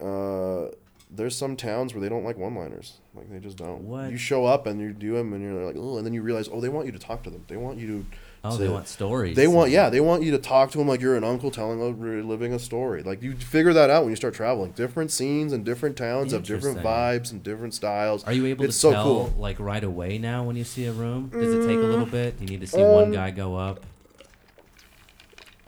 uh, 0.00 0.66
there's 1.10 1.36
some 1.36 1.56
towns 1.56 1.92
where 1.92 2.00
they 2.00 2.08
don't 2.08 2.22
like 2.22 2.38
one-liners. 2.38 2.98
Like 3.14 3.30
they 3.30 3.40
just 3.40 3.56
don't. 3.56 3.82
What? 3.82 4.10
You 4.10 4.16
show 4.16 4.46
up 4.46 4.66
and 4.66 4.80
you 4.80 4.92
do 4.92 5.14
them, 5.14 5.32
and 5.32 5.42
you're 5.42 5.64
like, 5.64 5.76
oh, 5.76 5.96
and 5.96 6.06
then 6.06 6.14
you 6.14 6.22
realize, 6.22 6.48
oh, 6.50 6.60
they 6.60 6.68
want 6.68 6.86
you 6.86 6.92
to 6.92 6.98
talk 6.98 7.22
to 7.24 7.30
them. 7.30 7.44
They 7.48 7.56
want 7.56 7.78
you 7.78 7.86
to. 7.86 8.06
Oh, 8.44 8.56
they 8.56 8.68
want 8.68 8.88
stories. 8.88 9.36
They 9.36 9.46
want, 9.46 9.70
yeah, 9.70 9.90
they 9.90 10.00
want 10.00 10.22
you 10.22 10.30
to 10.32 10.38
talk 10.38 10.70
to 10.72 10.78
them 10.78 10.88
like 10.88 11.00
you're 11.00 11.16
an 11.16 11.24
uncle 11.24 11.50
telling 11.50 11.80
a 11.80 11.90
reliving 11.92 12.52
a 12.52 12.58
story. 12.58 13.02
Like 13.02 13.22
you 13.22 13.34
figure 13.36 13.72
that 13.72 13.90
out 13.90 14.02
when 14.02 14.10
you 14.10 14.16
start 14.16 14.34
traveling. 14.34 14.72
Different 14.72 15.10
scenes 15.10 15.52
and 15.52 15.64
different 15.64 15.96
towns 15.96 16.32
have 16.32 16.42
different 16.44 16.78
vibes 16.78 17.32
and 17.32 17.42
different 17.42 17.74
styles. 17.74 18.24
Are 18.24 18.32
you 18.32 18.46
able 18.46 18.64
it's 18.64 18.76
to 18.76 18.80
so 18.80 18.92
tell 18.92 19.04
cool. 19.04 19.34
like 19.38 19.60
right 19.60 19.84
away 19.84 20.18
now 20.18 20.42
when 20.44 20.56
you 20.56 20.64
see 20.64 20.86
a 20.86 20.92
room? 20.92 21.28
Does 21.28 21.54
it 21.54 21.66
take 21.66 21.78
a 21.78 21.82
little 21.82 22.06
bit? 22.06 22.38
Do 22.38 22.44
you 22.44 22.50
need 22.50 22.60
to 22.60 22.66
see 22.66 22.82
one 22.82 23.04
Um, 23.04 23.12
guy 23.12 23.30
go 23.30 23.56
up? 23.56 23.84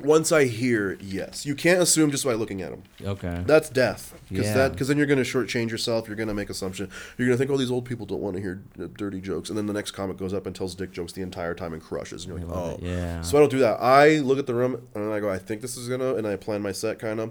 Once 0.02 0.32
I 0.32 0.44
hear, 0.44 0.98
yes, 1.00 1.46
you 1.46 1.54
can't 1.54 1.80
assume 1.80 2.10
just 2.10 2.24
by 2.24 2.34
looking 2.34 2.60
at 2.62 2.70
them. 2.70 2.82
Okay. 3.02 3.42
That's 3.46 3.68
death, 3.70 4.14
because 4.28 4.46
Yeah. 4.46 4.54
that 4.54 4.72
because 4.72 4.88
then 4.88 4.96
you're 4.98 5.06
gonna 5.06 5.22
shortchange 5.22 5.70
yourself. 5.70 6.08
You're 6.08 6.16
gonna 6.16 6.34
make 6.34 6.50
assumption. 6.50 6.88
You're 7.16 7.28
gonna 7.28 7.38
think, 7.38 7.50
oh, 7.50 7.56
these 7.56 7.70
old 7.70 7.84
people 7.84 8.04
don't 8.06 8.20
want 8.20 8.36
to 8.36 8.42
hear 8.42 8.62
uh, 8.80 8.88
dirty 8.96 9.20
jokes, 9.20 9.48
and 9.48 9.56
then 9.56 9.66
the 9.66 9.72
next 9.72 9.92
comic 9.92 10.16
goes 10.16 10.34
up 10.34 10.46
and 10.46 10.54
tells 10.56 10.74
dick 10.74 10.92
jokes 10.92 11.12
the 11.12 11.22
entire 11.22 11.54
time 11.54 11.72
and 11.72 11.82
crushes, 11.82 12.24
and 12.26 12.38
you're 12.38 12.46
like, 12.48 12.56
oh, 12.56 12.70
it, 12.74 12.82
yeah. 12.82 13.20
So 13.22 13.36
I 13.36 13.40
don't 13.40 13.50
do 13.50 13.58
that. 13.60 13.80
I 13.80 14.18
look 14.18 14.38
at 14.38 14.46
the 14.46 14.54
room 14.54 14.82
and 14.94 15.12
I 15.12 15.20
go, 15.20 15.30
I 15.30 15.38
think 15.38 15.60
this 15.62 15.76
is 15.76 15.88
gonna, 15.88 16.14
and 16.14 16.26
I 16.26 16.36
plan 16.36 16.62
my 16.62 16.72
set 16.72 16.98
kind 16.98 17.20
of, 17.20 17.30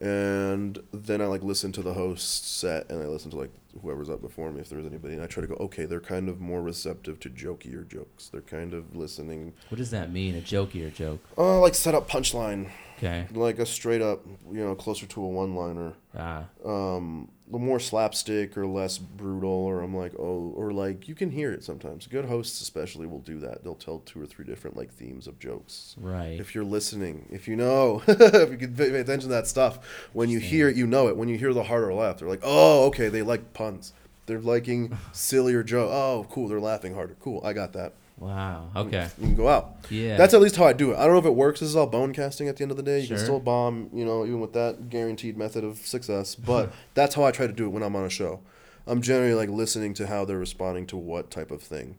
and 0.00 0.78
then 0.92 1.20
I 1.20 1.26
like 1.26 1.42
listen 1.42 1.72
to 1.72 1.82
the 1.82 1.94
host 1.94 2.58
set 2.58 2.90
and 2.90 3.02
I 3.02 3.06
listen 3.06 3.30
to 3.32 3.36
like 3.36 3.50
whoever's 3.82 4.10
up 4.10 4.20
before 4.20 4.50
me 4.50 4.60
if 4.60 4.68
there's 4.68 4.86
anybody, 4.86 5.14
and 5.14 5.22
I 5.22 5.26
try 5.26 5.40
to 5.40 5.46
go, 5.46 5.54
okay, 5.60 5.84
they're 5.84 6.00
kind 6.00 6.28
of 6.28 6.40
more 6.40 6.60
receptive 6.62 7.20
to 7.20 7.30
jokier 7.30 7.86
jokes. 7.86 8.28
They're 8.28 8.40
kind 8.40 8.74
of 8.74 8.96
listening, 8.96 9.52
What 9.68 9.78
does 9.78 9.90
that 9.92 10.10
mean? 10.12 10.36
A 10.36 10.40
jokier 10.40 10.92
joke? 10.92 11.20
uh, 11.36 11.60
like 11.60 11.74
set 11.74 11.94
up 11.94 12.08
punchline, 12.08 12.70
Okay. 12.98 13.26
like 13.32 13.58
a 13.60 13.66
straight 13.66 14.02
up, 14.02 14.24
you 14.50 14.64
know, 14.64 14.74
closer 14.74 15.06
to 15.06 15.22
a 15.22 15.28
one 15.28 15.54
liner. 15.54 15.92
Ah. 16.16 16.44
um 16.64 17.28
the 17.50 17.58
more 17.58 17.80
slapstick 17.80 18.56
or 18.58 18.66
less 18.66 18.98
brutal 18.98 19.50
or 19.50 19.80
i'm 19.80 19.94
like 19.96 20.12
oh 20.18 20.52
or 20.54 20.70
like 20.72 21.08
you 21.08 21.14
can 21.14 21.30
hear 21.30 21.52
it 21.52 21.64
sometimes. 21.64 22.06
Good 22.06 22.26
hosts 22.26 22.60
especially 22.60 23.06
will 23.06 23.20
do 23.20 23.38
that. 23.40 23.64
They'll 23.64 23.74
tell 23.74 24.00
two 24.00 24.20
or 24.20 24.26
three 24.26 24.44
different 24.44 24.76
like 24.76 24.92
themes 24.92 25.26
of 25.26 25.38
jokes. 25.38 25.96
Right. 25.98 26.38
if 26.38 26.54
you're 26.54 26.64
listening 26.64 27.26
if 27.30 27.48
you 27.48 27.56
know 27.56 28.02
if 28.08 28.50
you 28.50 28.56
can 28.56 28.74
pay 28.74 28.90
pay 28.90 29.00
attention 29.00 29.28
to 29.30 29.34
that 29.34 29.46
stuff 29.46 29.78
when 30.12 30.28
you 30.28 30.38
hear 30.38 30.68
it 30.68 30.76
you 30.76 30.86
know 30.86 31.08
it. 31.08 31.16
When 31.16 31.28
you 31.28 31.38
hear 31.38 31.52
the 31.52 31.64
harder 31.64 31.92
laugh 31.92 32.18
they're 32.18 32.28
like 32.28 32.42
oh 32.42 32.86
okay 32.86 33.08
they 33.08 33.22
like 33.22 33.52
puns. 33.54 33.92
They're 34.26 34.40
liking 34.40 34.96
sillier 35.12 35.62
joke 35.62 35.90
oh 35.90 36.26
cool 36.30 36.48
they're 36.48 36.60
laughing 36.60 36.94
harder. 36.94 37.16
Cool 37.20 37.40
i 37.44 37.52
got 37.52 37.72
that 37.72 37.94
Wow. 38.20 38.70
Okay. 38.74 39.08
you 39.18 39.26
can 39.28 39.34
go 39.36 39.48
out 39.48 39.76
Yeah. 39.90 40.16
that's 40.16 40.34
at 40.34 40.40
least 40.40 40.56
how 40.56 40.64
I 40.66 40.72
do 40.72 40.92
it. 40.92 40.96
I 40.96 41.04
don't 41.04 41.12
know 41.12 41.18
if 41.20 41.24
it 41.26 41.34
works. 41.34 41.60
This 41.60 41.68
is 41.68 41.76
all 41.76 41.86
bone 41.86 42.12
casting 42.12 42.48
at 42.48 42.56
the 42.56 42.62
end 42.62 42.70
of 42.70 42.76
the 42.76 42.82
day. 42.82 43.00
You 43.00 43.06
Sure. 43.06 43.16
can 43.16 43.24
still 43.24 43.40
bomb, 43.40 43.90
you 43.92 44.04
know, 44.04 44.24
even 44.24 44.40
with 44.40 44.52
that 44.54 44.90
guaranteed 44.90 45.36
method 45.36 45.64
of 45.64 45.78
success. 45.78 46.34
But 46.48 46.72
that's 46.94 47.14
how 47.14 47.24
I 47.24 47.30
try 47.30 47.46
to 47.46 47.52
do 47.52 47.66
it 47.66 47.68
when 47.68 47.82
I'm 47.82 47.94
on 47.96 48.04
a 48.04 48.10
show. 48.10 48.40
I'm 48.86 49.02
generally 49.02 49.34
like 49.34 49.50
listening 49.50 49.94
to 49.94 50.06
how 50.06 50.24
they're 50.24 50.38
responding 50.38 50.86
to 50.86 50.96
what 50.96 51.30
type 51.30 51.50
of 51.50 51.62
thing. 51.62 51.96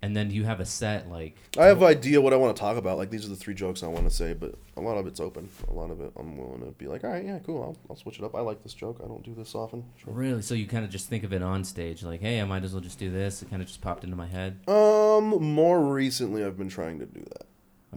and 0.00 0.16
then 0.16 0.30
you 0.30 0.44
have 0.44 0.60
a 0.60 0.64
set 0.64 1.10
like. 1.10 1.34
I 1.58 1.64
have 1.66 1.78
an 1.82 1.88
idea 1.88 2.20
what 2.20 2.32
I 2.32 2.36
want 2.36 2.54
to 2.54 2.60
talk 2.60 2.76
about. 2.76 2.98
Like 2.98 3.10
these 3.10 3.26
are 3.26 3.30
the 3.30 3.34
three 3.34 3.54
jokes 3.54 3.82
I 3.82 3.88
want 3.88 4.08
to 4.08 4.14
say, 4.14 4.32
but 4.32 4.54
a 4.76 4.80
lot 4.80 4.96
of 4.96 5.08
it's 5.08 5.18
open. 5.18 5.48
A 5.68 5.72
lot 5.72 5.90
of 5.90 6.00
it 6.00 6.12
I'm 6.16 6.36
willing 6.36 6.60
to 6.60 6.70
be 6.78 6.86
like, 6.86 7.02
all 7.02 7.10
right, 7.10 7.24
yeah, 7.24 7.40
cool. 7.40 7.60
I'll, 7.64 7.76
I'll 7.90 7.96
switch 7.96 8.16
it 8.20 8.24
up. 8.24 8.36
I 8.36 8.40
like 8.40 8.62
this 8.62 8.74
joke. 8.74 9.00
I 9.02 9.08
don't 9.08 9.24
do 9.24 9.34
this 9.34 9.56
often. 9.56 9.82
Sure. 9.96 10.12
Really? 10.14 10.40
So 10.42 10.54
you 10.54 10.68
kind 10.68 10.84
of 10.84 10.90
just 10.92 11.08
think 11.08 11.24
of 11.24 11.32
it 11.32 11.42
on 11.42 11.64
stage, 11.64 12.04
like, 12.04 12.20
hey, 12.20 12.40
I 12.40 12.44
might 12.44 12.62
as 12.62 12.74
well 12.74 12.80
just 12.80 13.00
do 13.00 13.10
this. 13.10 13.42
It 13.42 13.50
kind 13.50 13.60
of 13.60 13.66
just 13.66 13.80
popped 13.80 14.04
into 14.04 14.14
my 14.14 14.26
head. 14.28 14.58
Um, 14.68 14.74
more 15.20 15.80
recently 15.92 16.44
I've 16.44 16.56
been 16.58 16.68
trying 16.68 16.98
to 17.00 17.06
do 17.06 17.20
that, 17.32 17.46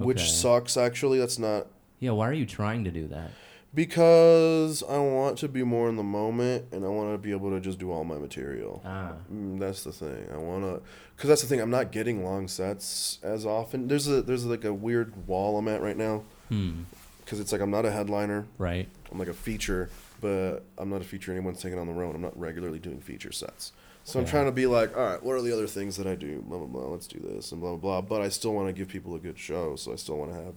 which 0.03 0.29
sucks. 0.31 0.77
Actually, 0.77 1.19
that's 1.19 1.39
not 1.39 1.67
Yeah. 1.99 2.11
Why 2.11 2.27
are 2.29 2.33
you 2.33 2.45
trying 2.45 2.83
to 2.85 2.91
do 2.91 3.07
that? 3.07 3.31
Because 3.73 4.83
I 4.83 4.97
want 4.97 5.37
to 5.39 5.47
be 5.47 5.63
more 5.63 5.87
in 5.89 5.95
the 5.95 6.03
moment, 6.03 6.65
and 6.73 6.83
I 6.83 6.89
want 6.89 7.13
to 7.13 7.17
be 7.17 7.31
able 7.31 7.51
to 7.51 7.59
just 7.59 7.79
do 7.79 7.91
all 7.91 8.03
my 8.03 8.17
material. 8.17 8.81
Ah. 8.85 9.13
Mm, 9.33 9.59
that's 9.59 9.83
the 9.83 9.91
thing. 9.93 10.27
I 10.33 10.37
want 10.37 10.63
to, 10.65 10.81
because 11.15 11.29
that's 11.29 11.41
the 11.41 11.47
thing. 11.47 11.61
I'm 11.61 11.69
not 11.69 11.91
getting 11.91 12.23
long 12.23 12.47
sets 12.49 13.19
as 13.23 13.45
often. 13.45 13.87
There's 13.87 14.07
a 14.07 14.21
there's 14.21 14.45
like 14.45 14.65
a 14.65 14.73
weird 14.73 15.25
wall 15.27 15.57
I'm 15.57 15.67
at 15.69 15.81
right 15.81 15.97
now, 15.97 16.23
Hmm. 16.49 16.81
because 17.23 17.39
it's 17.39 17.51
like 17.51 17.61
I'm 17.61 17.71
not 17.71 17.85
a 17.85 17.91
headliner. 17.91 18.45
Right. 18.57 18.89
I'm 19.11 19.17
like 19.19 19.27
a 19.29 19.33
feature, 19.33 19.89
but 20.19 20.59
I'm 20.77 20.89
not 20.89 21.01
a 21.01 21.05
feature 21.05 21.31
anyone's 21.31 21.61
taking 21.61 21.79
on 21.79 21.87
the 21.87 21.93
road. 21.93 22.13
I'm 22.15 22.21
not 22.21 22.37
regularly 22.39 22.79
doing 22.79 22.99
feature 22.99 23.31
sets. 23.31 23.71
So 24.11 24.19
I'm 24.19 24.25
trying 24.25 24.45
to 24.45 24.51
be 24.51 24.65
like, 24.67 24.95
all 24.97 25.03
right, 25.03 25.23
what 25.23 25.33
are 25.33 25.41
the 25.41 25.53
other 25.53 25.67
things 25.67 25.95
that 25.97 26.05
I 26.07 26.15
do? 26.15 26.41
Blah 26.41 26.57
blah 26.59 26.67
blah. 26.67 26.87
Let's 26.91 27.07
do 27.07 27.19
this 27.19 27.51
and 27.51 27.61
blah 27.61 27.71
blah 27.75 27.77
blah. 27.77 28.01
But 28.01 28.21
I 28.21 28.29
still 28.29 28.53
want 28.53 28.67
to 28.67 28.73
give 28.73 28.87
people 28.89 29.15
a 29.15 29.19
good 29.19 29.39
show. 29.39 29.75
So 29.75 29.93
I 29.93 29.95
still 29.95 30.17
want 30.17 30.31
to 30.31 30.37
have 30.43 30.55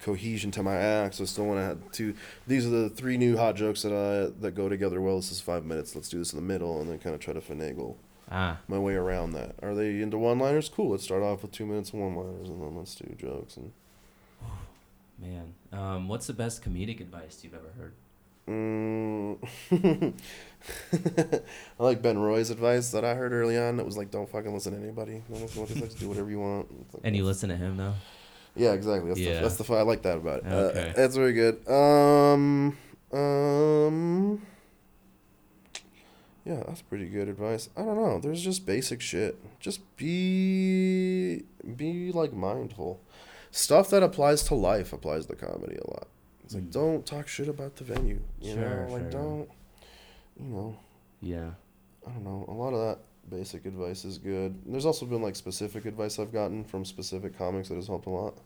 cohesion 0.00 0.50
to 0.52 0.62
my 0.62 0.76
acts. 0.76 1.20
I 1.20 1.24
still 1.24 1.46
want 1.46 1.60
to 1.60 1.64
have 1.64 1.78
two. 1.92 2.14
These 2.46 2.66
are 2.66 2.70
the 2.70 2.90
three 2.90 3.16
new 3.16 3.36
hot 3.36 3.56
jokes 3.56 3.82
that 3.82 3.92
I 3.92 4.32
that 4.42 4.52
go 4.52 4.68
together 4.68 5.00
well. 5.00 5.16
This 5.16 5.32
is 5.32 5.40
five 5.40 5.64
minutes. 5.64 5.94
Let's 5.94 6.08
do 6.08 6.18
this 6.18 6.32
in 6.32 6.36
the 6.38 6.44
middle, 6.44 6.80
and 6.80 6.90
then 6.90 6.98
kind 6.98 7.14
of 7.14 7.20
try 7.20 7.32
to 7.32 7.40
finagle 7.40 7.96
Ah. 8.30 8.58
my 8.68 8.78
way 8.78 8.94
around 8.94 9.32
that. 9.32 9.56
Are 9.62 9.74
they 9.74 10.00
into 10.02 10.16
one-liners? 10.18 10.68
Cool. 10.68 10.90
Let's 10.90 11.02
start 11.02 11.22
off 11.22 11.42
with 11.42 11.50
two 11.52 11.66
minutes 11.66 11.88
of 11.90 11.96
one-liners, 12.00 12.48
and 12.48 12.62
then 12.62 12.76
let's 12.76 12.94
do 12.94 13.12
jokes. 13.18 13.56
And 13.56 13.72
Man. 15.18 15.54
Um, 15.72 16.08
what's 16.08 16.26
the 16.26 16.32
best 16.32 16.62
comedic 16.64 17.00
advice 17.00 17.40
you've 17.42 17.54
ever 17.54 17.70
heard? 17.76 17.92
Mm. 18.50 19.38
I 21.78 21.82
like 21.82 22.02
Ben 22.02 22.18
Roy's 22.18 22.50
advice 22.50 22.90
that 22.90 23.04
I 23.04 23.14
heard 23.14 23.32
early 23.32 23.56
on. 23.56 23.76
That 23.76 23.86
was 23.86 23.96
like, 23.96 24.10
don't 24.10 24.28
fucking 24.28 24.52
listen 24.52 24.72
to 24.74 24.78
anybody. 24.82 25.22
Don't 25.30 25.40
listen 25.42 25.66
to 25.66 25.80
what 25.80 25.96
do 25.98 26.08
whatever 26.08 26.30
you 26.30 26.40
want. 26.40 26.70
Like- 26.94 27.02
And 27.04 27.14
you 27.16 27.24
listen 27.24 27.48
to 27.50 27.56
him 27.56 27.76
though? 27.76 27.94
yeah, 28.56 28.72
exactly. 28.72 29.08
That's 29.08 29.20
Yeah. 29.20 29.34
the 29.36 29.40
that's 29.48 29.56
the 29.56 29.74
I 29.74 29.82
like 29.82 30.02
that 30.02 30.16
about 30.18 30.40
it. 30.40 30.46
Okay. 30.46 30.90
Uh, 30.90 30.92
that's 30.96 31.14
very 31.16 31.32
good. 31.32 31.66
Um, 31.68 32.76
um, 33.12 34.42
yeah, 36.44 36.62
that's 36.66 36.82
pretty 36.82 37.06
good 37.08 37.28
advice. 37.28 37.68
I 37.76 37.82
don't 37.84 37.96
know. 37.96 38.18
There's 38.20 38.42
just 38.42 38.66
basic 38.66 39.00
shit. 39.00 39.36
Just 39.60 39.80
be 39.96 41.44
be 41.76 42.10
like 42.12 42.32
mindful. 42.32 43.00
Stuff 43.52 43.90
that 43.90 44.02
applies 44.02 44.42
to 44.44 44.54
life 44.54 44.92
applies 44.92 45.26
to 45.26 45.36
comedy 45.36 45.76
a 45.76 45.90
lot. 45.90 46.08
It's 46.50 46.56
like 46.56 46.64
Mm. 46.64 46.72
don't 46.72 47.06
talk 47.06 47.28
shit 47.28 47.46
about 47.46 47.76
the 47.76 47.84
venue. 47.84 48.18
You 48.40 48.54
Sure, 48.54 48.86
know, 48.86 48.92
like 48.92 49.02
sure. 49.02 49.10
don't. 49.12 49.48
You 50.36 50.46
know, 50.48 50.76
Yeah. 51.20 51.50
I 52.04 52.10
don't 52.10 52.24
know. 52.24 52.44
A 52.48 52.52
lot 52.52 52.72
of 52.74 52.80
that 52.80 52.98
basic 53.30 53.66
advice 53.66 54.04
is 54.04 54.18
good. 54.18 54.56
There's 54.66 54.84
also 54.86 55.06
been 55.06 55.22
like 55.22 55.36
specific 55.36 55.84
advice 55.84 56.18
I've 56.18 56.32
gotten 56.32 56.64
from 56.64 56.84
specific 56.84 57.38
comics 57.38 57.68
that 57.68 57.76
has 57.76 57.86
helped 57.86 58.06
a 58.06 58.10
lot. 58.10 58.38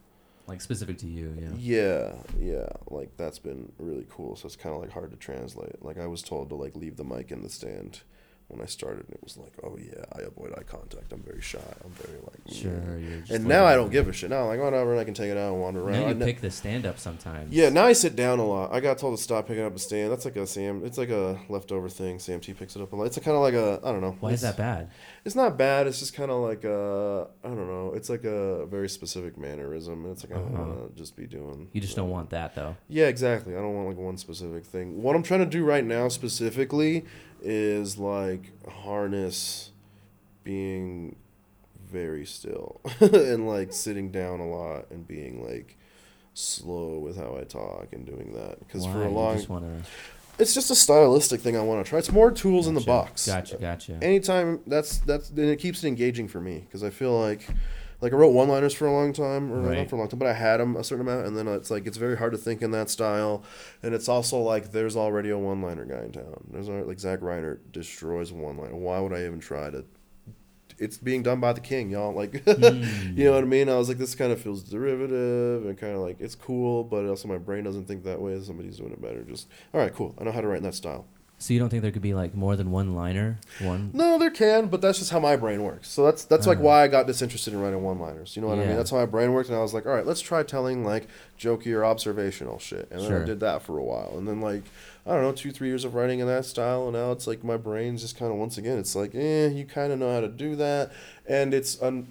Like 0.46 0.60
specific 0.60 0.98
to 0.98 1.06
you, 1.06 1.34
yeah. 1.40 1.54
Yeah, 1.56 2.16
yeah, 2.38 2.68
like 2.90 3.16
that's 3.16 3.38
been 3.38 3.72
really 3.78 4.06
cool. 4.10 4.36
So 4.36 4.44
it's 4.48 4.56
kind 4.56 4.74
of 4.74 4.82
like 4.82 4.90
hard 4.90 5.10
to 5.12 5.16
translate. 5.16 5.82
Like 5.82 5.96
I 5.96 6.06
was 6.06 6.20
told 6.20 6.50
to 6.50 6.56
like 6.56 6.76
leave 6.76 6.96
the 6.98 7.04
mic 7.04 7.32
in 7.32 7.42
the 7.42 7.48
stand 7.48 8.02
when 8.48 8.60
I 8.60 8.66
started, 8.66 9.06
it 9.10 9.20
was 9.22 9.36
like, 9.38 9.52
oh 9.62 9.76
yeah, 9.78 10.04
I 10.12 10.20
avoid 10.20 10.52
eye 10.56 10.62
contact. 10.64 11.12
I'm 11.12 11.22
very 11.22 11.40
shy. 11.40 11.58
I'm 11.84 11.90
very 11.92 12.18
like 12.18 12.44
mm. 12.44 12.62
Sure. 12.62 12.98
You're 12.98 13.22
And 13.36 13.46
now 13.46 13.64
I 13.64 13.74
don't 13.74 13.90
give 13.90 14.06
a 14.06 14.12
shit. 14.12 14.30
Now 14.30 14.42
I'm 14.42 14.48
like 14.48 14.60
whatever, 14.60 14.92
and 14.92 15.00
I 15.00 15.04
can 15.04 15.14
take 15.14 15.30
it 15.30 15.36
out 15.38 15.52
and 15.52 15.60
wander 15.62 15.80
around. 15.80 16.00
Now 16.00 16.06
I 16.06 16.08
you 16.10 16.14
ne- 16.14 16.24
pick 16.26 16.40
the 16.42 16.50
stand 16.50 16.84
up 16.86 16.98
sometimes. 16.98 17.52
yeah, 17.54 17.70
now 17.70 17.84
I 17.86 17.92
sit 17.94 18.14
down 18.16 18.38
a 18.38 18.46
lot. 18.46 18.72
I 18.72 18.80
got 18.80 18.98
told 18.98 19.16
to 19.16 19.22
stop 19.22 19.48
picking 19.48 19.64
up 19.64 19.74
a 19.74 19.78
stand. 19.78 20.12
That's 20.12 20.24
like 20.26 20.36
a 20.36 20.46
Sam. 20.46 20.84
It's 20.84 20.98
like 20.98 21.08
a 21.08 21.40
leftover 21.48 21.88
thing. 21.88 22.18
Sam 22.18 22.38
T 22.40 22.52
picks 22.52 22.76
it 22.76 22.82
up 22.82 22.92
a 22.92 22.96
lot. 22.96 23.04
It's 23.04 23.18
kind 23.18 23.36
of 23.36 23.42
like 23.42 23.54
a 23.54 23.80
I 23.82 23.90
don't 23.92 24.02
know. 24.02 24.16
Why 24.20 24.30
is 24.32 24.42
that 24.42 24.56
bad? 24.58 24.90
It's 25.24 25.34
not 25.34 25.56
bad. 25.56 25.86
It's 25.86 25.98
just 25.98 26.14
kind 26.14 26.30
of 26.30 26.42
like 26.42 26.64
a 26.64 27.26
I 27.42 27.48
don't 27.48 27.66
know. 27.66 27.92
It's 27.94 28.10
like 28.10 28.24
a 28.24 28.66
very 28.66 28.88
specific 28.90 29.38
mannerism, 29.38 30.04
and 30.04 30.12
it's 30.12 30.22
like 30.22 30.32
I 30.36 30.40
don't 30.40 30.54
Uh-huh. 30.54 30.64
want 30.64 30.94
to 30.94 30.98
just 31.02 31.16
be 31.16 31.26
doing. 31.26 31.68
You 31.72 31.80
just 31.80 31.96
don't 31.96 32.08
uh, 32.10 32.12
want 32.12 32.30
that 32.30 32.54
though. 32.54 32.76
Yeah, 32.88 33.06
exactly. 33.06 33.54
I 33.56 33.60
don't 33.60 33.74
want 33.74 33.88
like 33.88 33.96
one 33.96 34.18
specific 34.18 34.64
thing. 34.66 35.02
What 35.02 35.16
I'm 35.16 35.22
trying 35.22 35.40
to 35.40 35.46
do 35.46 35.64
right 35.64 35.84
now 35.84 36.08
specifically 36.08 37.04
is 37.44 37.98
like 37.98 38.52
harness 38.68 39.70
being 40.42 41.16
very 41.86 42.24
still 42.26 42.80
and 43.00 43.46
like 43.48 43.72
sitting 43.72 44.10
down 44.10 44.40
a 44.40 44.46
lot 44.46 44.90
and 44.90 45.06
being 45.06 45.46
like 45.46 45.76
slow 46.32 46.98
with 46.98 47.16
how 47.16 47.36
I 47.40 47.44
talk 47.44 47.92
and 47.92 48.04
doing 48.04 48.32
that 48.34 48.58
because 48.58 48.84
for 48.86 49.04
a 49.04 49.08
long 49.08 49.36
just 49.36 49.48
wanna 49.48 49.82
it's 50.38 50.54
just 50.54 50.70
a 50.70 50.74
stylistic 50.74 51.40
thing 51.40 51.56
I 51.56 51.60
want 51.60 51.84
to 51.84 51.88
try. 51.88 51.98
It's 51.98 52.10
more 52.10 52.30
tools 52.30 52.66
in 52.66 52.74
the 52.74 52.80
box. 52.80 53.26
Gotcha, 53.26 53.56
gotcha. 53.56 53.98
Anytime 54.02 54.60
that's 54.66 54.98
that's 54.98 55.28
then 55.30 55.48
it 55.48 55.56
keeps 55.56 55.84
it 55.84 55.88
engaging 55.88 56.28
for 56.28 56.40
me 56.40 56.58
because 56.58 56.82
I 56.82 56.90
feel 56.90 57.18
like 57.18 57.46
like 58.04 58.12
I 58.12 58.16
wrote 58.16 58.32
one 58.34 58.48
liners 58.48 58.72
for 58.74 58.86
a 58.86 58.92
long 58.92 59.12
time 59.12 59.50
or 59.52 59.62
Right. 59.62 59.78
not 59.78 59.88
for 59.90 59.96
a 59.96 59.98
long 59.98 60.08
time, 60.08 60.18
but 60.20 60.28
I 60.28 60.34
had 60.34 60.58
them 60.60 60.76
a 60.76 60.84
certain 60.84 61.08
amount, 61.08 61.26
and 61.26 61.36
then 61.36 61.48
it's 61.48 61.70
like 61.70 61.86
it's 61.86 61.96
very 61.96 62.16
hard 62.16 62.30
to 62.32 62.38
think 62.38 62.62
in 62.62 62.70
that 62.70 62.88
style, 62.90 63.42
and 63.82 63.94
it's 63.94 64.08
also 64.08 64.38
like 64.38 64.70
there's 64.70 64.94
already 64.96 65.30
a 65.30 65.38
one 65.38 65.60
liner 65.62 65.84
guy 65.84 66.04
in 66.04 66.12
town. 66.12 66.44
There's 66.52 66.68
already, 66.68 66.86
like 66.86 67.00
Zach 67.00 67.18
Reiner 67.20 67.58
destroys 67.72 68.30
one 68.32 68.56
liner. 68.58 68.76
Why 68.76 69.00
would 69.00 69.12
I 69.12 69.24
even 69.24 69.40
try 69.40 69.70
to? 69.70 69.84
It's 70.76 70.98
being 70.98 71.22
done 71.22 71.38
by 71.38 71.52
the 71.52 71.60
king, 71.60 71.88
y'all. 71.90 72.12
Like, 72.12 72.42
Hmm. 72.48 73.16
you 73.16 73.24
know 73.26 73.32
what 73.34 73.44
I 73.44 73.46
mean? 73.46 73.68
I 73.68 73.76
was 73.76 73.88
like, 73.88 73.98
this 73.98 74.14
kind 74.16 74.32
of 74.32 74.40
feels 74.40 74.62
derivative 74.64 75.66
and 75.66 75.78
kind 75.78 75.94
of 75.94 76.00
like 76.00 76.20
it's 76.20 76.34
cool, 76.34 76.82
but 76.84 77.06
also 77.06 77.28
my 77.28 77.38
brain 77.38 77.62
doesn't 77.64 77.86
think 77.86 78.02
that 78.04 78.20
way. 78.20 78.40
Somebody's 78.42 78.78
doing 78.78 78.92
it 78.92 79.00
better. 79.00 79.22
Just 79.22 79.46
all 79.72 79.80
right, 79.80 79.94
cool. 79.94 80.14
I 80.20 80.24
know 80.24 80.32
how 80.32 80.40
to 80.40 80.48
write 80.48 80.58
in 80.58 80.64
that 80.64 80.74
style. 80.74 81.06
So 81.44 81.52
you 81.52 81.60
don't 81.60 81.68
think 81.68 81.82
there 81.82 81.92
could 81.92 82.00
be 82.00 82.14
like 82.14 82.34
more 82.34 82.56
than 82.56 82.70
one 82.70 82.94
liner? 82.94 83.38
One 83.60 83.90
No, 83.92 84.18
there 84.18 84.30
can, 84.30 84.68
but 84.68 84.80
that's 84.80 84.98
just 84.98 85.10
how 85.10 85.20
my 85.20 85.36
brain 85.36 85.62
works. 85.62 85.90
So 85.90 86.02
that's 86.02 86.24
that's 86.24 86.46
like 86.46 86.56
Ah. 86.56 86.62
why 86.62 86.82
I 86.84 86.88
got 86.88 87.06
disinterested 87.06 87.52
in 87.52 87.60
writing 87.60 87.82
one-liners. 87.82 88.34
You 88.34 88.40
know 88.40 88.48
what 88.48 88.58
I 88.60 88.64
mean? 88.64 88.76
That's 88.76 88.90
how 88.90 88.96
my 88.96 89.04
brain 89.04 89.30
works, 89.34 89.50
and 89.50 89.58
I 89.58 89.60
was 89.60 89.74
like, 89.74 89.84
all 89.84 89.92
right, 89.92 90.06
let's 90.06 90.22
try 90.22 90.42
telling 90.42 90.86
like 90.86 91.06
jokey 91.38 91.74
or 91.76 91.84
observational 91.84 92.58
shit, 92.58 92.88
and 92.90 92.98
then 93.02 93.08
Sure. 93.08 93.22
I 93.22 93.26
did 93.26 93.40
that 93.40 93.60
for 93.60 93.76
a 93.76 93.84
while, 93.84 94.14
and 94.16 94.26
then 94.26 94.40
like 94.40 94.62
I 95.04 95.12
don't 95.12 95.20
know, 95.20 95.32
two 95.32 95.52
three 95.52 95.68
years 95.68 95.84
of 95.84 95.94
writing 95.94 96.20
in 96.20 96.26
that 96.28 96.46
style, 96.46 96.84
and 96.84 96.94
now 96.94 97.12
it's 97.12 97.26
like 97.26 97.44
my 97.44 97.58
brain's 97.58 98.00
just 98.00 98.16
kind 98.18 98.32
of 98.32 98.38
once 98.38 98.56
again, 98.56 98.78
it's 98.78 98.96
like, 98.96 99.14
eh, 99.14 99.48
you 99.48 99.66
kind 99.66 99.92
of 99.92 99.98
know 99.98 100.14
how 100.14 100.20
to 100.22 100.28
do 100.28 100.56
that, 100.56 100.92
and 101.28 101.52
it's 101.52 101.76
un- 101.82 102.06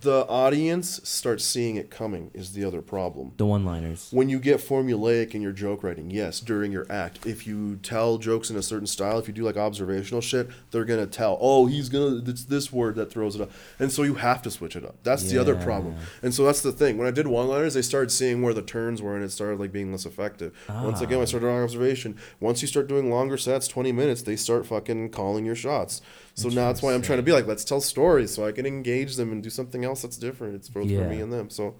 the 0.00 0.26
audience 0.26 1.02
starts 1.04 1.44
seeing 1.44 1.76
it 1.76 1.90
coming 1.90 2.30
is 2.32 2.54
the 2.54 2.64
other 2.64 2.80
problem 2.80 3.30
the 3.36 3.44
one 3.44 3.62
liners. 3.62 4.08
when 4.10 4.30
you 4.30 4.38
get 4.38 4.58
formulaic 4.58 5.34
in 5.34 5.42
your 5.42 5.52
joke 5.52 5.82
writing, 5.82 6.10
yes, 6.10 6.40
during 6.40 6.72
your 6.72 6.86
act, 6.90 7.26
if 7.26 7.46
you 7.46 7.76
tell 7.76 8.16
jokes 8.16 8.48
in 8.48 8.56
a 8.56 8.62
certain 8.62 8.86
style, 8.86 9.18
if 9.18 9.28
you 9.28 9.34
do 9.34 9.42
like 9.44 9.58
observational 9.58 10.22
shit, 10.22 10.48
they're 10.70 10.86
gonna 10.86 11.06
tell, 11.06 11.36
oh, 11.42 11.66
he's 11.66 11.90
gonna, 11.90 12.22
it's 12.26 12.44
this 12.46 12.72
word 12.72 12.94
that 12.94 13.10
throws 13.12 13.34
it 13.36 13.42
up, 13.42 13.50
and 13.78 13.92
so 13.92 14.02
you 14.02 14.14
have 14.14 14.40
to 14.40 14.50
switch 14.50 14.76
it 14.76 14.84
up. 14.84 14.96
That's 15.02 15.24
the 15.30 15.36
other 15.38 15.56
problem, 15.56 15.96
and 16.22 16.32
so 16.32 16.46
that's 16.46 16.62
the 16.62 16.72
thing. 16.72 16.96
When 16.96 17.06
I 17.06 17.10
did 17.10 17.26
one-liners, 17.26 17.74
they 17.74 17.82
started 17.82 18.10
seeing 18.10 18.40
where 18.40 18.54
the 18.54 18.62
turns 18.62 19.02
were, 19.02 19.14
and 19.14 19.22
it 19.22 19.30
started 19.30 19.60
like 19.60 19.72
being 19.72 19.90
less 19.92 20.06
effective. 20.06 20.54
Once 20.70 21.02
again, 21.02 21.18
I 21.18 21.22
Ah. 21.22 21.26
started 21.26 21.48
on 21.48 21.62
observation. 21.62 22.16
Once 22.40 22.62
you 22.62 22.68
start 22.68 22.86
doing 22.86 23.10
longer 23.10 23.36
sets, 23.36 23.68
twenty 23.68 23.92
minutes, 23.92 24.22
they 24.22 24.36
start 24.36 24.64
fucking 24.64 25.10
calling 25.10 25.44
your 25.44 25.54
shots. 25.54 26.00
So 26.34 26.48
now 26.48 26.68
that's 26.68 26.82
why 26.82 26.94
I'm 26.94 27.02
trying 27.02 27.18
to 27.18 27.22
be 27.22 27.32
like, 27.32 27.46
let's 27.46 27.64
tell 27.64 27.80
stories, 27.80 28.34
so 28.34 28.46
I 28.46 28.52
can 28.52 28.66
engage 28.66 29.16
them 29.16 29.32
and 29.32 29.42
do 29.42 29.50
something 29.50 29.84
else 29.84 30.02
that's 30.02 30.16
different. 30.16 30.54
It's 30.54 30.68
both 30.68 30.88
for 30.88 31.08
me 31.08 31.20
and 31.20 31.32
them. 31.32 31.50
So. 31.50 31.76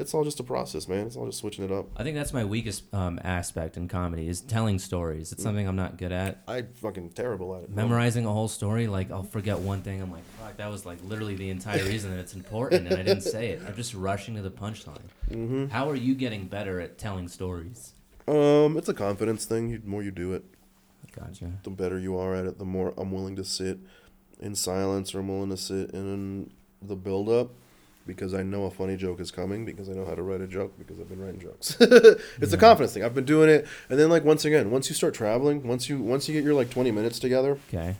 It's 0.00 0.14
all 0.14 0.24
just 0.24 0.40
a 0.40 0.42
process, 0.42 0.88
man. 0.88 1.06
It's 1.06 1.16
all 1.16 1.26
just 1.26 1.38
switching 1.40 1.62
it 1.62 1.70
up. 1.70 1.88
I 1.94 2.04
think 2.04 2.16
that's 2.16 2.32
my 2.32 2.46
weakest 2.46 2.92
um, 2.94 3.20
aspect 3.22 3.76
in 3.76 3.86
comedy 3.86 4.28
is 4.28 4.40
telling 4.40 4.78
stories. 4.78 5.28
Mm. 5.28 5.32
It's 5.34 5.42
something 5.42 5.68
I'm 5.68 5.76
not 5.76 5.98
good 5.98 6.10
at. 6.10 6.42
I 6.48 6.62
fucking 6.62 7.10
terrible 7.10 7.54
at 7.54 7.64
it. 7.64 7.70
Memorizing 7.70 8.24
a 8.24 8.32
whole 8.32 8.48
story, 8.48 8.86
like 8.86 9.10
I'll 9.10 9.24
forget 9.24 9.58
one 9.58 9.82
thing. 9.82 10.00
I'm 10.00 10.10
like, 10.10 10.24
fuck, 10.40 10.56
that 10.56 10.70
was 10.70 10.86
like 10.86 10.98
literally 11.04 11.34
the 11.34 11.50
entire 11.50 11.84
reason 11.84 12.12
that 12.12 12.18
it's 12.18 12.32
important, 12.32 12.86
and 12.86 12.98
I 12.98 13.02
didn't 13.02 13.24
say 13.24 13.50
it. 13.50 13.60
I'm 13.66 13.76
just 13.76 13.92
rushing 13.92 14.36
to 14.36 14.42
the 14.42 14.50
punchline. 14.50 14.96
Mm-hmm. 15.28 15.66
How 15.66 15.90
are 15.90 15.96
you 15.96 16.14
getting 16.14 16.46
better 16.46 16.80
at 16.80 16.96
telling 16.96 17.28
stories? 17.28 17.92
Um, 18.26 18.78
it's 18.78 18.88
a 18.88 18.94
confidence 18.94 19.44
thing. 19.44 19.68
You, 19.68 19.78
the 19.80 19.88
more 19.88 20.02
you 20.02 20.12
do 20.12 20.32
it, 20.32 20.44
Gotcha. 21.14 21.52
the 21.64 21.70
better 21.70 21.98
you 21.98 22.16
are 22.18 22.34
at 22.34 22.46
it. 22.46 22.58
The 22.58 22.64
more 22.64 22.94
I'm 22.96 23.10
willing 23.12 23.36
to 23.36 23.44
sit 23.44 23.78
in 24.40 24.54
silence, 24.54 25.14
or 25.14 25.20
I'm 25.20 25.28
willing 25.28 25.50
to 25.50 25.56
sit 25.56 25.90
in 25.90 26.50
the 26.82 26.96
build 26.96 27.28
up, 27.28 27.50
because 28.06 28.32
I 28.34 28.42
know 28.42 28.64
a 28.64 28.70
funny 28.70 28.96
joke 28.96 29.20
is 29.20 29.30
coming. 29.30 29.64
Because 29.64 29.88
I 29.88 29.92
know 29.92 30.04
how 30.06 30.14
to 30.14 30.22
write 30.22 30.40
a 30.40 30.46
joke. 30.46 30.72
Because 30.78 30.98
I've 30.98 31.08
been 31.08 31.20
writing 31.20 31.40
jokes. 31.40 31.76
it's 31.80 32.52
a 32.52 32.56
confidence 32.58 32.94
thing. 32.94 33.04
I've 33.04 33.14
been 33.14 33.24
doing 33.24 33.48
it, 33.50 33.66
and 33.88 33.98
then 33.98 34.08
like 34.08 34.24
once 34.24 34.44
again, 34.44 34.70
once 34.70 34.88
you 34.88 34.94
start 34.94 35.14
traveling, 35.14 35.66
once 35.66 35.88
you 35.88 35.98
once 36.00 36.28
you 36.28 36.34
get 36.34 36.44
your 36.44 36.54
like 36.54 36.70
20 36.70 36.90
minutes 36.90 37.18
together, 37.18 37.58
Okay. 37.68 37.96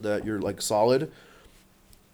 that 0.00 0.24
you're 0.24 0.40
like 0.40 0.60
solid. 0.62 1.10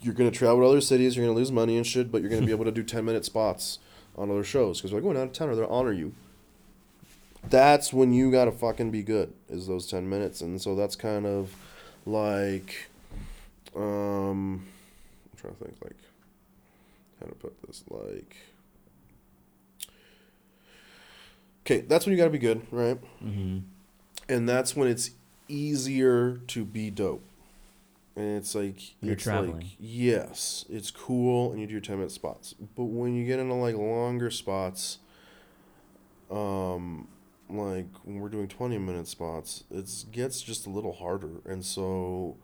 You're 0.01 0.14
gonna 0.14 0.33
travel 0.33 0.61
to 0.62 0.66
other 0.66 0.80
cities. 0.80 1.16
You're 1.16 1.26
gonna 1.26 1.39
lose 1.39 1.53
money 1.53 1.76
and 1.76 1.87
shit, 1.87 2.11
but 2.11 2.20
you're 2.22 2.30
gonna 2.30 2.45
be 2.45 2.51
able 2.59 2.64
to 2.64 2.72
do 2.72 2.83
10 2.83 3.05
minute 3.05 3.24
spots 3.24 3.78
on 4.16 4.30
other 4.30 4.43
shows 4.45 4.78
because 4.80 4.93
we're 4.93 5.01
going 5.01 5.16
out 5.16 5.22
of 5.28 5.33
town 5.33 5.49
or 5.49 5.55
they'll 5.55 5.66
honor 5.66 5.93
you. 5.93 6.12
That's 7.49 7.93
when 7.93 8.12
you 8.12 8.30
gotta 8.30 8.53
fucking 8.53 8.90
be 8.90 9.03
good. 9.03 9.32
Is 9.49 9.66
those 9.66 9.86
10 9.88 10.09
minutes, 10.09 10.40
and 10.40 10.61
so 10.61 10.74
that's 10.74 10.97
kind 10.97 11.26
of 11.26 11.55
like, 12.07 12.88
um, 13.76 14.64
I'm 15.32 15.38
trying 15.38 15.55
to 15.55 15.64
think 15.64 15.76
like 15.82 15.97
how 17.20 17.26
to 17.26 17.34
put 17.34 17.55
this 17.66 17.84
like. 17.90 18.36
Okay, 21.64 21.80
that's 21.82 22.07
when 22.07 22.12
you 22.12 22.18
gotta 22.18 22.30
be 22.30 22.38
good, 22.38 22.62
right? 22.70 22.99
Mm-hmm. 23.24 23.59
and 24.28 24.49
that's 24.49 24.74
when 24.74 24.88
it's 24.88 25.11
easier 25.49 26.38
to 26.49 26.64
be 26.64 26.90
dope. 26.90 27.22
And 28.16 28.36
it's 28.36 28.55
like 28.55 29.01
you're 29.01 29.14
it's 29.14 29.22
traveling. 29.22 29.57
like 29.57 29.66
yes, 29.78 30.64
it's 30.68 30.90
cool, 30.90 31.51
and 31.53 31.61
you 31.61 31.66
do 31.66 31.72
your 31.72 31.80
ten 31.80 31.97
minute 31.97 32.12
spots. 32.12 32.55
But 32.76 32.84
when 32.84 33.14
you 33.14 33.24
get 33.26 33.38
into 33.38 33.55
like 33.55 33.74
longer 33.74 34.30
spots, 34.30 34.99
um, 36.30 37.09
like 37.59 37.86
when 38.05 38.20
we're 38.20 38.28
doing 38.28 38.48
20 38.48 38.78
minute 38.78 39.09
spots, 39.09 39.64
it 39.70 39.88
gets 40.11 40.40
just 40.42 40.66
a 40.66 40.70
little 40.70 40.92
harder. 40.92 41.40
And 41.44 41.64
so 41.64 42.36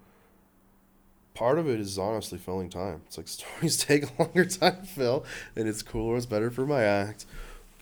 part 1.35 1.59
of 1.59 1.69
it 1.69 1.81
is 1.81 1.99
honestly 1.99 2.39
filling 2.39 2.69
time. 2.69 3.03
It's 3.07 3.17
like 3.17 3.29
stories 3.29 3.77
take 3.77 4.05
a 4.05 4.23
longer 4.23 4.45
time 4.45 4.81
to 4.81 4.87
fill, 4.87 5.25
and 5.57 5.69
it's 5.69 5.83
cooler, 5.83 6.17
it's 6.17 6.27
better 6.27 6.51
for 6.51 6.67
my 6.67 6.83
act. 6.83 7.27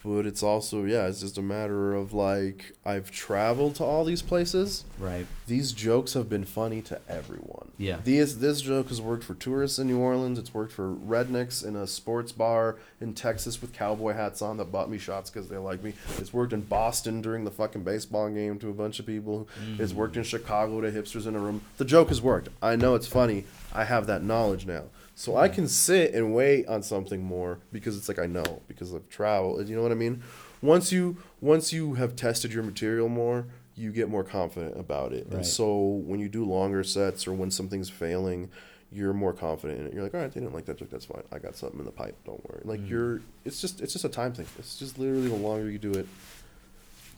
But 0.07 0.25
it's 0.25 0.41
also, 0.41 0.85
yeah, 0.85 1.09
it's 1.09 1.21
just 1.21 1.37
a 1.37 1.43
matter 1.43 1.93
of 1.93 2.13
like, 2.13 2.77
I've 2.85 3.11
traveled 3.11 3.75
to 3.77 3.85
all 3.85 4.05
these 4.05 4.23
places. 4.23 4.85
Right. 5.01 5.27
These 5.49 5.73
jokes 5.73 6.13
have 6.13 6.29
been 6.29 6.45
funny 6.45 6.81
to 6.83 7.01
everyone. 7.09 7.73
Yeah. 7.77 7.99
These 8.05 8.39
this 8.39 8.61
joke 8.61 8.89
has 8.91 9.01
worked 9.01 9.25
for 9.25 9.35
tourists 9.35 9.81
in 9.81 9.89
New 9.89 9.99
Orleans. 9.99 10.39
It's 10.39 10.55
worked 10.55 10.73
for 10.73 10.95
rednecks 10.95 11.67
in 11.67 11.75
a 11.75 11.89
sports 11.89 12.31
bar 12.31 12.77
in 13.01 13.15
Texas 13.15 13.61
with 13.61 13.73
cowboy 13.73 14.13
hats 14.13 14.43
on 14.43 14.59
that 14.59 14.71
bought 14.71 14.89
me 14.89 14.99
shots 14.99 15.29
because 15.29 15.49
they 15.49 15.57
like 15.57 15.83
me. 15.83 15.93
It's 16.19 16.33
worked 16.33 16.53
in 16.53 16.61
Boston 16.61 17.21
during 17.21 17.43
the 17.43 17.51
fucking 17.51 17.83
baseball 17.83 18.31
game 18.31 18.61
to 18.61 18.69
a 18.69 18.75
bunch 18.75 19.01
of 19.01 19.07
people. 19.07 19.49
It's 19.77 19.93
worked 19.93 20.17
in 20.17 20.23
mm. 20.23 20.27
Chicago 20.27 20.83
to 20.83 20.93
hipsters 20.93 21.27
in 21.27 21.35
a 21.35 21.41
room. 21.41 21.63
The 21.79 21.85
joke 21.85 22.11
has 22.11 22.23
worked. 22.23 22.49
I 22.63 22.77
know 22.77 22.95
it's 22.95 23.09
funny. 23.09 23.45
I 23.75 23.83
have 23.83 24.07
that 24.07 24.23
knowledge 24.23 24.67
now. 24.67 24.85
So 25.19 25.35
I 25.37 25.49
can 25.49 25.67
sit 25.67 26.13
and 26.15 26.35
wait 26.35 26.67
on 26.69 26.83
something 26.83 27.25
more 27.25 27.59
because 27.73 27.97
it's 27.97 28.07
like 28.07 28.19
I 28.19 28.27
know 28.27 28.61
because 28.69 28.93
of 28.93 29.09
travel. 29.09 29.61
You 29.63 29.75
know 29.75 29.83
what 29.83 29.91
I 29.91 29.95
mean? 29.97 30.23
Once 30.61 30.93
you 30.93 31.17
once 31.41 31.73
you 31.73 31.95
have 31.95 32.15
tested 32.17 32.53
your 32.53 32.63
material 32.63 33.09
more, 33.09 33.47
you 33.75 33.93
get 33.93 34.11
more 34.11 34.23
confident 34.23 34.79
about 34.79 35.13
it. 35.15 35.25
Right. 35.27 35.37
And 35.37 35.47
so 35.47 35.79
when 36.07 36.21
you 36.21 36.29
do 36.29 36.45
longer 36.45 36.85
sets 36.85 37.27
or 37.27 37.33
when 37.33 37.51
something's 37.51 37.89
failing, 37.89 38.51
you're 38.93 39.15
more 39.15 39.33
confident 39.33 39.81
in 39.81 39.87
it. 39.87 39.95
You're 39.95 40.03
like, 40.03 40.15
all 40.15 40.21
right, 40.21 40.31
they 40.31 40.39
didn't 40.41 40.53
like 40.55 40.67
that 40.67 40.77
joke. 40.79 40.91
That's 40.91 41.07
fine. 41.07 41.23
I 41.33 41.39
got 41.39 41.57
something 41.57 41.79
in 41.79 41.87
the 41.87 41.93
pipe. 41.93 42.17
Don't 42.27 42.43
worry. 42.51 42.61
Like 42.65 42.81
Mm. 42.81 42.91
you're, 42.91 43.21
it's 43.47 43.61
just, 43.61 43.81
it's 43.81 43.93
just 43.95 44.05
a 44.05 44.09
time 44.11 44.33
thing. 44.35 44.47
It's 44.59 44.79
just 44.79 44.99
literally 44.99 45.29
the 45.29 45.35
longer 45.35 45.71
you 45.71 45.79
do 45.79 45.93
it, 45.93 46.07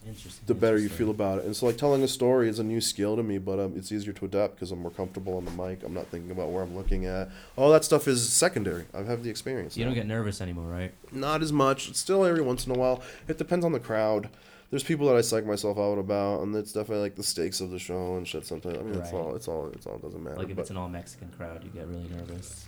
Interesting. 0.07 0.43
the 0.47 0.53
better 0.55 0.77
you 0.77 0.89
feel 0.89 1.09
about 1.09 1.39
it. 1.39 1.45
And 1.45 1.55
so 1.55 1.65
like 1.65 1.77
telling 1.77 2.01
a 2.03 2.07
story 2.07 2.49
is 2.49 2.57
a 2.59 2.63
new 2.63 2.81
skill 2.81 3.15
to 3.15 3.23
me, 3.23 3.37
but 3.37 3.59
um, 3.59 3.73
it's 3.75 3.91
easier 3.91 4.13
to 4.13 4.25
adapt 4.25 4.55
because 4.55 4.71
I'm 4.71 4.79
more 4.79 4.91
comfortable 4.91 5.35
on 5.37 5.45
the 5.45 5.51
mic. 5.51 5.83
I'm 5.83 5.93
not 5.93 6.07
thinking 6.07 6.31
about 6.31 6.49
where 6.49 6.63
I'm 6.63 6.75
looking 6.75 7.05
at. 7.05 7.29
All 7.55 7.69
that 7.71 7.83
stuff 7.83 8.07
is 8.07 8.27
secondary. 8.31 8.85
I 8.93 8.99
have 8.99 9.07
had 9.07 9.23
the 9.23 9.29
experience. 9.29 9.75
You 9.77 9.85
don't 9.85 9.93
get 9.93 10.07
nervous 10.07 10.41
anymore, 10.41 10.65
right? 10.67 10.93
Not 11.11 11.41
as 11.41 11.51
much. 11.51 11.93
Still, 11.95 12.25
every 12.25 12.41
once 12.41 12.65
in 12.65 12.71
a 12.71 12.75
while. 12.79 13.01
It 13.27 13.37
depends 13.37 13.65
on 13.65 13.71
the 13.73 13.79
crowd. 13.79 14.29
There's 14.71 14.83
people 14.83 15.07
that 15.07 15.15
I 15.15 15.21
psych 15.21 15.45
myself 15.45 15.77
out 15.79 15.97
about, 15.97 16.41
and 16.43 16.55
it's 16.55 16.71
definitely 16.71 17.01
like 17.03 17.15
the 17.15 17.23
stakes 17.23 17.59
of 17.59 17.71
the 17.71 17.79
show 17.79 18.15
and 18.17 18.27
shit. 18.27 18.45
Sometimes 18.45 18.77
I 18.77 18.81
mean, 18.83 18.99
it's 18.99 19.11
all, 19.11 19.35
it's 19.35 19.47
all, 19.47 19.67
it's 19.73 19.87
all 19.87 19.97
doesn't 19.97 20.23
matter. 20.23 20.35
Like 20.37 20.49
if 20.51 20.59
it's 20.59 20.69
an 20.69 20.77
all 20.77 20.89
Mexican 20.89 21.29
crowd, 21.35 21.63
you 21.63 21.71
get 21.71 21.87
really 21.87 22.07
nervous. 22.07 22.67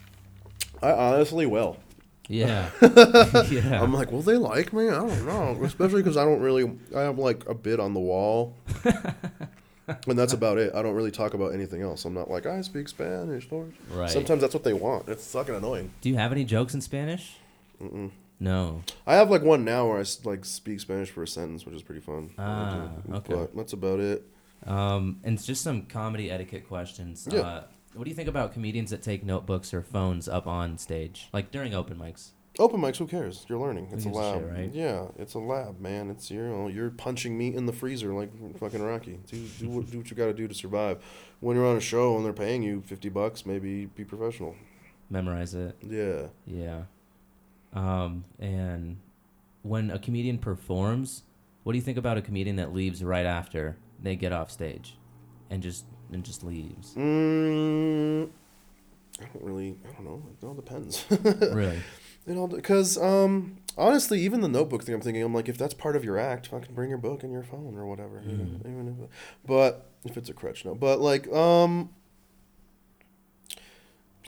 I 0.81 0.91
honestly 0.91 1.45
will. 1.45 1.77
Yeah. 2.31 2.69
yeah. 3.49 3.81
I'm 3.81 3.93
like, 3.93 4.11
will 4.11 4.21
they 4.21 4.37
like 4.37 4.71
me? 4.71 4.87
I 4.87 4.95
don't 4.95 5.25
know. 5.25 5.63
Especially 5.63 6.01
because 6.01 6.17
I 6.17 6.23
don't 6.23 6.41
really. 6.41 6.71
I 6.95 7.01
have 7.01 7.19
like 7.19 7.47
a 7.47 7.53
bit 7.53 7.79
on 7.79 7.93
the 7.93 7.99
wall, 7.99 8.55
and 8.85 10.17
that's 10.17 10.33
about 10.33 10.57
it. 10.57 10.73
I 10.73 10.81
don't 10.81 10.95
really 10.95 11.11
talk 11.11 11.33
about 11.33 11.53
anything 11.53 11.81
else. 11.81 12.05
I'm 12.05 12.13
not 12.13 12.29
like 12.29 12.45
I 12.45 12.61
speak 12.61 12.87
Spanish. 12.87 13.51
Lord. 13.51 13.73
right. 13.91 14.09
Sometimes 14.09 14.41
that's 14.41 14.53
what 14.53 14.63
they 14.63 14.73
want. 14.73 15.09
It's 15.09 15.31
fucking 15.31 15.55
annoying. 15.55 15.91
Do 16.01 16.09
you 16.09 16.15
have 16.15 16.31
any 16.31 16.45
jokes 16.45 16.73
in 16.73 16.81
Spanish? 16.81 17.35
Mm-mm. 17.81 18.11
No. 18.39 18.81
I 19.05 19.15
have 19.15 19.29
like 19.29 19.43
one 19.43 19.63
now 19.65 19.87
where 19.87 19.99
I 19.99 20.05
like 20.23 20.45
speak 20.45 20.79
Spanish 20.79 21.11
for 21.11 21.23
a 21.23 21.27
sentence, 21.27 21.65
which 21.65 21.75
is 21.75 21.83
pretty 21.83 22.01
fun. 22.01 22.31
Ah, 22.39 22.89
okay. 23.13 23.33
But 23.33 23.55
that's 23.55 23.73
about 23.73 23.99
it. 23.99 24.25
Um, 24.65 25.19
and 25.23 25.37
it's 25.37 25.45
just 25.45 25.63
some 25.63 25.83
comedy 25.83 26.31
etiquette 26.31 26.67
questions. 26.67 27.27
Yeah. 27.29 27.41
Uh, 27.41 27.63
what 27.93 28.05
do 28.05 28.09
you 28.09 28.15
think 28.15 28.29
about 28.29 28.53
comedians 28.53 28.91
that 28.91 29.01
take 29.01 29.23
notebooks 29.23 29.73
or 29.73 29.81
phones 29.81 30.27
up 30.27 30.47
on 30.47 30.77
stage, 30.77 31.29
like 31.33 31.51
during 31.51 31.73
open 31.73 31.97
mics? 31.97 32.31
Open 32.59 32.81
mics, 32.81 32.97
who 32.97 33.07
cares? 33.07 33.45
You're 33.47 33.59
learning. 33.59 33.89
It's 33.91 34.03
a 34.03 34.09
gives 34.09 34.17
a 34.17 34.19
lab, 34.19 34.41
shit, 34.41 34.51
right? 34.51 34.71
Yeah, 34.73 35.07
it's 35.17 35.35
a 35.35 35.39
lab, 35.39 35.79
man. 35.79 36.09
It's 36.09 36.29
you 36.29 36.41
know 36.41 36.67
you're 36.67 36.89
punching 36.89 37.37
meat 37.37 37.55
in 37.55 37.65
the 37.65 37.73
freezer 37.73 38.13
like 38.13 38.29
fucking 38.57 38.81
Rocky. 38.81 39.19
Do 39.27 39.47
do 39.59 39.69
what, 39.69 39.89
do 39.89 39.99
what 39.99 40.09
you 40.09 40.17
got 40.17 40.25
to 40.25 40.33
do 40.33 40.47
to 40.47 40.53
survive. 40.53 41.03
When 41.39 41.55
you're 41.55 41.65
on 41.65 41.77
a 41.77 41.81
show 41.81 42.15
and 42.17 42.25
they're 42.25 42.33
paying 42.33 42.61
you 42.61 42.81
fifty 42.81 43.09
bucks, 43.09 43.45
maybe 43.45 43.85
be 43.85 44.03
professional. 44.03 44.55
Memorize 45.09 45.53
it. 45.53 45.77
Yeah. 45.81 46.27
Yeah. 46.45 46.83
Um, 47.73 48.25
and 48.39 48.97
when 49.63 49.89
a 49.89 49.99
comedian 49.99 50.37
performs, 50.37 51.23
what 51.63 51.71
do 51.73 51.77
you 51.77 51.83
think 51.83 51.97
about 51.97 52.17
a 52.17 52.21
comedian 52.21 52.57
that 52.57 52.73
leaves 52.73 53.03
right 53.03 53.25
after 53.25 53.77
they 54.01 54.15
get 54.15 54.33
off 54.33 54.51
stage, 54.51 54.97
and 55.49 55.63
just 55.63 55.85
and 56.11 56.23
just 56.23 56.43
leaves? 56.43 56.93
Mm, 56.95 58.29
I 59.19 59.25
don't 59.25 59.43
really. 59.43 59.75
I 59.87 59.91
don't 59.93 60.05
know. 60.05 60.23
It 60.41 60.45
all 60.45 60.53
depends. 60.53 61.05
really? 61.51 61.79
It 62.27 62.37
all 62.37 62.47
because 62.47 62.97
um 62.97 63.57
honestly, 63.77 64.21
even 64.21 64.41
the 64.41 64.47
notebook 64.47 64.83
thing. 64.83 64.93
I'm 64.95 65.01
thinking. 65.01 65.23
I'm 65.23 65.33
like, 65.33 65.49
if 65.49 65.57
that's 65.57 65.73
part 65.73 65.95
of 65.95 66.03
your 66.03 66.17
act, 66.17 66.47
fucking 66.47 66.73
bring 66.75 66.89
your 66.89 66.97
book 66.99 67.23
and 67.23 67.31
your 67.31 67.43
phone 67.43 67.75
or 67.77 67.85
whatever. 67.85 68.21
you 68.25 68.33
know, 68.37 68.43
Mhm. 68.43 68.59
even 68.61 68.87
if, 69.03 69.09
but 69.45 69.89
if 70.05 70.17
it's 70.17 70.29
a 70.29 70.33
crutch, 70.33 70.65
no. 70.65 70.75
But 70.75 70.99
like 70.99 71.31
um. 71.31 71.89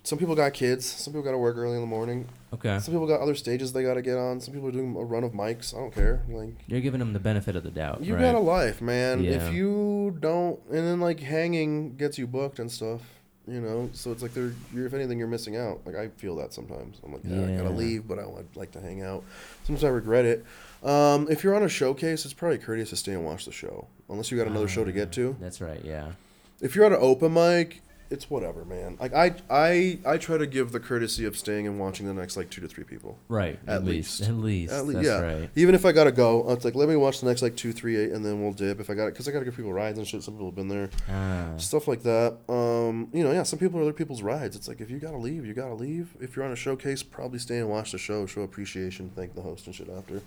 Some 0.04 0.18
people 0.18 0.36
got 0.36 0.54
kids. 0.54 0.86
Some 0.86 1.14
people 1.14 1.24
got 1.24 1.32
to 1.32 1.38
work 1.38 1.56
early 1.56 1.76
in 1.76 1.82
the 1.82 1.88
morning. 1.88 2.28
Okay. 2.54 2.78
Some 2.80 2.94
people 2.94 3.08
got 3.08 3.22
other 3.22 3.36
stages 3.36 3.72
they 3.72 3.84
got 3.84 3.94
to 3.94 4.02
get 4.02 4.18
on. 4.18 4.42
Some 4.42 4.54
people 4.54 4.68
are 4.68 4.74
doing 4.74 4.96
a 4.98 5.04
run 5.04 5.24
of 5.24 5.32
mics. 5.32 5.74
I 5.74 5.78
don't 5.78 5.94
care. 5.94 6.22
Like 6.28 6.56
You're 6.68 6.82
giving 6.82 7.00
them 7.00 7.14
the 7.14 7.20
benefit 7.20 7.56
of 7.56 7.64
the 7.64 7.72
doubt, 7.72 8.04
you 8.04 8.14
right? 8.14 8.22
got 8.22 8.36
a 8.36 8.40
life, 8.40 8.82
man. 8.82 9.24
Yeah. 9.24 9.32
If 9.32 9.54
you 9.54 10.18
don't, 10.20 10.60
and 10.68 10.80
then 10.80 11.00
like 11.00 11.22
hanging 11.22 11.96
gets 11.96 12.18
you 12.18 12.28
booked 12.28 12.60
and 12.60 12.72
stuff. 12.72 13.02
You 13.46 13.60
know, 13.60 13.90
so 13.92 14.14
it's 14.14 14.22
like 14.22 14.34
they're. 14.34 14.54
You're, 14.74 14.86
if 14.86 14.94
anything, 14.94 15.20
you're 15.20 15.28
missing 15.28 15.58
out. 15.58 15.82
Like 15.86 15.96
I 15.96 16.08
feel 16.08 16.38
that 16.38 16.54
sometimes. 16.54 17.02
I'm 17.04 17.12
like, 17.12 17.24
yeah, 17.26 17.46
I 17.46 17.58
gotta 17.58 17.76
leave, 17.76 18.08
but 18.08 18.18
I 18.18 18.26
would 18.26 18.48
like 18.56 18.72
to 18.72 18.80
hang 18.80 19.02
out. 19.02 19.26
Sometimes 19.66 19.84
I 19.84 19.90
regret 19.90 20.24
it. 20.24 20.46
Um, 20.82 21.28
if 21.30 21.44
you're 21.44 21.54
on 21.54 21.64
a 21.64 21.70
showcase, 21.70 22.24
it's 22.24 22.34
probably 22.34 22.58
courteous 22.58 22.92
to 22.92 22.96
stay 22.96 23.12
and 23.12 23.26
watch 23.26 23.44
the 23.44 23.52
show, 23.52 23.88
unless 24.10 24.32
you 24.32 24.38
got 24.38 24.48
another 24.48 24.70
show 24.70 24.86
to 24.86 24.94
get 24.94 25.12
to. 25.14 25.36
That's 25.42 25.60
right. 25.60 25.82
Yeah. 25.84 26.14
If 26.62 26.74
you're 26.74 26.86
at 26.86 26.94
an 26.94 27.00
open 27.02 27.34
mic, 27.34 27.82
it's 28.14 28.30
whatever, 28.30 28.64
man. 28.64 28.96
Like 29.02 29.14
I, 29.14 29.34
I, 29.50 30.00
I 30.06 30.18
try 30.18 30.38
to 30.38 30.46
give 30.48 30.72
the 30.72 30.80
courtesy 30.80 31.26
of 31.26 31.36
staying 31.36 31.68
and 31.68 31.80
watching 31.80 32.06
the 32.06 32.14
next 32.14 32.38
like 32.38 32.50
two 32.50 32.62
to 32.62 32.68
three 32.68 32.84
people. 32.84 33.18
Right. 33.28 33.60
At 33.68 33.84
least. 33.84 34.22
At 34.22 34.36
least. 34.36 34.72
At 34.72 34.86
le- 34.86 34.94
That's 34.94 35.06
yeah. 35.08 35.20
right. 35.20 35.50
Even 35.56 35.74
if 35.76 35.86
I 35.86 35.92
gotta 35.92 36.12
go, 36.12 36.50
it's 36.52 36.64
like 36.64 36.76
let 36.76 36.88
me 36.88 36.96
watch 36.96 37.20
the 37.22 37.26
next 37.28 37.42
like 37.42 37.56
two, 37.56 37.74
three, 37.74 37.98
eight, 37.98 38.12
and 38.12 38.24
then 38.24 38.42
we'll 38.42 38.54
dip. 38.54 38.80
If 38.80 38.90
I 38.90 38.94
got 38.94 39.08
it, 39.08 39.14
because 39.14 39.28
I 39.28 39.32
gotta 39.32 39.46
give 39.46 39.56
people 39.58 39.74
rides 39.74 39.98
and 39.98 40.08
shit. 40.08 40.24
Some 40.24 40.36
people 40.36 40.48
have 40.48 40.56
been 40.56 40.68
there, 40.70 40.90
Ah. 41.10 41.58
stuff 41.58 41.88
like 41.88 42.04
that. 42.04 42.38
Um, 42.48 43.10
you 43.12 43.24
know, 43.24 43.32
yeah. 43.32 43.44
Some 43.44 43.60
people 43.60 43.80
are 43.80 43.84
other 43.84 43.94
people's 43.94 44.22
rides. 44.22 44.56
It's 44.56 44.68
like 44.68 44.80
if 44.80 44.90
you 44.90 45.00
gotta 45.00 45.18
leave, 45.18 45.46
you 45.46 45.54
gotta 45.54 45.74
leave. 45.74 46.16
If 46.22 46.36
you're 46.36 46.46
on 46.46 46.52
a 46.52 46.56
showcase, 46.56 47.02
probably 47.04 47.40
stay 47.40 47.58
and 47.58 47.70
watch 47.70 47.92
the 47.92 47.98
show, 47.98 48.26
show 48.26 48.42
appreciation, 48.42 49.12
thank 49.16 49.34
the 49.36 49.42
host 49.42 49.66
and 49.66 49.76
shit 49.76 49.90
after. 49.90 50.22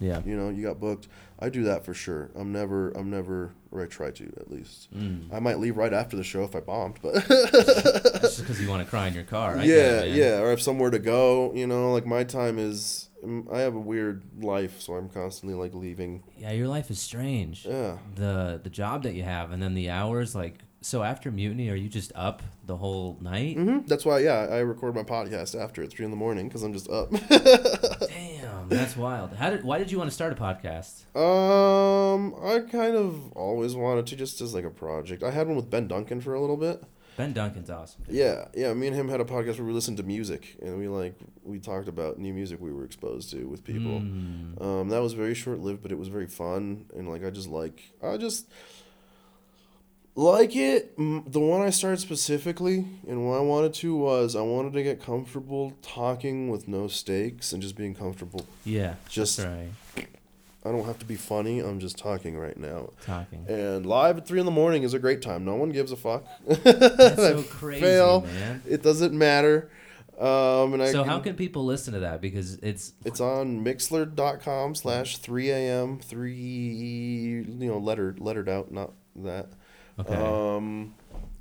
Yeah. 0.00 0.20
You 0.24 0.36
know, 0.36 0.48
you 0.50 0.62
got 0.62 0.78
booked. 0.80 1.08
I 1.40 1.48
do 1.48 1.64
that 1.64 1.84
for 1.84 1.94
sure. 1.94 2.30
I'm 2.34 2.52
never, 2.52 2.90
I'm 2.92 3.10
never, 3.10 3.52
or 3.70 3.82
I 3.82 3.86
try 3.86 4.10
to 4.12 4.24
at 4.40 4.50
least. 4.50 4.92
Mm. 4.94 5.32
I 5.32 5.38
might 5.40 5.58
leave 5.58 5.76
right 5.76 5.92
after 5.92 6.16
the 6.16 6.24
show 6.24 6.42
if 6.44 6.54
I 6.56 6.60
bombed, 6.60 6.98
but 7.02 7.14
That's 7.28 8.20
just 8.36 8.40
because 8.40 8.60
you 8.60 8.68
want 8.68 8.82
to 8.84 8.88
cry 8.88 9.06
in 9.08 9.14
your 9.14 9.24
car. 9.24 9.56
I 9.58 9.66
get 9.66 10.08
yeah, 10.08 10.14
yeah. 10.14 10.38
Or 10.40 10.46
I 10.46 10.50
have 10.50 10.62
somewhere 10.62 10.90
to 10.90 10.98
go. 10.98 11.52
You 11.54 11.66
know, 11.66 11.92
like 11.92 12.06
my 12.06 12.24
time 12.24 12.58
is. 12.58 13.08
mm, 13.24 13.52
I 13.52 13.60
have 13.60 13.74
a 13.74 13.80
weird 13.80 14.22
life, 14.42 14.80
so 14.80 14.94
I'm 14.94 15.08
constantly 15.08 15.56
like 15.58 15.74
leaving. 15.74 16.22
Yeah, 16.36 16.52
your 16.52 16.68
life 16.68 16.90
is 16.90 16.98
strange. 17.00 17.64
Yeah. 17.66 17.98
The 18.14 18.60
the 18.62 18.70
job 18.70 19.02
that 19.04 19.14
you 19.14 19.22
have, 19.22 19.52
and 19.52 19.62
then 19.62 19.74
the 19.74 19.90
hours. 19.90 20.34
Like, 20.34 20.60
so 20.80 21.02
after 21.02 21.30
mutiny, 21.30 21.68
are 21.70 21.74
you 21.76 21.88
just 21.88 22.12
up 22.14 22.42
the 22.66 22.76
whole 22.76 23.16
night? 23.20 23.56
hmm 23.56 23.78
That's 23.86 24.04
why, 24.04 24.18
yeah, 24.20 24.46
I 24.50 24.58
record 24.58 24.94
my 24.94 25.02
podcast 25.02 25.58
after 25.60 25.82
at 25.82 25.90
three 25.90 26.04
in 26.04 26.10
the 26.10 26.16
morning 26.16 26.46
because 26.48 26.62
I'm 26.62 26.72
just 26.72 26.88
up. 26.90 27.10
Damn, 28.68 28.78
that's 28.78 28.96
wild. 28.96 29.34
How 29.34 29.50
did? 29.50 29.64
Why 29.64 29.78
did 29.78 29.90
you 29.90 29.98
want 29.98 30.10
to 30.10 30.14
start 30.14 30.32
a 30.32 30.36
podcast? 30.36 31.04
um, 31.16 32.34
I 32.42 32.60
kind 32.60 32.96
of 32.96 33.32
always 33.32 33.74
wanted 33.74 34.06
to 34.08 34.16
just 34.16 34.40
as 34.40 34.54
like 34.54 34.64
a 34.64 34.70
project. 34.70 35.22
I 35.22 35.30
had 35.30 35.46
one 35.46 35.56
with 35.56 35.70
Ben 35.70 35.88
Duncan 35.88 36.20
for 36.20 36.34
a 36.34 36.40
little 36.40 36.56
bit. 36.56 36.82
Ben 37.16 37.32
Duncan's 37.32 37.68
awesome. 37.68 38.04
dude. 38.04 38.14
Yeah, 38.14 38.44
yeah. 38.54 38.72
Me 38.74 38.86
and 38.86 38.94
him 38.94 39.08
had 39.08 39.20
a 39.20 39.24
podcast 39.24 39.56
where 39.58 39.66
we 39.66 39.72
listened 39.72 39.96
to 39.96 40.04
music 40.04 40.56
and 40.62 40.78
we 40.78 40.86
like 40.86 41.14
we 41.42 41.58
talked 41.58 41.88
about 41.88 42.18
new 42.18 42.32
music 42.32 42.60
we 42.60 42.72
were 42.72 42.84
exposed 42.84 43.30
to 43.30 43.44
with 43.48 43.64
people. 43.64 44.00
Mm. 44.00 44.62
Um, 44.62 44.88
that 44.90 45.02
was 45.02 45.14
very 45.14 45.34
short 45.34 45.58
lived, 45.58 45.82
but 45.82 45.90
it 45.90 45.98
was 45.98 46.06
very 46.06 46.28
fun 46.28 46.86
and 46.94 47.08
like 47.08 47.24
I 47.24 47.30
just 47.30 47.48
like 47.48 47.82
I 48.02 48.18
just 48.18 48.46
like 50.18 50.56
it. 50.56 50.96
The 50.96 51.38
one 51.40 51.62
I 51.62 51.70
started 51.70 52.00
specifically 52.00 52.84
and 53.06 53.26
what 53.26 53.36
I 53.36 53.40
wanted 53.40 53.72
to 53.74 53.94
was 53.96 54.34
I 54.34 54.40
wanted 54.42 54.72
to 54.72 54.82
get 54.82 55.00
comfortable 55.00 55.74
talking 55.80 56.48
with 56.50 56.66
no 56.66 56.88
stakes 56.88 57.52
and 57.52 57.62
just 57.62 57.76
being 57.76 57.94
comfortable. 57.94 58.46
Yeah, 58.64 58.94
Just- 59.08 59.38
right. 59.38 59.68
I 60.64 60.72
don't 60.72 60.84
have 60.86 60.98
to 60.98 61.06
be 61.06 61.14
funny. 61.14 61.60
I'm 61.60 61.78
just 61.78 61.96
talking 61.96 62.36
right 62.36 62.56
now. 62.58 62.90
Talking. 63.06 63.46
And 63.48 63.86
live 63.86 64.18
at 64.18 64.26
three 64.26 64.40
in 64.40 64.44
the 64.44 64.50
morning 64.52 64.82
is 64.82 64.92
a 64.92 64.98
great 64.98 65.22
time. 65.22 65.44
No 65.44 65.54
one 65.54 65.70
gives 65.70 65.92
a 65.92 65.96
fuck. 65.96 66.24
That's 66.46 67.16
so 67.16 67.42
crazy, 67.44 67.80
fail. 67.80 68.22
man. 68.22 68.62
It 68.68 68.82
doesn't 68.82 69.16
matter. 69.16 69.70
Um, 70.18 70.74
and 70.74 70.82
I 70.82 70.90
So 70.90 71.04
can, 71.04 71.10
how 71.10 71.20
can 71.20 71.36
people 71.36 71.64
listen 71.64 71.94
to 71.94 72.00
that? 72.00 72.20
Because 72.20 72.56
it's 72.56 72.92
it's 73.04 73.20
on 73.20 73.64
mixlr.com 73.64 74.74
slash 74.74 75.18
3 75.18 75.50
a.m. 75.52 76.00
3, 76.00 76.34
you 76.34 77.44
know, 77.46 77.78
letter 77.78 78.16
lettered 78.18 78.48
out, 78.48 78.72
not 78.72 78.92
that. 79.16 79.46
Okay. 80.00 80.14
Um, 80.14 80.94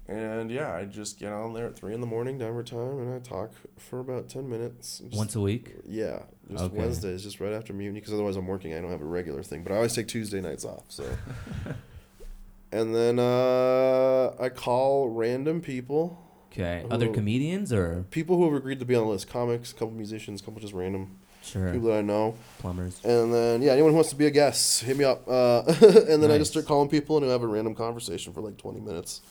And 0.09 0.49
yeah, 0.49 0.73
I 0.73 0.85
just 0.85 1.19
get 1.19 1.33
on 1.33 1.53
there 1.53 1.65
at 1.67 1.75
three 1.75 1.93
in 1.93 1.99
the 1.99 2.07
morning, 2.07 2.37
Denver 2.37 2.63
time, 2.63 2.99
and 2.99 3.13
I 3.13 3.19
talk 3.19 3.51
for 3.77 3.99
about 3.99 4.29
ten 4.29 4.49
minutes. 4.49 4.99
Just- 4.99 5.17
Once 5.17 5.35
a 5.35 5.41
week. 5.41 5.73
Yeah, 5.85 6.23
just 6.49 6.63
Okay. 6.63 6.77
Wednesdays, 6.77 7.23
just 7.23 7.41
right 7.41 7.51
after 7.51 7.73
mutiny, 7.73 7.99
because 7.99 8.13
otherwise 8.13 8.37
I'm 8.37 8.47
working. 8.47 8.73
I 8.73 8.79
don't 8.79 8.89
have 8.91 9.01
a 9.01 9.05
regular 9.05 9.43
thing, 9.43 9.63
but 9.63 9.73
I 9.73 9.75
always 9.75 9.93
take 9.93 10.07
Tuesday 10.07 10.39
nights 10.39 10.63
off. 10.63 10.85
So, 10.87 11.03
and 12.71 12.95
then 12.95 13.19
uh, 13.19 14.33
I 14.39 14.47
call 14.49 15.09
random 15.09 15.59
people, 15.61 16.23
Okay. 16.51 16.85
Other 16.89 17.09
comedians 17.09 17.71
or 17.71 18.05
people 18.09 18.37
who 18.37 18.45
have 18.45 18.53
agreed 18.53 18.79
to 18.79 18.85
be 18.85 18.95
on 18.95 19.03
the 19.05 19.11
list, 19.11 19.29
comics, 19.29 19.71
a 19.71 19.75
couple 19.75 19.91
musicians, 19.91 20.41
a 20.41 20.43
couple 20.45 20.59
just 20.59 20.73
random 20.73 21.17
sure 21.47 21.71
people 21.73 21.89
that 21.89 21.97
I 21.99 22.01
know, 22.01 22.35
plumbers. 22.59 22.99
and 23.03 23.33
then 23.33 23.61
yeah, 23.61 23.71
anyone 23.73 23.91
who 23.91 23.95
wants 23.95 24.09
to 24.11 24.15
be 24.15 24.25
a 24.27 24.31
guest, 24.31 24.83
hit 24.83 24.97
me 24.97 25.03
up. 25.05 25.27
Uh, 25.27 25.63
and 25.67 26.21
then 26.21 26.29
I 26.31 26.37
just 26.37 26.51
start 26.51 26.65
calling 26.65 26.89
people 26.89 27.17
and 27.17 27.25
we 27.25 27.31
have 27.31 27.43
a 27.43 27.47
random 27.47 27.73
conversation 27.75 28.33
for 28.33 28.41
like 28.41 28.57
20 28.57 28.79
minutes, 28.81 29.21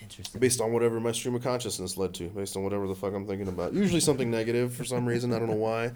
Interesting. 0.00 0.40
based 0.40 0.60
on 0.60 0.72
whatever 0.72 1.00
my 1.00 1.12
stream 1.12 1.34
of 1.34 1.42
consciousness 1.42 1.96
led 1.96 2.14
to, 2.14 2.28
based 2.28 2.56
on 2.56 2.62
whatever 2.64 2.86
the 2.86 2.94
fuck 2.94 3.14
I'm 3.14 3.26
thinking 3.26 3.48
about. 3.48 3.72
Usually 3.72 4.00
something 4.00 4.30
negative 4.38 4.74
for 4.74 4.84
some 4.84 5.06
reason. 5.06 5.32
I 5.32 5.38
don't 5.38 5.48
know 5.48 5.54
why. 5.56 5.92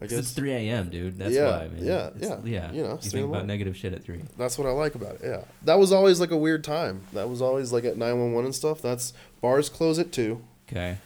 I 0.00 0.06
'Cause 0.06 0.12
it's 0.14 0.30
3 0.32 0.50
a.m., 0.52 0.90
dude. 0.90 1.18
That's 1.18 1.32
Yeah, 1.32 1.50
why, 1.58 1.68
man. 1.68 1.84
yeah, 1.84 2.06
It's- 2.16 2.22
yeah, 2.22 2.38
yeah. 2.44 2.72
you 2.72 2.82
know, 2.82 2.98
you 3.00 3.10
think 3.10 3.28
about 3.28 3.46
negative 3.46 3.76
shit 3.76 3.92
at 3.92 4.02
three. 4.02 4.22
That's 4.36 4.58
what 4.58 4.66
I 4.66 4.72
like 4.72 4.96
about 4.96 5.16
it. 5.16 5.20
Yeah, 5.22 5.42
that 5.66 5.78
was 5.78 5.92
always 5.92 6.18
like 6.18 6.32
a 6.32 6.36
weird 6.36 6.64
time. 6.64 7.02
That 7.12 7.28
was 7.30 7.40
always 7.40 7.72
like 7.72 7.84
at 7.84 7.96
nine 7.96 8.18
one 8.18 8.32
one 8.32 8.44
and 8.44 8.52
stuff. 8.54 8.82
That's 8.82 9.12
bars 9.40 9.68
close 9.68 10.00
at 10.00 10.10
two. 10.10 10.42
Okay. 10.68 10.96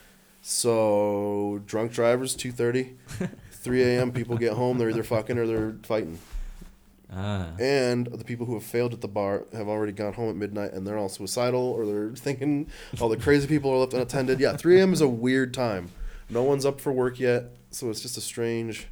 So 0.50 1.60
drunk 1.66 1.92
drivers 1.92 2.34
two 2.34 2.52
thirty, 2.52 2.96
three 3.50 3.82
a.m. 3.82 4.12
People 4.12 4.38
get 4.38 4.54
home. 4.54 4.78
They're 4.78 4.88
either 4.88 5.02
fucking 5.02 5.36
or 5.36 5.46
they're 5.46 5.76
fighting. 5.82 6.18
Ah. 7.12 7.50
And 7.60 8.06
the 8.06 8.24
people 8.24 8.46
who 8.46 8.54
have 8.54 8.62
failed 8.62 8.94
at 8.94 9.02
the 9.02 9.08
bar 9.08 9.44
have 9.52 9.68
already 9.68 9.92
gone 9.92 10.14
home 10.14 10.30
at 10.30 10.36
midnight 10.36 10.72
and 10.72 10.86
they're 10.86 10.96
all 10.96 11.10
suicidal 11.10 11.60
or 11.60 11.84
they're 11.84 12.14
thinking 12.16 12.70
all 12.98 13.10
the 13.10 13.18
crazy 13.18 13.46
people 13.46 13.70
are 13.70 13.76
left 13.76 13.92
unattended. 13.92 14.40
Yeah, 14.40 14.56
three 14.56 14.80
a.m. 14.80 14.94
is 14.94 15.02
a 15.02 15.08
weird 15.08 15.52
time. 15.52 15.90
No 16.30 16.42
one's 16.44 16.64
up 16.64 16.80
for 16.80 16.92
work 16.92 17.20
yet, 17.20 17.50
so 17.70 17.90
it's 17.90 18.00
just 18.00 18.16
a 18.16 18.22
strange. 18.22 18.88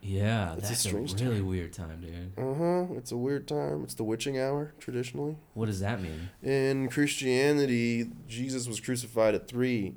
Yeah, 0.00 0.54
It's 0.54 0.70
that's 0.70 0.86
a, 0.86 0.88
strange 0.88 1.20
really 1.20 1.42
weird 1.42 1.74
time, 1.74 2.00
dude. 2.00 2.32
Uh 2.38 2.54
huh. 2.54 2.94
It's 2.96 3.12
a 3.12 3.18
weird 3.18 3.46
time. 3.46 3.82
It's 3.84 3.94
the 3.94 4.04
witching 4.04 4.38
hour 4.38 4.72
traditionally. 4.78 5.36
What 5.52 5.66
does 5.66 5.80
that 5.80 6.00
mean? 6.00 6.30
In 6.42 6.88
Christianity, 6.88 8.08
Jesus 8.26 8.66
was 8.66 8.80
crucified 8.80 9.34
at 9.34 9.46
3 9.46 9.94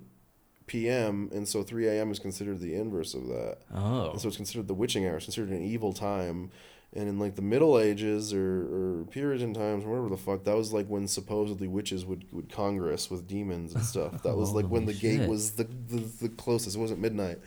p.m., 0.71 1.29
and 1.33 1.47
so 1.47 1.63
3 1.63 1.87
a.m. 1.87 2.11
is 2.11 2.19
considered 2.19 2.59
the 2.59 2.73
inverse 2.75 3.13
of 3.13 3.27
that. 3.27 3.57
Oh. 3.73 4.11
And 4.11 4.21
so 4.21 4.27
it's 4.29 4.37
considered 4.37 4.67
the 4.67 4.73
witching 4.73 5.05
hour. 5.05 5.17
It's 5.17 5.25
considered 5.25 5.49
an 5.49 5.61
evil 5.63 5.91
time. 5.93 6.51
And 6.93 7.07
in 7.07 7.19
like 7.19 7.35
the 7.35 7.41
Middle 7.41 7.79
Ages 7.79 8.33
or, 8.33 9.01
or 9.01 9.05
Puritan 9.09 9.53
times, 9.53 9.85
whatever 9.85 10.09
the 10.09 10.17
fuck, 10.17 10.43
that 10.43 10.55
was 10.57 10.73
like 10.73 10.87
when 10.87 11.07
supposedly 11.07 11.67
witches 11.67 12.05
would, 12.05 12.25
would 12.33 12.49
congress 12.51 13.09
with 13.09 13.27
demons 13.27 13.73
and 13.73 13.83
stuff. 13.85 14.23
That 14.23 14.35
was 14.35 14.51
like 14.51 14.65
when 14.65 14.85
the 14.85 14.93
Holy 14.93 15.17
gate 15.17 15.29
was 15.29 15.51
the, 15.51 15.63
the, 15.63 15.99
the 16.21 16.29
closest. 16.29 16.75
It 16.75 16.79
wasn't 16.79 16.99
midnight. 16.99 17.39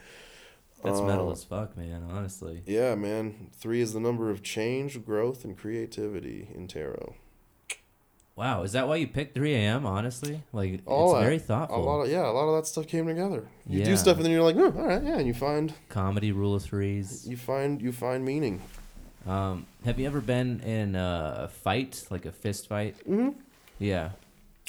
That's 0.83 1.01
metal 1.01 1.29
Uh, 1.29 1.33
as 1.33 1.43
fuck, 1.43 1.77
man, 1.77 2.07
honestly. 2.11 2.61
Yeah, 2.65 2.95
man. 2.95 3.49
Three 3.53 3.81
is 3.81 3.93
the 3.93 3.99
number 3.99 4.29
of 4.29 4.41
change, 4.43 5.03
growth, 5.05 5.43
and 5.45 5.57
creativity 5.57 6.47
in 6.53 6.67
tarot. 6.67 7.15
Wow, 8.37 8.63
is 8.63 8.73
that 8.73 8.87
why 8.89 8.97
you 8.97 9.07
picked 9.07 9.33
3 9.33 9.53
a.m., 9.55 9.85
honestly? 9.85 10.41
Like, 10.51 10.81
All 10.85 11.11
it's 11.11 11.19
that- 11.19 11.23
very 11.23 11.35
A 11.37 11.39
thoughtful. 11.39 11.83
lot 11.83 12.01
of 12.01 12.09
yeah, 12.09 12.27
a 12.27 12.31
lot 12.31 12.49
of 12.49 12.55
that 12.57 12.67
stuff 12.67 12.85
came 12.87 13.07
together. 13.07 13.45
You 13.65 13.79
Yeah. 13.79 13.85
do 13.85 13.95
stuff 13.95 14.17
and 14.17 14.25
then 14.25 14.31
you're 14.33 14.43
like, 14.43 14.57
oh, 14.57 14.65
all 14.77 14.85
right, 14.87 15.01
yeah, 15.01 15.17
and 15.17 15.25
you 15.25 15.33
find 15.33 15.73
Comedy, 15.87 16.33
rule 16.33 16.53
of 16.55 16.61
threes. 16.63 17.25
you 17.27 17.37
find 17.37 17.81
you 17.81 17.93
find 17.93 18.25
meaning. 18.25 18.61
Um, 19.25 19.65
have 19.85 19.99
you 19.99 20.05
ever 20.05 20.19
been 20.19 20.59
in 20.59 20.95
a 20.95 21.49
fight, 21.63 22.05
like 22.11 22.25
a 22.25 22.31
fist 22.33 22.67
fight? 22.67 22.95
hmm 23.05 23.29
Yeah. 23.79 24.09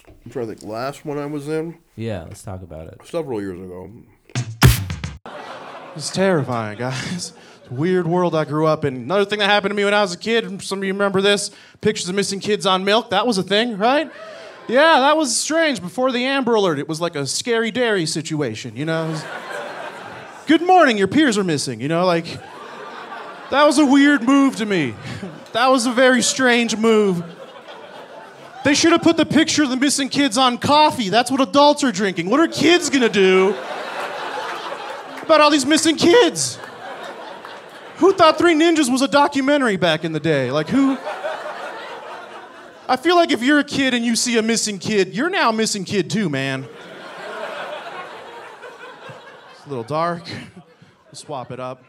I'm 0.07 0.31
trying 0.31 0.47
to 0.47 0.55
think. 0.55 0.71
Last 0.71 1.05
one 1.05 1.19
I 1.19 1.27
was 1.27 1.49
in 1.49 1.79
Yeah, 1.97 2.23
let's 2.23 2.43
talk 2.45 2.63
about 2.63 2.87
it. 2.87 3.01
several 3.05 3.41
years 3.41 3.59
ago. 3.61 3.91
It's 5.97 6.11
terrifying, 6.11 6.79
guys. 6.79 7.33
Weird 7.71 8.07
world 8.07 8.35
I 8.35 8.45
grew 8.45 8.67
up 8.67 8.85
in. 8.85 8.97
Another 8.97 9.25
thing 9.25 9.41
that 9.41 9.51
happened 9.51 9.71
to 9.71 9.75
me 9.75 9.85
when 9.85 9.95
I 9.95 10.03
was 10.03 10.15
a 10.15 10.19
kid, 10.19 10.63
some 10.63 10.79
of 10.79 10.85
you 10.85 10.93
remember 10.93 11.21
this 11.21 11.51
pictures 11.81 12.09
of 12.09 12.15
missing 12.15 12.41
kids 12.41 12.67
on 12.67 12.85
milk. 12.85 13.11
That 13.11 13.27
was 13.27 13.39
a 13.39 13.43
thing, 13.43 13.77
right? 13.77 14.11
Yeah, 14.69 15.01
that 15.01 15.17
was 15.17 15.37
strange. 15.37 15.81
Before 15.81 16.13
the 16.13 16.25
Amber 16.25 16.55
Alert, 16.55 16.79
it 16.79 16.89
was 16.89 17.01
like 17.01 17.17
a 17.17 17.27
scary 17.27 17.71
dairy 17.71 18.07
situation, 18.07 18.77
you 18.77 18.85
know? 18.85 19.11
Was, 19.11 19.25
Good 20.47 20.63
morning, 20.63 20.97
your 20.97 21.09
peers 21.09 21.37
are 21.39 21.45
missing, 21.45 21.81
you 21.81 21.89
know? 21.89 22.05
Like, 22.05 22.27
that 23.51 23.65
was 23.65 23.79
a 23.79 23.87
weird 23.87 24.23
move 24.23 24.57
to 24.57 24.67
me. 24.67 24.95
That 25.53 25.69
was 25.69 25.87
a 25.87 25.91
very 25.91 26.21
strange 26.21 26.77
move. 26.77 27.25
They 28.63 28.75
should 28.75 28.93
have 28.93 29.01
put 29.01 29.17
the 29.17 29.25
picture 29.25 29.63
of 29.63 29.71
the 29.71 29.79
missing 29.79 30.11
kids 30.11 30.37
on 30.37 30.59
coffee. 30.59 31.09
That's 31.09 31.31
what 31.31 31.41
adults 31.41 31.83
are 31.83 31.91
drinking. 31.91 32.29
What 32.29 32.41
are 32.41 32.47
kids 32.47 32.91
gonna 32.91 33.09
do? 33.09 33.57
about 35.27 35.41
all 35.41 35.51
these 35.51 35.67
missing 35.67 35.97
kids. 35.97 36.59
Who 37.99 38.13
thought 38.13 38.37
Three 38.39 38.55
Ninjas 38.55 38.91
was 38.91 39.01
a 39.03 39.09
documentary 39.09 39.77
back 39.77 40.05
in 40.05 40.13
the 40.13 40.21
day? 40.21 40.51
Like, 40.51 40.69
who? 40.69 40.99
I 42.89 42.97
feel 42.97 43.17
like 43.17 43.31
if 43.33 43.43
you're 43.43 43.59
a 43.59 43.65
kid 43.65 43.95
and 43.95 44.05
you 44.05 44.15
see 44.15 44.37
a 44.39 44.43
missing 44.43 44.79
kid, 44.79 45.15
you're 45.15 45.31
now 45.31 45.51
a 45.51 45.53
missing 45.53 45.85
kid 45.85 46.11
too, 46.11 46.29
man. 46.29 46.65
It's 49.57 49.67
a 49.67 49.69
little 49.69 49.83
dark. 49.85 50.23
We'll 50.27 51.15
swap 51.15 51.51
it 51.51 51.59
up. 51.59 51.83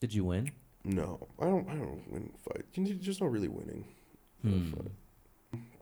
Did 0.00 0.12
you 0.12 0.24
win? 0.24 0.50
No, 0.84 1.26
I 1.40 1.44
don't. 1.46 1.66
I 1.68 1.74
don't 1.74 2.02
win 2.12 2.30
fight. 2.46 2.64
You 2.74 2.82
need- 2.82 3.02
There's 3.02 3.20
no 3.22 3.26
really 3.26 3.48
winning. 3.48 3.84
Hmm. 4.42 4.72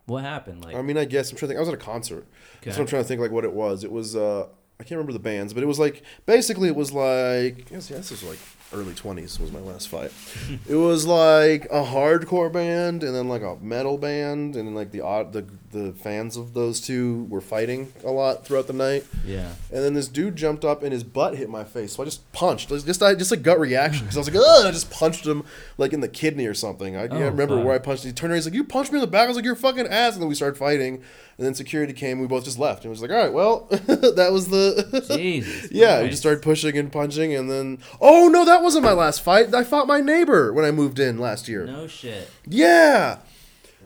What 0.07 0.23
happened? 0.23 0.65
Like, 0.65 0.77
I 0.77 0.83
mean, 0.83 0.97
I 0.97 1.05
guess 1.07 1.31
I'm 1.33 1.37
trying 1.37 1.49
to 1.49 1.55
think. 1.55 1.59
I 1.59 1.61
was 1.61 1.69
at 1.71 1.75
a 1.75 1.79
concert. 1.79 2.27
That's 2.63 2.69
Okay. 2.69 2.71
what 2.71 2.81
I'm 2.81 2.87
trying 2.87 3.03
to 3.03 3.09
think. 3.09 3.21
Like 3.21 3.33
what 3.33 3.45
it 3.45 3.53
was. 3.53 3.83
It 3.83 3.91
was. 3.91 4.15
uh 4.15 4.47
I 4.83 4.85
can't 4.85 4.99
remember 4.99 5.13
the 5.13 5.19
bands, 5.21 5.55
but 5.55 5.63
it 5.63 5.67
was 5.67 5.79
like 5.79 6.03
basically 6.27 6.69
it 6.69 6.75
was 6.77 6.93
like 6.93 7.71
yes, 7.71 7.89
yes, 7.89 8.09
this 8.09 8.23
was 8.23 8.25
like 8.25 8.39
early 8.75 8.95
20s 8.95 9.39
was 9.39 9.53
my 9.53 9.61
last 9.61 9.89
fight. 9.91 10.11
it 10.69 10.75
was 10.77 11.07
like 11.07 11.67
a 11.67 11.85
hardcore 11.85 12.51
band 12.51 13.05
and 13.05 13.15
then 13.15 13.29
like 13.29 13.43
a 13.43 13.57
metal 13.61 13.99
band 13.99 14.57
and 14.57 14.67
then 14.67 14.75
like 14.75 14.91
the 14.93 15.01
odd 15.03 15.33
the 15.33 15.45
the 15.73 15.93
fans 15.93 16.37
of 16.37 16.53
those 16.55 16.81
two 16.81 17.25
were 17.31 17.41
fighting 17.41 17.93
a 18.05 18.11
lot 18.11 18.45
throughout 18.45 18.67
the 18.67 18.73
night. 18.73 19.05
yeah. 19.25 19.53
And 19.71 19.83
then 19.85 19.95
this 19.95 20.09
dude 20.09 20.37
jumped 20.37 20.65
up 20.67 20.83
and 20.83 20.93
his 20.93 21.03
butt 21.05 21.37
hit 21.37 21.49
my 21.49 21.65
face. 21.65 21.95
So 21.95 22.03
I 22.03 22.05
just 22.07 22.31
punched. 22.33 22.71
Like, 22.71 22.85
Just 22.85 23.03
I, 23.03 23.15
just 23.15 23.33
a 23.33 23.37
gut 23.39 23.59
reaction 23.59 24.05
because 24.05 24.17
I 24.17 24.21
was 24.21 24.29
like, 24.31 24.37
ugh, 24.37 24.67
I 24.67 24.71
just 24.71 24.91
punched 24.91 25.27
him 25.27 25.45
like 25.79 25.93
in 25.95 26.01
the 26.01 26.09
kidney 26.09 26.45
or 26.47 26.53
something. 26.53 26.95
I 26.97 27.09
can't 27.09 27.23
Oh, 27.23 27.27
remember 27.29 27.59
where 27.59 27.75
I 27.75 27.79
punched. 27.79 28.05
him. 28.05 28.09
He 28.11 28.13
turned 28.13 28.33
around. 28.33 28.39
He's 28.39 28.47
like, 28.47 28.55
you 28.55 28.65
punched 28.65 28.93
me 28.93 28.99
in 28.99 29.01
the 29.01 29.07
back. 29.07 29.25
I 29.25 29.29
was 29.29 29.37
like, 29.37 29.47
you're 29.47 29.55
fucking 29.57 29.87
ass. 29.87 30.13
And 30.15 30.23
then 30.23 30.29
we 30.29 30.35
started 30.35 30.59
fighting. 30.59 31.03
And 31.43 31.47
then 31.49 31.55
security 31.55 31.93
came. 31.93 32.21
We 32.21 32.29
both 32.29 32.45
just 32.45 32.57
left. 32.57 32.85
And 32.85 32.87
it 32.87 32.91
was 32.91 33.03
like, 33.03 33.11
all 33.11 33.17
right, 33.17 33.33
well, 33.33 33.67
that 33.71 34.29
was 34.31 34.47
the. 34.47 35.05
Jesus. 35.17 35.73
yeah, 35.73 36.01
we 36.01 36.09
just 36.09 36.23
started 36.23 36.41
pushing 36.41 36.79
and 36.79 36.93
punching, 36.93 37.35
and 37.35 37.51
then 37.51 37.81
oh 38.01 38.29
no, 38.29 38.45
that 38.45 38.63
wasn't 38.63 38.85
my 38.85 38.93
last 38.93 39.23
fight. 39.23 39.53
I 39.53 39.65
fought 39.65 39.89
my 39.89 40.01
neighbor 40.01 40.53
when 40.53 40.65
I 40.65 40.71
moved 40.71 41.01
in 41.01 41.19
last 41.19 41.49
year. 41.49 41.67
No 41.67 41.89
shit. 41.89 42.31
Yeah. 42.47 43.19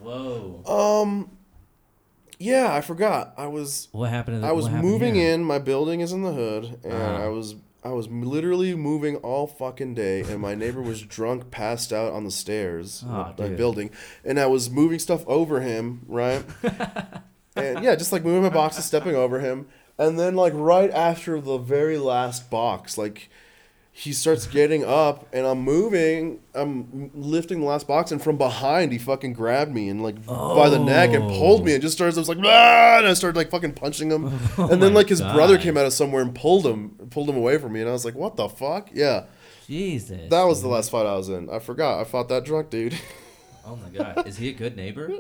Whoa. 0.03 0.63
Um. 0.67 1.31
Yeah, 2.39 2.75
I 2.75 2.83
forgot. 2.83 3.33
I 3.39 3.47
was 3.47 3.89
What 3.93 4.11
happened? 4.11 4.43
The, 4.43 4.49
I 4.49 4.53
was 4.53 4.69
moving 4.69 5.15
here? 5.15 5.33
in. 5.33 5.43
My 5.43 5.59
building 5.59 6.01
is 6.03 6.13
in 6.13 6.21
the 6.25 6.33
hood, 6.35 6.79
and 6.85 6.93
Uh-huh. 6.93 7.25
I 7.25 7.29
was 7.29 7.55
I 7.83 7.91
was 7.91 8.09
literally 8.09 8.75
moving 8.75 9.17
all 9.19 9.47
fucking 9.47 9.95
day, 9.95 10.21
and 10.21 10.41
my 10.41 10.55
neighbor 10.55 10.83
was 10.83 11.01
drunk, 11.17 11.51
passed 11.51 11.93
out 11.93 12.13
on 12.13 12.25
the 12.25 12.31
stairs 12.31 13.03
Aw, 13.09 13.31
of 13.31 13.39
my 13.39 13.49
building, 13.49 13.91
and 14.25 14.39
I 14.39 14.47
was 14.47 14.69
moving 14.69 14.99
stuff 14.99 15.25
over 15.27 15.61
him, 15.61 16.03
right? 16.09 16.45
And 17.57 17.83
yeah, 17.85 17.95
just 17.97 18.13
like 18.13 18.25
moving 18.25 18.43
my 18.43 18.49
boxes, 18.51 18.85
stepping 18.85 19.15
over 19.17 19.41
him, 19.41 19.67
and 19.99 20.19
then 20.19 20.37
like 20.37 20.53
right 20.55 20.91
after 20.91 21.41
the 21.41 21.59
very 21.59 21.99
last 21.99 22.51
box, 22.51 22.97
like. 22.99 23.31
He 23.99 24.13
starts 24.13 24.47
getting 24.47 24.85
up, 24.85 25.27
and 25.33 25.47
I'm 25.47 25.61
moving. 25.61 26.41
I'm 26.55 27.11
lifting 27.15 27.61
the 27.61 27.65
last 27.67 27.89
box, 27.89 28.13
and 28.13 28.21
from 28.21 28.37
behind, 28.37 28.93
he 28.93 28.99
fucking 28.99 29.33
grabbed 29.33 29.73
me 29.73 29.89
and 29.89 30.03
like 30.03 30.23
by 30.27 30.69
the 30.69 30.79
neck 30.79 31.15
and 31.15 31.25
pulled 31.31 31.65
me, 31.65 31.73
and 31.73 31.81
just 31.81 31.97
starts 31.97 32.19
I 32.19 32.21
was 32.21 32.29
like, 32.29 32.37
ah! 32.45 32.99
and 32.99 33.07
I 33.07 33.15
started 33.15 33.39
like 33.39 33.49
fucking 33.49 33.73
punching 33.73 34.11
him, 34.11 34.27
and 34.59 34.83
then 34.83 34.93
like 34.93 35.09
his 35.09 35.23
brother 35.23 35.57
came 35.57 35.79
out 35.79 35.87
of 35.87 35.95
somewhere 35.95 36.21
and 36.21 36.35
pulled 36.35 36.67
him, 36.67 36.91
pulled 37.09 37.31
him 37.31 37.39
away 37.39 37.57
from 37.57 37.73
me, 37.73 37.81
and 37.81 37.89
I 37.89 37.93
was 37.93 38.05
like, 38.05 38.15
what 38.15 38.37
the 38.37 38.51
fuck? 38.51 38.91
Yeah, 38.93 39.25
Jesus. 39.67 40.29
that 40.29 40.43
was 40.43 40.61
the 40.61 40.69
last 40.69 40.91
fight 40.91 41.07
I 41.07 41.17
was 41.17 41.31
in. 41.31 41.49
I 41.49 41.59
forgot. 41.59 41.99
I 41.99 42.05
fought 42.05 42.29
that 42.29 42.45
drunk 42.45 42.69
dude. 42.69 42.99
Oh 43.65 43.77
my 43.77 43.89
god. 43.89 44.29
Is 44.29 44.37
he 44.37 44.51
a 44.51 44.53
good 44.53 44.77
neighbor? 44.77 45.11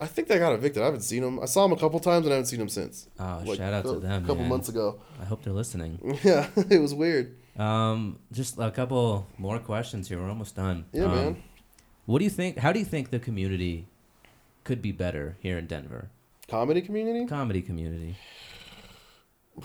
I 0.00 0.06
think 0.06 0.28
they 0.28 0.38
got 0.38 0.52
evicted. 0.52 0.82
I 0.82 0.86
haven't 0.86 1.02
seen 1.02 1.22
them. 1.22 1.38
I 1.40 1.44
saw 1.46 1.62
them 1.62 1.72
a 1.72 1.80
couple 1.80 2.00
times, 2.00 2.26
and 2.26 2.32
I 2.32 2.36
haven't 2.36 2.46
seen 2.48 2.58
them 2.58 2.68
since. 2.68 3.08
Oh, 3.18 3.42
Like, 3.44 3.58
shout 3.58 3.72
out 3.72 3.86
a 3.86 3.92
to 3.94 4.00
them. 4.00 4.24
A 4.24 4.26
couple 4.26 4.42
man. 4.42 4.48
months 4.48 4.68
ago. 4.68 5.00
I 5.20 5.24
hope 5.24 5.42
they're 5.44 5.52
listening. 5.52 6.18
Yeah, 6.24 6.48
it 6.70 6.80
was 6.80 6.94
weird. 6.94 7.36
Um, 7.56 8.18
just 8.32 8.58
a 8.58 8.70
couple 8.72 9.26
more 9.38 9.58
questions 9.60 10.08
here. 10.08 10.18
We're 10.20 10.28
almost 10.28 10.56
done. 10.56 10.86
Yeah, 10.92 11.04
um, 11.04 11.14
man. 11.14 11.42
What 12.06 12.18
do 12.18 12.24
you 12.24 12.30
think? 12.30 12.58
How 12.58 12.72
do 12.72 12.78
you 12.80 12.84
think 12.84 13.10
the 13.10 13.20
community 13.20 13.86
could 14.64 14.82
be 14.82 14.90
better 14.92 15.36
here 15.40 15.56
in 15.58 15.66
Denver? 15.66 16.10
Comedy 16.48 16.82
community. 16.82 17.26
Comedy 17.26 17.62
community. 17.62 18.16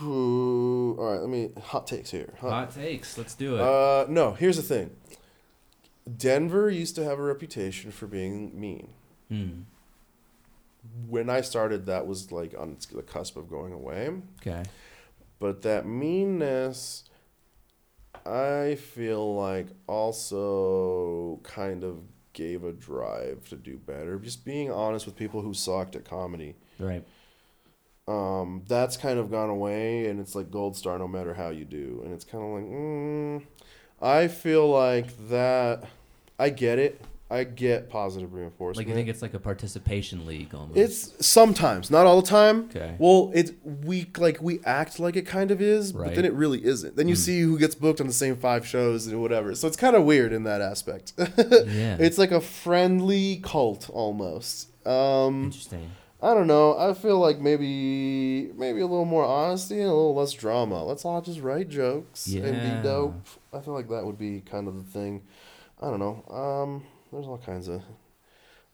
Ooh, 0.03 0.95
all 0.99 1.11
right, 1.11 1.19
let 1.21 1.29
me 1.29 1.49
hot 1.61 1.87
takes 1.87 2.11
here. 2.11 2.33
Hot- 2.39 2.51
Hot 2.51 2.75
takes. 2.75 3.17
Let's 3.17 3.33
do 3.33 3.55
it. 3.55 3.61
Uh, 3.61 4.05
no. 4.07 4.33
Here's 4.33 4.57
the 4.57 4.61
thing. 4.63 4.91
Denver 6.15 6.69
used 6.69 6.95
to 6.95 7.03
have 7.03 7.17
a 7.19 7.23
reputation 7.23 7.91
for 7.91 8.05
being 8.07 8.59
mean. 8.59 8.89
hmm. 9.29 9.61
When 11.07 11.29
I 11.29 11.41
started, 11.41 11.85
that 11.87 12.07
was 12.07 12.31
like 12.31 12.53
on 12.57 12.77
the 12.93 13.01
cusp 13.01 13.37
of 13.37 13.49
going 13.49 13.73
away. 13.73 14.11
Okay. 14.41 14.63
But 15.39 15.61
that 15.61 15.85
meanness, 15.85 17.03
I 18.25 18.75
feel 18.75 19.35
like 19.35 19.67
also 19.87 21.39
kind 21.43 21.83
of 21.83 22.01
gave 22.33 22.63
a 22.63 22.71
drive 22.71 23.47
to 23.49 23.55
do 23.55 23.77
better. 23.77 24.17
Just 24.19 24.45
being 24.45 24.71
honest 24.71 25.05
with 25.05 25.15
people 25.15 25.41
who 25.41 25.53
sucked 25.53 25.95
at 25.95 26.05
comedy. 26.05 26.55
Right. 26.77 27.05
Um, 28.07 28.63
that's 28.67 28.97
kind 28.97 29.19
of 29.19 29.29
gone 29.29 29.49
away, 29.49 30.07
and 30.07 30.19
it's 30.19 30.33
like 30.33 30.49
gold 30.49 30.75
star 30.75 30.97
no 30.97 31.07
matter 31.07 31.33
how 31.33 31.49
you 31.49 31.63
do. 31.63 32.01
And 32.03 32.13
it's 32.13 32.25
kind 32.25 32.43
of 32.43 32.49
like, 32.49 32.65
mm, 32.65 33.43
I 34.01 34.27
feel 34.27 34.67
like 34.67 35.29
that. 35.29 35.83
I 36.39 36.49
get 36.49 36.79
it. 36.79 37.01
I 37.31 37.43
get 37.43 37.89
positive 37.89 38.33
reinforcement. 38.33 38.77
Like 38.77 38.87
you 38.87 38.95
think 38.95 39.07
it's 39.07 39.21
like 39.21 39.35
a 39.35 39.39
participation 39.39 40.25
league 40.25 40.55
almost. 40.55 40.79
It's 40.79 41.25
sometimes, 41.27 41.91
not 41.91 42.07
all 42.07 42.21
the 42.21 42.27
time. 42.27 42.65
Okay. 42.65 42.95
Well, 42.97 43.31
it's 43.35 43.51
we 43.63 44.07
like 44.17 44.41
we 44.41 44.61
act 44.65 44.99
like 44.99 45.15
it 45.15 45.27
kind 45.27 45.51
of 45.51 45.61
is, 45.61 45.91
but 45.91 46.15
then 46.15 46.25
it 46.25 46.33
really 46.33 46.65
isn't. 46.65 46.95
Then 46.95 47.07
you 47.07 47.15
see 47.15 47.41
who 47.41 47.59
gets 47.59 47.75
booked 47.75 48.01
on 48.01 48.07
the 48.07 48.13
same 48.13 48.35
five 48.35 48.65
shows 48.65 49.05
and 49.05 49.21
whatever. 49.21 49.53
So 49.53 49.67
it's 49.67 49.77
kind 49.77 49.95
of 49.95 50.05
weird 50.05 50.33
in 50.33 50.43
that 50.43 50.61
aspect. 50.61 51.13
yeah. 51.17 51.97
It's 52.09 52.17
like 52.17 52.31
a 52.31 52.41
friendly 52.41 53.37
cult 53.43 53.89
almost. 53.91 54.69
Um, 54.87 55.45
interesting. 55.45 55.91
I 56.21 56.33
don't 56.33 56.47
know. 56.47 56.77
I 56.77 56.93
feel 56.95 57.19
like 57.19 57.39
maybe 57.39 58.51
maybe 58.55 58.81
a 58.81 58.87
little 58.87 59.05
more 59.05 59.23
honesty 59.23 59.75
and 59.75 59.85
a 59.89 59.93
little 59.93 60.15
less 60.15 60.33
drama. 60.33 60.83
Let's 60.83 61.05
all 61.05 61.21
just 61.21 61.39
write 61.41 61.69
jokes 61.69 62.25
and 62.25 62.43
be 62.59 62.83
dope. 62.89 63.15
I 63.53 63.59
feel 63.59 63.73
like 63.73 63.87
that 63.89 64.03
would 64.03 64.17
be 64.17 64.41
kind 64.41 64.67
of 64.67 64.75
the 64.75 64.91
thing. 64.91 65.21
I 65.81 65.89
don't 65.89 65.99
know. 65.99 66.25
Um, 66.35 66.83
there's 67.11 67.25
all 67.27 67.37
kinds 67.37 67.67
of 67.67 67.81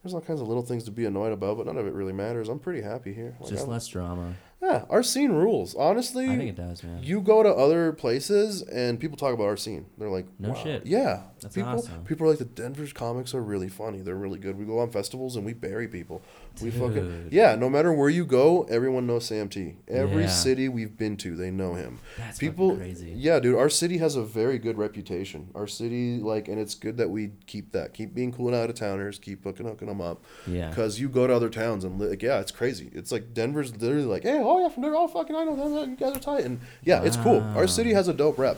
there's 0.03 0.13
all 0.13 0.21
kinds 0.21 0.39
of 0.39 0.47
little 0.47 0.61
things 0.63 0.83
to 0.83 0.91
be 0.91 1.05
annoyed 1.05 1.33
about, 1.33 1.57
but 1.57 1.65
none 1.65 1.77
of 1.77 1.87
it 1.87 1.93
really 1.93 2.13
matters. 2.13 2.47
I'm 2.47 2.59
pretty 2.59 2.81
happy 2.83 3.11
here. 3.11 3.35
Like, 3.39 3.49
Just 3.49 3.61
I'm- 3.63 3.71
less 3.71 3.87
drama. 3.87 4.35
yeah, 4.61 4.85
our 4.87 5.01
scene 5.01 5.31
rules. 5.31 5.73
Honestly, 5.73 6.25
I 6.25 6.37
think 6.37 6.49
it 6.51 6.55
does, 6.55 6.83
man. 6.83 7.01
you 7.01 7.21
go 7.21 7.41
to 7.41 7.49
other 7.49 7.91
places 7.91 8.61
and 8.61 8.99
people 8.99 9.17
talk 9.17 9.33
about 9.33 9.45
our 9.45 9.57
scene. 9.57 9.87
They're 9.97 10.11
like, 10.11 10.27
No 10.37 10.49
wow. 10.49 10.55
shit. 10.63 10.85
Yeah, 10.85 11.23
That's 11.41 11.55
people. 11.55 11.71
awesome. 11.71 12.03
People 12.05 12.27
are 12.27 12.29
like 12.29 12.37
the 12.37 12.45
Denver's 12.45 12.93
comics 12.93 13.33
are 13.33 13.41
really 13.41 13.67
funny. 13.69 14.01
They're 14.01 14.13
really 14.15 14.37
good. 14.37 14.59
We 14.59 14.65
go 14.65 14.77
on 14.77 14.91
festivals 14.91 15.37
and 15.37 15.45
we 15.45 15.53
bury 15.53 15.87
people. 15.87 16.21
We 16.61 16.71
fucking 16.71 17.29
yeah. 17.31 17.55
No 17.55 17.69
matter 17.69 17.91
where 17.93 18.09
you 18.09 18.25
go, 18.25 18.63
everyone 18.63 19.05
knows 19.07 19.25
Sam 19.25 19.49
T. 19.49 19.75
Every 19.87 20.23
Yeah. 20.23 20.29
city 20.29 20.69
we've 20.69 20.97
been 20.97 21.17
to, 21.17 21.35
they 21.35 21.51
know 21.51 21.73
him. 21.73 21.99
That's 22.17 22.37
people, 22.37 22.75
crazy. 22.77 23.13
yeah, 23.15 23.39
dude. 23.39 23.55
Our 23.57 23.69
city 23.69 23.97
has 23.97 24.15
a 24.15 24.23
very 24.23 24.57
good 24.57 24.77
reputation. 24.77 25.49
Our 25.55 25.67
city, 25.67 26.19
like, 26.19 26.47
and 26.47 26.59
it's 26.59 26.75
good 26.75 26.97
that 26.97 27.09
we 27.09 27.31
keep 27.45 27.71
that. 27.73 27.93
Keep 27.93 28.13
being 28.13 28.31
cool 28.31 28.47
and 28.47 28.55
out 28.55 28.69
of 28.69 28.75
towners. 28.75 29.19
Keep 29.19 29.43
hooking 29.43 29.65
hooking 29.67 29.87
them 29.87 30.01
up. 30.01 30.23
Yeah. 30.47 30.69
Because 30.69 30.99
you 30.99 31.09
go 31.09 31.27
to 31.27 31.33
other 31.33 31.49
towns 31.49 31.83
and 31.83 31.99
like, 31.99 32.21
yeah, 32.21 32.39
it's 32.39 32.51
crazy. 32.51 32.89
It's 32.93 33.11
like 33.11 33.33
Denver's 33.33 33.75
literally 33.75 34.05
like, 34.05 34.23
hey, 34.23 34.39
oh 34.41 34.59
yeah, 34.61 34.69
from 34.69 34.83
there, 34.83 34.95
oh 34.95 35.07
fucking, 35.07 35.35
I 35.35 35.43
know 35.43 35.55
them. 35.55 35.89
You 35.91 35.95
guys 35.97 36.15
are 36.15 36.19
tight, 36.19 36.45
and 36.45 36.59
yeah, 36.83 37.03
it's 37.03 37.17
cool. 37.17 37.41
Our 37.55 37.67
city 37.67 37.93
has 37.93 38.07
a 38.07 38.13
dope 38.13 38.37
rep. 38.37 38.57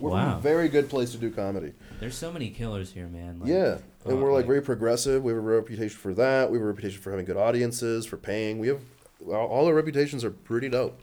We're 0.00 0.10
from 0.10 0.18
Wow. 0.18 0.38
a 0.38 0.40
very 0.40 0.68
good 0.68 0.88
place 0.88 1.12
to 1.12 1.18
do 1.18 1.30
comedy. 1.30 1.72
There's 2.00 2.16
so 2.16 2.30
many 2.32 2.50
killers 2.50 2.92
here, 2.92 3.08
man. 3.08 3.40
Like, 3.40 3.48
yeah, 3.48 3.78
and 4.04 4.12
uh, 4.14 4.16
we're 4.16 4.32
like 4.32 4.46
very 4.46 4.62
progressive. 4.62 5.22
We 5.24 5.32
have 5.32 5.38
a 5.38 5.40
reputation 5.46 5.98
for 5.98 6.14
that. 6.14 6.50
We 6.50 6.58
have 6.58 6.64
a 6.64 6.68
reputation 6.68 7.00
for 7.00 7.10
having 7.10 7.24
good 7.26 7.36
audiences, 7.36 8.06
for 8.06 8.16
paying. 8.16 8.58
We 8.58 8.68
have 8.68 8.80
all 9.28 9.66
our 9.66 9.74
reputations 9.74 10.24
are 10.24 10.30
pretty 10.30 10.68
dope. 10.68 11.00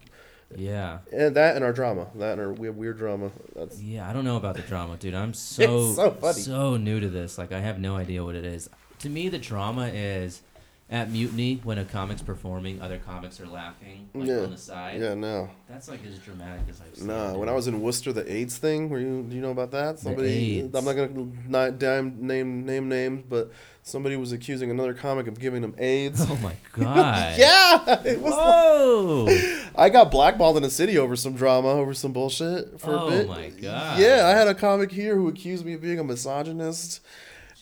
Yeah. 0.54 0.98
And 1.12 1.34
that 1.36 1.56
and 1.56 1.64
our 1.64 1.72
drama. 1.72 2.06
That 2.14 2.32
and 2.38 2.40
our 2.40 2.52
we 2.52 2.68
have 2.68 2.76
weird 2.76 2.98
drama. 2.98 3.32
That's 3.54 3.82
Yeah, 3.82 4.08
I 4.08 4.12
don't 4.12 4.24
know 4.24 4.36
about 4.36 4.54
the 4.56 4.62
drama, 4.62 4.96
dude. 4.96 5.12
I'm 5.14 5.34
so 5.34 5.92
so 5.92 6.32
so 6.32 6.76
new 6.76 7.00
to 7.00 7.08
this. 7.08 7.36
Like 7.36 7.52
I 7.52 7.60
have 7.60 7.78
no 7.80 7.96
idea 7.96 8.24
what 8.24 8.34
it 8.36 8.44
is. 8.44 8.70
To 9.00 9.08
me, 9.10 9.28
the 9.28 9.38
drama 9.38 9.88
is 9.88 10.42
at 10.88 11.10
Mutiny 11.10 11.60
when 11.64 11.78
a 11.78 11.84
comic's 11.84 12.22
performing, 12.22 12.80
other 12.80 12.98
comics 12.98 13.40
are 13.40 13.46
laughing 13.46 14.08
like 14.14 14.28
Yeah. 14.28 14.40
on 14.44 14.50
the 14.52 14.56
side. 14.56 15.00
yeah, 15.00 15.14
no, 15.14 15.50
That's 15.68 15.88
like 15.88 15.98
as 16.06 16.18
dramatic 16.20 16.62
as 16.70 16.80
I've 16.80 16.96
seen. 16.96 17.08
nah. 17.08 17.36
When 17.36 17.48
I 17.48 17.52
was 17.52 17.66
in 17.66 17.80
Worcester, 17.80 18.12
the 18.12 18.30
AIDS 18.32 18.56
thing. 18.58 18.88
Were 18.88 19.00
you? 19.00 19.24
Do 19.28 19.34
you 19.34 19.42
know 19.42 19.50
about 19.50 19.72
that? 19.72 19.98
Somebody. 19.98 20.60
AIDS. 20.60 20.74
I'm 20.76 20.84
not 20.84 20.92
gonna 20.94 21.26
not 21.48 21.78
damn 21.80 22.24
name 22.24 22.64
name 22.64 22.88
names, 22.88 23.24
but 23.28 23.50
somebody 23.82 24.16
was 24.16 24.30
accusing 24.32 24.70
another 24.70 24.94
comic 24.94 25.26
of 25.26 25.40
giving 25.40 25.64
him 25.64 25.74
AIDS. 25.78 26.20
Oh 26.28 26.36
my 26.36 26.54
god. 26.72 27.34
yeah, 27.38 28.02
it 28.04 28.20
was. 28.20 28.32
Whoa. 28.32 29.26
I 29.76 29.88
got 29.88 30.12
blackballed 30.12 30.56
in 30.56 30.62
a 30.64 30.70
city 30.70 30.96
over 30.98 31.16
some 31.16 31.34
drama, 31.34 31.68
over 31.68 31.94
some 31.94 32.12
bullshit 32.12 32.80
for 32.80 32.92
Oh 32.92 33.08
a 33.08 33.10
bit. 33.10 33.28
my 33.28 33.48
God. 33.50 33.98
Yeah, 33.98 34.26
I 34.26 34.38
had 34.38 34.46
a 34.46 34.54
comic 34.54 34.92
here 34.92 35.16
who 35.16 35.26
accused 35.26 35.66
me 35.66 35.72
of 35.74 35.80
being 35.82 35.98
a 35.98 36.04
misogynist, 36.04 37.00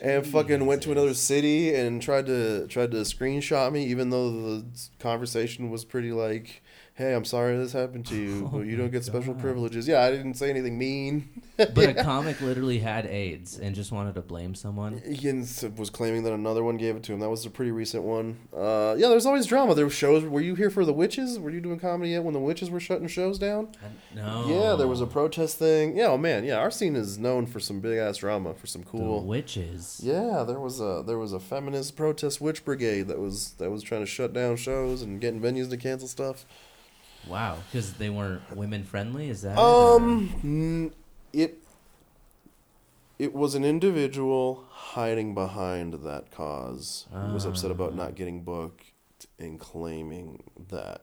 and 0.05 0.27
fucking 0.27 0.67
went 0.67 0.83
to 0.83 0.93
another 0.93 1.15
city 1.15 1.75
and 1.75 2.03
tried 2.03 2.27
to 2.27 2.67
tried 2.69 2.91
to 2.91 2.99
screenshot 2.99 3.73
me, 3.73 3.85
even 3.87 4.11
though 4.11 4.31
the 4.31 4.65
conversation 4.99 5.71
was 5.71 5.85
pretty 5.85 6.13
like, 6.13 6.63
"Hey, 6.95 7.13
I'm 7.15 7.25
sorry 7.25 7.57
this 7.57 7.73
happened 7.73 8.07
to 8.07 8.17
you, 8.17 8.45
Oh 8.53 8.59
but 8.59 8.67
you 8.67 8.77
don't 8.77 8.91
get 8.91 9.05
special 9.05 9.35
God. 9.35 9.43
privileges." 9.43 9.87
Yeah, 9.89 10.03
I 10.03 10.11
didn't 10.11 10.35
say 10.35 10.51
anything 10.51 10.79
mean. 10.79 11.43
But 11.57 11.79
a 11.91 11.95
comic 12.03 12.41
literally 12.41 12.81
had 12.81 13.07
AIDS 13.07 13.59
and 13.59 13.75
just 13.75 13.93
wanted 13.93 14.15
to 14.17 14.21
blame 14.23 14.55
someone. 14.55 15.01
He 15.09 15.31
was 15.33 15.91
claiming 15.93 16.25
that 16.25 16.33
another 16.33 16.65
one 16.65 16.77
gave 16.77 16.97
it 16.97 17.03
to 17.05 17.13
him. 17.13 17.21
That 17.21 17.31
was 17.31 17.47
a 17.47 17.51
pretty 17.51 17.71
recent 17.71 18.03
one. 18.03 18.39
Uh, 18.57 18.95
yeah, 18.99 19.09
there's 19.09 19.27
always 19.27 19.47
drama. 19.47 19.75
There 19.75 19.85
were 19.85 19.91
shows. 19.91 20.25
Were 20.25 20.41
you 20.41 20.55
here 20.57 20.71
for 20.71 20.85
the 20.85 20.93
witches? 20.93 21.39
Were 21.39 21.51
you 21.51 21.61
doing 21.61 21.79
comedy 21.79 22.11
yet 22.11 22.25
when 22.25 22.35
the 22.35 22.41
witches 22.41 22.71
were 22.71 22.81
shutting 22.81 23.07
shows 23.09 23.39
down? 23.39 23.69
I- 23.83 24.17
No. 24.17 24.47
Yeah, 24.49 24.75
there 24.77 24.89
was 24.89 25.01
a 25.01 25.07
protest 25.07 25.59
thing. 25.59 25.97
Yeah, 25.97 26.07
oh 26.09 26.19
man, 26.19 26.45
yeah, 26.45 26.57
our 26.59 26.71
scene 26.71 26.97
is 26.97 27.19
known 27.19 27.47
for 27.47 27.61
some 27.61 27.81
big 27.81 27.99
ass 27.99 28.17
drama, 28.19 28.55
for 28.55 28.67
some 28.67 28.83
The 28.83 28.89
cool. 28.91 29.25
witches. 29.25 30.01
Yeah, 30.03 30.45
there 30.47 30.59
was 30.61 30.81
a 30.81 31.03
there 31.07 31.19
was 31.19 31.33
a 31.33 31.41
feminist 31.41 31.97
protest 31.97 32.41
witch 32.41 32.65
brigade 32.65 33.09
that 33.09 33.19
was 33.19 33.53
that 33.59 33.71
was 33.71 33.83
trying 33.83 34.01
to 34.03 34.07
shut 34.07 34.33
down 34.33 34.57
shows 34.57 35.03
and 35.03 35.21
getting 35.21 35.41
venues 35.41 35.71
to 35.71 35.77
cancel 35.77 36.09
stuff. 36.09 36.45
Wow, 37.29 37.59
because 37.71 37.95
they 37.95 38.11
weren't 38.11 38.43
women 38.55 38.85
friendly. 38.85 39.29
Is 39.31 39.43
that? 39.43 39.53
it? 39.53 39.59
Um, 39.59 40.93
it 41.33 41.59
it 43.19 43.35
was 43.35 43.55
an 43.55 43.65
individual 43.65 44.65
hiding 44.71 45.35
behind 45.35 45.95
that 46.05 46.31
cause 46.31 47.07
who 47.13 47.33
was 47.33 47.45
upset 47.45 47.71
about 47.71 47.93
Ah. 47.93 47.97
not 47.97 48.15
getting 48.15 48.43
booked 48.43 48.83
and 49.39 49.59
claiming 49.59 50.43
that 50.69 51.03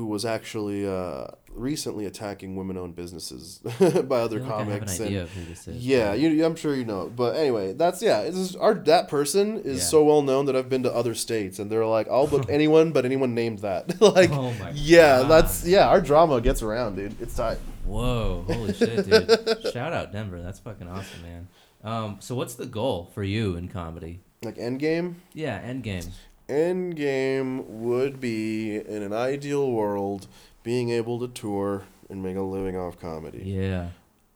who 0.00 0.06
was 0.06 0.24
actually 0.24 0.88
uh, 0.88 1.26
recently 1.52 2.06
attacking 2.06 2.56
women-owned 2.56 2.96
businesses 2.96 3.58
by 4.08 4.20
other 4.20 4.40
like 4.40 4.48
comics 4.48 4.98
and 4.98 5.08
idea 5.08 5.22
of 5.24 5.30
who 5.32 5.44
this 5.44 5.68
is. 5.68 5.86
yeah, 5.86 6.14
you, 6.14 6.42
I'm 6.44 6.56
sure 6.56 6.74
you 6.74 6.86
know. 6.86 7.02
it. 7.02 7.14
But 7.16 7.36
anyway, 7.36 7.74
that's 7.74 8.00
yeah. 8.02 8.20
It's 8.22 8.36
just, 8.38 8.56
our 8.56 8.72
that 8.74 9.08
person 9.08 9.58
is 9.58 9.78
Yeah. 9.78 9.84
so 9.84 10.04
well 10.04 10.22
known 10.22 10.46
that 10.46 10.56
I've 10.56 10.70
been 10.70 10.84
to 10.84 10.94
other 10.94 11.14
states, 11.14 11.58
and 11.58 11.70
they're 11.70 11.84
like, 11.84 12.08
I'll 12.08 12.26
book 12.26 12.46
anyone, 12.48 12.92
but 12.92 13.04
anyone 13.04 13.34
named 13.34 13.58
that. 13.58 14.00
like, 14.16 14.30
Oh 14.32 14.54
yeah, 14.74 15.20
God. 15.20 15.30
that's 15.30 15.66
yeah. 15.66 15.86
Our 15.88 16.00
drama 16.00 16.40
gets 16.40 16.62
around, 16.62 16.96
dude. 16.96 17.20
It's 17.20 17.36
tight. 17.36 17.58
Whoa, 17.84 18.44
holy 18.46 18.72
shit, 18.72 19.08
dude! 19.10 19.72
Shout 19.72 19.92
out 19.92 20.12
Denver. 20.12 20.40
That's 20.40 20.60
fucking 20.60 20.88
awesome, 20.88 21.22
man. 21.22 21.48
Um, 21.84 22.16
so 22.20 22.34
what's 22.34 22.54
the 22.54 22.66
goal 22.66 23.10
for 23.14 23.22
you 23.22 23.56
in 23.56 23.68
comedy? 23.68 24.20
Like 24.42 24.56
Endgame. 24.56 25.16
Yeah, 25.34 25.60
Endgame. 26.50 26.94
Endgame 26.94 27.64
would 27.66 28.20
be 28.20 28.76
in 28.76 29.02
an 29.02 29.12
ideal 29.12 29.70
world 29.70 30.26
being 30.62 30.90
able 30.90 31.18
to 31.20 31.28
tour 31.28 31.84
and 32.08 32.22
make 32.22 32.36
a 32.36 32.42
living 32.42 32.76
off 32.76 32.98
comedy, 33.00 33.42
Yeah. 33.44 33.90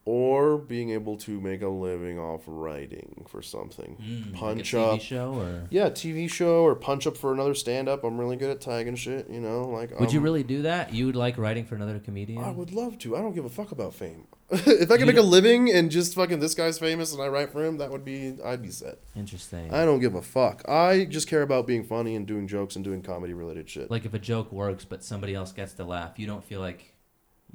or 0.04 0.56
being 0.58 0.90
able 0.90 1.16
to 1.16 1.40
make 1.40 1.60
a 1.62 1.68
living 1.68 2.18
off 2.18 2.42
writing 2.46 3.24
for 3.28 3.42
something. 3.42 3.96
Mm, 4.00 4.32
Punch 4.34 4.72
like 4.74 4.94
up. 4.94 5.00
show 5.00 5.34
or 5.34 5.66
Yeah, 5.70 5.90
TV 5.90 6.28
show 6.28 6.62
or 6.62 6.74
punch 6.74 7.06
up 7.06 7.16
for 7.16 7.32
another 7.32 7.54
stand 7.54 7.88
up. 7.88 8.04
I'm 8.04 8.18
really 8.18 8.36
good 8.36 8.50
at 8.50 8.60
tagging 8.60 8.96
shit, 8.96 9.28
you 9.30 9.40
know. 9.40 9.62
Like, 9.62 9.98
would 9.98 10.12
you 10.12 10.18
um, 10.20 10.24
really 10.24 10.42
do 10.44 10.62
that? 10.62 10.92
You 10.94 11.06
would 11.06 11.16
like 11.16 11.36
writing 11.38 11.64
for 11.64 11.74
another 11.74 11.98
comedian? 11.98 12.42
I 12.44 12.50
would 12.50 12.72
love 12.72 12.98
to. 12.98 13.16
I 13.16 13.20
don't 13.20 13.34
give 13.34 13.44
a 13.44 13.50
fuck 13.50 13.72
about 13.72 13.94
fame. 13.94 14.24
if 14.50 14.90
I 14.90 14.98
could 14.98 15.06
make 15.06 15.16
a 15.16 15.22
living 15.22 15.72
and 15.72 15.90
just 15.90 16.14
fucking 16.14 16.40
this 16.40 16.54
guy's 16.54 16.78
famous 16.78 17.12
and 17.12 17.22
I 17.22 17.28
write 17.28 17.50
for 17.50 17.64
him, 17.64 17.78
that 17.78 17.90
would 17.90 18.04
be 18.04 18.36
I'd 18.44 18.62
be 18.62 18.70
set. 18.70 18.98
Interesting. 19.16 19.72
I 19.72 19.84
don't 19.84 20.00
give 20.00 20.14
a 20.14 20.22
fuck. 20.22 20.62
I 20.68 21.06
just 21.06 21.28
care 21.28 21.42
about 21.42 21.66
being 21.66 21.84
funny 21.84 22.14
and 22.14 22.26
doing 22.26 22.46
jokes 22.46 22.76
and 22.76 22.84
doing 22.84 23.02
comedy 23.02 23.32
related 23.32 23.68
shit. 23.68 23.90
like 23.90 24.04
if 24.04 24.14
a 24.14 24.18
joke 24.18 24.52
works 24.52 24.84
but 24.84 25.02
somebody 25.02 25.34
else 25.34 25.52
gets 25.52 25.72
to 25.74 25.84
laugh, 25.84 26.18
you 26.18 26.26
don't 26.26 26.44
feel 26.44 26.60
like 26.60 26.94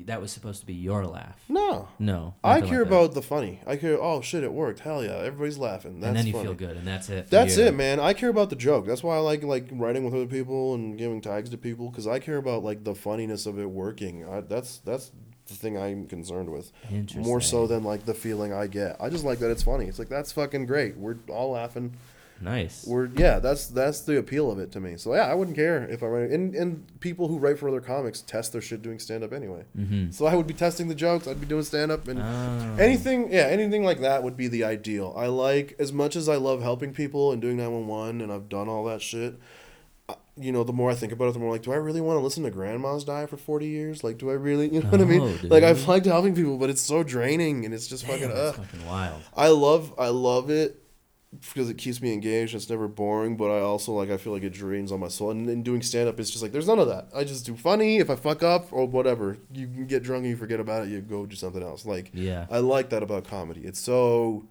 that 0.05 0.21
was 0.21 0.31
supposed 0.31 0.61
to 0.61 0.65
be 0.65 0.73
your 0.73 1.05
laugh. 1.05 1.43
no. 1.49 1.89
No. 1.99 2.35
I 2.43 2.61
care 2.61 2.79
like 2.79 2.87
about 2.87 3.13
the 3.13 3.21
funny. 3.21 3.59
I 3.67 3.75
care. 3.75 4.01
Oh 4.01 4.21
shit, 4.21 4.43
it 4.43 4.53
worked. 4.53 4.79
Hell 4.79 5.03
yeah, 5.03 5.17
everybody's 5.17 5.57
laughing. 5.57 5.99
That's 5.99 6.07
and 6.07 6.17
then 6.17 6.27
you 6.27 6.33
funny. 6.33 6.45
feel 6.45 6.53
good, 6.53 6.77
and 6.77 6.87
that's 6.87 7.09
it. 7.09 7.29
That's 7.29 7.57
you. 7.57 7.65
it, 7.65 7.75
man. 7.75 7.99
I 7.99 8.13
care 8.13 8.29
about 8.29 8.49
the 8.49 8.55
joke. 8.55 8.85
That's 8.85 9.03
why 9.03 9.15
I 9.15 9.19
like 9.19 9.43
like 9.43 9.67
writing 9.71 10.05
with 10.05 10.13
other 10.13 10.25
people 10.25 10.73
and 10.73 10.97
giving 10.97 11.21
tags 11.21 11.49
to 11.49 11.57
people 11.57 11.89
because 11.89 12.07
I 12.07 12.19
care 12.19 12.37
about 12.37 12.63
like 12.63 12.83
the 12.83 12.95
funniness 12.95 13.45
of 13.45 13.59
it 13.59 13.69
working. 13.69 14.27
I, 14.27 14.41
that's 14.41 14.77
that's 14.79 15.11
the 15.49 15.55
thing 15.55 15.77
I'm 15.77 16.07
concerned 16.07 16.49
with. 16.51 16.71
Interesting. 16.91 17.23
More 17.23 17.41
so 17.41 17.67
than 17.67 17.83
like 17.83 18.05
the 18.05 18.13
feeling 18.13 18.53
I 18.53 18.67
get. 18.67 18.97
I 18.99 19.09
just 19.09 19.25
like 19.25 19.39
that 19.39 19.51
it's 19.51 19.63
funny. 19.63 19.85
It's 19.85 19.99
like 19.99 20.09
that's 20.09 20.31
fucking 20.31 20.65
great. 20.65 20.97
We're 20.97 21.17
all 21.29 21.51
laughing. 21.51 21.93
Nice. 22.41 22.85
We're 22.87 23.07
yeah. 23.17 23.39
That's 23.39 23.67
that's 23.67 24.01
the 24.01 24.17
appeal 24.17 24.49
of 24.51 24.59
it 24.59 24.71
to 24.71 24.79
me. 24.79 24.95
So 24.97 25.13
yeah, 25.13 25.25
I 25.25 25.33
wouldn't 25.33 25.57
care 25.57 25.87
if 25.89 26.01
I 26.01 26.07
write. 26.07 26.29
And 26.29 26.55
and 26.55 26.99
people 26.99 27.27
who 27.27 27.37
write 27.37 27.59
for 27.59 27.67
other 27.67 27.81
comics 27.81 28.21
test 28.21 28.53
their 28.53 28.61
shit 28.61 28.81
doing 28.81 28.99
stand 28.99 29.23
up 29.23 29.33
anyway. 29.33 29.65
mm-hmm. 29.77 30.11
So 30.11 30.25
I 30.25 30.35
would 30.35 30.47
be 30.47 30.53
testing 30.53 30.87
the 30.87 30.95
jokes. 30.95 31.27
I'd 31.27 31.41
be 31.41 31.45
doing 31.47 31.63
stand 31.63 31.91
up 31.91 32.07
and. 32.07 32.21
Oh. 32.21 32.75
Anything, 32.79 33.31
yeah, 33.31 33.47
anything 33.47 33.83
like 33.83 33.99
that 34.01 34.23
would 34.23 34.37
be 34.37 34.47
the 34.47 34.63
ideal. 34.63 35.13
I 35.17 35.27
like 35.27 35.75
as 35.79 35.91
much 35.91 36.15
as 36.15 36.29
I 36.29 36.37
love 36.37 36.61
helping 36.61 36.93
people 36.93 37.31
and 37.31 37.41
doing 37.41 37.57
911 37.57 38.21
and 38.21 38.31
I've 38.31 38.47
done 38.47 38.69
all 38.69 38.85
that 38.85 39.01
shit. 39.01 39.35
You 40.39 40.51
know, 40.51 40.63
the 40.63 40.71
more 40.73 40.89
I 40.89 40.95
think 40.95 41.11
about 41.11 41.27
it, 41.27 41.33
the 41.33 41.39
more 41.39 41.51
like, 41.51 41.63
do 41.63 41.71
I 41.73 41.75
really 41.75 42.01
want 42.01 42.17
to 42.17 42.23
listen 42.23 42.43
to 42.43 42.51
grandmas 42.51 43.03
die 43.03 43.25
for 43.25 43.37
forty 43.37 43.67
years? 43.67 44.03
Like, 44.03 44.17
do 44.17 44.29
I 44.29 44.33
really? 44.33 44.65
You 44.73 44.81
know 44.81 44.89
what 44.89 45.01
I 45.01 45.03
No, 45.03 45.09
mean? 45.09 45.21
Oh, 45.43 45.47
like, 45.47 45.63
I've 45.63 45.87
liked 45.87 46.05
helping 46.05 46.33
people, 46.33 46.57
but 46.57 46.69
it's 46.69 46.81
so 46.81 47.03
draining, 47.03 47.65
and 47.65 47.73
it's 47.73 47.87
just 47.87 48.05
Damn, 48.07 48.19
fucking. 48.19 48.35
Ugh. 48.35 48.55
fucking 48.55 48.85
wild. 48.87 49.21
I 49.35 49.49
love 49.49 49.93
I 49.97 50.07
love 50.09 50.49
it 50.49 50.81
because 51.41 51.69
it 51.69 51.77
keeps 51.77 52.01
me 52.01 52.11
engaged. 52.11 52.55
It's 52.55 52.69
never 52.69 52.87
boring, 52.87 53.37
but 53.37 53.51
I 53.51 53.59
also 53.59 53.91
like 53.91 54.09
I 54.09 54.17
feel 54.17 54.33
like 54.33 54.43
it 54.43 54.53
drains 54.53 54.91
on 54.91 54.99
my 54.99 55.09
soul. 55.09 55.29
And 55.31 55.47
in 55.49 55.61
doing 55.61 55.81
stand 55.81 56.09
up, 56.09 56.19
it's 56.19 56.29
just 56.31 56.41
like 56.41 56.51
there's 56.51 56.67
none 56.67 56.79
of 56.79 56.87
that. 56.87 57.09
I 57.15 57.23
just 57.23 57.45
do 57.45 57.55
funny. 57.55 57.97
If 57.97 58.09
I 58.09 58.15
fuck 58.15 58.41
up 58.41 58.71
or 58.71 58.85
whatever, 58.87 59.37
you 59.53 59.67
can 59.67 59.85
get 59.87 60.01
drunk 60.03 60.21
and 60.23 60.29
you 60.31 60.37
forget 60.37 60.59
about 60.59 60.87
it. 60.87 60.89
You 60.89 61.01
go 61.01 61.25
do 61.25 61.35
something 61.35 61.61
else. 61.61 61.85
Like 61.85 62.11
Yeah. 62.13 62.47
I 62.49 62.59
like 62.59 62.89
that 62.89 63.03
about 63.03 63.25
comedy. 63.25 63.61
It's 63.63 63.79
so 63.79 64.45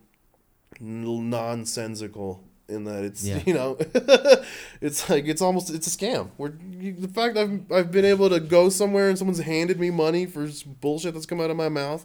nonsensical 0.81 2.45
in 2.69 2.85
that 2.85 3.05
it's 3.05 3.25
Yeah. 3.25 3.41
you 3.47 3.55
know 3.55 3.77
it's 4.81 5.09
like 5.09 5.27
it's 5.27 5.41
almost 5.43 5.73
it's 5.73 5.87
a 5.87 5.91
scam 5.99 6.31
where 6.37 6.53
you, 6.71 6.93
the 6.93 7.09
fact 7.09 7.37
I've, 7.37 7.61
I've 7.73 7.91
been 7.91 8.05
able 8.05 8.29
to 8.31 8.41
go 8.41 8.69
somewhere 8.69 9.09
and 9.09 9.17
someone's 9.17 9.41
handed 9.41 9.81
me 9.81 9.91
money 9.91 10.27
for 10.27 10.49
bullshit 10.81 11.15
that's 11.15 11.27
come 11.27 11.41
out 11.41 11.51
of 11.51 11.57
my 11.57 11.69
mouth 11.69 12.05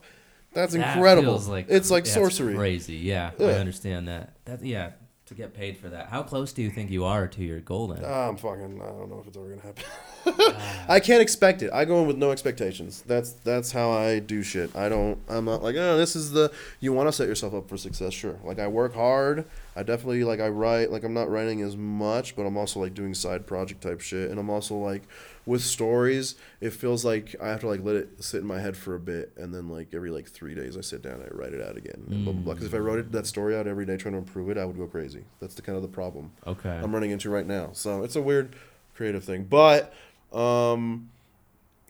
that's 0.54 0.74
That 0.74 0.96
incredible 0.96 1.34
feels 1.34 1.48
like 1.48 1.66
it's 1.70 1.90
like 1.90 2.06
yeah, 2.06 2.14
sorcery 2.14 2.56
crazy. 2.56 2.96
Yeah, 2.98 3.32
I 3.40 3.44
understand 3.44 4.08
that. 4.08 4.34
That 4.46 4.64
yeah, 4.64 4.92
to 5.26 5.34
get 5.34 5.54
paid 5.54 5.78
for 5.78 5.90
that. 5.90 6.10
How 6.10 6.22
close 6.22 6.54
do 6.54 6.62
you 6.62 6.70
think 6.70 6.92
you 6.92 7.06
are 7.06 7.28
to 7.28 7.44
your 7.44 7.60
goal 7.60 7.88
then? 7.88 8.04
Ah, 8.06 8.28
I'm 8.28 8.38
fucking. 8.38 8.82
I 8.82 8.86
don't 8.86 9.10
know 9.10 9.20
if 9.20 9.28
it's 9.28 9.38
ever 9.38 9.50
gonna 9.50 9.62
happen. 9.62 10.56
I 10.88 11.00
can't 11.00 11.22
expect 11.22 11.62
it. 11.64 11.72
I 11.74 11.86
go 11.86 12.02
in 12.02 12.08
with 12.08 12.18
no 12.18 12.32
expectations. 12.32 13.04
That's 13.08 13.32
that's 13.32 13.72
how 13.72 13.90
I 13.92 14.20
do 14.20 14.44
shit. 14.44 14.76
I 14.76 14.90
don't. 14.90 15.18
I'm 15.28 15.46
not 15.46 15.64
like, 15.64 15.76
oh, 15.76 15.98
this 15.98 16.16
is 16.16 16.32
the. 16.32 16.52
You 16.80 16.94
want 16.94 17.08
to 17.08 17.14
set 17.14 17.28
yourself 17.28 17.54
up 17.54 17.68
for 17.68 17.78
success, 17.78 18.14
sure. 18.14 18.40
Like 18.44 18.60
I 18.60 18.68
work 18.68 18.94
hard. 18.94 19.46
I 19.76 19.84
definitely 19.84 20.24
like 20.24 20.40
I 20.40 20.50
write. 20.50 20.92
Like 20.92 21.04
I'm 21.04 21.14
not 21.14 21.30
writing 21.30 21.62
as 21.62 21.76
much, 21.76 22.36
but 22.36 22.44
I'm 22.44 22.58
also 22.58 22.80
like 22.80 22.94
doing 22.94 23.14
side 23.14 23.48
project 23.48 23.82
type 23.82 24.02
shit, 24.02 24.30
and 24.30 24.40
I'm 24.40 24.50
also 24.50 24.76
like 24.76 25.04
with 25.46 25.62
stories. 25.62 26.36
It 26.62 26.72
feels 26.72 27.04
like 27.04 27.36
I 27.42 27.48
have 27.50 27.60
to 27.62 27.68
like 27.68 27.84
let 27.84 27.96
it 27.96 28.24
sit 28.24 28.42
in 28.42 28.48
my 28.48 28.60
head 28.60 28.78
for 28.78 28.94
a 28.96 29.00
bit, 29.00 29.32
and 29.36 29.54
then 29.54 29.70
like 29.70 29.88
every 29.94 30.12
like 30.12 30.28
three 30.30 30.54
days 30.56 30.78
I 30.78 30.82
sit 30.82 31.02
down 31.02 31.22
and 31.22 31.24
I 31.24 31.36
write 31.36 31.54
it 31.54 31.62
out 31.68 31.76
again. 31.78 32.04
and 32.08 32.24
blah, 32.24 32.34
blah, 32.34 32.42
blah. 32.44 32.54
'Cause 32.54 32.66
if 32.66 32.74
I 32.74 32.78
wrote 32.78 33.00
it, 33.00 33.12
that 33.14 33.26
story 33.26 33.56
out 33.56 33.66
every 33.68 33.86
day 33.86 33.98
trying 33.98 34.14
to 34.14 34.20
improve 34.20 34.50
it, 34.50 34.58
I 34.58 34.66
would 34.66 34.78
go 34.78 34.86
crazy. 34.88 35.24
That's 35.40 35.56
the 35.56 35.62
kind 35.64 35.76
of 35.76 35.82
the 35.82 35.88
problem. 35.90 36.32
Okay. 36.46 36.70
I'm 36.70 36.94
running 36.94 37.12
into 37.12 37.30
right 37.30 37.48
now. 37.48 37.70
So 37.74 38.04
it's 38.04 38.16
a 38.16 38.22
weird 38.22 38.56
creative 38.96 39.24
thing. 39.24 39.46
But 39.46 39.94
um 40.32 41.10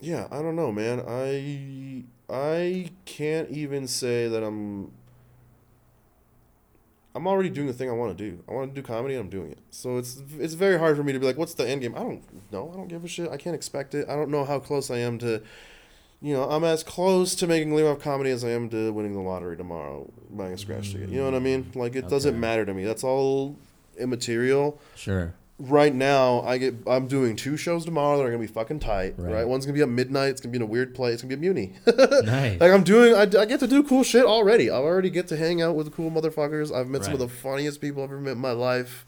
yeah, 0.02 0.28
I 0.32 0.42
don't 0.42 0.56
know, 0.56 0.72
man. 0.72 1.02
I 1.08 2.04
I 2.30 2.92
can't 3.06 3.50
even 3.50 3.88
say 3.88 4.28
that 4.28 4.42
I'm 4.44 4.92
I'm 7.16 7.28
already 7.28 7.50
doing 7.50 7.68
the 7.68 7.74
thing 7.74 7.90
I 7.90 7.94
want 7.94 8.18
to 8.18 8.32
do. 8.32 8.44
I 8.50 8.54
want 8.54 8.74
to 8.74 8.82
do 8.82 8.86
comedy 8.86 9.14
and 9.14 9.22
I'm 9.26 9.30
doing 9.30 9.52
it. 9.52 9.60
So 9.70 9.98
it's 9.98 10.22
it's 10.40 10.56
very 10.56 10.80
hard 10.80 10.98
for 10.98 11.04
me 11.04 11.14
to 11.14 11.20
be 11.20 11.26
like, 11.26 11.38
what's 11.38 11.54
the 11.54 11.68
end 11.68 11.82
game? 11.82 11.96
I 11.96 12.00
don't 12.00 12.52
know. 12.52 12.72
I 12.74 12.78
don't 12.78 12.88
give 12.88 13.04
a 13.04 13.08
shit. 13.08 13.30
I 13.30 13.38
can't 13.38 13.56
expect 13.56 13.94
it. 13.94 14.10
I 14.10 14.16
don't 14.16 14.30
know 14.30 14.46
how 14.46 14.60
close 14.60 14.90
I 14.90 14.98
am 14.98 15.20
to 15.20 15.42
you 16.24 16.34
know, 16.34 16.50
I'm 16.50 16.64
as 16.64 16.84
close 16.84 17.36
to 17.36 17.48
making 17.48 17.76
living 17.76 17.92
off 17.92 18.00
comedy 18.00 18.30
as 18.30 18.46
I 18.46 18.52
am 18.52 18.70
to 18.70 18.94
winning 18.94 19.14
the 19.14 19.20
lottery 19.20 19.58
tomorrow, 19.58 20.10
buying 20.30 20.54
a 20.54 20.58
scratch 20.58 20.94
ticket. 20.94 21.10
You 21.10 21.18
know 21.18 21.26
what 21.26 21.34
I 21.34 21.40
mean? 21.40 21.70
Like 21.76 21.98
it 21.98 22.08
doesn't 22.08 22.40
matter 22.40 22.66
to 22.66 22.74
me. 22.74 22.86
That's 22.86 23.04
all 23.04 23.58
immaterial 24.00 24.80
Sure. 24.96 25.34
Right 25.60 25.94
now 25.94 26.42
I 26.42 26.58
get 26.58 26.76
I'm 26.88 27.08
doing 27.08 27.36
two 27.36 27.58
shows 27.58 27.86
tomorrow 27.86 28.18
that 28.18 28.24
are 28.24 28.28
gonna 28.32 28.40
be 28.40 28.48
fucking 28.48 28.80
tight. 28.80 29.16
Right. 29.18 29.34
Right. 29.34 29.48
One's 29.48 29.66
gonna 29.66 29.76
be 29.76 29.82
at 29.82 29.90
midnight. 29.90 30.30
It's 30.30 30.42
gonna 30.42 30.52
be 30.52 30.58
in 30.58 30.62
a 30.62 30.68
weird 30.68 30.96
place. 30.96 31.16
It's 31.16 31.22
gonna 31.24 31.36
be 31.38 31.48
a 31.48 31.54
Muni. 31.54 31.74
Nice. 32.24 32.60
like 32.60 32.72
I'm 32.72 32.84
doing. 32.84 33.14
I, 33.14 33.22
I 33.22 33.46
get 33.46 33.60
to 33.60 33.68
do 33.68 33.84
cool 33.84 34.04
shit 34.04 34.26
already. 34.26 34.70
I 34.70 34.76
already 34.76 35.10
get 35.10 35.28
to 35.28 35.38
hang 35.38 35.62
out 35.62 35.76
with 35.76 35.92
cool 35.94 36.10
motherfuckers. 36.12 36.74
I've 36.74 36.88
met 36.88 37.04
some 37.04 37.14
of 37.14 37.20
the 37.20 37.28
funniest 37.28 37.82
people 37.82 38.04
I've 38.04 38.10
ever 38.10 38.20
met 38.20 38.32
in 38.32 38.38
my 38.40 38.52
life. 38.52 39.06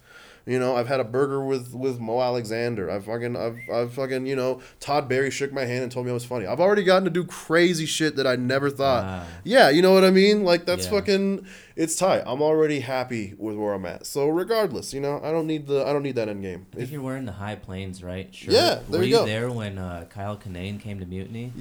You 0.47 0.59
know, 0.59 0.75
I've 0.75 0.87
had 0.87 0.99
a 0.99 1.03
burger 1.03 1.43
with 1.43 1.73
with 1.73 1.99
Mo 1.99 2.21
Alexander. 2.21 2.91
I've 2.91 3.05
fucking 3.05 3.35
I've 3.35 3.57
I've 3.73 3.93
fucking 3.93 4.27
you 4.27 4.35
know 4.35 4.61
Todd 4.79 5.09
Barry 5.09 5.31
shook 5.31 5.51
my 5.51 5.65
hand 5.65 5.81
and 5.81 5.91
told 5.91 6.05
me 6.05 6.11
I 6.11 6.13
was 6.13 6.23
funny. 6.23 6.45
I've 6.45 6.59
already 6.59 6.83
gotten 6.83 7.03
to 7.05 7.09
do 7.09 7.23
crazy 7.23 7.87
shit 7.87 8.15
that 8.17 8.27
I 8.27 8.35
never 8.35 8.69
thought. 8.69 9.03
Wow. 9.05 9.25
Yeah, 9.43 9.69
you 9.71 9.81
know 9.81 9.91
what 9.91 10.03
I 10.03 10.11
mean? 10.11 10.43
Like 10.43 10.65
that's 10.67 10.85
Yeah. 10.85 10.91
fucking 10.91 11.47
it's 11.75 11.95
tight. 11.95 12.21
I'm 12.27 12.43
already 12.43 12.81
happy 12.81 13.33
with 13.39 13.55
where 13.55 13.73
I'm 13.73 13.87
at. 13.87 14.05
So 14.05 14.27
regardless, 14.27 14.93
you 14.93 15.01
know, 15.01 15.19
I 15.23 15.31
don't 15.31 15.47
need 15.47 15.65
the 15.65 15.83
I 15.83 15.91
don't 15.93 16.03
need 16.03 16.15
that 16.15 16.29
end 16.29 16.43
game. 16.43 16.67
I 16.73 16.77
think 16.77 16.91
you're 16.91 17.01
wearing 17.01 17.25
the 17.25 17.31
High 17.31 17.55
Plains, 17.55 18.03
right? 18.03 18.33
Sure. 18.33 18.53
Yeah, 18.53 18.81
there 18.87 18.99
Were 18.99 19.03
you 19.05 19.13
you 19.13 19.19
go. 19.21 19.25
there 19.25 19.49
when 19.51 19.79
uh, 19.79 20.05
Kyle 20.11 20.37
Kinane 20.37 20.79
came 20.79 20.99
to 20.99 21.05
Mutiny? 21.07 21.51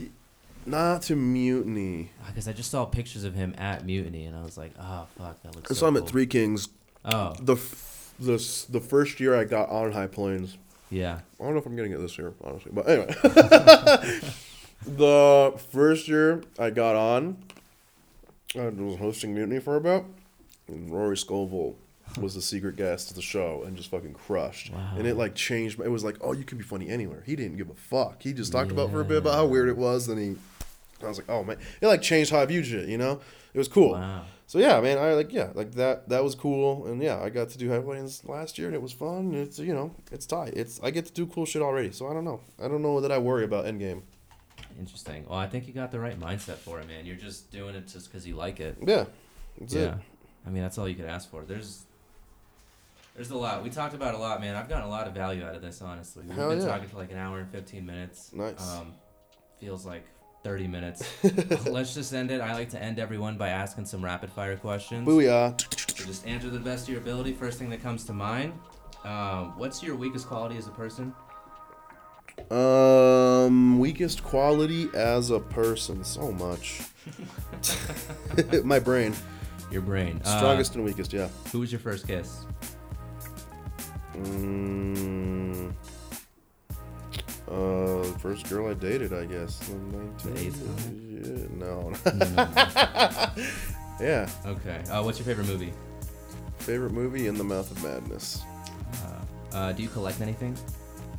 Not 0.66 1.02
to 1.02 1.16
mutiny. 1.16 2.10
Ah, 2.22 2.26
because 2.28 2.48
I 2.48 2.52
just 2.52 2.70
saw 2.70 2.84
pictures 2.84 3.24
of 3.24 3.34
him 3.34 3.54
at 3.58 3.84
Mutiny, 3.84 4.24
and 4.24 4.34
I 4.36 4.42
was 4.42 4.56
like, 4.58 4.72
oh 4.80 5.06
fuck, 5.18 5.42
that 5.42 5.54
looks. 5.54 5.70
I 5.70 5.74
so 5.74 5.80
saw 5.80 5.88
him 5.88 5.94
cool. 5.94 6.02
at 6.04 6.08
Three 6.08 6.26
Kings. 6.26 6.68
Oh, 7.04 7.34
The 7.40 7.56
the 8.18 8.36
the 8.70 8.80
first 8.80 9.20
year 9.20 9.34
I 9.34 9.44
got 9.44 9.68
on 9.70 9.92
High 9.92 10.06
Plains. 10.06 10.56
yeah. 10.90 11.20
I 11.40 11.44
don't 11.44 11.52
know 11.54 11.60
if 11.60 11.66
I'm 11.66 11.76
getting 11.76 11.92
it 11.92 11.98
this 11.98 12.16
year, 12.16 12.32
honestly. 12.42 12.70
But 12.74 12.88
anyway, 12.88 13.14
the 14.86 15.54
first 15.70 16.08
year 16.08 16.42
I 16.58 16.70
got 16.70 16.96
on, 16.96 17.36
I 18.56 18.68
was 18.68 18.96
hosting 18.98 19.34
Mutiny 19.34 19.60
for 19.60 19.76
about, 19.76 20.04
and 20.68 20.90
Rory 20.90 21.16
Scovel 21.16 21.76
was 22.20 22.34
the 22.34 22.42
secret 22.42 22.76
guest 22.76 23.10
of 23.10 23.16
the 23.16 23.22
show 23.22 23.64
and 23.66 23.76
just 23.76 23.90
fucking 23.90 24.14
crushed. 24.14 24.72
Wow. 24.72 24.92
And 24.96 25.06
it 25.06 25.16
like 25.16 25.34
changed. 25.34 25.78
my- 25.78 25.84
It 25.86 25.90
was 25.90 26.04
like, 26.04 26.16
oh, 26.20 26.32
you 26.32 26.44
can 26.44 26.58
be 26.58 26.64
funny 26.64 26.88
anywhere. 26.88 27.22
He 27.26 27.34
didn't 27.34 27.56
give 27.56 27.70
a 27.70 27.74
fuck. 27.74 28.22
He 28.22 28.32
just 28.32 28.52
talked 28.52 28.70
about 28.70 28.90
for 28.90 29.00
a 29.00 29.04
bit 29.04 29.18
about 29.18 29.34
how 29.34 29.46
weird 29.46 29.68
it 29.68 29.76
was. 29.76 30.06
Then 30.06 30.18
he, 30.18 30.36
I 31.04 31.08
was 31.08 31.18
like, 31.18 31.28
oh 31.28 31.42
man, 31.42 31.58
it 31.80 31.86
like 31.86 32.02
changed 32.02 32.30
how 32.30 32.40
I 32.40 32.46
viewed 32.46 32.66
shit. 32.66 32.88
You 32.88 32.98
know, 32.98 33.20
it 33.52 33.58
was 33.58 33.68
cool. 33.68 33.92
Wow. 33.92 34.26
So 34.54 34.60
yeah, 34.60 34.80
man, 34.80 34.98
I 34.98 35.14
like 35.14 35.32
yeah, 35.32 35.50
like 35.52 35.72
that 35.72 36.08
that 36.10 36.22
was 36.22 36.36
cool, 36.36 36.86
and 36.86 37.02
yeah, 37.02 37.20
I 37.20 37.28
got 37.28 37.48
to 37.48 37.58
do 37.58 37.68
Plains 37.82 38.24
last 38.24 38.56
year, 38.56 38.68
and 38.68 38.76
it 38.76 38.80
was 38.80 38.92
fun. 38.92 39.34
It's 39.34 39.58
you 39.58 39.74
know, 39.74 39.92
it's 40.12 40.26
tight. 40.26 40.52
It's 40.54 40.78
I 40.80 40.92
get 40.92 41.06
to 41.06 41.12
do 41.12 41.26
cool 41.26 41.44
shit 41.44 41.60
already, 41.60 41.90
so 41.90 42.06
I 42.06 42.14
don't 42.14 42.24
know. 42.24 42.40
I 42.62 42.68
don't 42.68 42.80
know 42.80 43.00
that 43.00 43.10
I 43.10 43.18
worry 43.18 43.42
about 43.42 43.64
Endgame. 43.64 44.02
Interesting. 44.78 45.26
Well, 45.28 45.40
I 45.40 45.48
think 45.48 45.66
you 45.66 45.72
got 45.72 45.90
the 45.90 45.98
right 45.98 46.16
mindset 46.20 46.58
for 46.58 46.78
it, 46.78 46.86
man. 46.86 47.04
You're 47.04 47.16
just 47.16 47.50
doing 47.50 47.74
it 47.74 47.88
just 47.88 48.08
because 48.08 48.28
you 48.28 48.36
like 48.36 48.60
it. 48.60 48.76
Yeah, 48.80 49.06
yeah. 49.66 49.80
it. 49.80 49.94
I 50.46 50.50
mean, 50.50 50.62
that's 50.62 50.78
all 50.78 50.88
you 50.88 50.94
could 50.94 51.06
ask 51.06 51.28
for. 51.28 51.42
There's. 51.42 51.86
There's 53.16 53.30
a 53.30 53.36
lot. 53.36 53.64
We 53.64 53.70
talked 53.70 53.94
about 53.94 54.14
a 54.14 54.18
lot, 54.18 54.40
man. 54.40 54.54
I've 54.54 54.68
gotten 54.68 54.84
a 54.84 54.90
lot 54.90 55.08
of 55.08 55.14
value 55.14 55.44
out 55.44 55.56
of 55.56 55.62
this, 55.62 55.82
honestly. 55.82 56.22
We've 56.28 56.36
Hell 56.36 56.50
been 56.50 56.60
yeah. 56.60 56.66
talking 56.66 56.86
for 56.86 56.98
like 56.98 57.10
an 57.10 57.18
hour 57.18 57.40
and 57.40 57.50
15 57.50 57.84
minutes. 57.84 58.30
Nice. 58.32 58.72
Um, 58.72 58.92
feels 59.58 59.84
like 59.84 60.04
30 60.44 60.68
minutes. 60.68 61.02
Let's 61.66 61.94
just 61.94 62.12
end 62.12 62.30
it. 62.30 62.40
I 62.40 62.52
like 62.52 62.68
to 62.70 62.80
end 62.82 62.98
everyone 62.98 63.36
by 63.36 63.48
asking 63.48 63.86
some 63.86 64.04
rapid 64.04 64.30
fire 64.30 64.56
questions. 64.56 65.08
Booyah. 65.08 65.58
So 65.96 66.04
just 66.04 66.26
answer 66.26 66.50
the 66.50 66.58
best 66.60 66.84
of 66.86 66.90
your 66.90 67.00
ability. 67.00 67.32
First 67.32 67.58
thing 67.58 67.70
that 67.70 67.82
comes 67.82 68.04
to 68.04 68.12
mind. 68.12 68.52
Um, 69.04 69.58
what's 69.58 69.82
your 69.82 69.96
weakest 69.96 70.26
quality 70.28 70.56
as 70.58 70.66
a 70.66 70.70
person? 70.70 71.14
Um, 72.50 73.78
weakest 73.78 74.22
quality 74.22 74.88
as 74.94 75.30
a 75.30 75.40
person, 75.40 76.04
so 76.04 76.30
much. 76.32 76.82
My 78.64 78.78
brain, 78.78 79.14
Your 79.70 79.82
brain. 79.82 80.20
Uh, 80.24 80.38
strongest 80.38 80.74
and 80.74 80.84
weakest. 80.84 81.12
Yeah. 81.12 81.28
who 81.52 81.60
was 81.60 81.72
your 81.72 81.80
first 81.80 82.06
kiss? 82.06 82.44
Mm, 84.16 85.72
uh, 87.50 88.02
first 88.18 88.48
girl 88.48 88.68
I 88.70 88.74
dated, 88.74 89.12
I 89.12 89.24
guess. 89.26 89.58
The 89.58 90.38
eighth 90.38 90.62
Yeah, 91.10 91.46
no. 91.56 91.92
Mm, 92.04 93.60
yeah. 94.00 94.28
okay. 94.46 94.82
Uh, 94.90 95.02
what's 95.02 95.18
your 95.18 95.26
favorite 95.26 95.46
movie? 95.46 95.72
Favorite 96.58 96.92
movie 96.92 97.26
in 97.26 97.36
the 97.36 97.44
Mouth 97.44 97.70
of 97.70 97.82
Madness. 97.84 98.42
Uh, 99.04 99.56
uh, 99.56 99.72
do 99.72 99.82
you 99.82 99.88
collect 99.88 100.20
anything? 100.20 100.56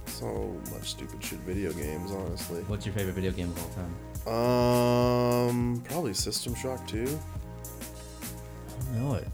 So 0.07 0.55
much 0.71 0.89
stupid 0.91 1.23
shit 1.23 1.39
video 1.39 1.71
games, 1.73 2.11
honestly. 2.11 2.61
What's 2.63 2.85
your 2.85 2.95
favorite 2.95 3.13
video 3.13 3.31
game 3.31 3.51
of 3.51 3.61
all 3.63 3.69
time? 3.69 3.93
Um, 4.33 5.81
probably 5.87 6.13
System 6.13 6.55
Shock 6.55 6.87
2. 6.87 7.03
I 7.03 8.83
don't 8.93 9.09
know 9.09 9.15
it. 9.15 9.27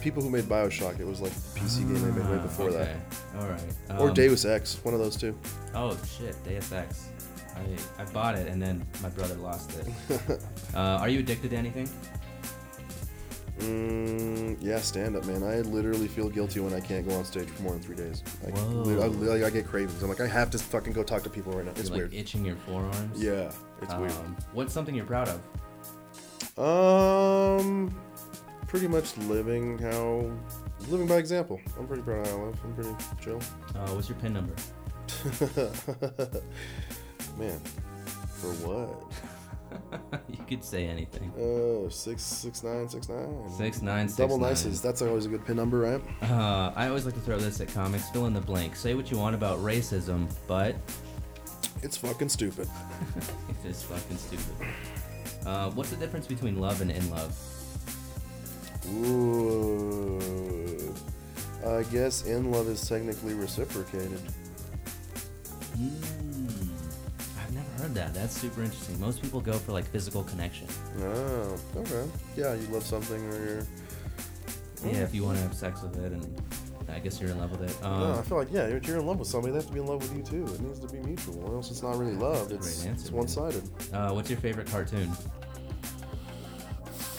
People 0.00 0.22
who 0.22 0.30
made 0.30 0.44
Bioshock, 0.44 1.00
it 1.00 1.06
was 1.06 1.20
like 1.20 1.32
the 1.32 1.60
PC 1.60 1.78
game 1.80 1.94
they 1.94 2.10
made 2.22 2.30
way 2.30 2.38
before 2.38 2.68
okay. 2.70 2.96
All 3.38 3.48
right. 3.48 3.60
that. 3.88 4.00
Or 4.00 4.08
Um, 4.08 4.14
Deus 4.14 4.44
Ex, 4.44 4.78
one 4.84 4.94
of 4.94 5.00
those 5.00 5.16
two. 5.16 5.36
Oh 5.74 5.96
shit, 6.06 6.36
Deus 6.44 6.72
Ex. 6.72 7.08
I 7.56 8.02
I 8.02 8.04
bought 8.06 8.36
it 8.36 8.46
and 8.48 8.62
then 8.62 8.86
my 9.02 9.08
brother 9.08 9.34
lost 9.34 9.72
it. 9.78 10.40
uh, 10.74 10.78
are 10.78 11.08
you 11.08 11.20
addicted 11.20 11.50
to 11.50 11.56
anything? 11.56 11.88
Mm, 13.60 14.56
yeah, 14.60 14.78
stand 14.78 15.16
up, 15.16 15.24
man. 15.26 15.42
I 15.42 15.62
literally 15.62 16.06
feel 16.06 16.28
guilty 16.28 16.60
when 16.60 16.72
I 16.72 16.78
can't 16.80 17.06
go 17.08 17.14
on 17.16 17.24
stage 17.24 17.48
for 17.48 17.62
more 17.62 17.72
than 17.72 17.82
three 17.82 17.96
days. 17.96 18.22
I, 18.46 18.50
Whoa. 18.50 19.32
I, 19.32 19.46
I 19.46 19.50
get 19.50 19.66
cravings. 19.66 20.00
I'm 20.00 20.08
like, 20.08 20.20
I 20.20 20.28
have 20.28 20.48
to 20.50 20.58
fucking 20.58 20.92
go 20.92 21.02
talk 21.02 21.24
to 21.24 21.30
people 21.30 21.52
right 21.52 21.64
now. 21.64 21.72
It's 21.72 21.88
You're, 21.88 22.04
like 22.04 22.12
weird. 22.12 22.14
itching 22.14 22.44
your 22.44 22.54
forearms. 22.54 23.20
Yeah, 23.20 23.50
it's 23.82 23.92
um, 23.92 24.36
What's 24.52 24.72
something 24.72 24.94
you're 24.94 25.06
proud 25.06 25.28
of? 25.28 25.40
Um, 26.56 27.92
pretty 28.68 28.86
much 28.86 29.16
living 29.18 29.78
how, 29.78 30.30
living 30.88 31.06
by 31.06 31.16
example. 31.16 31.60
I'm 31.78 31.86
pretty 31.86 32.02
proud 32.02 32.26
of 32.26 32.32
how 32.32 32.38
I 32.38 32.44
live. 32.46 32.58
I'm 32.64 32.74
pretty 32.74 32.94
chill. 33.20 33.40
Uh, 33.74 33.88
what's 33.94 34.08
your 34.08 34.18
pin 34.18 34.34
number? 34.34 34.54
Man, 37.38 37.58
for 38.40 38.52
what? 38.66 39.12
you 40.28 40.44
could 40.48 40.64
say 40.64 40.86
anything. 40.86 41.32
Oh, 41.38 41.88
six 41.88 42.22
six 42.22 42.62
nine 42.62 42.88
six 42.88 43.08
nine. 43.08 43.50
Six 43.50 43.82
nine 43.82 44.08
six 44.08 44.16
Double 44.18 44.38
nine. 44.38 44.50
nices. 44.50 44.80
That's 44.80 45.02
always 45.02 45.26
a 45.26 45.28
good 45.28 45.44
pin 45.44 45.56
number, 45.56 45.78
right? 45.78 46.00
Uh, 46.30 46.72
I 46.74 46.88
always 46.88 47.04
like 47.04 47.14
to 47.14 47.20
throw 47.20 47.38
this 47.38 47.60
at 47.60 47.68
comics. 47.68 48.08
Fill 48.10 48.26
in 48.26 48.32
the 48.34 48.40
blank. 48.40 48.76
Say 48.76 48.94
what 48.94 49.10
you 49.10 49.18
want 49.18 49.34
about 49.34 49.58
racism, 49.58 50.28
but 50.46 50.74
It's 51.82 51.96
fucking 51.96 52.28
stupid. 52.30 52.68
it 53.64 53.68
is 53.68 53.82
fucking 53.82 54.16
stupid. 54.16 54.54
Uh, 55.46 55.70
what's 55.70 55.90
the 55.90 55.96
difference 55.96 56.26
between 56.26 56.58
love 56.58 56.80
and 56.80 56.90
in 56.90 57.08
love? 57.10 57.36
Ooh. 58.94 60.18
I 61.66 61.82
guess 61.84 62.24
in 62.26 62.50
love 62.50 62.68
is 62.68 62.86
technically 62.88 63.34
reciprocated. 63.34 64.20
Mm, 65.76 66.68
I've 67.38 67.52
never 67.54 67.70
heard 67.82 67.94
that. 67.94 68.14
That's 68.14 68.36
super 68.38 68.62
interesting. 68.62 68.98
Most 69.00 69.22
people 69.22 69.40
go 69.40 69.52
for 69.52 69.72
like 69.72 69.84
physical 69.86 70.24
connection. 70.24 70.66
Oh, 71.00 71.56
okay. 71.76 72.04
Yeah, 72.36 72.54
you 72.54 72.66
love 72.68 72.84
something 72.84 73.20
or 73.32 73.44
you're. 73.44 73.66
Yeah, 74.84 75.02
if 75.02 75.14
you 75.14 75.24
want 75.24 75.36
to 75.36 75.42
have 75.42 75.54
sex 75.54 75.82
with 75.82 75.96
it, 75.98 76.12
and 76.12 76.40
I 76.88 77.00
guess 77.00 77.20
you're 77.20 77.30
in 77.30 77.38
love 77.38 77.50
with 77.50 77.68
it. 77.68 77.84
Um, 77.84 78.00
no, 78.00 78.14
I 78.18 78.22
feel 78.22 78.38
like 78.38 78.48
yeah, 78.52 78.62
if 78.62 78.86
you're 78.86 78.98
in 78.98 79.06
love 79.06 79.18
with 79.18 79.28
somebody, 79.28 79.52
they 79.52 79.58
have 79.58 79.66
to 79.66 79.72
be 79.72 79.80
in 79.80 79.86
love 79.86 80.00
with 80.02 80.16
you 80.16 80.22
too. 80.22 80.52
It 80.54 80.60
needs 80.60 80.80
to 80.80 80.86
be 80.88 81.00
mutual, 81.00 81.44
or 81.48 81.56
else 81.56 81.70
it's 81.70 81.82
not 81.82 81.96
really 81.98 82.14
love. 82.14 82.50
It's 82.52 82.84
answer, 82.86 83.00
it's 83.02 83.10
one-sided. 83.12 83.62
uh, 83.92 84.12
what's 84.12 84.30
your 84.30 84.38
favorite 84.38 84.68
cartoon? 84.68 85.10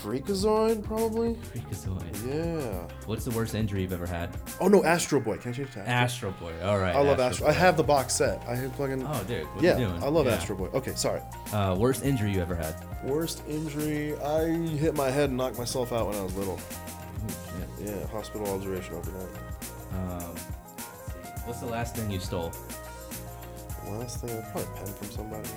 Freakazoid, 0.02 0.84
probably. 0.84 1.36
Freakazoid. 1.36 2.28
Yeah. 2.28 2.88
What's 3.06 3.26
the 3.26 3.32
worst 3.32 3.54
injury 3.54 3.82
you've 3.82 3.94
ever 3.94 4.06
had? 4.06 4.30
Oh 4.62 4.68
no, 4.68 4.84
Astro 4.84 5.20
Boy. 5.20 5.38
Can 5.38 5.52
I 5.52 5.56
change 5.56 5.74
that? 5.74 5.88
Astro 5.88 6.32
Boy. 6.40 6.54
All 6.64 6.80
right. 6.80 6.96
I 6.96 7.02
love 7.02 7.20
Astro. 7.20 7.48
Boy. 7.48 7.52
I 7.52 7.54
have 7.56 7.76
the 7.76 7.84
box 7.84 8.14
set. 8.16 8.42
I 8.48 8.56
have 8.56 8.74
fucking. 8.76 9.06
Oh, 9.06 9.24
dude. 9.28 9.46
What 9.48 9.64
yeah, 9.64 9.78
you 9.78 9.88
doing? 9.88 10.04
I 10.04 10.08
love 10.08 10.26
Yeah. 10.26 10.34
Astro 10.34 10.56
Boy. 10.56 10.68
Okay, 10.74 10.94
sorry. 10.96 11.22
Uh, 11.52 11.76
worst 11.78 12.04
injury 12.04 12.32
you 12.32 12.42
ever 12.42 12.56
had? 12.56 12.76
Worst 13.04 13.44
injury. 13.48 14.18
I 14.20 14.46
hit 14.48 14.96
my 14.96 15.10
head 15.10 15.30
and 15.30 15.38
knocked 15.38 15.58
myself 15.58 15.92
out 15.92 16.08
when 16.08 16.16
I 16.16 16.22
was 16.24 16.36
little. 16.36 16.60
Oh. 16.60 17.84
Yeah, 17.84 18.08
hospital 18.08 18.48
observation 18.54 18.96
overnight. 18.96 19.28
Um. 19.94 20.36
What's 21.46 21.62
the 21.62 21.66
last 21.68 21.96
thing 21.96 22.12
you 22.12 22.20
stole? 22.20 22.52
Last 23.88 24.22
thing, 24.22 24.42
probably 24.52 24.64
a 24.64 24.76
pen 24.76 24.94
from 24.94 25.10
somebody 25.10 25.50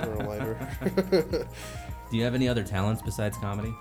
or 0.08 0.14
a 0.14 0.28
lighter. 0.28 1.48
Do 2.12 2.18
you 2.18 2.24
have 2.24 2.34
any 2.34 2.46
other 2.46 2.62
talents 2.62 3.00
besides 3.00 3.38
comedy? 3.38 3.74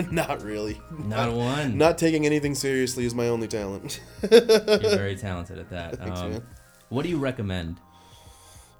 not 0.10 0.42
really. 0.42 0.80
Not 1.04 1.32
one. 1.32 1.78
Not 1.78 1.98
taking 1.98 2.26
anything 2.26 2.56
seriously 2.56 3.06
is 3.06 3.14
my 3.14 3.28
only 3.28 3.46
talent. 3.46 4.00
You're 4.28 4.40
very 4.40 5.14
talented 5.28 5.60
at 5.60 5.70
that. 5.70 5.98
Thanks, 5.98 6.18
um, 6.18 6.30
man. 6.32 6.46
what 6.88 7.04
do 7.04 7.10
you 7.10 7.18
recommend? 7.18 7.78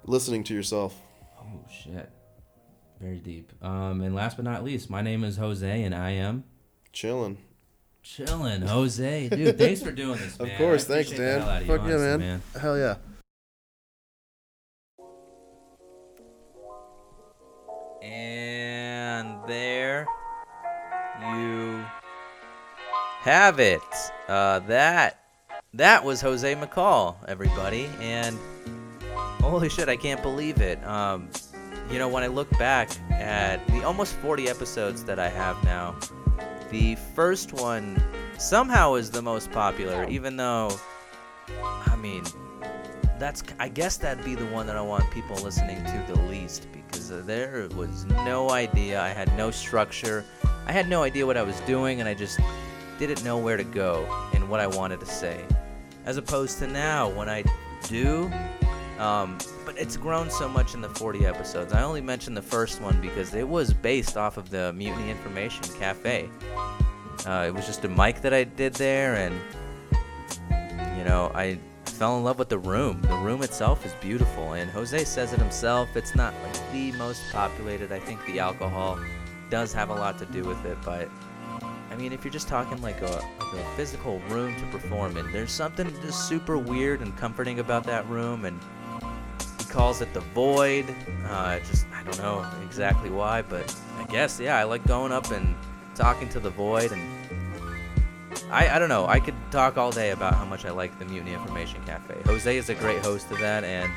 Listening 0.03 0.43
to 0.43 0.53
yourself. 0.53 0.93
Oh 1.39 1.63
shit. 1.71 2.11
Very 2.99 3.19
deep. 3.19 3.53
Um, 3.63 4.01
and 4.01 4.13
last 4.13 4.35
but 4.35 4.43
not 4.43 4.65
least, 4.65 4.89
my 4.89 5.01
name 5.01 5.23
is 5.23 5.37
Jose, 5.37 5.83
and 5.83 5.95
I 5.95 6.09
am 6.09 6.43
Chilling. 6.91 7.37
chilling. 8.03 8.63
Jose, 8.63 9.29
dude, 9.29 9.57
thanks 9.57 9.81
for 9.81 9.93
doing 9.93 10.17
this, 10.17 10.37
man. 10.37 10.51
Of 10.51 10.57
course, 10.57 10.83
thanks, 10.83 11.11
Dan. 11.11 11.39
Fuck 11.65 11.65
yeah, 11.65 11.95
honestly, 11.95 12.17
man. 12.17 12.41
Hell 12.59 12.77
yeah. 12.77 12.95
And 18.07 19.37
there 19.47 20.07
you 21.19 21.83
have 23.21 23.59
it. 23.59 23.81
Uh, 24.27 24.59
that 24.59 25.19
that 25.73 26.03
was 26.03 26.21
Jose 26.21 26.55
McCall, 26.55 27.17
everybody, 27.27 27.89
and 27.99 28.37
holy 29.41 29.69
shit, 29.69 29.89
I 29.89 29.97
can't 29.97 30.21
believe 30.21 30.61
it. 30.61 30.83
Um, 30.85 31.29
you 31.91 31.99
know, 31.99 32.07
when 32.07 32.23
I 32.23 32.27
look 32.27 32.49
back 32.57 32.89
at 33.11 33.65
the 33.67 33.83
almost 33.83 34.13
40 34.15 34.49
episodes 34.49 35.03
that 35.05 35.19
I 35.19 35.29
have 35.29 35.61
now, 35.63 35.95
the 36.69 36.95
first 37.15 37.53
one 37.53 38.01
somehow 38.37 38.95
is 38.95 39.11
the 39.11 39.21
most 39.21 39.51
popular, 39.51 40.05
even 40.09 40.37
though, 40.37 40.77
I 41.61 41.95
mean, 41.97 42.23
that's 43.19 43.43
I 43.59 43.69
guess 43.69 43.97
that'd 43.97 44.23
be 44.23 44.35
the 44.35 44.45
one 44.47 44.67
that 44.67 44.75
I 44.75 44.81
want 44.81 45.09
people 45.11 45.35
listening 45.37 45.83
to 45.85 46.03
the 46.07 46.19
least 46.23 46.67
because 46.71 47.09
there 47.25 47.67
was 47.75 48.05
no 48.05 48.51
idea. 48.51 49.01
I 49.01 49.09
had 49.09 49.35
no 49.37 49.51
structure. 49.51 50.23
I 50.65 50.71
had 50.71 50.89
no 50.89 51.03
idea 51.03 51.25
what 51.25 51.37
I 51.37 51.43
was 51.43 51.59
doing, 51.61 51.99
and 51.99 52.09
I 52.09 52.13
just 52.13 52.39
didn't 52.99 53.23
know 53.23 53.37
where 53.37 53.57
to 53.57 53.63
go 53.63 54.05
and 54.33 54.49
what 54.49 54.59
I 54.59 54.67
wanted 54.67 54.99
to 54.99 55.05
say. 55.05 55.43
As 56.05 56.17
opposed 56.17 56.59
to 56.59 56.67
now, 56.67 57.09
when 57.09 57.29
I 57.29 57.43
do, 57.83 58.31
um, 58.99 59.37
but 59.65 59.77
it's 59.77 59.97
grown 59.97 60.29
so 60.29 60.47
much 60.49 60.73
in 60.73 60.81
the 60.81 60.89
40 60.89 61.25
episodes. 61.25 61.73
I 61.73 61.83
only 61.83 62.01
mentioned 62.01 62.35
the 62.35 62.41
first 62.41 62.81
one 62.81 62.99
because 63.01 63.33
it 63.33 63.47
was 63.47 63.73
based 63.73 64.17
off 64.17 64.37
of 64.37 64.49
the 64.49 64.73
Mutiny 64.73 65.09
Information 65.09 65.63
Cafe. 65.77 66.29
Uh, 67.25 67.45
it 67.47 67.53
was 67.53 67.65
just 67.65 67.83
a 67.85 67.89
mic 67.89 68.21
that 68.21 68.33
I 68.33 68.43
did 68.43 68.73
there, 68.75 69.15
and 69.15 69.39
you 70.97 71.03
know, 71.03 71.31
I 71.35 71.59
fell 71.97 72.15
in 72.17 72.23
love 72.23 72.37
with 72.37 72.49
the 72.49 72.59
room. 72.59 73.01
The 73.01 73.17
room 73.17 73.41
itself 73.41 73.83
is 73.83 73.91
beautiful, 73.95 74.53
and 74.53 74.69
Jose 74.69 75.03
says 75.05 75.33
it 75.33 75.39
himself. 75.39 75.89
It's 75.95 76.15
not 76.15 76.31
like 76.43 76.71
the 76.71 76.91
most 76.91 77.23
populated. 77.31 77.91
I 77.91 77.99
think 77.99 78.23
the 78.27 78.39
alcohol 78.39 78.99
does 79.49 79.73
have 79.73 79.89
a 79.89 79.95
lot 79.95 80.19
to 80.19 80.25
do 80.27 80.43
with 80.43 80.63
it, 80.65 80.77
but 80.85 81.09
I 81.89 81.95
mean, 81.95 82.13
if 82.13 82.23
you're 82.23 82.31
just 82.31 82.47
talking 82.47 82.79
like 82.83 83.01
a, 83.01 83.05
like 83.05 83.53
a 83.53 83.75
physical 83.75 84.19
room 84.29 84.55
to 84.59 84.65
perform 84.67 85.17
in, 85.17 85.31
there's 85.31 85.51
something 85.51 85.91
just 86.03 86.29
super 86.29 86.59
weird 86.59 87.01
and 87.01 87.17
comforting 87.17 87.59
about 87.59 87.83
that 87.85 88.07
room, 88.07 88.45
and 88.45 88.59
he 89.57 89.65
calls 89.65 89.99
it 89.99 90.13
the 90.13 90.19
void. 90.19 90.85
Uh, 91.25 91.57
just 91.61 91.87
I 91.95 92.03
don't 92.03 92.19
know 92.19 92.47
exactly 92.63 93.09
why, 93.09 93.41
but 93.41 93.75
I 93.97 94.03
guess 94.03 94.39
yeah, 94.39 94.57
I 94.57 94.65
like 94.65 94.85
going 94.85 95.11
up 95.11 95.31
and 95.31 95.55
talking 95.95 96.29
to 96.29 96.39
the 96.39 96.51
void 96.51 96.91
and 96.91 97.01
I, 98.51 98.69
I 98.75 98.79
don't 98.79 98.89
know. 98.89 99.07
I 99.07 99.19
could 99.19 99.33
talk 99.51 99.77
all 99.77 99.91
day 99.91 100.11
about 100.11 100.35
how 100.35 100.45
much 100.45 100.65
I 100.65 100.71
like 100.71 100.97
the 100.99 101.05
Mutiny 101.05 101.33
Information 101.33 101.83
Cafe. 101.85 102.15
Jose 102.25 102.57
is 102.57 102.69
a 102.69 102.75
great 102.75 102.99
host 102.99 103.31
of 103.31 103.39
that, 103.39 103.63
and 103.63 103.91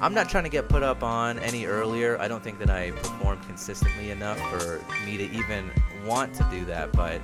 I'm 0.00 0.14
not 0.14 0.28
trying 0.28 0.44
to 0.44 0.50
get 0.50 0.68
put 0.68 0.82
up 0.82 1.02
on 1.02 1.38
any 1.38 1.66
earlier. 1.66 2.18
I 2.20 2.28
don't 2.28 2.42
think 2.42 2.58
that 2.58 2.70
I 2.70 2.90
performed 2.92 3.42
consistently 3.46 4.10
enough 4.10 4.38
for 4.50 4.80
me 5.04 5.16
to 5.16 5.30
even 5.30 5.70
want 6.04 6.34
to 6.34 6.46
do 6.50 6.64
that, 6.66 6.92
but 6.92 7.20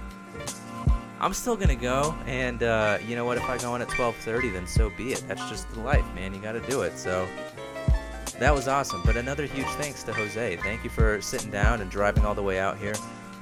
I'm 1.20 1.32
still 1.32 1.56
gonna 1.56 1.76
go. 1.76 2.14
And 2.26 2.62
uh, 2.62 2.98
you 3.06 3.16
know 3.16 3.24
what? 3.24 3.38
If 3.38 3.48
I 3.48 3.58
go 3.58 3.72
on 3.72 3.82
at 3.82 3.88
12:30, 3.88 4.52
then 4.52 4.66
so 4.66 4.90
be 4.90 5.12
it. 5.12 5.24
That's 5.26 5.48
just 5.48 5.70
the 5.70 5.80
life, 5.80 6.04
man. 6.14 6.34
You 6.34 6.40
got 6.40 6.52
to 6.52 6.60
do 6.60 6.82
it. 6.82 6.98
So 6.98 7.26
that 8.38 8.54
was 8.54 8.68
awesome. 8.68 9.00
But 9.04 9.16
another 9.16 9.46
huge 9.46 9.66
thanks 9.78 10.02
to 10.04 10.12
Jose. 10.12 10.56
Thank 10.56 10.84
you 10.84 10.90
for 10.90 11.20
sitting 11.22 11.50
down 11.50 11.80
and 11.80 11.90
driving 11.90 12.24
all 12.26 12.34
the 12.34 12.42
way 12.42 12.58
out 12.58 12.76
here. 12.76 12.94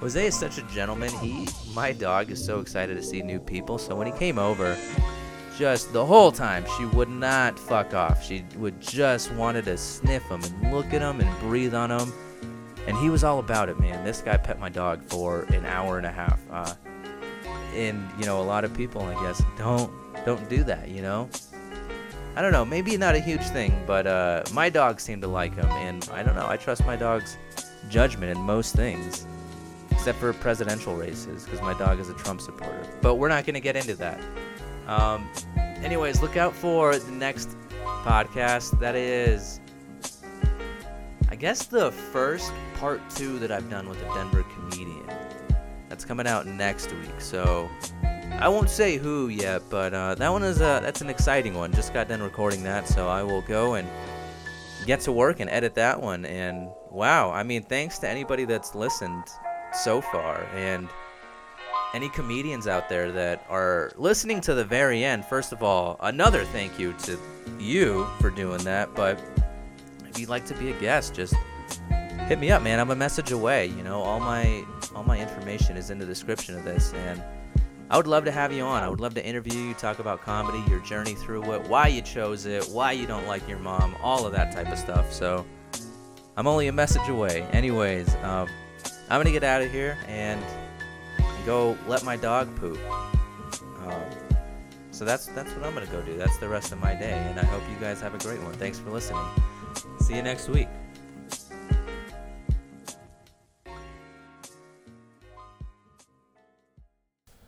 Jose 0.05 0.27
is 0.27 0.39
such 0.39 0.59
a 0.59 0.63
gentleman. 0.65 1.09
He, 1.21 1.49
my 1.73 1.91
dog, 1.93 2.31
is 2.31 2.45
so 2.45 2.61
excited 2.61 2.95
to 2.95 3.03
see 3.03 3.23
new 3.23 3.41
people. 3.41 3.79
So 3.79 3.97
when 3.97 4.07
he 4.07 4.13
came 4.13 4.39
over, 4.39 4.77
just 5.57 5.95
the 5.95 6.05
whole 6.05 6.31
time 6.31 6.67
she 6.77 6.85
would 6.85 7.09
not 7.09 7.59
fuck 7.59 7.95
off. 7.95 8.23
She 8.23 8.45
would 8.59 8.79
just 8.83 9.33
wanted 9.33 9.65
to 9.65 9.79
sniff 9.79 10.23
him 10.25 10.43
and 10.45 10.75
look 10.75 10.93
at 10.93 11.01
him 11.01 11.23
and 11.23 11.41
breathe 11.41 11.73
on 11.73 11.91
him. 11.91 12.13
And 12.87 12.99
he 12.99 13.09
was 13.09 13.25
all 13.25 13.39
about 13.39 13.71
it, 13.71 13.81
man. 13.81 14.05
This 14.05 14.21
guy 14.21 14.37
pet 14.37 14.61
my 14.61 14.69
dog 14.69 15.03
for 15.03 15.45
an 15.45 15.65
hour 15.65 15.97
and 15.97 16.07
a 16.07 16.13
half. 16.13 16.39
Uh, 16.51 16.75
and 17.73 18.07
you 18.19 18.27
know, 18.27 18.43
a 18.43 18.45
lot 18.45 18.67
of 18.67 18.75
people, 18.75 19.01
I 19.01 19.15
guess, 19.23 19.43
don't 19.57 19.91
don't 20.27 20.47
do 20.51 20.65
that. 20.65 20.89
You 20.89 21.01
know. 21.01 21.31
I 22.37 22.43
don't 22.43 22.53
know. 22.53 22.67
Maybe 22.67 22.95
not 22.99 23.15
a 23.15 23.21
huge 23.21 23.45
thing, 23.45 23.73
but 23.87 24.07
uh, 24.07 24.43
my 24.53 24.69
dog 24.69 25.01
seemed 25.01 25.23
to 25.23 25.29
like 25.29 25.55
him, 25.55 25.65
and 25.67 26.07
I 26.13 26.23
don't 26.23 26.35
know. 26.35 26.47
I 26.47 26.59
trust 26.59 26.85
my 26.85 26.97
dog's 26.97 27.39
judgment 27.89 28.37
in 28.37 28.43
most 28.43 28.75
things, 28.75 29.27
except 29.95 30.19
for 30.19 30.33
presidential 30.33 30.97
races, 30.97 31.45
because 31.45 31.63
my 31.63 31.73
dog 31.75 32.01
is 32.01 32.09
a 32.09 32.15
Trump 32.15 32.41
supporter. 32.41 32.87
But 33.01 33.15
we're 33.15 33.29
not 33.29 33.47
going 33.47 33.55
to 33.55 33.61
get 33.61 33.77
into 33.77 33.95
that. 33.95 34.21
Um, 34.87 35.31
anyways, 35.83 36.21
look 36.21 36.37
out 36.37 36.53
for 36.55 36.99
the 36.99 37.13
next 37.13 37.57
podcast. 37.85 38.79
That 38.81 38.97
is, 38.97 39.61
I 41.31 41.37
guess, 41.37 41.67
the 41.67 41.93
first 41.93 42.53
part 42.75 43.01
two 43.11 43.39
that 43.39 43.51
I've 43.53 43.71
done 43.71 43.89
with 43.89 44.03
a 44.03 44.15
Denver 44.15 44.45
comedian. 44.55 45.09
That's 45.89 46.05
coming 46.05 46.27
out 46.27 46.47
next 46.47 46.93
week. 46.93 47.21
So 47.21 47.71
I 48.41 48.49
won't 48.49 48.69
say 48.69 48.99
who 48.99 49.29
yet, 49.29 49.63
but 49.71 49.95
uh, 49.95 50.17
that 50.17 50.29
one 50.29 50.43
is 50.43 50.59
a 50.59 50.81
that's 50.83 51.03
an 51.03 51.09
exciting 51.09 51.55
one. 51.55 51.73
Just 51.73 51.95
got 51.95 52.09
done 52.09 52.21
recording 52.21 52.65
that, 52.65 52.89
so 52.89 53.09
I 53.09 53.23
will 53.23 53.43
go 53.43 53.75
and 53.75 53.89
get 54.87 55.01
to 55.01 55.13
work 55.13 55.39
and 55.41 55.49
edit 55.49 55.77
that 55.77 56.03
one. 56.03 56.27
And 56.27 56.69
wow, 56.91 57.31
I 57.31 57.45
mean, 57.45 57.63
thanks 57.63 57.99
to 58.01 58.09
anybody 58.09 58.45
that's 58.45 58.75
listened 58.75 59.25
so 59.75 60.01
far, 60.01 60.47
and 60.55 60.89
any 61.95 62.09
comedians 62.09 62.67
out 62.67 62.89
there 62.89 63.13
that 63.13 63.47
are 63.49 63.93
listening 63.97 64.41
to 64.43 64.55
the 64.55 64.65
very 64.65 65.05
end. 65.05 65.25
First 65.25 65.53
of 65.53 65.63
all, 65.63 65.97
another 66.01 66.45
thank 66.45 66.79
you 66.79 66.93
to 67.05 67.19
you 67.59 68.07
for 68.21 68.31
doing 68.31 68.63
that. 68.65 68.95
But 68.95 69.21
if 70.09 70.19
you'd 70.19 70.29
like 70.29 70.45
to 70.47 70.55
be 70.55 70.71
a 70.71 70.81
guest, 70.81 71.15
just 71.15 71.35
hit 72.27 72.39
me 72.39 72.51
up, 72.51 72.63
man. 72.63 72.81
I'm 72.81 72.91
a 72.91 72.97
message 72.97 73.33
away. 73.33 73.67
You 73.67 73.83
know, 73.83 74.03
all 74.03 74.19
my 74.19 74.65
all 74.95 75.05
my 75.05 75.21
information 75.21 75.77
is 75.77 75.91
in 75.91 75.99
the 75.99 76.07
description 76.07 76.57
of 76.57 76.65
this, 76.65 76.93
and 76.95 77.23
I 77.91 77.97
would 77.97 78.07
love 78.07 78.25
to 78.25 78.33
have 78.33 78.53
you 78.53 78.63
on. 78.63 78.83
I 78.83 78.89
would 78.89 79.01
love 79.01 79.15
to 79.15 79.25
interview 79.25 79.59
you, 79.59 79.75
talk 79.75 79.99
about 79.99 80.21
comedy, 80.23 80.63
your 80.71 80.81
journey 80.81 81.15
through 81.15 81.53
it, 81.53 81.63
why 81.69 81.89
you 81.89 82.03
chose 82.03 82.47
it, 82.47 82.65
why 82.65 82.93
you 82.93 83.07
don't 83.07 83.27
like 83.27 83.47
your 83.49 83.59
mom, 83.59 83.95
all 84.03 84.27
of 84.27 84.33
that 84.33 84.53
type 84.53 84.69
of 84.69 84.79
stuff. 84.79 85.13
So 85.13 85.47
I'm 86.37 86.47
only 86.47 86.67
a 86.69 86.73
message 86.73 87.09
away. 87.09 87.43
Anyways, 87.53 88.13
um, 88.17 88.49
I'm 89.11 89.21
gonna 89.21 89.33
get 89.33 89.45
out 89.45 89.63
of 89.63 89.71
here 89.71 89.99
and 90.09 90.43
go 91.45 91.77
let 91.87 92.05
my 92.05 92.17
dog 92.17 92.55
poop. 92.57 92.79
Um, 93.87 94.03
so 94.91 95.05
that's 95.05 95.27
that's 95.27 95.51
what 95.53 95.65
I'm 95.65 95.75
gonna 95.75 95.87
go 95.87 96.01
do. 96.03 96.17
That's 96.17 96.39
the 96.39 96.49
rest 96.49 96.73
of 96.73 96.79
my 96.81 96.95
day, 96.95 97.13
and 97.13 97.39
I 97.39 97.45
hope 97.45 97.63
you 97.71 97.77
guys 97.81 98.01
have 98.01 98.15
a 98.15 98.19
great 98.19 98.43
one. 98.43 98.55
Thanks 98.55 98.79
for 98.79 98.91
listening. 98.91 99.25
See 100.01 100.15
you 100.17 100.23
next 100.23 100.49
week. 100.49 100.69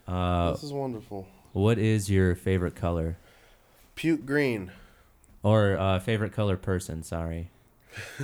Uh, 0.07 0.53
this 0.53 0.63
is 0.63 0.73
wonderful. 0.73 1.27
what 1.53 1.79
is 1.79 2.09
your 2.09 2.35
favorite 2.35 2.75
color 2.77 3.17
Puke 3.97 4.25
green. 4.25 4.71
or 5.43 5.77
uh, 5.77 5.99
favorite 5.99 6.33
color 6.33 6.57
person? 6.57 7.03
Sorry. 7.03 7.51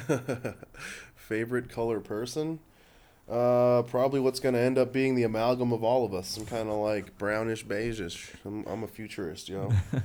Favorite 1.17 1.71
color 1.71 1.99
person? 2.01 2.59
Uh, 3.33 3.81
probably 3.85 4.21
what's 4.21 4.41
gonna 4.41 4.59
end 4.59 4.77
up 4.77 4.93
being 4.93 5.15
the 5.15 5.23
amalgam 5.23 5.73
of 5.73 5.83
all 5.83 6.05
of 6.05 6.13
us. 6.13 6.29
Some 6.29 6.45
kind 6.45 6.69
of 6.69 6.75
like 6.77 7.17
brownish 7.17 7.65
beigeish. 7.65 8.29
I'm, 8.45 8.63
I'm 8.67 8.83
a 8.83 8.87
futurist, 8.87 9.49
you 9.49 9.57
know. 9.93 10.03